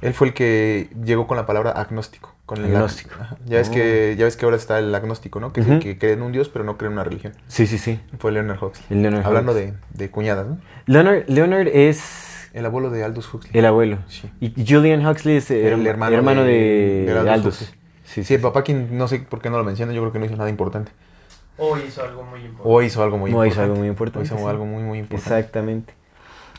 Él 0.00 0.14
fue 0.14 0.28
el 0.28 0.32
que 0.32 0.88
llegó 1.04 1.26
con 1.26 1.36
la 1.36 1.44
palabra 1.44 1.72
agnóstico. 1.72 2.34
Con 2.46 2.64
el 2.64 2.66
Agnóstico. 2.76 3.10
Ya, 3.46 3.58
ves 3.58 3.68
que, 3.70 4.14
ya 4.16 4.24
ves 4.24 4.36
que 4.36 4.44
ahora 4.44 4.56
está 4.56 4.78
el 4.78 4.94
agnóstico, 4.94 5.40
¿no? 5.40 5.52
Que 5.52 5.60
es 5.62 5.66
el 5.68 5.80
que 5.80 5.98
cree 5.98 6.12
en 6.12 6.22
un 6.22 6.30
dios, 6.30 6.48
pero 6.48 6.64
no 6.64 6.78
cree 6.78 6.86
en 6.86 6.92
una 6.92 7.02
religión. 7.02 7.32
Sí, 7.48 7.66
sí, 7.66 7.76
sí. 7.76 7.98
Fue 8.20 8.30
Leonard 8.30 8.62
Huxley. 8.62 8.86
El 8.90 9.02
Leonard 9.02 9.26
Hablando 9.26 9.50
Huxley. 9.52 9.72
de, 9.72 10.04
de 10.04 10.10
cuñadas, 10.12 10.46
¿no? 10.46 10.58
Leonard, 10.86 11.24
Leonard 11.28 11.66
es 11.66 12.48
El 12.54 12.64
abuelo 12.64 12.90
de 12.90 13.02
Aldous 13.02 13.34
Huxley. 13.34 13.50
el 13.58 13.66
abuelo. 13.66 13.98
Sí. 14.08 14.30
Y 14.40 14.64
Julian 14.64 15.04
Huxley 15.04 15.36
es 15.38 15.50
el, 15.50 15.66
El 15.66 15.86
hermano, 15.88 16.14
hermano 16.16 16.44
de, 16.44 16.52
de- 17.06 17.14
de 17.24 17.30
Aldous. 17.30 17.72
Sí, 18.04 18.22
Sí, 18.22 18.34
el 18.34 18.40
papá, 18.40 18.62
quien 18.62 18.96
no 18.96 19.08
sé 19.08 19.18
por 19.18 19.40
qué 19.42 19.50
no 19.50 19.58
lo 19.58 19.64
menciona, 19.64 19.92
yo 19.92 20.00
creo 20.02 20.12
que 20.12 20.20
no 20.20 20.26
hizo 20.26 20.36
nada 20.36 20.48
importante. 20.48 20.92
O 21.58 21.76
hizo 21.76 22.04
algo 22.04 22.22
muy 22.22 22.38
importante. 22.42 22.62
O 22.68 22.82
hizo 22.82 23.02
algo 23.02 23.18
muy 23.18 23.32
No, 23.32 23.44
importante. 23.44 23.54
hizo 23.54 23.62
algo 23.64 23.76
muy 23.76 23.88
importante, 23.88 24.18
O 24.20 24.22
hizo 24.36 24.38
sí. 24.44 24.48
algo 24.48 24.64
muy, 24.66 24.82
muy 24.84 24.98
importante. 25.00 25.34
Exactamente. 25.36 25.94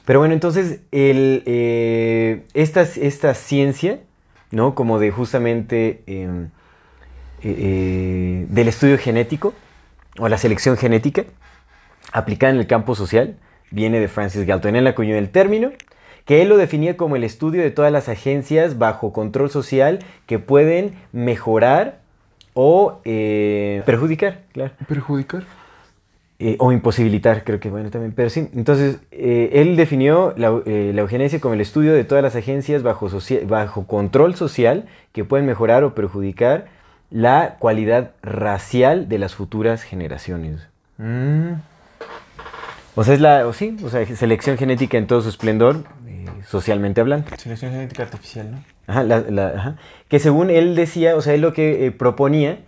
Pero 0.04 0.20
bueno, 0.20 0.34
entonces, 0.34 0.82
el, 0.92 1.44
eh, 1.46 2.46
esta, 2.54 2.82
esta 2.82 3.34
ciencia, 3.34 4.00
¿no? 4.52 4.76
Como 4.76 5.00
de 5.00 5.12
justamente 5.12 6.04
eh, 6.08 6.48
eh, 7.44 7.56
eh, 7.60 8.46
del 8.50 8.68
estudio 8.68 8.98
genético 8.98 9.54
o 10.18 10.28
la 10.28 10.38
selección 10.38 10.76
genética 10.76 11.26
aplicada 12.12 12.54
en 12.54 12.60
el 12.60 12.68
campo 12.68 12.96
social, 12.96 13.38
viene 13.70 14.00
de 14.00 14.08
Francis 14.08 14.46
Galton. 14.46 14.76
Él 14.76 14.88
acuñó 14.88 15.16
el 15.16 15.30
término, 15.30 15.72
que 16.26 16.42
él 16.42 16.50
lo 16.50 16.58
definía 16.58 16.98
como 16.98 17.16
el 17.16 17.24
estudio 17.24 17.62
de 17.62 17.72
todas 17.72 17.92
las 17.92 18.10
agencias 18.10 18.78
bajo 18.78 19.14
control 19.14 19.50
social 19.50 20.00
que 20.26 20.40
pueden 20.40 20.96
mejorar 21.12 22.00
o 22.54 23.02
eh, 23.06 23.84
perjudicar, 23.86 24.42
claro. 24.52 24.74
¿Perjudicar? 24.88 25.44
Eh, 26.40 26.56
o 26.60 26.72
imposibilitar, 26.72 27.44
creo 27.44 27.60
que 27.60 27.70
bueno 27.72 27.90
también. 27.90 28.12
Pero 28.16 28.30
sí, 28.30 28.48
entonces 28.54 29.00
eh, 29.12 29.50
él 29.54 29.76
definió 29.76 30.36
la, 30.38 30.62
eh, 30.68 30.92
la 30.94 31.02
eugenesia 31.02 31.40
como 31.40 31.56
el 31.56 31.62
estudio 31.62 31.94
de 31.94 32.04
todas 32.04 32.24
las 32.24 32.36
agencias 32.36 32.84
bajo, 32.84 33.10
bajo 33.48 33.88
control 33.88 34.36
social 34.36 34.86
que 35.14 35.24
pueden 35.26 35.48
mejorar 35.48 35.84
o 35.84 35.96
perjudicar 35.96 36.66
la 37.10 37.56
cualidad 37.58 38.12
racial 38.22 39.10
de 39.10 39.18
las 39.18 39.34
futuras 39.34 39.82
generaciones. 39.82 40.68
Mm, 41.00 41.54
O 42.96 43.04
sea, 43.04 43.14
es 43.16 43.22
la, 43.22 43.48
o 43.48 43.54
sí, 43.54 43.76
o 43.84 43.90
sea, 43.90 44.06
selección 44.16 44.58
genética 44.58 44.98
en 44.98 45.08
todo 45.08 45.22
su 45.22 45.30
esplendor, 45.30 45.84
eh, 46.08 46.26
socialmente 46.48 47.02
hablando. 47.02 47.28
selección 47.38 47.72
genética 47.72 48.04
artificial, 48.04 48.52
¿no? 48.52 48.58
Ajá, 48.88 49.04
la- 49.04 49.22
la- 49.22 49.48
ajá. 49.50 49.76
Que 50.08 50.20
según 50.20 50.50
él 50.50 50.76
decía, 50.76 51.16
o 51.16 51.22
sea, 51.22 51.34
él 51.34 51.42
lo 51.42 51.54
que 51.54 51.92
proponía, 51.98 52.60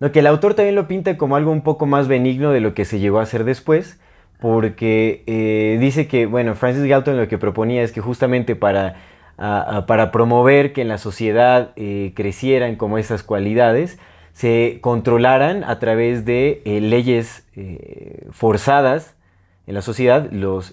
¿no? 0.00 0.12
que 0.12 0.20
el 0.20 0.26
autor 0.26 0.54
también 0.54 0.74
lo 0.74 0.88
pinta 0.88 1.16
como 1.16 1.36
algo 1.36 1.50
un 1.50 1.62
poco 1.62 1.86
más 1.86 2.08
benigno 2.08 2.50
de 2.52 2.60
lo 2.60 2.74
que 2.74 2.84
se 2.84 2.98
llegó 2.98 3.20
a 3.20 3.22
hacer 3.22 3.44
después, 3.44 3.98
porque 4.40 5.24
eh, 5.26 5.78
dice 5.80 6.06
que, 6.06 6.26
bueno, 6.26 6.54
Francis 6.54 6.84
Galton 6.84 7.16
lo 7.16 7.28
que 7.28 7.38
proponía 7.38 7.82
es 7.82 7.92
que 7.92 8.00
justamente 8.00 8.54
para, 8.54 8.96
para 9.36 10.10
promover 10.12 10.72
que 10.72 10.82
en 10.82 10.88
la 10.88 10.98
sociedad 10.98 11.72
eh, 11.76 12.12
crecieran 12.14 12.76
como 12.76 12.98
esas 12.98 13.22
cualidades, 13.22 13.98
se 14.32 14.78
controlaran 14.80 15.64
a 15.64 15.80
través 15.80 16.24
de 16.24 16.62
eh, 16.64 16.80
leyes 16.80 17.44
forzadas 18.30 19.16
en 19.66 19.74
la 19.74 19.82
sociedad, 19.82 20.30
los, 20.30 20.72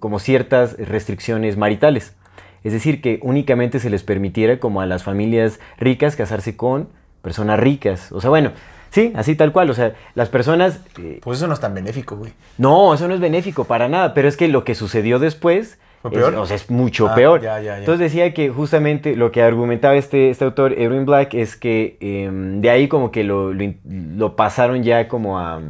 como 0.00 0.18
ciertas 0.18 0.76
restricciones 0.78 1.56
maritales. 1.56 2.16
Es 2.64 2.72
decir, 2.72 3.00
que 3.00 3.20
únicamente 3.22 3.78
se 3.78 3.88
les 3.88 4.02
permitiera 4.02 4.58
como 4.58 4.80
a 4.80 4.86
las 4.86 5.04
familias 5.04 5.60
ricas 5.78 6.16
casarse 6.16 6.56
con 6.56 6.88
personas 7.24 7.58
ricas. 7.58 8.12
O 8.12 8.20
sea, 8.20 8.30
bueno, 8.30 8.52
sí, 8.90 9.12
así 9.16 9.34
tal 9.34 9.50
cual. 9.50 9.70
O 9.70 9.74
sea, 9.74 9.94
las 10.14 10.28
personas... 10.28 10.78
eh, 11.00 11.18
Pues 11.22 11.38
eso 11.38 11.48
no 11.48 11.54
es 11.54 11.60
tan 11.60 11.74
benéfico, 11.74 12.16
güey. 12.16 12.32
no, 12.58 12.94
eso 12.94 13.08
no 13.08 13.14
es 13.14 13.20
benéfico 13.20 13.64
para 13.64 13.88
nada, 13.88 14.14
pero 14.14 14.28
es 14.28 14.36
que 14.36 14.46
lo 14.46 14.62
que 14.62 14.76
sucedió 14.76 15.18
después 15.18 15.78
¿Fue 16.02 16.10
es, 16.12 16.16
peor? 16.18 16.34
o 16.34 16.44
sea, 16.46 16.54
es 16.56 16.70
mucho 16.70 17.08
Ah, 17.08 17.14
peor. 17.14 17.40
ya, 17.40 17.58
ya, 17.60 17.64
ya. 17.72 17.78
Entonces 17.78 18.00
decía 18.12 18.32
que 18.34 18.50
justamente 18.50 19.16
lo 19.16 19.32
que 19.32 19.42
argumentaba 19.42 19.96
este, 19.96 20.28
este 20.30 20.44
autor, 20.44 20.74
Edwin 20.74 21.06
Black, 21.06 21.32
es 21.34 21.56
que 21.56 21.96
em, 22.00 22.60
de 22.60 22.68
ahí 22.70 22.86
como 22.88 23.10
que 23.10 23.24
lo, 23.24 23.52
lo 23.54 24.36
pasaron 24.36 24.82
ya 24.84 25.08
como 25.08 25.38
a... 25.40 25.60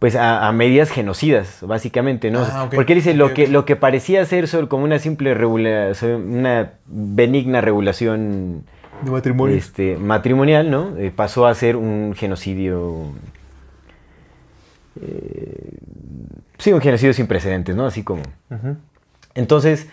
Pues 0.00 0.16
a, 0.16 0.48
a 0.48 0.52
medidas 0.52 0.90
genocidas, 0.90 1.58
básicamente, 1.60 2.30
¿no? 2.30 2.40
Ah, 2.40 2.70
Porque 2.74 2.94
él 2.94 3.00
dice, 3.00 3.12
lo, 3.12 3.34
que, 3.34 3.48
lo 3.48 3.66
que 3.66 3.76
parecía 3.76 4.24
ser 4.24 4.48
solo 4.48 4.66
como 4.66 4.82
una 4.84 4.98
simple 4.98 5.34
regulación, 5.34 6.38
una 6.38 6.70
benigna 6.86 7.60
regulación 7.60 8.64
De 9.02 9.10
matrimonio. 9.10 9.56
este, 9.56 9.96
matrimonial, 9.96 10.70
¿no? 10.70 10.96
Eh, 10.96 11.12
pasó 11.14 11.46
a 11.46 11.54
ser 11.54 11.76
un 11.76 12.14
genocidio. 12.16 13.12
eh, 15.00 15.78
sí, 16.58 16.72
un 16.72 16.80
genocidio 16.80 17.12
sin 17.14 17.26
precedentes, 17.26 17.74
¿no? 17.76 17.86
Así 17.86 18.02
como. 18.02 18.22
Entonces, 19.34 19.88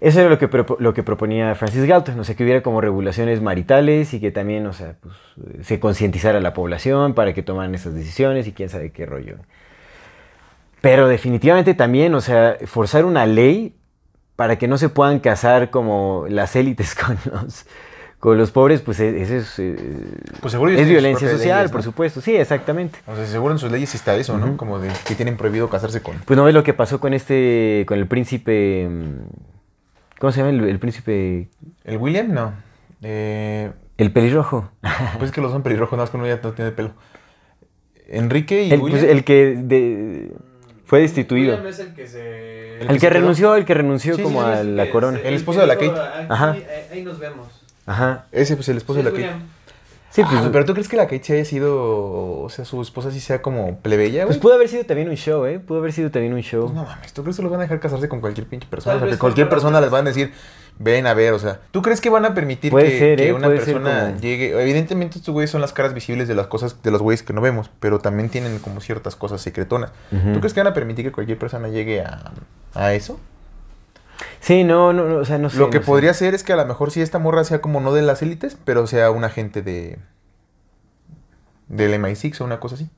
eso 0.00 0.20
era 0.20 0.28
lo 0.28 0.38
que, 0.38 0.48
lo 0.78 0.92
que 0.92 1.02
proponía 1.02 1.54
Francis 1.54 1.84
Galton, 1.84 2.18
o 2.20 2.24
sea, 2.24 2.34
que 2.34 2.44
hubiera 2.44 2.62
como 2.62 2.80
regulaciones 2.80 3.40
maritales 3.40 4.12
y 4.12 4.20
que 4.20 4.30
también, 4.30 4.66
o 4.66 4.72
sea, 4.72 4.96
pues, 5.00 5.16
se 5.66 5.80
concientizara 5.80 6.38
a 6.38 6.40
la 6.42 6.52
población 6.52 7.14
para 7.14 7.32
que 7.32 7.42
tomaran 7.42 7.74
esas 7.74 7.94
decisiones 7.94 8.46
y 8.46 8.52
quién 8.52 8.68
sabe 8.68 8.92
qué 8.92 9.06
rollo. 9.06 9.36
Pero 10.80 11.08
definitivamente 11.08 11.72
también, 11.72 12.14
o 12.14 12.20
sea, 12.20 12.58
forzar 12.66 13.06
una 13.06 13.24
ley 13.24 13.74
para 14.36 14.58
que 14.58 14.68
no 14.68 14.76
se 14.76 14.90
puedan 14.90 15.20
casar 15.20 15.70
como 15.70 16.26
las 16.28 16.56
élites 16.56 16.94
con 17.06 17.16
los, 17.32 17.64
con 18.24 18.38
los 18.38 18.50
pobres, 18.52 18.80
pues 18.80 18.98
e- 19.00 19.20
eso 19.20 19.34
es, 19.36 19.58
eh, 19.58 19.76
Pues 20.40 20.54
es 20.54 20.88
violencia 20.88 21.28
social, 21.30 21.58
leyes, 21.58 21.70
por 21.70 21.82
supuesto. 21.82 22.22
Sí, 22.22 22.34
exactamente. 22.34 22.98
O 23.06 23.14
sea, 23.14 23.26
seguro 23.26 23.52
en 23.52 23.58
sus 23.58 23.70
leyes 23.70 23.94
está 23.94 24.16
eso, 24.16 24.38
¿no? 24.38 24.56
Como 24.56 24.78
de 24.78 24.88
que 25.06 25.14
tienen 25.14 25.36
prohibido 25.36 25.68
casarse 25.68 26.00
con... 26.00 26.16
Pues 26.24 26.34
no 26.34 26.42
ves 26.44 26.54
lo 26.54 26.62
que 26.64 26.72
pasó 26.72 27.00
con 27.00 27.12
este, 27.12 27.84
con 27.86 27.98
el 27.98 28.06
príncipe, 28.06 28.88
mm, 28.88 29.16
¿cómo 30.18 30.32
se 30.32 30.38
llama 30.40 30.50
el, 30.52 30.64
el 30.70 30.78
príncipe? 30.78 31.50
¿El 31.84 31.98
William? 31.98 32.32
No. 32.32 32.54
Eh, 33.02 33.70
El 33.98 34.10
pelirrojo. 34.10 34.70
pues 35.18 35.24
es 35.24 35.30
que 35.30 35.42
los 35.42 35.52
son 35.52 35.62
pelirrojos, 35.62 35.92
nada 35.98 36.04
más 36.04 36.10
que 36.10 36.16
uno 36.16 36.26
ya 36.26 36.40
no 36.42 36.52
tiene 36.52 36.70
pelo. 36.70 36.92
Enrique 38.08 38.62
y 38.64 38.70
El, 38.72 38.80
William. 38.80 39.00
pues, 39.02 39.12
el 39.12 39.24
que 39.24 39.54
de- 39.58 40.32
fue 40.86 41.00
destituido. 41.00 41.56
William 41.56 41.66
es 41.70 41.78
el 41.78 41.92
que 41.94 42.06
se... 42.06 42.78
¿El 42.80 42.90
El 42.90 42.98
que 42.98 43.10
renunció, 43.10 43.54
el 43.54 43.66
que 43.66 43.74
renunció 43.74 44.16
Sí, 44.16 44.22
como 44.22 44.40
sí, 44.40 44.46
sí, 44.50 44.58
a 44.60 44.64
la 44.64 44.90
corona. 44.90 45.18
se- 45.18 45.28
El 45.28 45.34
esposo 45.34 45.60
de 45.60 45.66
la 45.66 45.74
Kate. 45.74 45.84
dijo, 45.90 46.00
"Aquí, 46.00 46.26
Ajá. 46.30 46.56
Ahí 46.90 47.02
nos 47.04 47.18
vemos. 47.18 47.53
Ajá. 47.86 48.26
Ese, 48.32 48.56
pues 48.56 48.68
el 48.68 48.76
esposo 48.78 49.00
Sí, 49.00 49.04
de 49.04 49.08
es 49.10 49.14
la 49.14 49.20
Kate. 49.20 49.32
William. 49.34 49.48
Sí, 50.10 50.22
pues, 50.22 50.36
Ah, 50.44 50.48
pero 50.52 50.64
¿tú 50.64 50.74
crees 50.74 50.86
que 50.88 50.96
la 50.96 51.04
Kate 51.08 51.24
sí 51.24 51.32
haya 51.32 51.44
sido... 51.44 51.74
O 52.42 52.48
sea, 52.48 52.64
su 52.64 52.80
esposa 52.80 53.10
sí 53.10 53.18
sea 53.18 53.42
como 53.42 53.78
plebeya, 53.80 54.26
pues 54.26 54.36
güey? 54.36 54.42
pudo 54.42 54.54
haber 54.54 54.68
sido 54.68 54.84
también 54.84 55.08
un 55.08 55.16
show, 55.16 55.44
¿eh? 55.44 55.58
Pudo 55.58 55.78
haber 55.78 55.92
sido 55.92 56.12
también 56.12 56.32
un 56.34 56.40
show. 56.40 56.62
Pues 56.66 56.74
no 56.74 56.84
mames, 56.84 57.12
¿tú 57.12 57.22
crees 57.24 57.36
que 57.36 57.42
los 57.42 57.50
van 57.50 57.60
a 57.60 57.64
dejar 57.64 57.80
casarse 57.80 58.08
con 58.08 58.20
cualquier 58.20 58.46
pinche 58.46 58.68
persona? 58.68 58.94
O 58.96 59.00
sea, 59.00 59.08
que 59.10 59.18
cualquier 59.18 59.48
persona 59.48 59.80
les 59.80 59.90
van 59.90 60.06
a 60.06 60.10
decir, 60.10 60.32
ven 60.78 61.08
a 61.08 61.14
ver, 61.14 61.32
o 61.32 61.40
sea, 61.40 61.58
¿tú 61.72 61.82
crees 61.82 62.00
que 62.00 62.10
van 62.10 62.24
a 62.26 62.32
permitir 62.32 62.70
Puede 62.70 62.90
que, 62.92 62.98
ser, 63.00 63.16
que 63.18 63.28
¿eh? 63.30 63.32
una 63.32 63.48
Puede 63.48 63.58
persona 63.58 64.06
como- 64.10 64.20
llegue? 64.20 64.62
Evidentemente 64.62 65.18
estos 65.18 65.32
güeyes 65.34 65.50
son 65.50 65.60
las 65.60 65.72
caras 65.72 65.94
visibles 65.94 66.28
de 66.28 66.36
las 66.36 66.46
cosas, 66.46 66.80
de 66.80 66.92
los 66.92 67.02
güeyes 67.02 67.24
que 67.24 67.32
no 67.32 67.40
vemos, 67.40 67.68
pero 67.80 67.98
también 67.98 68.28
tienen 68.28 68.60
como 68.60 68.80
ciertas 68.80 69.16
cosas 69.16 69.40
secretonas. 69.42 69.90
¿Tú 70.32 70.38
crees 70.38 70.54
que 70.54 70.60
van 70.60 70.68
a 70.68 70.74
permitir 70.74 71.04
que 71.06 71.10
cualquier 71.10 71.38
persona 71.40 71.66
llegue 71.66 72.02
a, 72.02 72.30
a 72.74 72.94
eso? 72.94 73.18
Sí, 74.40 74.64
no, 74.64 74.92
no, 74.92 75.04
no, 75.06 75.16
o 75.16 75.24
sea, 75.24 75.38
no 75.38 75.50
sé. 75.50 75.58
Lo 75.58 75.70
que 75.70 75.78
no 75.78 75.84
sé. 75.84 75.86
podría 75.86 76.14
ser 76.14 76.34
es 76.34 76.44
que 76.44 76.52
a 76.52 76.56
lo 76.56 76.66
mejor 76.66 76.90
sí 76.90 77.00
esta 77.00 77.18
morra 77.18 77.44
sea 77.44 77.60
como 77.60 77.80
no 77.80 77.92
de 77.92 78.02
las 78.02 78.22
élites, 78.22 78.56
pero 78.64 78.86
sea 78.86 79.10
un 79.10 79.24
agente 79.24 79.62
de 79.62 79.98
del 81.68 81.94
MI6 82.00 82.40
o 82.40 82.44
una 82.44 82.60
cosa 82.60 82.76
así. 82.76 82.90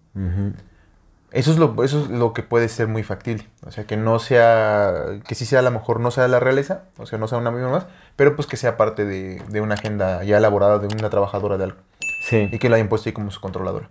Eso 1.32 1.51
es, 1.51 1.59
lo, 1.59 1.82
eso 1.84 2.02
es 2.02 2.09
lo 2.09 2.32
que 2.32 2.43
puede 2.43 2.68
ser 2.68 2.88
muy 2.88 3.02
factible. 3.02 3.47
O 3.66 3.70
sea, 3.70 3.84
que 3.84 3.97
no 3.97 4.18
sea, 4.18 5.20
que 5.26 5.34
sí 5.34 5.44
sea 5.44 5.59
a 5.59 5.62
lo 5.62 5.70
mejor 5.70 6.01
no 6.01 6.10
sea 6.10 6.28
la 6.28 6.40
realeza, 6.40 6.84
o 6.98 7.06
sea, 7.06 7.18
no 7.18 7.28
sea 7.28 7.38
una 7.38 7.51
misma 7.51 7.68
más, 7.68 7.86
pero 8.14 8.36
pues 8.36 8.48
que 8.48 8.56
sea 8.56 8.76
parte 8.76 9.05
de, 9.05 9.43
de 9.48 9.60
una 9.60 9.74
agenda 9.74 10.22
ya 10.24 10.38
elaborada 10.38 10.78
de 10.78 10.86
una 10.86 11.10
trabajadora 11.10 11.59
de 11.59 11.64
algo. 11.64 11.78
Sí. 12.22 12.48
Y 12.51 12.59
que 12.59 12.68
la 12.68 12.76
hayan 12.76 12.88
puesto 12.88 13.09
ahí 13.09 13.12
como 13.12 13.30
su 13.30 13.40
controladora. 13.40 13.90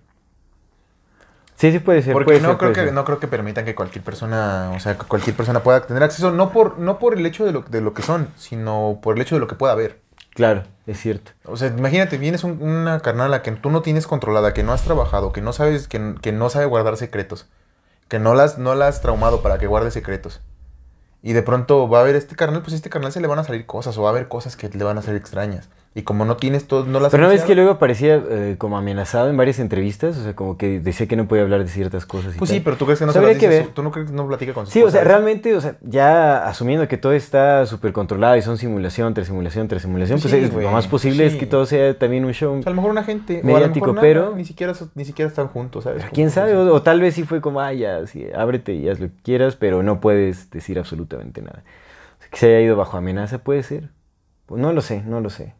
Sí, 1.57 1.71
sí 1.71 1.79
puede 1.79 2.01
ser. 2.01 2.13
Porque 2.13 2.25
puede 2.25 2.41
no, 2.41 2.49
ser, 2.49 2.57
creo 2.57 2.73
que, 2.73 2.83
ser. 2.83 2.93
no 2.93 3.05
creo 3.05 3.19
que 3.19 3.27
permitan 3.27 3.63
que 3.65 3.75
cualquier 3.75 4.03
persona, 4.03 4.71
o 4.75 4.79
sea, 4.79 4.97
que 4.97 5.05
cualquier 5.05 5.35
persona 5.35 5.61
pueda 5.63 5.85
tener 5.87 6.03
acceso, 6.03 6.31
no 6.31 6.51
por, 6.51 6.77
no 6.79 6.99
por 6.99 7.13
el 7.17 7.25
hecho 7.25 7.45
de 7.45 7.53
lo, 7.53 7.61
de 7.61 7.79
lo 7.81 7.93
que 7.93 8.01
son, 8.01 8.29
sino 8.35 8.99
por 9.01 9.15
el 9.15 9.21
hecho 9.21 9.35
de 9.35 9.39
lo 9.39 9.47
que 9.47 9.55
pueda 9.55 9.71
haber. 9.73 10.01
Claro, 10.33 10.63
es 10.85 10.99
cierto. 10.99 11.31
O 11.45 11.55
sea, 11.55 11.69
imagínate, 11.69 12.17
vienes 12.17 12.43
un- 12.43 12.61
una 12.61 12.99
carnala 12.99 13.41
que 13.41 13.51
tú 13.53 13.69
no 13.69 13.81
tienes 13.81 14.05
controlada, 14.05 14.53
que 14.53 14.63
no 14.63 14.73
has 14.73 14.81
trabajado, 14.83 15.31
que 15.31 15.39
no 15.41 15.53
sabes, 15.53 15.87
que, 15.87 16.15
que 16.21 16.33
no 16.33 16.49
sabe 16.49 16.65
guardar 16.65 16.97
secretos, 16.97 17.47
que 18.09 18.19
no 18.19 18.35
las, 18.35 18.57
no 18.57 18.75
la 18.75 18.87
has 18.89 19.01
traumado 19.01 19.41
para 19.41 19.57
que 19.57 19.67
guarde 19.67 19.91
secretos. 19.91 20.41
Y 21.23 21.31
de 21.33 21.41
pronto 21.41 21.87
va 21.87 21.99
a 21.99 22.01
haber 22.01 22.17
este 22.17 22.35
carnal, 22.35 22.61
pues 22.63 22.73
a 22.73 22.75
este 22.75 22.89
carnal 22.89 23.13
se 23.13 23.21
le 23.21 23.27
van 23.27 23.39
a 23.39 23.45
salir 23.45 23.65
cosas, 23.65 23.97
o 23.97 24.01
va 24.01 24.09
a 24.09 24.11
haber 24.11 24.27
cosas 24.27 24.57
que 24.57 24.67
le 24.69 24.83
van 24.83 24.97
a 24.97 25.01
salir 25.01 25.19
extrañas. 25.21 25.69
Y 25.97 26.01
como 26.01 26.25
no 26.25 26.35
tienes 26.35 26.67
todo, 26.67 26.83
no 26.85 26.99
las 26.99 27.09
Pero 27.09 27.23
no 27.23 27.29
ves 27.29 27.43
que 27.43 27.55
luego 27.55 27.71
aparecía 27.71 28.21
eh, 28.29 28.55
como 28.57 28.77
amenazado 28.77 29.29
en 29.29 29.37
varias 29.37 29.59
entrevistas, 29.59 30.17
o 30.17 30.23
sea, 30.23 30.35
como 30.35 30.57
que 30.57 30.81
decía 30.81 31.07
que 31.07 31.15
no 31.15 31.25
podía 31.25 31.43
hablar 31.43 31.61
de 31.63 31.69
ciertas 31.69 32.05
cosas. 32.05 32.35
y 32.35 32.37
Pues 32.37 32.49
tal. 32.49 32.57
sí, 32.57 32.61
pero 32.61 32.75
tú 32.75 32.83
crees 32.83 32.99
que 32.99 33.05
no 33.05 33.13
sea, 33.13 33.21
se 33.21 33.27
las 33.29 33.37
que 33.37 33.45
dice 33.47 33.59
ver. 33.59 33.65
su- 33.67 33.71
tú 33.71 33.81
no 33.81 33.91
crees 33.91 34.09
que 34.09 34.13
no 34.13 34.27
platica 34.27 34.53
con 34.53 34.65
sus 34.65 34.73
Sí, 34.73 34.83
o 34.83 34.91
sea, 34.91 35.05
realmente, 35.05 35.55
o 35.55 35.61
sea, 35.61 35.77
ya 35.81 36.45
asumiendo 36.49 36.85
que 36.89 36.97
todo 36.97 37.13
está 37.13 37.65
súper 37.65 37.93
controlado 37.93 38.35
y 38.35 38.41
son 38.41 38.57
simulación 38.57 39.13
tras 39.13 39.27
simulación 39.27 39.69
tras 39.69 39.83
simulación, 39.83 40.19
Pues 40.19 40.31
pues, 40.33 40.41
sí, 40.41 40.45
es- 40.47 40.51
güey, 40.53 40.65
lo 40.65 40.71
más 40.73 40.85
posible 40.89 41.25
es 41.27 41.35
que 41.37 41.45
todo 41.45 41.65
sea 41.65 41.97
también 41.97 42.25
un 42.25 42.33
show. 42.33 42.53
O 42.59 42.61
sea, 42.61 42.69
a 42.69 42.69
lo 42.71 42.75
mejor 42.75 42.91
una 42.91 43.05
gente, 43.05 43.35
o 43.35 43.39
a 43.39 43.47
lo 43.47 43.53
Mediático, 43.53 43.87
nada, 43.87 44.01
pero- 44.01 44.35
ni 44.35 44.43
siquiera, 44.43 44.73
ni 44.95 45.05
siquiera 45.05 45.29
están 45.29 45.47
juntos, 45.47 45.85
¿sabes? 45.85 46.01
Pero 46.01 46.13
¿Quién 46.13 46.29
sabe? 46.29 46.57
o 46.57 46.81
tal 46.81 46.99
vez 46.99 47.13
sí 47.15 47.23
fue 47.23 47.39
como, 47.39 47.61
ah, 47.61 47.71
ya, 47.71 48.05
sí, 48.05 48.27
ábrete 48.35 48.73
y 48.73 48.89
haz 48.89 48.99
lo 48.99 49.07
que 49.07 49.13
quieras, 49.23 49.55
pero 49.55 49.81
no 49.81 50.01
puedes 50.01 50.49
decir 50.51 50.77
absolutamente 50.77 51.41
nada. 51.41 51.63
O 52.17 52.21
sea, 52.21 52.29
que 52.29 52.37
se 52.37 52.47
haya 52.47 52.59
ido 52.59 52.75
bajo 52.75 52.97
amenaza, 52.97 53.37
puede 53.37 53.63
ser. 53.63 53.91
Pues 54.45 54.59
no 54.61 54.73
lo 54.73 54.81
sé, 54.81 55.01
no 55.03 55.21
lo 55.21 55.29
sé. 55.29 55.53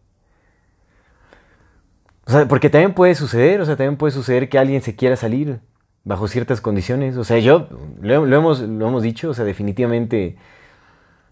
O 2.28 2.32
sea, 2.32 2.48
porque 2.48 2.70
también 2.70 2.94
puede 2.94 3.16
suceder, 3.16 3.62
o 3.62 3.66
sea, 3.66 3.76
también 3.76 3.98
puede 3.98 4.12
suceder 4.12 4.50
que 4.50 4.58
alguien 4.58 4.82
se 4.82 4.96
quiera 4.96 5.16
salir 5.16 5.60
bajo 6.04 6.28
ciertas 6.28 6.62
condiciones. 6.62 7.18
O 7.18 7.24
sea, 7.24 7.38
yo, 7.40 7.68
lo, 8.02 8.26
lo 8.26 8.36
hemos, 8.36 8.62
lo 8.62 8.88
hemos 8.88 9.04
dicho, 9.04 9.30
o 9.30 9.34
sea, 9.34 9.46
definitivamente 9.46 10.36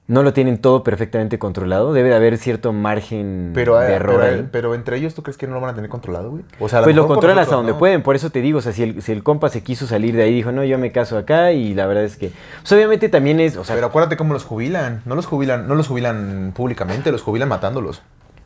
no 0.06 0.22
lo 0.22 0.34
tienen 0.34 0.58
todo 0.58 0.84
perfectamente 0.84 1.40
controlado. 1.40 1.94
Debe 1.94 2.10
de 2.10 2.16
haber 2.16 2.38
cierto 2.38 2.74
margen 2.74 3.52
Pero, 3.54 3.80
de 3.80 3.88
eh, 3.92 3.96
error 3.96 4.20
pero, 4.20 4.36
ahí. 4.36 4.50
pero 4.52 4.76
entre 4.76 4.98
ellos, 4.98 5.16
¿tú 5.16 5.24
crees 5.24 5.38
que 5.38 5.48
no 5.48 5.54
lo 5.54 5.62
van 5.62 5.70
a 5.72 5.76
tener 5.76 5.90
controlado, 5.90 6.32
güey? 6.32 6.44
O 6.60 6.68
sea, 6.68 6.84
Pues 6.84 6.96
lo 6.96 7.08
controlan 7.08 7.40
hasta 7.40 7.56
donde 7.56 7.72
¿no? 7.72 7.78
pueden, 7.80 8.04
por 8.04 8.16
eso 8.16 8.30
te 8.30 8.42
digo, 8.42 8.60
o 8.60 8.62
sea, 8.62 8.74
si 8.74 8.84
el, 8.84 9.02
si 9.02 9.14
el 9.14 9.24
compa 9.24 9.48
se 9.50 9.64
quiso 9.64 9.88
salir 9.88 10.16
de 10.16 10.24
ahí, 10.24 10.34
dijo, 10.34 10.52
no, 10.52 10.64
yo 10.66 10.78
me 10.78 10.92
caso 10.92 11.18
acá, 11.18 11.54
y 11.54 11.74
la 11.74 11.88
verdad 11.88 12.04
es 12.04 12.18
que, 12.18 12.32
pues 12.62 12.72
obviamente 12.74 13.08
también 13.08 13.40
es, 13.40 13.56
o 13.56 13.64
sea, 13.64 13.76
Pero 13.76 13.88
acuérdate 13.88 14.18
cómo 14.18 14.34
los 14.34 14.44
jubilan. 14.44 15.02
No 15.06 15.16
los 15.16 15.26
jubilan, 15.26 15.68
no 15.68 15.76
los 15.76 15.88
jubilan 15.88 16.52
públicamente, 16.54 17.12
los 17.12 17.22
jubilan 17.22 17.48
matándolos. 17.48 18.02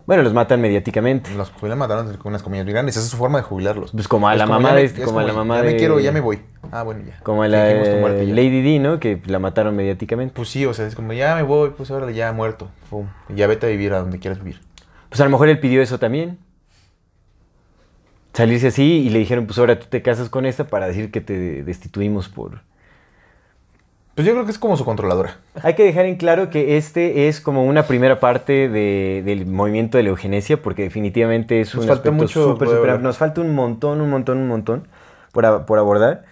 Bueno, 0.07 0.23
los 0.23 0.33
matan 0.33 0.61
mediáticamente. 0.61 1.35
Los 1.35 1.51
jubilan 1.51 1.77
matándolos 1.77 2.17
con 2.17 2.31
unas 2.31 2.41
comillas 2.41 2.65
muy 2.65 2.73
grandes. 2.73 2.95
Esa 2.95 3.05
es 3.05 3.11
su 3.11 3.17
forma 3.17 3.37
de 3.37 3.43
jubilarlos. 3.43 3.91
Pues 3.91 4.07
como 4.07 4.27
a 4.27 4.35
la 4.35 4.47
mamá 4.47 4.73
de 4.73 4.85
este- 4.85 5.03
como 5.03 5.19
a 5.19 5.23
la 5.23 5.33
mamá 5.33 5.57
ya 5.57 5.63
me 5.63 5.75
quiero, 5.75 5.99
ya 5.99 6.11
me 6.11 6.21
voy. 6.21 6.39
Ah, 6.71 6.81
bueno, 6.83 7.03
ya. 7.05 7.19
Como 7.23 7.45
la 7.45 7.75
muerte 7.99 8.25
ya. 8.25 8.33
Lady 8.33 8.61
Di, 8.61 8.79
¿no? 8.79 8.99
Que 8.99 9.21
la 9.25 9.37
mataron 9.37 9.75
mediáticamente. 9.75 10.33
Pues 10.33 10.49
sí, 10.49 10.65
o 10.65 10.73
sea, 10.73 10.87
es 10.87 10.95
como, 10.95 11.13
ya 11.13 11.35
me 11.35 11.43
voy, 11.43 11.71
pues 11.77 11.91
ahora 11.91 12.09
ya 12.09 12.31
muerto. 12.31 12.69
Pum. 12.89 13.07
Y 13.29 13.35
ya 13.35 13.47
vete 13.47 13.67
a 13.67 13.69
vivir 13.69 13.93
a 13.93 13.99
donde 13.99 14.17
quieras 14.17 14.39
vivir. 14.39 14.61
Pues 15.09 15.21
a 15.21 15.25
lo 15.25 15.29
mejor 15.29 15.49
él 15.49 15.59
pidió 15.59 15.81
eso 15.81 15.99
también. 15.99 16.39
Salirse 18.33 18.67
así 18.67 18.83
y 19.05 19.09
le 19.09 19.19
dijeron, 19.19 19.45
pues 19.45 19.57
ahora 19.59 19.77
tú 19.79 19.87
te 19.89 20.01
casas 20.01 20.29
con 20.29 20.45
esta 20.45 20.67
para 20.67 20.87
decir 20.87 21.11
que 21.11 21.21
te 21.21 21.63
destituimos 21.63 22.29
por... 22.29 22.61
Pues 24.17 24.25
yo 24.25 24.33
creo 24.33 24.45
que 24.45 24.51
es 24.51 24.57
como 24.57 24.75
su 24.77 24.83
controladora. 24.83 25.37
Hay 25.61 25.75
que 25.75 25.83
dejar 25.83 26.07
en 26.07 26.15
claro 26.15 26.49
que 26.49 26.75
este 26.75 27.27
es 27.27 27.39
como 27.39 27.63
una 27.65 27.83
primera 27.83 28.19
parte 28.19 28.67
de- 28.67 29.21
del 29.23 29.45
movimiento 29.45 29.99
de 29.99 30.05
la 30.05 30.09
eugenesia, 30.09 30.59
porque 30.59 30.81
definitivamente 30.81 31.61
es 31.61 31.67
Nos 31.75 31.83
un 31.83 31.87
falta 31.87 32.09
aspecto 32.09 32.23
mucho 32.23 32.53
súper, 32.53 32.67
súper-. 32.67 32.99
Nos 32.99 33.15
falta 33.19 33.41
un 33.41 33.53
montón, 33.53 34.01
un 34.01 34.09
montón, 34.09 34.39
un 34.39 34.47
montón 34.47 34.87
por, 35.31 35.45
a- 35.45 35.67
por 35.67 35.77
abordar. 35.77 36.25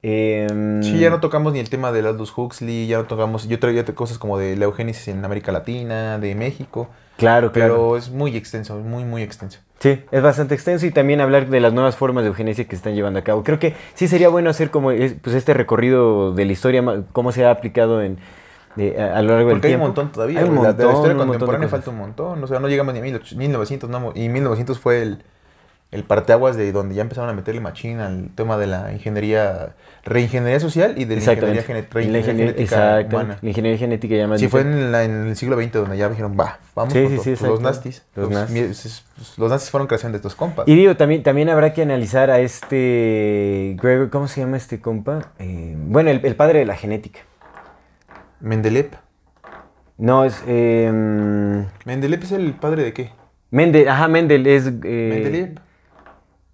Em, 0.00 0.82
Sí, 0.82 0.98
ya 0.98 1.10
no 1.10 1.20
tocamos 1.20 1.52
ni 1.52 1.58
el 1.58 1.68
tema 1.68 1.92
de 1.92 2.00
Aldous 2.08 2.32
Huxley, 2.34 2.86
ya 2.86 2.96
no 2.96 3.04
tocamos, 3.04 3.46
yo 3.48 3.58
traía 3.58 3.84
cosas 3.84 4.16
como 4.16 4.38
de 4.38 4.56
la 4.56 4.64
eugénesis 4.64 5.08
en 5.08 5.22
América 5.22 5.52
Latina, 5.52 6.18
de 6.18 6.34
México, 6.34 6.88
Claro, 7.18 7.52
claro. 7.52 7.74
pero 7.74 7.96
es 7.98 8.08
muy 8.10 8.34
extenso, 8.34 8.76
muy, 8.78 9.04
muy 9.04 9.20
extenso. 9.22 9.58
Sí, 9.78 10.02
es 10.10 10.22
bastante 10.22 10.54
extenso 10.54 10.86
y 10.86 10.90
también 10.90 11.20
hablar 11.20 11.48
de 11.48 11.60
las 11.60 11.72
nuevas 11.72 11.96
formas 11.96 12.24
de 12.24 12.28
eugenesia 12.28 12.64
que 12.64 12.70
se 12.70 12.76
están 12.76 12.94
llevando 12.94 13.18
a 13.18 13.22
cabo. 13.22 13.42
Creo 13.44 13.58
que 13.58 13.74
sí 13.94 14.08
sería 14.08 14.28
bueno 14.30 14.48
hacer 14.48 14.70
como 14.70 14.90
es- 14.90 15.14
pues 15.20 15.36
este 15.36 15.52
recorrido 15.52 16.32
de 16.32 16.44
la 16.46 16.52
historia, 16.52 16.82
cómo 17.12 17.30
se 17.30 17.44
ha 17.44 17.50
aplicado 17.50 18.02
en, 18.02 18.16
de- 18.74 18.98
a, 19.00 19.18
a 19.18 19.22
lo 19.22 19.28
largo 19.34 19.48
del 19.50 19.56
Porque 19.56 19.68
hay 19.68 19.74
un 19.74 19.80
tiempo. 19.80 19.86
montón 19.86 20.12
todavía, 20.12 20.40
Hay 20.40 20.48
un 20.48 20.54
la- 20.62 20.72
de 20.72 20.84
la 20.84 20.92
historia 20.92 21.12
un 21.14 21.18
contemporánea 21.28 21.68
falta 21.68 21.90
un 21.90 21.98
montón, 21.98 22.42
o 22.42 22.46
sea, 22.46 22.58
no 22.58 22.68
llegamos 22.68 22.94
ni 22.94 23.00
a 23.00 23.02
1800, 23.02 23.36
1900, 23.38 23.90
no, 23.90 24.12
y 24.14 24.28
1900 24.30 24.78
fue 24.78 25.02
el, 25.02 25.22
el 25.92 26.02
parteaguas 26.02 26.56
de 26.56 26.72
donde 26.72 26.94
ya 26.96 27.02
empezaron 27.02 27.30
a 27.30 27.32
meterle 27.32 27.60
machín 27.60 28.00
al 28.00 28.28
tema 28.34 28.58
de 28.58 28.66
la 28.66 28.92
ingeniería, 28.92 29.76
reingeniería 30.04 30.58
social 30.60 30.94
y 30.98 31.04
de 31.04 31.14
la 31.16 31.20
ingeniería, 31.22 31.62
gene- 31.62 31.78
Y 31.78 31.82
la 31.82 31.88
reingeniería 31.92 32.20
ingenier- 32.20 32.54
genética 32.54 33.06
humana. 33.08 33.38
La 33.40 33.48
ingeniería 33.48 33.78
genética 33.78 34.14
ya 34.16 34.26
más 34.26 34.40
Sí, 34.40 34.48
fue 34.48 34.62
en, 34.62 34.90
la- 34.92 35.04
en 35.04 35.28
el 35.28 35.36
siglo 35.36 35.56
XX 35.56 35.72
donde 35.72 35.96
ya 35.96 36.08
dijeron, 36.08 36.36
va, 36.38 36.58
vamos 36.74 36.92
Sí, 36.92 37.00
con 37.02 37.08
sí, 37.10 37.14
todo". 37.16 37.24
sí, 37.24 37.30
Pues 37.38 37.50
los 37.50 37.60
nazis. 37.60 38.02
Los 38.16 38.30
Los, 38.30 38.50
es- 38.84 39.04
pues, 39.16 39.38
los 39.38 39.70
fueron 39.70 39.86
creación 39.86 40.10
de 40.12 40.16
estos 40.16 40.34
compas. 40.34 40.66
Y 40.68 40.74
digo, 40.74 40.96
también, 40.96 41.22
también 41.22 41.48
habrá 41.50 41.72
que 41.72 41.82
analizar 41.82 42.30
a 42.30 42.40
este 42.40 43.76
Gregor, 43.80 44.10
¿cómo 44.10 44.26
se 44.28 44.40
llama 44.40 44.56
este 44.56 44.80
compa? 44.80 45.32
Eh, 45.38 45.74
bueno, 45.78 46.10
el, 46.10 46.20
el 46.24 46.34
padre 46.36 46.58
de 46.58 46.66
la 46.66 46.74
genética. 46.74 47.20
Mendeleev. 48.40 48.90
No, 49.98 50.24
es... 50.24 50.42
eh, 50.46 50.90
¿Mendeleev 51.84 52.22
es 52.24 52.32
el 52.32 52.52
padre 52.52 52.82
de 52.82 52.92
qué? 52.92 53.10
Mendel, 53.50 53.88
ajá, 53.88 54.08
Mendel 54.08 54.46
es... 54.46 54.66
eh, 54.66 54.70
Mendeleev. 55.14 55.58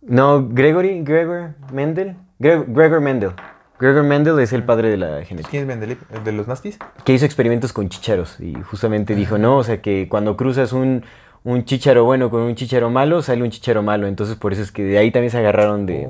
No, 0.02 0.48
Gregory, 0.48 1.02
Gregor 1.04 1.54
Mendel. 1.72 2.16
Gre- 2.40 2.64
Gregor 2.66 3.00
Mendel. 3.00 3.30
Gregor 3.78 4.04
Mendel 4.04 4.38
es 4.40 4.52
el 4.52 4.62
padre 4.64 4.90
de 4.90 4.96
la 4.96 5.24
genética. 5.24 5.50
¿Quién 5.50 5.62
es 5.62 5.66
Mendeleev? 5.68 5.98
¿El 6.14 6.24
de 6.24 6.32
los 6.32 6.46
nazis? 6.48 6.78
Que 7.04 7.12
hizo 7.14 7.24
experimentos 7.24 7.72
con 7.72 7.88
chícharos 7.88 8.38
y 8.40 8.54
justamente 8.62 9.14
dijo, 9.14 9.38
no, 9.38 9.56
o 9.58 9.64
sea 9.64 9.80
que 9.80 10.08
cuando 10.08 10.36
cruzas 10.36 10.72
un, 10.72 11.04
un 11.44 11.64
chícharo 11.64 12.04
bueno 12.04 12.30
con 12.30 12.42
un 12.42 12.54
chícharo 12.54 12.90
malo, 12.90 13.22
sale 13.22 13.42
un 13.42 13.50
chícharo 13.50 13.82
malo. 13.82 14.06
Entonces 14.06 14.36
por 14.36 14.52
eso 14.52 14.62
es 14.62 14.70
que 14.70 14.84
de 14.84 14.98
ahí 14.98 15.10
también 15.10 15.30
se 15.30 15.38
agarraron 15.38 15.86
de... 15.86 16.08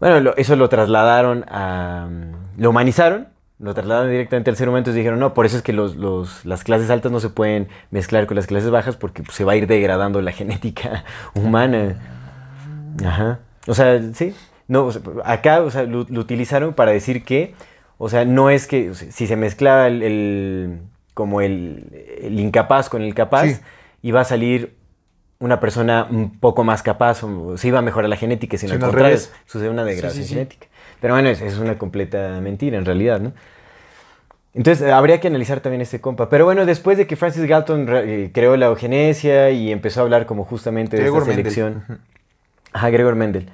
Bueno, 0.00 0.20
lo- 0.20 0.36
eso 0.36 0.56
lo 0.56 0.68
trasladaron 0.68 1.44
a... 1.48 2.08
Lo 2.56 2.70
humanizaron, 2.70 3.28
lo 3.58 3.74
trasladaron 3.74 4.10
directamente 4.10 4.48
al 4.50 4.56
ser 4.56 4.68
humano. 4.68 4.78
Entonces 4.78 4.96
dijeron, 4.96 5.18
no, 5.18 5.34
por 5.34 5.44
eso 5.44 5.56
es 5.58 5.62
que 5.62 5.74
los, 5.74 5.96
los- 5.96 6.44
las 6.46 6.64
clases 6.64 6.88
altas 6.90 7.12
no 7.12 7.20
se 7.20 7.28
pueden 7.28 7.68
mezclar 7.90 8.26
con 8.26 8.34
las 8.36 8.46
clases 8.46 8.70
bajas 8.70 8.96
porque 8.96 9.22
pues, 9.22 9.36
se 9.36 9.44
va 9.44 9.52
a 9.52 9.56
ir 9.56 9.66
degradando 9.66 10.22
la 10.22 10.32
genética 10.32 11.04
humana. 11.34 11.96
Ajá. 13.04 13.40
O 13.66 13.74
sea, 13.74 14.00
sí. 14.14 14.34
No, 14.68 14.84
o 14.86 14.92
sea, 14.92 15.02
acá 15.24 15.62
o 15.62 15.70
sea, 15.70 15.82
lo, 15.84 16.06
lo 16.08 16.20
utilizaron 16.20 16.74
para 16.74 16.90
decir 16.92 17.24
que, 17.24 17.54
o 17.98 18.08
sea, 18.08 18.24
no 18.24 18.50
es 18.50 18.66
que 18.66 18.90
o 18.90 18.94
sea, 18.94 19.10
si 19.12 19.26
se 19.26 19.36
mezclaba 19.36 19.86
el, 19.86 20.02
el- 20.02 20.78
como 21.14 21.40
el, 21.40 22.18
el 22.22 22.38
incapaz 22.40 22.88
con 22.88 23.02
el 23.02 23.14
capaz, 23.14 23.46
Sí. 23.46 23.56
iba 24.02 24.20
a 24.20 24.24
salir 24.24 24.74
una 25.38 25.60
persona 25.60 26.06
un 26.10 26.38
poco 26.38 26.62
más 26.64 26.82
capaz, 26.82 27.22
o 27.22 27.56
se 27.56 27.68
iba 27.68 27.78
a 27.78 27.82
mejorar 27.82 28.08
la 28.10 28.16
genética, 28.16 28.56
sino 28.58 28.72
Sino 28.74 28.86
al 28.86 28.90
contrario, 28.92 29.18
sucede 29.46 29.68
una 29.70 29.84
degradación 29.84 30.22
sí, 30.24 30.28
sí. 30.28 30.34
genética. 30.34 30.66
Pero 31.00 31.14
bueno, 31.14 31.28
es, 31.28 31.40
es 31.42 31.58
una 31.58 31.76
completa 31.78 32.38
mentira 32.40 32.76
en 32.78 32.84
realidad, 32.86 33.20
¿no? 33.20 33.32
Entonces, 34.54 34.90
habría 34.90 35.20
que 35.20 35.28
analizar 35.28 35.60
también 35.60 35.82
este 35.82 36.00
compa. 36.00 36.30
Pero 36.30 36.46
bueno, 36.46 36.64
después 36.64 36.96
de 36.96 37.06
que 37.06 37.16
Francis 37.16 37.44
Galton 37.44 37.86
eh, 37.90 38.30
creó 38.32 38.56
la 38.56 38.66
eugenesia 38.66 39.50
y 39.50 39.70
empezó 39.70 40.00
a 40.00 40.04
hablar 40.04 40.24
como 40.24 40.44
justamente 40.44 40.96
de 40.96 41.02
Gregor 41.02 41.22
esta 41.28 41.34
Mendel. 41.34 41.44
Ajá, 42.72 42.90
Gregor 42.90 43.14
Mendel. 43.14 43.48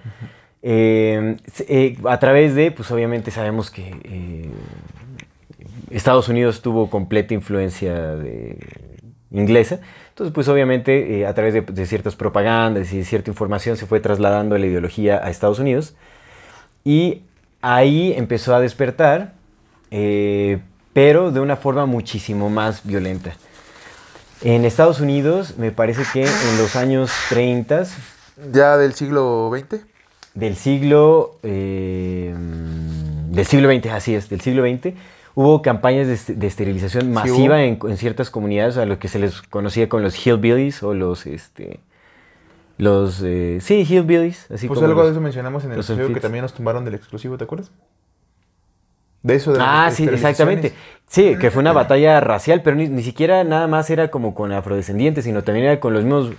Eh, 0.63 1.37
eh, 1.69 1.99
a 2.09 2.19
través 2.21 2.55
de, 2.55 2.71
pues 2.71 2.89
obviamente 2.93 3.33
sabemos 3.33 3.69
que 3.69 3.97
eh, 4.05 4.51
Estados 5.91 6.29
Unidos 6.29 6.63
tuvo 6.63 6.89
completa 6.89 7.35
influencia 7.35 8.17
inglesa. 9.31 9.81
Entonces, 10.11 10.33
pues 10.33 10.49
obviamente 10.49 11.27
a 11.27 11.35
través 11.35 11.55
de, 11.55 11.87
ciertas 11.87 12.17
propagandas 12.17 12.93
y 12.93 12.99
de 12.99 13.05
cierta 13.05 13.31
información 13.31 13.77
se 13.77 13.87
fue 13.87 13.99
trasladando 14.01 14.57
la 14.57 14.67
ideología 14.67 15.21
a 15.25 15.31
Estados 15.31 15.59
Unidos. 15.59 15.95
Y 16.85 17.23
ahí 17.61 18.13
empezó 18.17 18.55
a 18.55 18.61
despertar, 18.61 19.35
pero 20.93 21.31
de 21.31 21.41
una 21.41 21.57
forma 21.57 21.87
muchísimo 21.87 22.51
más 22.51 22.87
violenta. 22.87 23.33
En 24.43 24.65
Estados 24.65 25.01
Unidos, 25.01 25.57
me 25.57 25.71
parece 25.71 26.03
que 26.13 26.25
en 26.25 26.59
los 26.59 26.75
años 26.77 27.11
30 27.29 27.85
¿Ya 28.37 28.77
del 28.77 28.95
siglo 28.95 29.49
XX? 29.51 29.85
del 30.35 30.57
siglo 30.57 31.39
eh, 31.43 32.35
del 33.31 33.47
siglo 33.47 33.69
XX, 33.69 33.87
así 33.93 34.15
es, 34.15 34.29
del 34.31 34.41
siglo 34.41 34.63
XX, 34.63 34.95
hubo 35.35 35.63
campañas 35.63 36.07
de, 36.07 36.35
de 36.35 36.47
esterilización 36.47 37.13
masiva 37.13 37.63
en, 37.65 37.79
en 37.83 37.97
ciertas 37.97 38.31
comunidades 38.31 38.77
a 38.77 38.87
lo 38.87 38.99
que 38.99 39.09
se 39.09 39.19
les 39.19 39.43
conocía 39.43 39.89
como 39.89 40.03
los 40.03 40.15
hillbillies 40.27 40.83
o 40.83 40.95
los 40.95 41.27
este 41.27 41.81
los 42.79 43.23
eh, 43.23 43.59
sí 43.61 43.85
hillbillies, 43.85 44.51
así 44.51 44.69
Pues 44.69 44.79
como 44.79 44.89
algo 44.89 45.01
los- 45.01 45.07
de 45.09 45.13
eso 45.13 45.21
mencionamos 45.21 45.65
en 45.65 45.73
el 45.73 45.79
episodio 45.79 46.13
que 46.15 46.21
también 46.21 46.43
nos 46.43 46.55
tumbaron 46.55 46.85
del 46.85 46.95
exclusivo, 46.95 47.37
¿te 47.39 47.45
acuerdas? 47.45 47.71
De 49.23 49.35
eso 49.37 49.53
de 49.53 49.61
Ah, 49.63 49.91
sí, 49.95 50.05
exactamente. 50.05 50.73
Sí, 51.09 51.37
que 51.39 51.51
fue 51.51 51.61
una 51.61 51.73
batalla 51.73 52.21
racial, 52.21 52.63
pero 52.63 52.75
ni, 52.77 52.89
ni 52.89 53.03
siquiera 53.03 53.45
nada 53.45 53.67
más 53.69 53.89
era 53.91 54.11
como 54.11 54.35
con 54.35 54.51
afrodescendientes, 54.53 55.25
sino 55.25 55.45
también 55.45 55.67
era 55.67 55.79
con 55.79 55.93
los 55.93 56.03
mismos, 56.05 56.31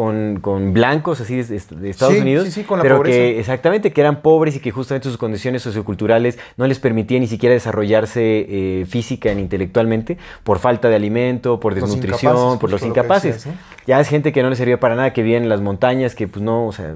con, 0.00 0.38
con 0.40 0.72
blancos 0.72 1.20
así 1.20 1.36
de, 1.36 1.44
de 1.44 1.90
Estados 1.90 2.14
Sí, 2.14 2.20
Unidos. 2.22 2.46
sí, 2.46 2.52
sí, 2.52 2.62
con 2.64 2.78
la 2.78 2.82
pero 2.82 2.96
pobreza. 2.96 3.18
que 3.18 3.38
exactamente, 3.38 3.92
que 3.92 4.00
eran 4.00 4.22
pobres 4.22 4.56
y 4.56 4.60
que 4.60 4.70
justamente 4.70 5.08
sus 5.10 5.18
condiciones 5.18 5.60
socioculturales 5.60 6.38
no 6.56 6.66
les 6.66 6.78
permitían 6.78 7.20
ni 7.20 7.26
siquiera 7.26 7.52
desarrollarse 7.52 8.20
eh, 8.48 8.86
física 8.88 9.34
ni 9.34 9.42
intelectualmente 9.42 10.16
por 10.42 10.58
falta 10.58 10.88
de 10.88 10.96
alimento, 10.96 11.60
por 11.60 11.74
desnutrición, 11.74 12.58
por 12.58 12.70
los 12.70 12.80
lo 12.80 12.88
incapaces. 12.88 13.46
Ya 13.86 14.00
es 14.00 14.08
gente 14.08 14.32
que 14.32 14.42
no 14.42 14.48
les 14.48 14.56
servía 14.56 14.80
para 14.80 14.94
nada, 14.94 15.12
que 15.12 15.22
vivía 15.22 15.36
en 15.36 15.50
las 15.50 15.60
montañas, 15.60 16.14
que 16.14 16.26
pues 16.28 16.42
no, 16.42 16.66
o 16.66 16.72
sea, 16.72 16.94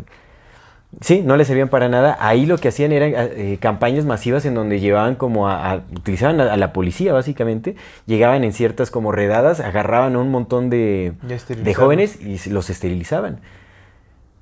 Sí, 1.00 1.22
no 1.24 1.36
les 1.36 1.46
servían 1.46 1.68
para 1.68 1.88
nada. 1.88 2.16
Ahí 2.20 2.46
lo 2.46 2.58
que 2.58 2.68
hacían 2.68 2.92
eran 2.92 3.12
eh, 3.16 3.58
campañas 3.60 4.04
masivas 4.04 4.44
en 4.46 4.54
donde 4.54 4.80
llevaban 4.80 5.14
como 5.16 5.48
a, 5.48 5.72
a- 5.72 5.82
utilizaban 5.96 6.40
a, 6.40 6.52
a 6.52 6.56
la 6.56 6.72
policía 6.72 7.12
básicamente, 7.12 7.76
llegaban 8.06 8.44
en 8.44 8.52
ciertas 8.52 8.90
como 8.90 9.12
redadas, 9.12 9.60
agarraban 9.60 10.14
a 10.16 10.18
un 10.18 10.30
montón 10.30 10.70
de, 10.70 11.12
de 11.22 11.74
jóvenes 11.74 12.18
y 12.20 12.50
los 12.50 12.70
esterilizaban. 12.70 13.40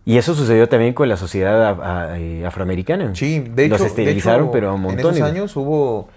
Y 0.05 0.19
eso 0.19 0.35
sucedió 0.35 0.69
también 0.69 0.95
con 0.95 1.09
la 1.09 1.16
sociedad 1.16 2.16
eh, 2.19 2.45
afroamericana. 2.45 3.15
Sí, 3.15 3.39
de 3.39 3.66
hecho, 3.66 3.74
los 3.79 3.83
esterilizaron, 3.87 4.43
de 4.43 4.45
hecho, 4.47 4.53
pero 4.53 4.70
a 4.70 4.77
montón. 4.77 4.99
En 5.15 5.15
esos 5.16 5.29
años 5.29 5.57
hubo, 5.57 6.09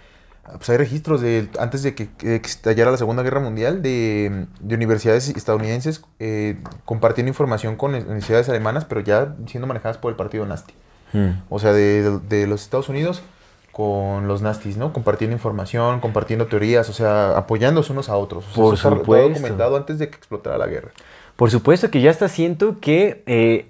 pues 0.54 0.70
hay 0.70 0.78
registros 0.78 1.22
de 1.22 1.50
antes 1.60 1.84
de 1.84 1.96
que, 1.96 2.10
estallara 2.44 2.92
la 2.92 2.98
Segunda 2.98 3.24
Guerra 3.24 3.40
Mundial 3.40 3.82
de, 3.82 4.46
de 4.60 4.76
universidades 4.76 5.28
estadounidenses 5.30 6.04
eh, 6.20 6.58
compartiendo 6.86 7.30
información 7.30 7.76
con 7.76 7.96
universidades 7.96 8.50
alemanas, 8.50 8.86
pero 8.86 9.02
ya 9.02 9.36
siendo 9.48 9.68
manejadas 9.68 9.98
por 9.98 10.12
el 10.12 10.16
partido 10.16 10.46
nazi. 10.46 10.74
Hmm. 11.14 11.42
O 11.50 11.60
sea, 11.60 11.74
de, 11.74 12.20
de 12.30 12.48
los 12.48 12.62
Estados 12.62 12.90
Unidos 12.90 13.24
con 13.72 14.28
los 14.30 14.42
nastis, 14.42 14.78
¿no? 14.78 14.94
Compartiendo 14.94 15.36
información, 15.36 16.00
compartiendo 16.00 16.48
teorías, 16.48 16.88
o 16.90 16.94
sea, 16.94 17.38
apoyándose 17.38 17.92
unos 17.92 18.08
a 18.08 18.16
otros. 18.16 18.46
O 18.46 18.48
sea, 18.48 18.56
Por 18.56 18.74
eso 18.74 18.88
está 18.88 19.00
supuesto. 19.00 19.30
documentado 19.30 19.76
antes 19.76 20.00
de 20.00 20.10
que 20.10 20.16
explotara 20.16 20.58
la 20.58 20.68
guerra. 20.68 20.92
Por 21.36 21.52
supuesto 21.52 21.92
que 21.92 22.00
ya 22.00 22.10
está 22.10 22.30
siento 22.30 22.80
que 22.80 23.24
eh, 23.26 23.68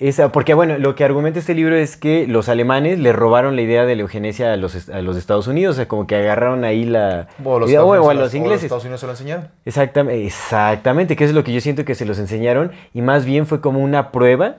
esa, 0.00 0.32
porque 0.32 0.54
bueno, 0.54 0.78
lo 0.78 0.94
que 0.94 1.04
argumenta 1.04 1.38
este 1.38 1.54
libro 1.54 1.76
es 1.76 1.96
que 1.96 2.26
los 2.26 2.48
alemanes 2.48 2.98
le 2.98 3.12
robaron 3.12 3.54
la 3.54 3.62
idea 3.62 3.84
de 3.84 3.94
la 3.96 4.02
eugenesia 4.02 4.52
a 4.52 4.56
los, 4.56 4.88
a 4.88 5.02
los 5.02 5.16
Estados 5.16 5.46
Unidos, 5.46 5.74
o 5.74 5.76
sea, 5.76 5.88
como 5.88 6.06
que 6.06 6.16
agarraron 6.16 6.64
ahí 6.64 6.84
la 6.84 7.28
O 7.44 7.58
los 7.60 7.68
idea, 7.68 7.80
a 7.80 7.84
la- 7.84 8.14
los 8.14 8.32
o 8.34 8.36
ingleses. 8.36 8.64
Estados 8.64 8.84
Unidos 8.84 9.00
se 9.00 9.06
lo 9.06 9.12
enseñaron. 9.12 9.48
Exactamente, 9.66 10.26
exactamente, 10.26 11.16
que 11.16 11.24
eso 11.24 11.30
es 11.32 11.34
lo 11.36 11.44
que 11.44 11.52
yo 11.52 11.60
siento 11.60 11.84
que 11.84 11.94
se 11.94 12.06
los 12.06 12.18
enseñaron 12.18 12.72
y 12.94 13.02
más 13.02 13.24
bien 13.26 13.46
fue 13.46 13.60
como 13.60 13.80
una 13.80 14.10
prueba 14.10 14.56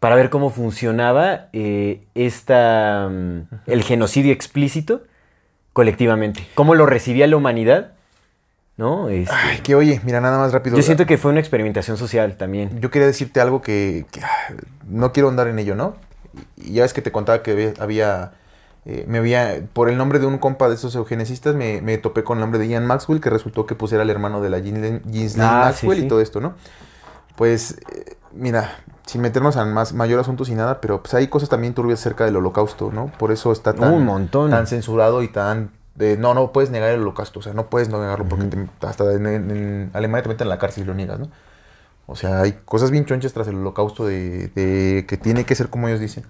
para 0.00 0.14
ver 0.14 0.30
cómo 0.30 0.50
funcionaba 0.50 1.48
eh, 1.52 2.02
esta, 2.14 3.08
mm, 3.10 3.40
el 3.66 3.82
genocidio 3.82 4.32
explícito 4.32 5.02
colectivamente, 5.72 6.46
cómo 6.54 6.74
lo 6.74 6.86
recibía 6.86 7.26
la 7.26 7.36
humanidad, 7.36 7.92
¿no? 8.78 9.08
Este, 9.10 9.34
Ay, 9.34 9.58
que 9.58 9.74
oye, 9.74 10.00
mira, 10.04 10.20
nada 10.22 10.38
más 10.38 10.52
rápido. 10.52 10.76
yo 10.76 10.82
siento 10.82 11.04
que 11.04 11.18
fue 11.18 11.30
una 11.30 11.40
experimentación 11.40 11.96
social 11.98 12.36
también. 12.38 12.80
Yo 12.80 12.90
quería 12.90 13.06
decirte 13.06 13.40
algo 13.40 13.60
que, 13.60 14.06
que, 14.10 14.20
ah, 14.22 14.54
no 14.88 15.12
quiero 15.12 15.28
andar 15.28 15.48
en 15.48 15.58
ello, 15.58 15.74
¿no? 15.74 15.96
Y 16.56 16.74
ya 16.74 16.82
ves 16.82 16.94
que 16.94 17.02
te 17.02 17.10
contaba 17.12 17.42
que 17.42 17.74
había, 17.80 18.32
eh, 18.86 19.04
me 19.08 19.18
había, 19.18 19.60
por 19.72 19.88
el 19.90 19.98
nombre 19.98 20.20
de 20.20 20.26
un 20.26 20.38
compa 20.38 20.68
de 20.68 20.76
esos 20.76 20.94
eugenesistas, 20.94 21.54
me, 21.56 21.82
me 21.82 21.98
topé 21.98 22.22
con 22.24 22.38
el 22.38 22.40
nombre 22.42 22.58
de 22.60 22.68
Ian 22.68 22.86
Maxwell, 22.86 23.20
que 23.20 23.28
resultó 23.30 23.66
que 23.66 23.74
pues 23.74 23.92
era 23.92 24.02
el 24.04 24.10
hermano 24.10 24.40
de 24.40 24.48
la 24.50 24.60
Ghislaine 24.60 25.02
Ah, 25.40 25.72
sí, 25.74 25.86
Maxwell 25.86 25.98
sí. 25.98 26.04
y 26.06 26.08
todo 26.08 26.20
esto, 26.20 26.40
¿no? 26.40 26.54
Pues, 27.36 27.78
eh, 27.94 28.16
mira, 28.32 28.70
sin 29.06 29.20
meternos 29.20 29.56
en 29.56 29.72
más 29.72 29.92
mayor 29.92 30.20
asuntos 30.20 30.48
y 30.48 30.54
nada, 30.54 30.80
pero 30.80 31.02
pues 31.02 31.14
hay 31.14 31.28
cosas 31.28 31.48
también 31.48 31.74
turbias 31.74 32.00
acerca 32.00 32.24
del 32.24 32.36
holocausto, 32.36 32.90
¿no? 32.92 33.06
Por 33.18 33.32
eso 33.32 33.50
está 33.52 33.72
tan, 33.72 33.92
Un 33.92 34.04
montón. 34.04 34.50
tan 34.50 34.66
censurado 34.66 35.22
y 35.22 35.28
tan... 35.28 35.70
de, 35.98 36.16
no, 36.16 36.32
no 36.34 36.52
puedes 36.52 36.70
negar 36.70 36.90
el 36.90 37.00
holocausto, 37.02 37.40
o 37.40 37.42
sea, 37.42 37.52
no 37.52 37.66
puedes 37.68 37.88
no 37.88 38.00
negarlo 38.00 38.24
porque 38.26 38.44
te- 38.46 38.86
hasta 38.86 39.12
en, 39.12 39.26
en- 39.26 39.90
Alemania 39.92 40.22
te 40.22 40.28
meten 40.28 40.44
en 40.46 40.50
la 40.50 40.58
cárcel 40.58 40.84
y 40.84 40.86
lo 40.86 40.94
niegas, 40.94 41.18
¿no? 41.18 41.28
O 42.06 42.16
sea, 42.16 42.40
hay 42.40 42.52
cosas 42.64 42.90
bien 42.90 43.04
chonchas 43.04 43.32
tras 43.34 43.48
el 43.48 43.56
holocausto 43.56 44.06
de, 44.06 44.48
de 44.48 45.04
que 45.06 45.16
tiene 45.18 45.44
que 45.44 45.54
ser 45.54 45.68
como 45.68 45.88
ellos 45.88 46.00
dicen. 46.00 46.24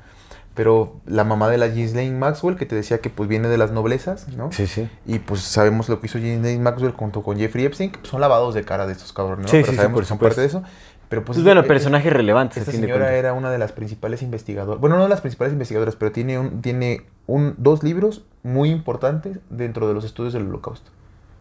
Pero 0.55 0.97
la 1.07 1.23
mamá 1.23 1.49
de 1.49 1.57
la 1.57 1.69
Ghislaine 1.69 2.19
Maxwell, 2.19 2.57
que 2.57 2.67
te 2.67 2.75
decía 2.75 2.99
que 2.99 3.11
pues 3.11 3.29
viene 3.29 3.47
de 3.47 3.59
las 3.59 3.71
noblezas, 3.71 4.27
¿no? 4.37 4.51
Sí, 4.51 4.67
sí. 4.67 4.91
Y 5.07 5.21
pues 5.21 5.43
sabemos 5.43 5.89
lo 5.89 6.01
que 6.01 6.07
hizo 6.09 6.19
Ghislaine 6.19 6.61
Maxwell 6.61 6.91
junto 6.93 7.23
con 7.23 7.39
Jeffrey 7.39 7.65
Epstein, 7.65 7.93
que 7.93 7.99
pues, 7.99 8.11
son 8.11 8.21
lavados 8.21 8.55
de 8.55 8.65
cara 8.65 8.87
de 8.87 8.93
estos 8.95 9.13
cabrones, 9.13 9.45
¿no? 9.45 9.49
Sí, 9.51 9.59
Pero 9.59 9.67
sí, 9.67 9.71
sí, 9.73 9.77
sabemos 9.77 9.95
por 9.95 10.03
que 10.03 10.09
son 10.09 10.19
parte 10.19 10.41
de 10.41 10.47
eso. 10.49 10.65
Pero 11.09 11.25
pues, 11.25 11.37
Pues 11.37 11.45
bueno, 11.45 11.61
es- 11.61 11.67
personajes 11.69 12.13
relevantes. 12.13 12.57
esta 12.59 12.73
señora 12.73 13.15
era 13.15 13.33
una 13.35 13.53
de 13.53 13.59
las 13.59 13.71
principales 13.71 14.21
investigadoras. 14.23 14.81
Bueno, 14.81 14.97
no 14.97 15.05
de 15.05 15.09
las 15.11 15.21
principales 15.21 15.53
investigadoras, 15.53 15.95
pero 15.95 16.11
tiene, 16.11 16.41
un, 16.41 16.61
tiene 16.61 17.03
un, 17.29 17.55
dos 17.57 17.85
libros 17.85 18.25
muy 18.43 18.71
importantes 18.71 19.39
dentro 19.51 19.89
de 19.89 19.95
los 19.95 20.05
estudios 20.05 20.33
del 20.33 20.47
holocausto. 20.49 20.91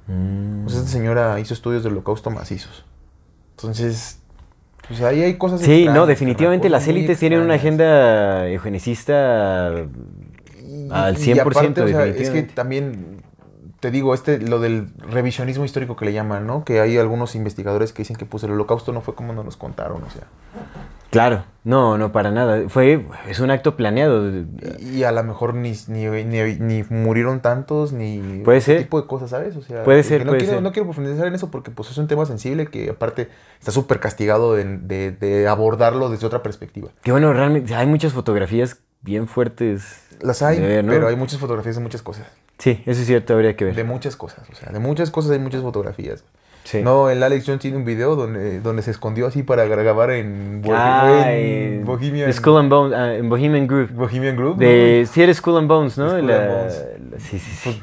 Mm. 0.08 0.64
Pues 0.64 0.76
esta 0.76 0.88
señora 0.90 1.40
hizo 1.40 1.54
estudios 1.54 1.84
del 1.84 1.94
holocausto 1.94 2.30
macizos. 2.30 2.86
Entonces, 3.58 4.20
pues 4.88 5.02
ahí 5.02 5.22
hay 5.22 5.38
cosas 5.38 5.60
Sí, 5.62 5.72
extrañas, 5.72 5.96
no, 5.96 6.06
definitivamente 6.06 6.70
las 6.70 6.88
élites 6.88 7.20
tienen 7.20 7.42
una 7.42 7.56
agenda 7.56 8.48
eugenicista 8.50 9.72
Y- 10.66 10.88
al 10.92 11.16
y 11.18 11.22
100% 11.22 11.42
aparte, 11.42 11.82
o 11.82 11.88
sea, 11.88 12.06
es 12.06 12.30
que 12.30 12.44
también, 12.44 13.22
te 13.80 13.92
digo, 13.92 14.14
este, 14.14 14.40
lo 14.40 14.60
del 14.60 14.90
revisionismo 14.98 15.64
histórico 15.66 15.96
que 15.96 16.06
le 16.06 16.14
llaman, 16.14 16.48
¿no? 16.48 16.64
Que 16.66 16.80
hay 16.82 16.98
algunos 16.98 17.36
investigadores 17.36 17.94
que 17.94 18.02
dicen 18.04 18.16
que 18.16 18.26
pues 18.26 18.44
el 18.44 18.52
holocausto 18.52 18.92
no 18.94 19.02
fue 19.02 19.14
como 19.16 19.34
nos 19.34 19.46
los 19.46 19.58
contaron, 19.58 20.04
o 20.04 20.10
sea. 20.10 20.24
Claro, 21.10 21.46
no, 21.64 21.98
no, 21.98 22.12
para 22.12 22.32
nada. 22.32 22.68
Fue, 22.68 23.06
es 23.30 23.40
un 23.40 23.50
acto 23.50 23.78
planeado. 23.78 24.30
Y, 24.30 24.46
y 24.98 25.04
a 25.06 25.12
lo 25.14 25.24
mejor 25.24 25.54
ni, 25.54 25.74
ni, 25.88 26.06
ni- 26.26 26.56
ni 26.60 26.84
murieron 26.90 27.40
tantos, 27.40 27.94
ni 27.94 28.42
Puede 28.44 28.60
ser. 28.60 28.80
tipo 28.80 29.00
de 29.02 29.08
cosas, 29.08 29.30
¿sabes? 29.30 29.56
O 29.56 29.62
sea, 29.62 29.84
Puede 29.86 30.04
ser, 30.04 30.26
no 30.26 30.32
puede 30.32 30.40
quiero, 30.40 30.54
ser. 30.56 30.64
No 30.64 30.72
quiero 30.74 30.86
profundizar 30.88 31.26
en 31.28 31.36
eso 31.36 31.50
porque 31.50 31.72
pues 31.72 31.90
es 31.92 31.98
un 31.98 32.08
tema 32.08 32.26
sensible 32.26 32.68
que 32.68 32.90
aparte 32.90 33.30
está 33.60 33.72
súper 33.72 34.02
castigado 34.02 34.58
en- 34.60 34.88
de, 34.90 35.12
de 35.12 35.48
abordarlo 35.48 36.10
desde 36.10 36.28
otra 36.28 36.44
perspectiva. 36.44 36.90
Que 37.04 37.14
bueno, 37.14 37.32
realmente 37.32 37.74
hay 37.74 37.88
muchas 37.88 38.12
fotografías 38.12 38.80
bien 39.02 39.28
fuertes. 39.30 40.04
Las 40.20 40.42
hay, 40.42 40.60
de 40.60 40.68
ver, 40.68 40.84
¿no? 40.84 40.92
pero 40.92 41.08
hay 41.08 41.16
muchas 41.16 41.40
fotografías 41.40 41.78
de 41.78 41.82
muchas 41.84 42.02
cosas. 42.02 42.28
Sí, 42.60 42.82
eso 42.86 43.02
es 43.02 43.08
cierto, 43.08 43.34
habría 43.34 43.56
que 43.56 43.66
ver. 43.66 43.76
De 43.76 43.84
muchas 43.84 44.16
cosas, 44.16 44.50
o 44.52 44.56
sea, 44.56 44.72
de 44.72 44.80
muchas 44.80 45.12
cosas 45.12 45.32
hay 45.32 45.40
muchas 45.40 45.62
fotografías. 45.62 46.24
Sí. 46.64 46.82
No, 46.84 47.10
el 47.10 47.24
Alex 47.24 47.46
Jones 47.46 47.62
tiene 47.62 47.78
un 47.78 47.86
video 47.86 48.16
donde, 48.18 48.60
donde 48.60 48.82
se 48.82 48.92
escondió 48.92 49.28
así 49.28 49.42
para 49.44 49.64
grabar 49.66 50.12
en, 50.12 50.62
Bohe- 50.62 50.76
Ah, 50.78 51.32
en 51.32 51.76
en 51.80 51.86
Bohemian, 51.86 52.34
Skull 52.34 52.58
and 52.58 52.70
Bones, 52.70 52.98
ah, 52.98 53.14
en 53.16 53.30
Bohemian 53.30 53.68
Groove. 53.68 53.94
Bohemian 53.94 54.36
Group. 54.36 54.58
De, 54.58 55.08
sí, 55.10 55.22
era 55.24 55.34
Skull 55.34 55.58
and 55.60 55.68
Bones, 55.70 55.98
¿no? 55.98 56.10
Skull 56.10 56.20
and 56.20 56.30
La- 56.30 56.48
Bones. 56.58 56.86
la- 57.12 57.20
sí, 57.20 57.40
sí, 57.40 57.52
sí. 57.52 57.82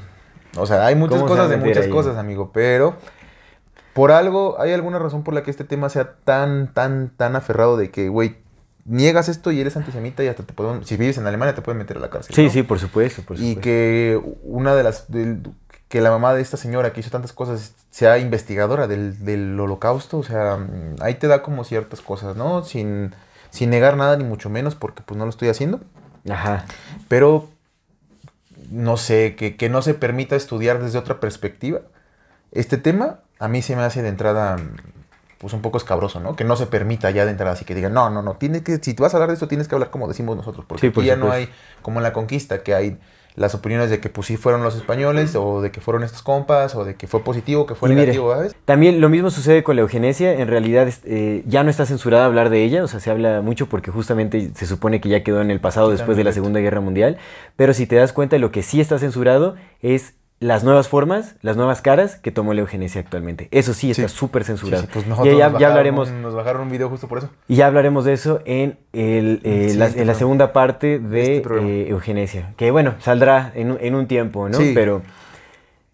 ¿no? 0.54 0.60
O 0.62 0.66
sea, 0.66 0.84
hay 0.84 0.94
muchas 0.96 1.16
¿Cómo 1.18 1.28
se 1.28 1.34
cosas 1.34 1.50
de 1.50 1.56
muchas 1.56 1.84
ahí? 1.86 1.90
cosas, 1.90 2.16
amigo, 2.18 2.50
pero 2.52 2.96
por 3.94 4.12
algo, 4.12 4.60
¿hay 4.60 4.72
alguna 4.72 4.98
razón 4.98 5.22
por 5.24 5.32
la 5.34 5.42
que 5.42 5.50
este 5.50 5.64
tema 5.64 5.88
sea 5.88 6.16
tan, 6.24 6.74
tan, 6.74 7.08
tan 7.16 7.36
aferrado 7.36 7.76
de 7.78 7.90
que, 7.90 8.08
güey, 8.10 8.36
niegas 8.84 9.28
esto 9.28 9.52
y 9.52 9.60
eres 9.60 9.76
antisemita 9.76 10.22
y 10.22 10.28
hasta 10.28 10.42
te 10.42 10.52
pueden, 10.52 10.84
si 10.84 10.96
vives 10.96 11.18
en 11.18 11.26
Alemania 11.26 11.54
te 11.54 11.62
pueden 11.62 11.78
meter 11.78 11.96
a 11.96 12.00
la 12.00 12.10
cárcel? 12.10 12.34
Sí, 12.34 12.44
¿no? 12.44 12.50
sí, 12.50 12.62
por 12.62 12.78
supuesto, 12.78 13.22
por 13.22 13.38
Y 13.40 13.56
que 13.56 14.20
una 14.42 14.74
de 14.74 14.82
las, 14.82 15.06
que 15.88 16.00
la 16.00 16.10
mamá 16.10 16.34
de 16.34 16.42
esta 16.42 16.56
señora 16.56 16.92
que 16.92 17.00
hizo 17.00 17.10
tantas 17.10 17.32
cosas 17.32 17.74
sea 17.90 18.18
investigadora 18.18 18.86
del, 18.86 19.24
del 19.24 19.58
holocausto, 19.58 20.18
o 20.18 20.22
sea, 20.22 20.56
mm, 20.56 20.96
ahí 21.00 21.14
te 21.14 21.28
da 21.28 21.42
como 21.42 21.64
ciertas 21.64 22.00
cosas, 22.00 22.36
¿no? 22.36 22.64
Sin, 22.64 23.14
sin 23.50 23.70
negar 23.70 23.96
nada 23.96 24.16
ni 24.16 24.24
mucho 24.24 24.50
menos 24.50 24.74
porque 24.74 25.02
pues 25.02 25.16
no 25.16 25.24
lo 25.24 25.30
estoy 25.30 25.48
haciendo, 25.48 25.80
Ajá. 26.28 26.66
pero 27.08 27.48
no 28.70 28.96
sé, 28.96 29.36
que, 29.36 29.56
que 29.56 29.68
no 29.68 29.82
se 29.82 29.94
permita 29.94 30.36
estudiar 30.36 30.82
desde 30.82 30.98
otra 30.98 31.20
perspectiva. 31.20 31.80
Este 32.50 32.76
tema 32.76 33.20
a 33.38 33.48
mí 33.48 33.62
se 33.62 33.76
me 33.76 33.82
hace 33.82 34.02
de 34.02 34.08
entrada 34.08 34.56
mm, 34.56 34.76
pues 35.44 35.52
un 35.52 35.60
poco 35.60 35.76
escabroso, 35.76 36.20
¿no? 36.20 36.36
Que 36.36 36.44
no 36.44 36.56
se 36.56 36.66
permita 36.66 37.10
ya 37.10 37.26
de 37.26 37.32
entrada 37.32 37.52
así 37.52 37.66
que 37.66 37.74
digan, 37.74 37.92
no, 37.92 38.08
no, 38.08 38.22
no, 38.22 38.36
tienes 38.36 38.62
que, 38.62 38.78
si 38.78 38.94
tú 38.94 39.02
vas 39.02 39.12
a 39.12 39.18
hablar 39.18 39.28
de 39.28 39.34
esto 39.34 39.46
tienes 39.46 39.68
que 39.68 39.74
hablar 39.74 39.90
como 39.90 40.08
decimos 40.08 40.38
nosotros, 40.38 40.64
porque 40.66 40.80
Sí, 40.80 40.86
aquí 40.86 41.04
ya 41.04 41.16
no 41.16 41.30
hay, 41.30 41.50
como 41.82 41.98
en 41.98 42.04
la 42.04 42.14
conquista, 42.14 42.62
que 42.62 42.74
hay 42.74 42.98
las 43.36 43.54
opiniones 43.54 43.90
de 43.90 44.00
que 44.00 44.08
pues 44.08 44.28
sí 44.28 44.38
fueron 44.38 44.62
los 44.62 44.74
españoles, 44.74 45.34
o 45.36 45.60
de 45.60 45.70
que 45.70 45.82
fueron 45.82 46.02
estos 46.02 46.22
compas, 46.22 46.74
o 46.76 46.84
de 46.84 46.94
que 46.94 47.06
fue 47.06 47.22
positivo, 47.22 47.66
que 47.66 47.74
fue 47.74 47.88
Y 47.88 47.92
mire, 47.92 48.06
negativo, 48.06 48.32
¿sabes? 48.32 48.56
También 48.64 49.00
lo 49.02 49.10
mismo 49.10 49.28
sucede 49.28 49.62
con 49.62 49.76
la 49.76 49.82
eugenesia. 49.82 50.32
En 50.32 50.48
realidad 50.48 50.88
eh, 51.04 51.42
ya 51.46 51.62
no 51.62 51.68
está 51.68 51.84
censurada 51.84 52.24
hablar 52.24 52.48
de 52.48 52.64
ella, 52.64 52.84
o 52.84 52.88
sea, 52.88 53.00
se 53.00 53.10
habla 53.10 53.42
mucho 53.42 53.66
porque 53.66 53.90
justamente 53.90 54.52
se 54.54 54.66
supone 54.66 55.00
que 55.00 55.10
ya 55.10 55.22
quedó 55.24 55.42
en 55.42 55.50
el 55.50 55.60
pasado 55.60 55.90
después 55.90 56.16
de 56.16 56.24
la. 56.24 56.32
Segunda 56.32 56.58
Guerra 56.58 56.80
Mundial. 56.80 57.18
Pero 57.54 57.74
si 57.74 57.86
te 57.86 57.96
das 57.96 58.12
cuenta, 58.12 58.38
lo 58.38 58.50
que 58.50 58.62
sí 58.62 58.80
está 58.80 58.98
censurado 58.98 59.54
es 59.82 60.14
las 60.44 60.62
nuevas 60.62 60.88
formas, 60.88 61.36
las 61.40 61.56
nuevas 61.56 61.80
caras 61.80 62.16
que 62.16 62.30
tomó 62.30 62.52
la 62.52 62.60
eugenesia 62.60 63.00
actualmente. 63.00 63.48
Eso 63.50 63.72
sí 63.72 63.90
está 63.90 64.08
súper 64.08 64.42
Sí, 64.44 64.48
censurado. 64.48 64.82
sí, 64.82 64.88
pues 64.92 65.06
y 65.06 65.38
ya, 65.38 65.48
nos 65.48 65.58
ya 65.58 65.68
hablaremos. 65.68 66.10
un- 66.10 66.20
nos 66.20 66.34
bajaron 66.34 66.60
un 66.60 66.70
video 66.70 66.90
justo 66.90 67.08
por 67.08 67.16
eso. 67.16 67.30
Y 67.48 67.56
ya 67.56 67.66
hablaremos 67.66 68.04
de 68.04 68.12
eso 68.12 68.40
en, 68.44 68.76
el, 68.92 69.40
eh, 69.42 69.72
la, 69.74 69.86
en 69.88 70.06
la 70.06 70.12
segunda 70.14 70.52
parte 70.52 70.98
de 70.98 71.36
Este 71.38 71.48
eh, 71.62 71.88
eugenesia. 71.88 72.52
Que 72.58 72.70
bueno, 72.70 72.94
saldrá 73.00 73.52
en, 73.54 73.70
un- 73.70 73.78
en 73.80 73.94
un 73.94 74.06
tiempo, 74.06 74.46
¿no? 74.50 74.58
Sí. 74.58 74.72
Pero 74.74 75.00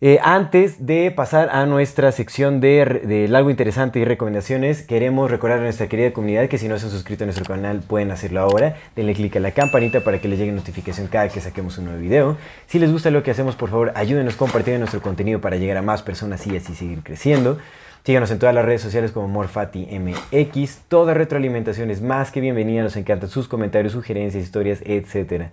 eh, 0.02 0.18
antes 0.22 0.86
de 0.86 1.10
pasar 1.10 1.50
a 1.50 1.66
nuestra 1.66 2.10
sección 2.10 2.60
de, 2.60 3.30
algo 3.34 3.50
interesante 3.50 3.98
y 3.98 4.04
recomendaciones, 4.06 4.80
queremos 4.80 5.30
recordar 5.30 5.58
a 5.58 5.62
nuestra 5.62 5.88
querida 5.88 6.12
comunidad 6.14 6.48
que 6.48 6.56
si 6.56 6.68
no 6.68 6.78
se 6.78 6.86
han 6.86 6.92
suscrito 6.92 7.24
a 7.24 7.26
nuestro 7.26 7.44
canal 7.44 7.80
pueden 7.80 8.10
hacerlo 8.10 8.40
ahora. 8.40 8.76
Denle 8.96 9.12
clic 9.12 9.36
a 9.36 9.40
la 9.40 9.50
campanita 9.50 10.00
para 10.00 10.18
que 10.18 10.28
les 10.28 10.38
llegue 10.38 10.52
notificación 10.52 11.06
cada 11.08 11.28
que 11.28 11.42
saquemos 11.42 11.76
un 11.76 11.84
nuevo 11.84 12.00
video. 12.00 12.38
Si 12.66 12.78
les 12.78 12.90
gusta 12.90 13.10
lo 13.10 13.22
que 13.22 13.30
hacemos, 13.30 13.56
por 13.56 13.68
favor, 13.68 13.92
ayúdenos 13.94 14.36
compartiendo 14.36 14.78
nuestro 14.78 15.02
contenido 15.02 15.42
para 15.42 15.56
llegar 15.56 15.76
a 15.76 15.82
más 15.82 16.02
personas 16.02 16.46
y 16.46 16.56
así 16.56 16.74
seguir 16.74 17.02
creciendo. 17.02 17.58
Síganos 18.02 18.30
en 18.30 18.38
todas 18.38 18.54
las 18.54 18.64
redes 18.64 18.80
sociales 18.80 19.12
como 19.12 19.28
MorfatiMX. 19.28 20.78
Toda 20.88 21.12
retroalimentación 21.12 21.90
es 21.90 22.00
más 22.00 22.30
que 22.30 22.40
bienvenida. 22.40 22.82
Nos 22.82 22.96
encantan 22.96 23.28
sus 23.28 23.46
comentarios, 23.46 23.92
sugerencias, 23.92 24.42
historias, 24.42 24.80
etc. 24.86 25.50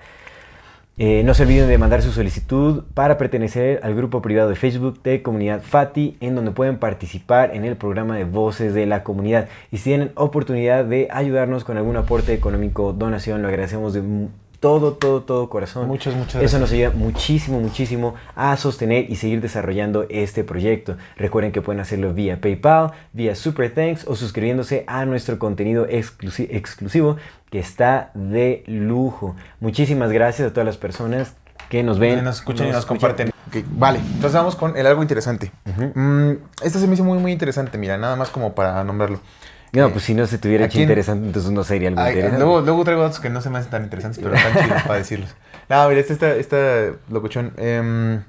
Eh, 0.99 1.21
no 1.23 1.35
se 1.35 1.43
olviden 1.43 1.67
de 1.67 1.77
mandar 1.77 2.01
su 2.01 2.11
solicitud 2.11 2.83
para 2.95 3.19
pertenecer 3.19 3.79
al 3.83 3.93
grupo 3.93 4.23
privado 4.23 4.49
de 4.49 4.55
Facebook 4.55 5.03
de 5.03 5.21
Comunidad 5.21 5.61
Fati, 5.61 6.17
en 6.21 6.33
donde 6.33 6.49
pueden 6.49 6.79
participar 6.79 7.55
en 7.55 7.65
el 7.65 7.75
programa 7.75 8.15
de 8.17 8.23
Voces 8.23 8.73
de 8.73 8.87
la 8.87 9.03
Comunidad. 9.03 9.47
Y 9.71 9.77
si 9.77 9.91
tienen 9.91 10.11
oportunidad 10.15 10.85
de 10.85 11.07
ayudarnos 11.11 11.63
con 11.65 11.77
algún 11.77 11.97
aporte 11.97 12.33
económico, 12.33 12.93
donación, 12.93 13.43
lo 13.43 13.47
agradecemos 13.47 13.93
de 13.93 14.27
todo, 14.59 14.93
todo, 14.93 15.21
todo 15.23 15.49
corazón. 15.49 15.87
Muchas, 15.87 16.15
muchas 16.15 16.35
Eso 16.35 16.57
gracias. 16.57 16.61
nos 16.61 16.71
ayuda 16.71 16.89
muchísimo, 16.91 17.59
muchísimo 17.59 18.15
a 18.35 18.55
sostener 18.57 19.09
y 19.09 19.15
seguir 19.15 19.41
desarrollando 19.41 20.05
este 20.09 20.43
proyecto. 20.43 20.97
Recuerden 21.15 21.51
que 21.51 21.61
pueden 21.61 21.79
hacerlo 21.79 22.13
vía 22.13 22.41
PayPal, 22.41 22.91
vía 23.13 23.35
Super 23.35 23.73
Thanks 23.73 24.05
o 24.07 24.15
suscribiéndose 24.15 24.83
a 24.87 25.05
nuestro 25.05 25.37
contenido 25.39 25.87
exclusi- 25.87 26.47
exclusivo 26.51 27.17
que 27.51 27.59
está 27.59 28.11
de 28.13 28.63
lujo. 28.67 29.35
Muchísimas 29.59 30.11
gracias 30.11 30.49
a 30.49 30.51
todas 30.53 30.65
las 30.65 30.77
personas 30.77 31.33
que 31.69 31.83
nos 31.83 31.99
ven, 31.99 32.15
Que 32.17 32.21
nos 32.21 32.37
escuchan 32.37 32.67
y 32.67 32.71
nos 32.71 32.85
comparten. 32.85 33.31
Vale, 33.71 33.99
entonces 33.99 34.33
vamos 34.33 34.55
con 34.55 34.75
el 34.77 34.85
algo 34.87 35.01
interesante. 35.01 35.51
Mm, 35.95 36.31
este 36.63 36.79
se 36.79 36.87
me 36.87 36.93
hizo 36.95 37.03
muy, 37.03 37.17
muy 37.19 37.31
interesante, 37.31 37.77
mira, 37.77 37.97
nada 37.97 38.15
más 38.15 38.29
como 38.29 38.53
para 38.55 38.83
nombrarlo. 38.83 39.19
No, 39.73 39.87
Eh, 39.87 39.89
pues 39.91 40.03
si 40.05 40.13
no 40.13 40.25
se 40.27 40.37
tuviera 40.37 40.63
¿a 40.65 40.67
hecho 40.67 40.79
interesante, 40.79 41.27
entonces 41.27 41.51
no 41.51 41.63
sería 41.63 41.89
algo 41.89 42.01
Ay, 42.01 42.13
interesante. 42.13 42.39
luego, 42.43 42.61
luego 42.61 42.83
traigo 42.83 43.01
datos 43.03 43.19
que 43.19 43.29
no 43.29 43.41
se 43.41 43.49
me 43.49 43.57
hacen 43.59 43.71
tan 43.71 43.83
interesantes, 43.83 44.21
pero 44.23 44.33
están 44.35 44.53
chidos 44.63 44.81
para 44.83 44.99
decirlos. 44.99 45.29
No, 45.69 45.89
mira, 45.89 45.99
esta, 45.99 46.13
esta, 46.13 46.35
esta 46.35 46.57
locuchón. 47.09 47.51
em, 47.57 48.21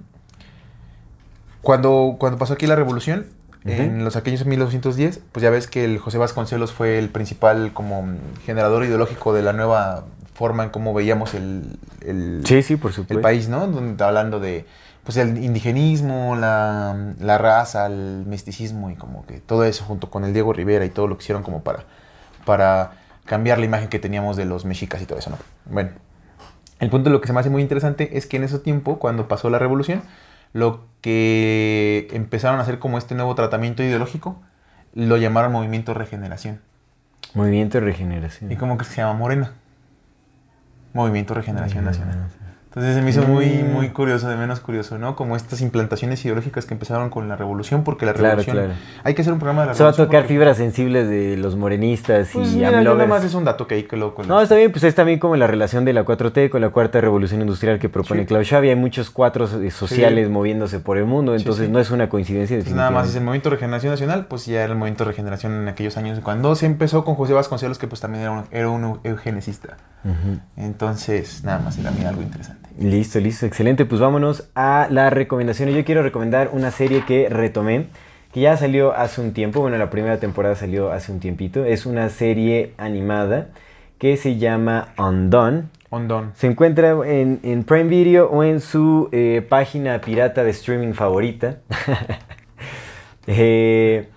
cuando, 1.63 2.17
cuando 2.19 2.39
pasó 2.39 2.55
aquí 2.55 2.67
la 2.67 2.77
revolución, 2.77 3.27
en 3.65 4.03
los 4.03 4.17
aquellos 4.17 4.47
1210, 4.47 5.21
pues 5.31 5.43
ya 5.43 5.51
ves 5.51 5.67
que 5.67 5.85
el 5.85 5.99
José 5.99 6.17
Vasconcelos 6.17 6.73
fue 6.73 6.99
el 6.99 7.11
principal 7.11 7.73
como 7.75 8.07
generador 8.47 8.85
ideológico 8.85 9.35
de 9.35 9.43
la 9.43 9.53
nueva 9.53 10.07
forma 10.35 10.65
en 10.65 10.71
cómo 10.71 10.95
veíamos 10.95 11.35
el, 11.35 11.79
el, 12.01 12.43
Sí, 12.47 12.63
sí, 12.63 12.77
por 12.77 12.93
supuesto. 12.93 13.15
el 13.15 13.21
país, 13.21 13.49
¿no? 13.49 13.67
Donde, 13.67 14.03
hablando 14.03 14.41
de 14.41 14.65
pues 15.09 15.17
el 15.17 15.43
indigenismo, 15.43 16.37
la, 16.37 17.15
la 17.19 17.39
raza, 17.39 17.87
el 17.87 18.27
misticismo 18.27 18.91
y 18.91 18.95
como 18.95 19.25
que 19.25 19.41
todo 19.41 19.65
eso 19.65 19.83
junto 19.87 20.11
con 20.11 20.23
el 20.27 20.35
Diego 20.35 20.53
Rivera 20.53 20.85
y 20.85 20.91
todo 20.91 21.07
lo 21.07 21.17
que 21.17 21.23
hicieron 21.23 21.43
como 21.43 21.63
para, 21.63 21.85
para 22.45 22.91
cambiar 23.25 23.59
la 23.59 23.65
imagen 23.65 23.89
que 23.89 23.99
teníamos 23.99 24.37
de 24.37 24.45
los 24.45 24.67
mexicas 24.67 25.01
y 25.01 25.07
todo 25.07 25.19
eso, 25.19 25.31
¿no? 25.31 25.39
Bueno, 25.65 25.93
el 26.79 26.91
punto 26.91 27.09
de 27.09 27.15
lo 27.15 27.23
que 27.23 27.27
se 27.27 27.33
me 27.33 27.41
hace 27.41 27.49
muy 27.49 27.63
interesante 27.63 28.19
es 28.19 28.27
que 28.27 28.37
en 28.37 28.45
ese 28.45 28.59
tiempo, 28.59 28.99
cuando 28.99 29.29
pasó 29.29 29.49
la 29.49 29.59
revolución, 29.59 30.03
lo 30.53 30.85
que 31.01 32.09
empezaron 32.11 32.61
a 32.61 32.65
hacer 32.65 32.79
como 32.79 32.99
este 32.99 33.15
nuevo 33.15 33.35
tratamiento 33.35 33.83
ideológico, 33.83 34.39
lo 34.93 35.17
llamaron 35.17 35.53
movimiento 35.53 35.95
regeneración. 35.95 36.61
Movimiento 37.33 37.79
de 37.79 37.87
regeneración. 37.87 38.53
¿Y 38.53 38.57
cómo 38.57 38.77
que 38.77 38.85
se 38.85 38.97
llama 38.97 39.15
Morena? 39.15 39.53
Movimiento 40.93 41.33
Regeneración 41.33 41.87
Nacional. 41.87 42.29
Entonces 42.79 42.95
se 42.97 43.03
me 43.03 43.11
hizo 43.11 43.23
muy, 43.23 43.47
Mm. 43.65 43.73
muy 43.73 43.89
curioso, 43.89 44.29
de 44.29 44.37
menos 44.37 44.61
curioso, 44.61 44.99
¿no? 44.99 45.17
Como 45.17 45.35
estas 45.35 45.61
implantaciones 45.63 46.25
ideológicas 46.25 46.65
que 46.65 46.75
empezaron 46.75 47.11
con 47.11 47.29
la 47.29 47.35
revolución, 47.35 47.83
porque 47.83 48.07
la 48.07 48.13
Claro, 48.15 48.37
revolución... 48.37 48.57
claro. 48.57 48.73
Hay 49.03 49.15
que 49.15 49.23
hacer 49.23 49.33
un 49.33 49.41
programa 49.41 49.63
de 49.63 49.67
la 49.69 49.75
Se 49.75 49.83
va 49.83 49.89
a 49.89 49.93
revolución. 49.93 50.07
tocar 50.07 50.21
porque- 50.23 50.35
fibras 50.35 50.57
sensibles 50.59 51.09
de 51.09 51.37
los 51.37 51.57
morenistas 51.57 52.29
Pues 52.33 52.53
y 52.53 52.57
mira, 52.57 52.81
yo 52.83 52.95
nomás 52.95 53.25
es 53.25 53.35
un 53.35 53.45
dato 53.45 53.67
que 53.67 53.75
hay 53.75 53.83
que 53.83 53.97
lo... 53.97 54.15
No, 54.29 54.41
está 54.41 54.55
bien, 54.55 54.71
pues 54.71 54.85
es 54.85 54.95
también 54.95 55.19
como 55.19 55.35
la 55.37 55.49
relación 55.49 55.85
de 55.85 55.93
la 55.93 56.05
4T 56.05 56.51
con 56.51 56.61
la 56.61 56.71
cuarta 56.71 57.01
revolución 57.01 57.41
industrial 57.41 57.79
que 57.81 57.89
propone 57.89 58.27
Sí. 58.29 58.55
Y 58.55 58.69
Hay 58.69 58.77
muchos 58.77 59.11
cuatros 59.11 59.53
eh, 59.55 59.71
sociales 59.73 60.27
Sí. 60.27 60.33
moviéndose 60.33 60.79
por 60.79 60.99
el 60.99 61.05
mundo, 61.05 61.35
entonces 61.35 61.67
sí. 61.67 61.73
no 61.73 61.81
es 61.81 61.91
una 61.91 62.09
coincidencia. 62.09 62.59
Pues 62.59 62.73
nada 62.75 62.91
más 62.93 63.09
es 63.09 63.17
el 63.17 63.23
movimiento 63.23 63.51
de 63.51 63.57
regeneración 63.57 63.93
nacional, 63.93 64.27
pues 64.27 64.47
ya 64.47 64.63
era 64.63 64.73
el 64.73 64.79
movimiento 64.79 65.05
de 65.05 65.09
regeneración 65.11 65.53
en 65.53 65.67
aquellos 65.69 65.97
años 65.97 66.21
cuando 66.21 66.55
se 66.55 66.67
empezó 66.67 67.05
con 67.05 67.17
José 67.17 67.33
Vasconcelos, 67.33 67.79
que 67.79 67.89
pues 67.89 68.01
también 68.01 68.23
era 68.23 68.31
un, 68.31 68.45
era 68.53 68.69
un. 68.71 68.85
Ujú. 70.05 70.39
Entonces, 70.57 71.43
nada 71.45 71.59
más 71.61 71.77
era 71.79 71.91
mira, 71.91 72.11
algo 72.11 72.23
interesante. 72.23 72.68
Listo, 72.79 73.19
listo, 73.19 73.45
excelente. 73.45 73.87
Pues 73.87 74.01
vámonos 74.01 74.49
a 74.55 74.87
las 74.91 75.13
recomendaciones. 75.13 75.75
Yo 75.75 75.85
quiero 75.85 76.05
recomendar 76.05 76.51
una 76.53 76.71
serie 76.71 77.05
que 77.05 77.29
retomé, 77.29 77.87
que 78.33 78.41
ya 78.41 78.57
salió 78.57 78.93
hace 78.93 79.21
un 79.21 79.33
tiempo. 79.33 79.61
Bueno, 79.61 79.79
la 79.79 79.91
primera 79.91 80.21
temporada 80.21 80.55
salió 80.55 80.93
hace 80.93 81.11
un 81.11 81.19
tiempito. 81.19 81.65
Es 81.65 81.87
una 81.87 82.09
serie 82.09 82.75
animada 82.79 83.49
que 83.99 84.17
se 84.17 84.37
llama 84.39 84.95
Undone. 84.97 85.65
Ondón. 85.91 86.33
Se 86.37 86.47
encuentra 86.47 86.91
en, 87.05 87.41
en 87.43 87.65
Prime 87.65 87.89
Video 87.89 88.29
o 88.29 88.45
en 88.45 88.61
su 88.61 89.09
eh, 89.11 89.45
página 89.49 90.01
pirata 90.01 90.45
de 90.45 90.51
streaming 90.51 90.93
favorita. 90.93 91.59
Eh, 93.31 94.09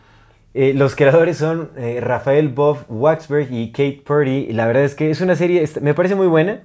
eh, 0.53 0.73
los 0.73 0.95
creadores 0.95 1.35
son 1.35 1.69
Rafael 1.99 2.47
Bob 2.47 2.85
Waxberg 2.87 3.51
y 3.51 3.73
Kate 3.73 4.01
Purdy. 4.05 4.45
Y 4.49 4.53
la 4.53 4.65
verdad 4.67 4.85
es 4.85 4.95
que 4.95 5.09
es 5.09 5.19
una 5.19 5.35
serie, 5.35 5.67
me 5.81 5.93
parece 5.93 6.15
muy 6.15 6.27
buena. 6.27 6.61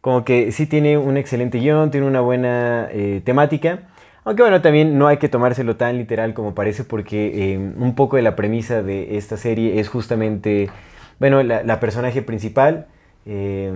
Como 0.00 0.24
que 0.24 0.50
sí 0.52 0.66
tiene 0.66 0.96
un 0.96 1.16
excelente 1.16 1.58
guion, 1.58 1.90
tiene 1.90 2.06
una 2.06 2.20
buena 2.20 2.88
eh, 2.90 3.20
temática. 3.24 3.80
Aunque 4.24 4.42
bueno, 4.42 4.62
también 4.62 4.98
no 4.98 5.06
hay 5.08 5.18
que 5.18 5.28
tomárselo 5.28 5.76
tan 5.76 5.98
literal 5.98 6.34
como 6.34 6.54
parece 6.54 6.84
porque 6.84 7.52
eh, 7.54 7.58
un 7.58 7.94
poco 7.94 8.16
de 8.16 8.22
la 8.22 8.36
premisa 8.36 8.82
de 8.82 9.16
esta 9.16 9.36
serie 9.36 9.80
es 9.80 9.88
justamente, 9.88 10.70
bueno, 11.18 11.42
la, 11.42 11.62
la 11.62 11.80
personaje 11.80 12.22
principal 12.22 12.86
eh, 13.26 13.72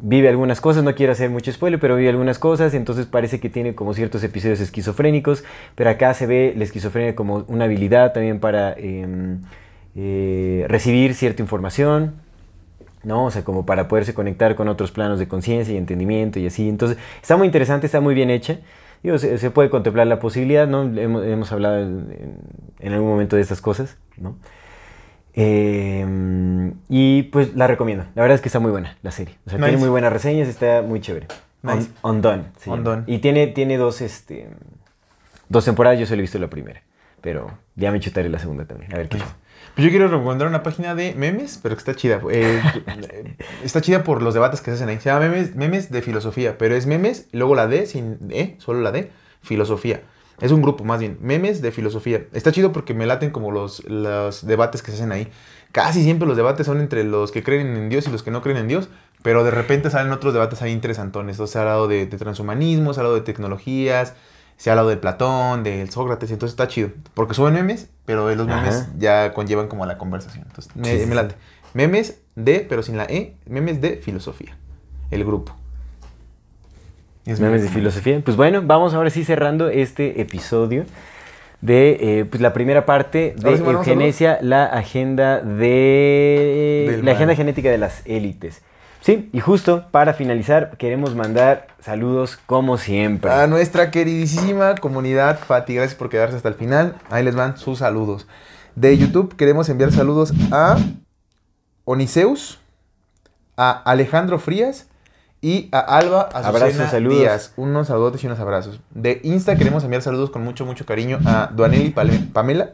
vive 0.00 0.28
algunas 0.28 0.60
cosas, 0.60 0.84
no 0.84 0.94
quiero 0.94 1.12
hacer 1.12 1.30
mucho 1.30 1.52
spoiler, 1.52 1.80
pero 1.80 1.96
vive 1.96 2.08
algunas 2.08 2.38
cosas, 2.38 2.74
entonces 2.74 3.06
parece 3.06 3.40
que 3.40 3.48
tiene 3.48 3.74
como 3.74 3.94
ciertos 3.94 4.22
episodios 4.24 4.60
esquizofrénicos, 4.60 5.44
pero 5.74 5.90
acá 5.90 6.12
se 6.14 6.26
ve 6.26 6.54
la 6.56 6.64
esquizofrenia 6.64 7.14
como 7.14 7.44
una 7.48 7.64
habilidad 7.64 8.12
también 8.12 8.40
para 8.40 8.76
recibir 9.94 11.14
cierta 11.14 11.40
información, 11.40 12.14
¿no? 13.04 13.26
O 13.26 13.30
sea, 13.30 13.44
como 13.44 13.64
para 13.66 13.88
poderse 13.88 14.14
conectar 14.14 14.54
con 14.56 14.68
otros 14.68 14.90
planos 14.92 15.18
de 15.18 15.28
conciencia 15.28 15.74
y 15.74 15.76
entendimiento 15.76 16.38
y 16.40 16.46
así. 16.46 16.68
Entonces, 16.68 16.98
está 17.22 17.36
muy 17.36 17.46
interesante, 17.46 17.86
está 17.86 18.00
muy 18.00 18.14
bien 18.14 18.30
hecha. 18.30 18.58
Digo, 19.02 19.18
se, 19.18 19.36
se 19.38 19.50
puede 19.50 19.68
contemplar 19.70 20.06
la 20.06 20.18
posibilidad, 20.18 20.66
¿no? 20.66 20.82
Hemos, 20.82 21.24
hemos 21.26 21.52
hablado 21.52 21.78
en, 21.80 22.38
en 22.80 22.92
algún 22.92 23.08
momento 23.10 23.36
de 23.36 23.42
estas 23.42 23.60
cosas, 23.60 23.98
¿no? 24.16 24.36
Eh, 25.36 26.72
y 26.88 27.24
pues 27.24 27.54
la 27.54 27.66
recomiendo. 27.66 28.04
La 28.14 28.22
verdad 28.22 28.36
es 28.36 28.40
que 28.40 28.48
está 28.48 28.60
muy 28.60 28.70
buena 28.70 28.96
la 29.02 29.10
serie. 29.10 29.34
O 29.46 29.50
sea, 29.50 29.58
Nice. 29.58 29.68
tiene 29.70 29.80
muy 29.80 29.90
buenas 29.90 30.12
reseñas, 30.12 30.48
está 30.48 30.82
muy 30.82 31.00
chévere. 31.00 31.26
Nice. 31.62 31.90
On- 32.02 32.16
Undone. 32.16 32.44
se 32.58 32.70
llama. 32.70 32.78
Undone. 32.78 33.02
Y 33.06 33.18
tiene, 33.18 33.46
tiene 33.48 33.76
dos, 33.76 34.00
este, 34.00 34.48
dos 35.48 35.64
temporadas, 35.64 35.98
yo 35.98 36.06
solo 36.06 36.20
he 36.20 36.22
visto 36.22 36.38
la 36.38 36.48
primera. 36.48 36.82
Pero 37.20 37.50
ya 37.74 37.90
me 37.90 38.00
chutaré 38.00 38.28
la 38.28 38.38
segunda 38.38 38.64
también. 38.66 38.92
A 38.94 38.98
ver 38.98 39.08
qué 39.08 39.16
Nice. 39.18 39.28
Pues 39.74 39.84
yo 39.84 39.90
quiero 39.90 40.06
recomendar 40.06 40.46
una 40.46 40.62
página 40.62 40.94
de 40.94 41.14
memes, 41.14 41.58
pero 41.60 41.74
que 41.74 41.80
está 41.80 41.96
chida. 41.96 42.20
Eh, 42.30 42.62
está 43.64 43.80
chida 43.80 44.04
por 44.04 44.22
los 44.22 44.32
debates 44.32 44.60
que 44.60 44.70
se 44.70 44.76
hacen 44.76 44.88
ahí. 44.88 45.00
Se 45.00 45.10
llama 45.10 45.26
memes, 45.26 45.56
memes 45.56 45.90
de 45.90 46.00
filosofía, 46.00 46.56
pero 46.58 46.76
es 46.76 46.86
memes, 46.86 47.26
luego 47.32 47.56
la 47.56 47.66
D 47.66 47.86
sin 47.86 48.18
E, 48.30 48.54
solo 48.58 48.80
la 48.80 48.92
D, 48.92 49.10
filosofía. 49.42 50.02
Es 50.40 50.52
un 50.52 50.62
grupo 50.62 50.84
más 50.84 51.00
bien, 51.00 51.18
memes 51.20 51.60
de 51.60 51.72
filosofía. 51.72 52.24
Está 52.32 52.52
chido 52.52 52.72
porque 52.72 52.94
me 52.94 53.06
laten 53.06 53.30
como 53.30 53.50
los, 53.50 53.84
los 53.84 54.46
debates 54.46 54.82
que 54.82 54.92
se 54.92 54.98
hacen 54.98 55.10
ahí. 55.10 55.28
Casi 55.72 56.04
siempre 56.04 56.28
los 56.28 56.36
debates 56.36 56.66
son 56.66 56.80
entre 56.80 57.02
los 57.02 57.32
que 57.32 57.42
creen 57.42 57.76
en 57.76 57.88
Dios 57.88 58.06
y 58.06 58.10
los 58.10 58.22
que 58.22 58.30
no 58.30 58.42
creen 58.42 58.58
en 58.58 58.68
Dios, 58.68 58.88
pero 59.22 59.42
de 59.42 59.50
repente 59.50 59.90
salen 59.90 60.12
otros 60.12 60.34
debates 60.34 60.62
ahí 60.62 60.70
interesantones. 60.70 61.34
Entonces 61.34 61.52
se 61.52 61.58
ha 61.58 61.62
hablado 61.62 61.88
de, 61.88 62.06
de 62.06 62.16
transhumanismo, 62.16 62.94
se 62.94 63.00
ha 63.00 63.02
hablado 63.02 63.16
de 63.16 63.22
tecnologías, 63.22 64.14
se 64.56 64.70
ha 64.70 64.72
hablado 64.72 64.88
de 64.88 64.96
Platón, 64.96 65.62
del 65.62 65.90
Sócrates, 65.90 66.30
entonces 66.30 66.52
está 66.52 66.68
chido. 66.68 66.90
Porque 67.14 67.34
suben 67.34 67.54
memes, 67.54 67.88
pero 68.04 68.32
los 68.34 68.46
memes 68.46 68.74
Ajá. 68.74 68.88
ya 68.98 69.32
conllevan 69.34 69.68
como 69.68 69.84
a 69.84 69.86
la 69.86 69.98
conversación. 69.98 70.44
Entonces 70.46 70.74
me, 70.76 70.98
Sí, 70.98 71.06
late. 71.12 71.34
Memes 71.74 72.20
de, 72.36 72.60
pero 72.68 72.82
sin 72.82 72.96
la 72.96 73.04
E, 73.04 73.34
memes 73.46 73.80
de 73.80 73.96
filosofía. 73.96 74.56
El 75.10 75.24
grupo. 75.24 75.54
Es 77.26 77.40
Memes 77.40 77.62
de 77.62 77.68
filosofía. 77.70 78.20
Pues 78.22 78.36
bueno, 78.36 78.62
vamos 78.62 78.92
ahora 78.92 79.08
sí 79.10 79.24
cerrando 79.24 79.70
este 79.70 80.20
episodio 80.20 80.84
de 81.62 81.96
eh, 82.20 82.24
pues 82.26 82.42
la 82.42 82.52
primera 82.52 82.84
parte 82.84 83.34
de 83.38 83.56
sí, 83.56 83.64
eugenesia, 83.64 84.38
la 84.42 84.66
agenda 84.66 85.40
de 85.40 86.84
Del 86.90 86.98
la 86.98 87.04
mal. 87.06 87.14
agenda 87.14 87.34
genética 87.34 87.70
de 87.70 87.78
las 87.78 88.02
élites. 88.04 88.60
Sí, 89.04 89.28
y 89.34 89.40
justo 89.40 89.84
para 89.90 90.14
finalizar 90.14 90.78
queremos 90.78 91.14
mandar 91.14 91.66
saludos 91.78 92.38
como 92.46 92.78
siempre. 92.78 93.30
A 93.30 93.46
nuestra 93.46 93.90
queridísima 93.90 94.76
comunidad 94.76 95.38
Fati, 95.40 95.74
gracias 95.74 95.94
por 95.94 96.08
quedarse 96.08 96.36
hasta 96.36 96.48
el 96.48 96.54
final. 96.54 96.96
Ahí 97.10 97.22
les 97.22 97.34
van 97.34 97.58
sus 97.58 97.80
saludos. 97.80 98.26
De 98.76 98.96
YouTube 98.96 99.36
queremos 99.36 99.68
enviar 99.68 99.92
saludos 99.92 100.32
a 100.50 100.78
Oniseus, 101.84 102.60
a 103.58 103.72
Alejandro 103.72 104.38
Frías 104.38 104.88
y 105.42 105.68
a 105.70 105.80
Alba 105.80 106.22
Azucena 106.22 106.48
Abrazos, 106.48 106.90
saludos. 106.90 107.18
Díaz. 107.18 107.52
Unos 107.58 107.88
saludos 107.88 108.24
y 108.24 108.26
unos 108.26 108.40
abrazos. 108.40 108.80
De 108.88 109.20
Insta 109.22 109.56
queremos 109.56 109.84
enviar 109.84 110.00
saludos 110.00 110.30
con 110.30 110.42
mucho, 110.42 110.64
mucho 110.64 110.86
cariño 110.86 111.18
a 111.26 111.50
Duanelli 111.54 111.90
Pamela, 111.90 112.70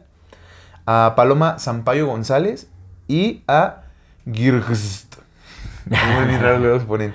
a 0.87 1.15
Paloma 1.17 1.59
Sampaio 1.59 2.07
González 2.07 2.69
y 3.09 3.43
a 3.49 3.83
Girgst. 4.33 5.10
Bien 5.87 6.41
raros 6.43 6.83
se 6.83 6.87
ponen. 6.89 7.15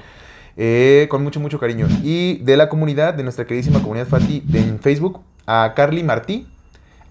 Eh, 0.57 1.07
con 1.09 1.21
mucho, 1.23 1.39
mucho 1.39 1.59
cariño. 1.59 1.87
Y 2.03 2.37
de 2.37 2.55
la 2.57 2.69
comunidad, 2.69 3.13
de 3.13 3.23
nuestra 3.23 3.45
queridísima 3.45 3.81
comunidad 3.81 4.07
Fati 4.07 4.41
de- 4.45 4.59
en 4.59 4.79
Facebook, 4.79 5.21
a 5.45 5.73
Carly 5.75 6.01
Martí, 6.03 6.47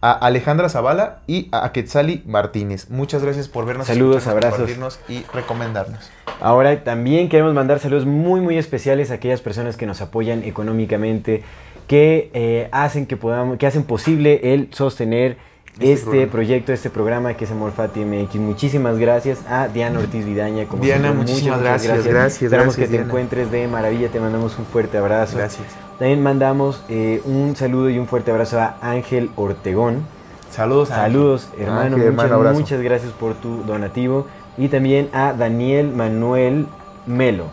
a 0.01 0.13
Alejandra 0.13 0.69
Zavala 0.69 1.21
y 1.27 1.49
a 1.53 1.71
Quetzali 1.73 2.23
Martínez. 2.27 2.91
Muchas 2.91 3.23
gracias 3.23 3.49
por 3.49 3.65
vernos, 3.67 3.87
Saludos, 3.87 4.27
abrazos. 4.27 4.59
compartirnos 4.59 5.01
y 5.09 5.25
recomendarnos. 5.33 6.11
Ahora 6.41 6.85
también 6.85 7.29
queremos 7.29 7.55
mandar 7.55 7.79
saludos 7.79 8.05
muy 8.07 8.41
muy 8.41 8.59
especiales 8.59 9.11
a 9.11 9.15
aquellas 9.15 9.41
personas 9.41 9.77
que 9.77 9.87
nos 9.87 10.01
apoyan 10.03 10.43
económicamente, 10.45 11.43
que 11.87 12.31
eh, 12.35 12.69
hacen 12.73 13.07
que 13.07 13.17
podamos, 13.17 13.57
que 13.59 13.67
hacen 13.67 13.85
posible 13.85 14.53
el 14.55 14.69
sostener 14.73 15.37
Este 15.75 15.93
este, 15.93 16.05
programa. 16.05 16.33
proyecto, 16.33 16.73
este 16.73 16.89
programa 16.91 17.35
que 17.35 17.47
es 17.47 17.51
Amor 17.51 17.73
Fati 17.73 18.05
MX. 18.05 18.37
Muchísimas 18.37 18.97
gracias 18.97 19.41
a 19.49 19.67
Diana 19.67 19.99
Ortiz 19.99 20.25
Vidaña. 20.25 20.67
Como 20.67 20.85
Diana, 20.85 21.09
siempre, 21.09 21.23
muchísimas 21.23 21.59
muchas, 21.59 21.73
muchas 21.73 21.83
gracias, 21.83 22.07
gracias, 22.07 22.43
Esperamos 22.43 22.77
gracias, 22.77 22.91
que 22.91 22.97
te 22.97 23.03
encuentres 23.03 23.51
de 23.51 23.67
maravilla. 23.67 24.09
Te 24.09 24.21
mandamos 24.21 24.57
un 24.57 24.67
fuerte 24.67 24.99
abrazo. 24.99 25.37
Gracias. 25.37 25.67
También 25.99 26.23
mandamos 26.23 26.85
eh, 26.89 27.21
un 27.25 27.57
saludo 27.57 27.91
y 27.91 27.99
un 27.99 28.07
fuerte 28.07 28.31
abrazo 28.31 28.61
a 28.61 28.77
Ángel 28.83 29.31
Ortegón. 29.35 30.07
Saludos. 30.53 30.93
Ángel. 30.93 31.13
Saludos, 31.13 31.49
hermano. 31.59 31.97
Ángel, 31.97 32.13
muchas, 32.13 32.31
hermano, 32.31 32.53
muchas 32.53 32.81
gracias 32.81 33.13
por 33.13 33.35
tu 33.35 33.65
donativo. 33.65 34.29
Y 34.57 34.69
también 34.69 35.09
a 35.13 35.33
Daniel 35.33 35.89
Manuel 35.89 36.67
Melo. 37.07 37.47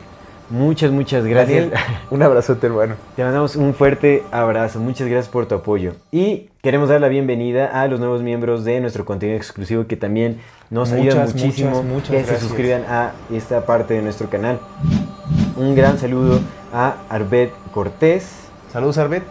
Muchas, 0.52 0.92
muchas 0.92 1.26
gracias. 1.26 1.72
Daniel, 1.72 1.98
un 2.12 2.22
abrazote, 2.22 2.68
hermano. 2.68 2.98
Te 3.16 3.24
mandamos 3.24 3.56
un 3.56 3.74
fuerte 3.74 4.24
abrazo. 4.30 4.80
Muchas 4.80 5.08
gracias 5.08 5.32
por 5.32 5.48
tu 5.48 5.56
apoyo. 5.56 5.94
Y 6.12 6.51
queremos 6.62 6.90
dar 6.90 7.02
la 7.02 7.08
bienvenida 7.08 7.66
a 7.82 7.88
los 7.88 8.00
nuevos 8.00 8.22
miembros 8.22 8.64
de 8.64 8.80
nuestro 8.82 9.06
contenido 9.06 9.38
exclusivo 9.38 9.88
que 9.88 9.98
también 9.98 10.40
nos 10.70 10.92
ayudan 10.92 11.28
muchísimo 11.28 11.84
muchas, 11.84 11.86
muchas 11.86 12.10
que 12.10 12.18
se 12.20 12.28
gracias. 12.28 12.40
suscriban 12.42 12.84
a 12.88 13.12
esta 13.34 13.66
parte 13.66 13.94
de 13.96 14.02
nuestro 14.02 14.30
canal. 14.30 14.60
Un 15.56 15.76
gran 15.76 15.98
saludo 15.98 16.40
a 16.74 16.96
Arbet 17.10 17.52
Cortés, 17.74 18.48
Saludos, 18.72 18.98
Arbet. 18.98 19.24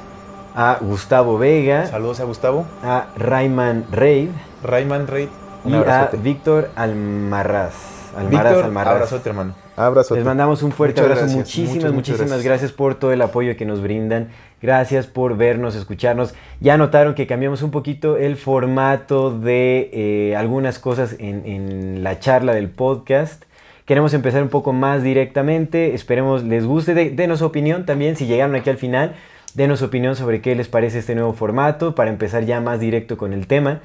a 0.55 0.78
Gustavo 0.81 1.39
Vega, 1.39 1.86
Saludos 1.86 2.20
a 2.20 2.24
Gustavo. 2.24 2.66
a 2.82 3.07
Rayman 3.16 3.85
Reid 3.90 4.31
Rayman 4.62 5.07
Reid. 5.07 5.28
Un 5.65 5.73
y 5.73 5.77
a. 5.77 6.11
Víctor 6.23 6.70
Almaraz. 6.74 7.74
Almaraz, 8.16 8.31
Víctor, 8.44 8.65
Almaraz. 8.65 8.94
abrazote, 8.94 9.28
hermano. 9.28 9.55
Abrazote. 9.86 10.16
Les 10.20 10.24
mandamos 10.27 10.62
un 10.62 10.73
fuerte 10.73 11.01
Muchas 11.01 11.05
abrazo. 11.19 11.20
gracias, 11.36 11.36
Muchísimas, 11.39 11.74
muchas, 11.74 11.93
muchas 11.93 11.94
muchísimas 11.94 12.28
gracias. 12.31 12.44
gracias. 12.44 12.73
por 12.73 12.94
todo 12.97 13.12
el 13.12 13.23
apoyo 13.23 13.57
que 13.57 13.65
nos 13.65 13.81
brindan. 13.82 14.28
Gracias 14.62 15.07
por 15.07 15.36
vernos, 15.36 15.74
escucharnos. 15.74 16.35
Ya 16.61 16.77
notaron 16.77 17.15
que 17.15 17.27
cambiamos 17.27 17.62
un 17.62 17.70
poquito 17.70 18.16
el 18.16 18.36
formato 18.36 19.31
de 19.39 19.90
eh, 19.93 20.36
algunas 20.36 20.78
cosas 20.78 21.16
en, 21.19 21.47
en 21.47 22.02
la 22.02 22.19
charla 22.20 22.52
del 22.55 22.69
podcast. 22.69 23.44
Queremos 23.86 24.15
empezar 24.15 24.43
un 24.43 24.51
poco 24.51 24.73
más 24.73 25.02
directamente. 25.02 25.94
Esperemos 25.94 26.44
les 26.44 26.65
guste. 26.66 26.94
De- 26.94 27.11
denos 27.11 27.43
opinión 27.43 27.86
también. 27.86 28.16
Si 28.16 28.27
llegaron 28.27 28.55
aquí 28.55 28.70
al 28.70 28.77
final, 28.77 29.15
denos 29.55 29.82
opinión 29.82 30.15
sobre 30.15 30.40
qué 30.40 30.55
les 30.55 30.69
parece 30.69 30.98
este 31.01 31.15
nuevo 31.15 31.32
formato 31.32 31.94
para 31.94 32.11
empezar 32.11 32.44
ya 32.44 32.61
más 32.61 32.78
directo 32.81 33.16
con 33.16 33.32
el 33.32 33.47
tema. 33.47 33.81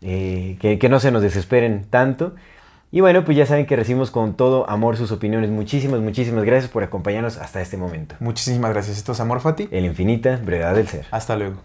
Eh, 0.00 0.56
que, 0.60 0.78
que 0.78 0.88
no 0.88 1.00
se 1.00 1.10
nos 1.10 1.22
desesperen 1.22 1.84
tanto. 1.90 2.32
Y 2.94 3.00
bueno, 3.00 3.24
pues 3.24 3.38
ya 3.38 3.46
saben 3.46 3.64
que 3.64 3.74
recibimos 3.74 4.10
con 4.10 4.36
todo 4.36 4.68
amor 4.68 4.98
sus 4.98 5.12
opiniones. 5.12 5.48
Muchísimas, 5.48 6.00
muchísimas 6.00 6.44
gracias 6.44 6.70
por 6.70 6.82
acompañarnos 6.82 7.38
hasta 7.38 7.62
este 7.62 7.78
momento. 7.78 8.16
Muchísimas 8.20 8.70
gracias. 8.70 8.98
Esto 8.98 9.12
es 9.12 9.20
Amor 9.20 9.40
Fati. 9.40 9.66
El 9.70 9.86
infinita 9.86 10.38
brevedad 10.44 10.74
del 10.74 10.86
ser. 10.86 11.06
Hasta 11.10 11.34
luego. 11.34 11.56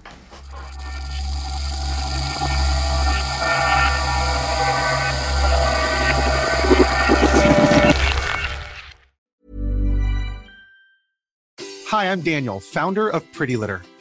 Hi, 11.91 12.05
I'm 12.05 12.21
Daniel, 12.21 12.61
founder 12.61 13.09
of 13.09 13.23
Pretty 13.37 13.57
Litter. 13.57 13.81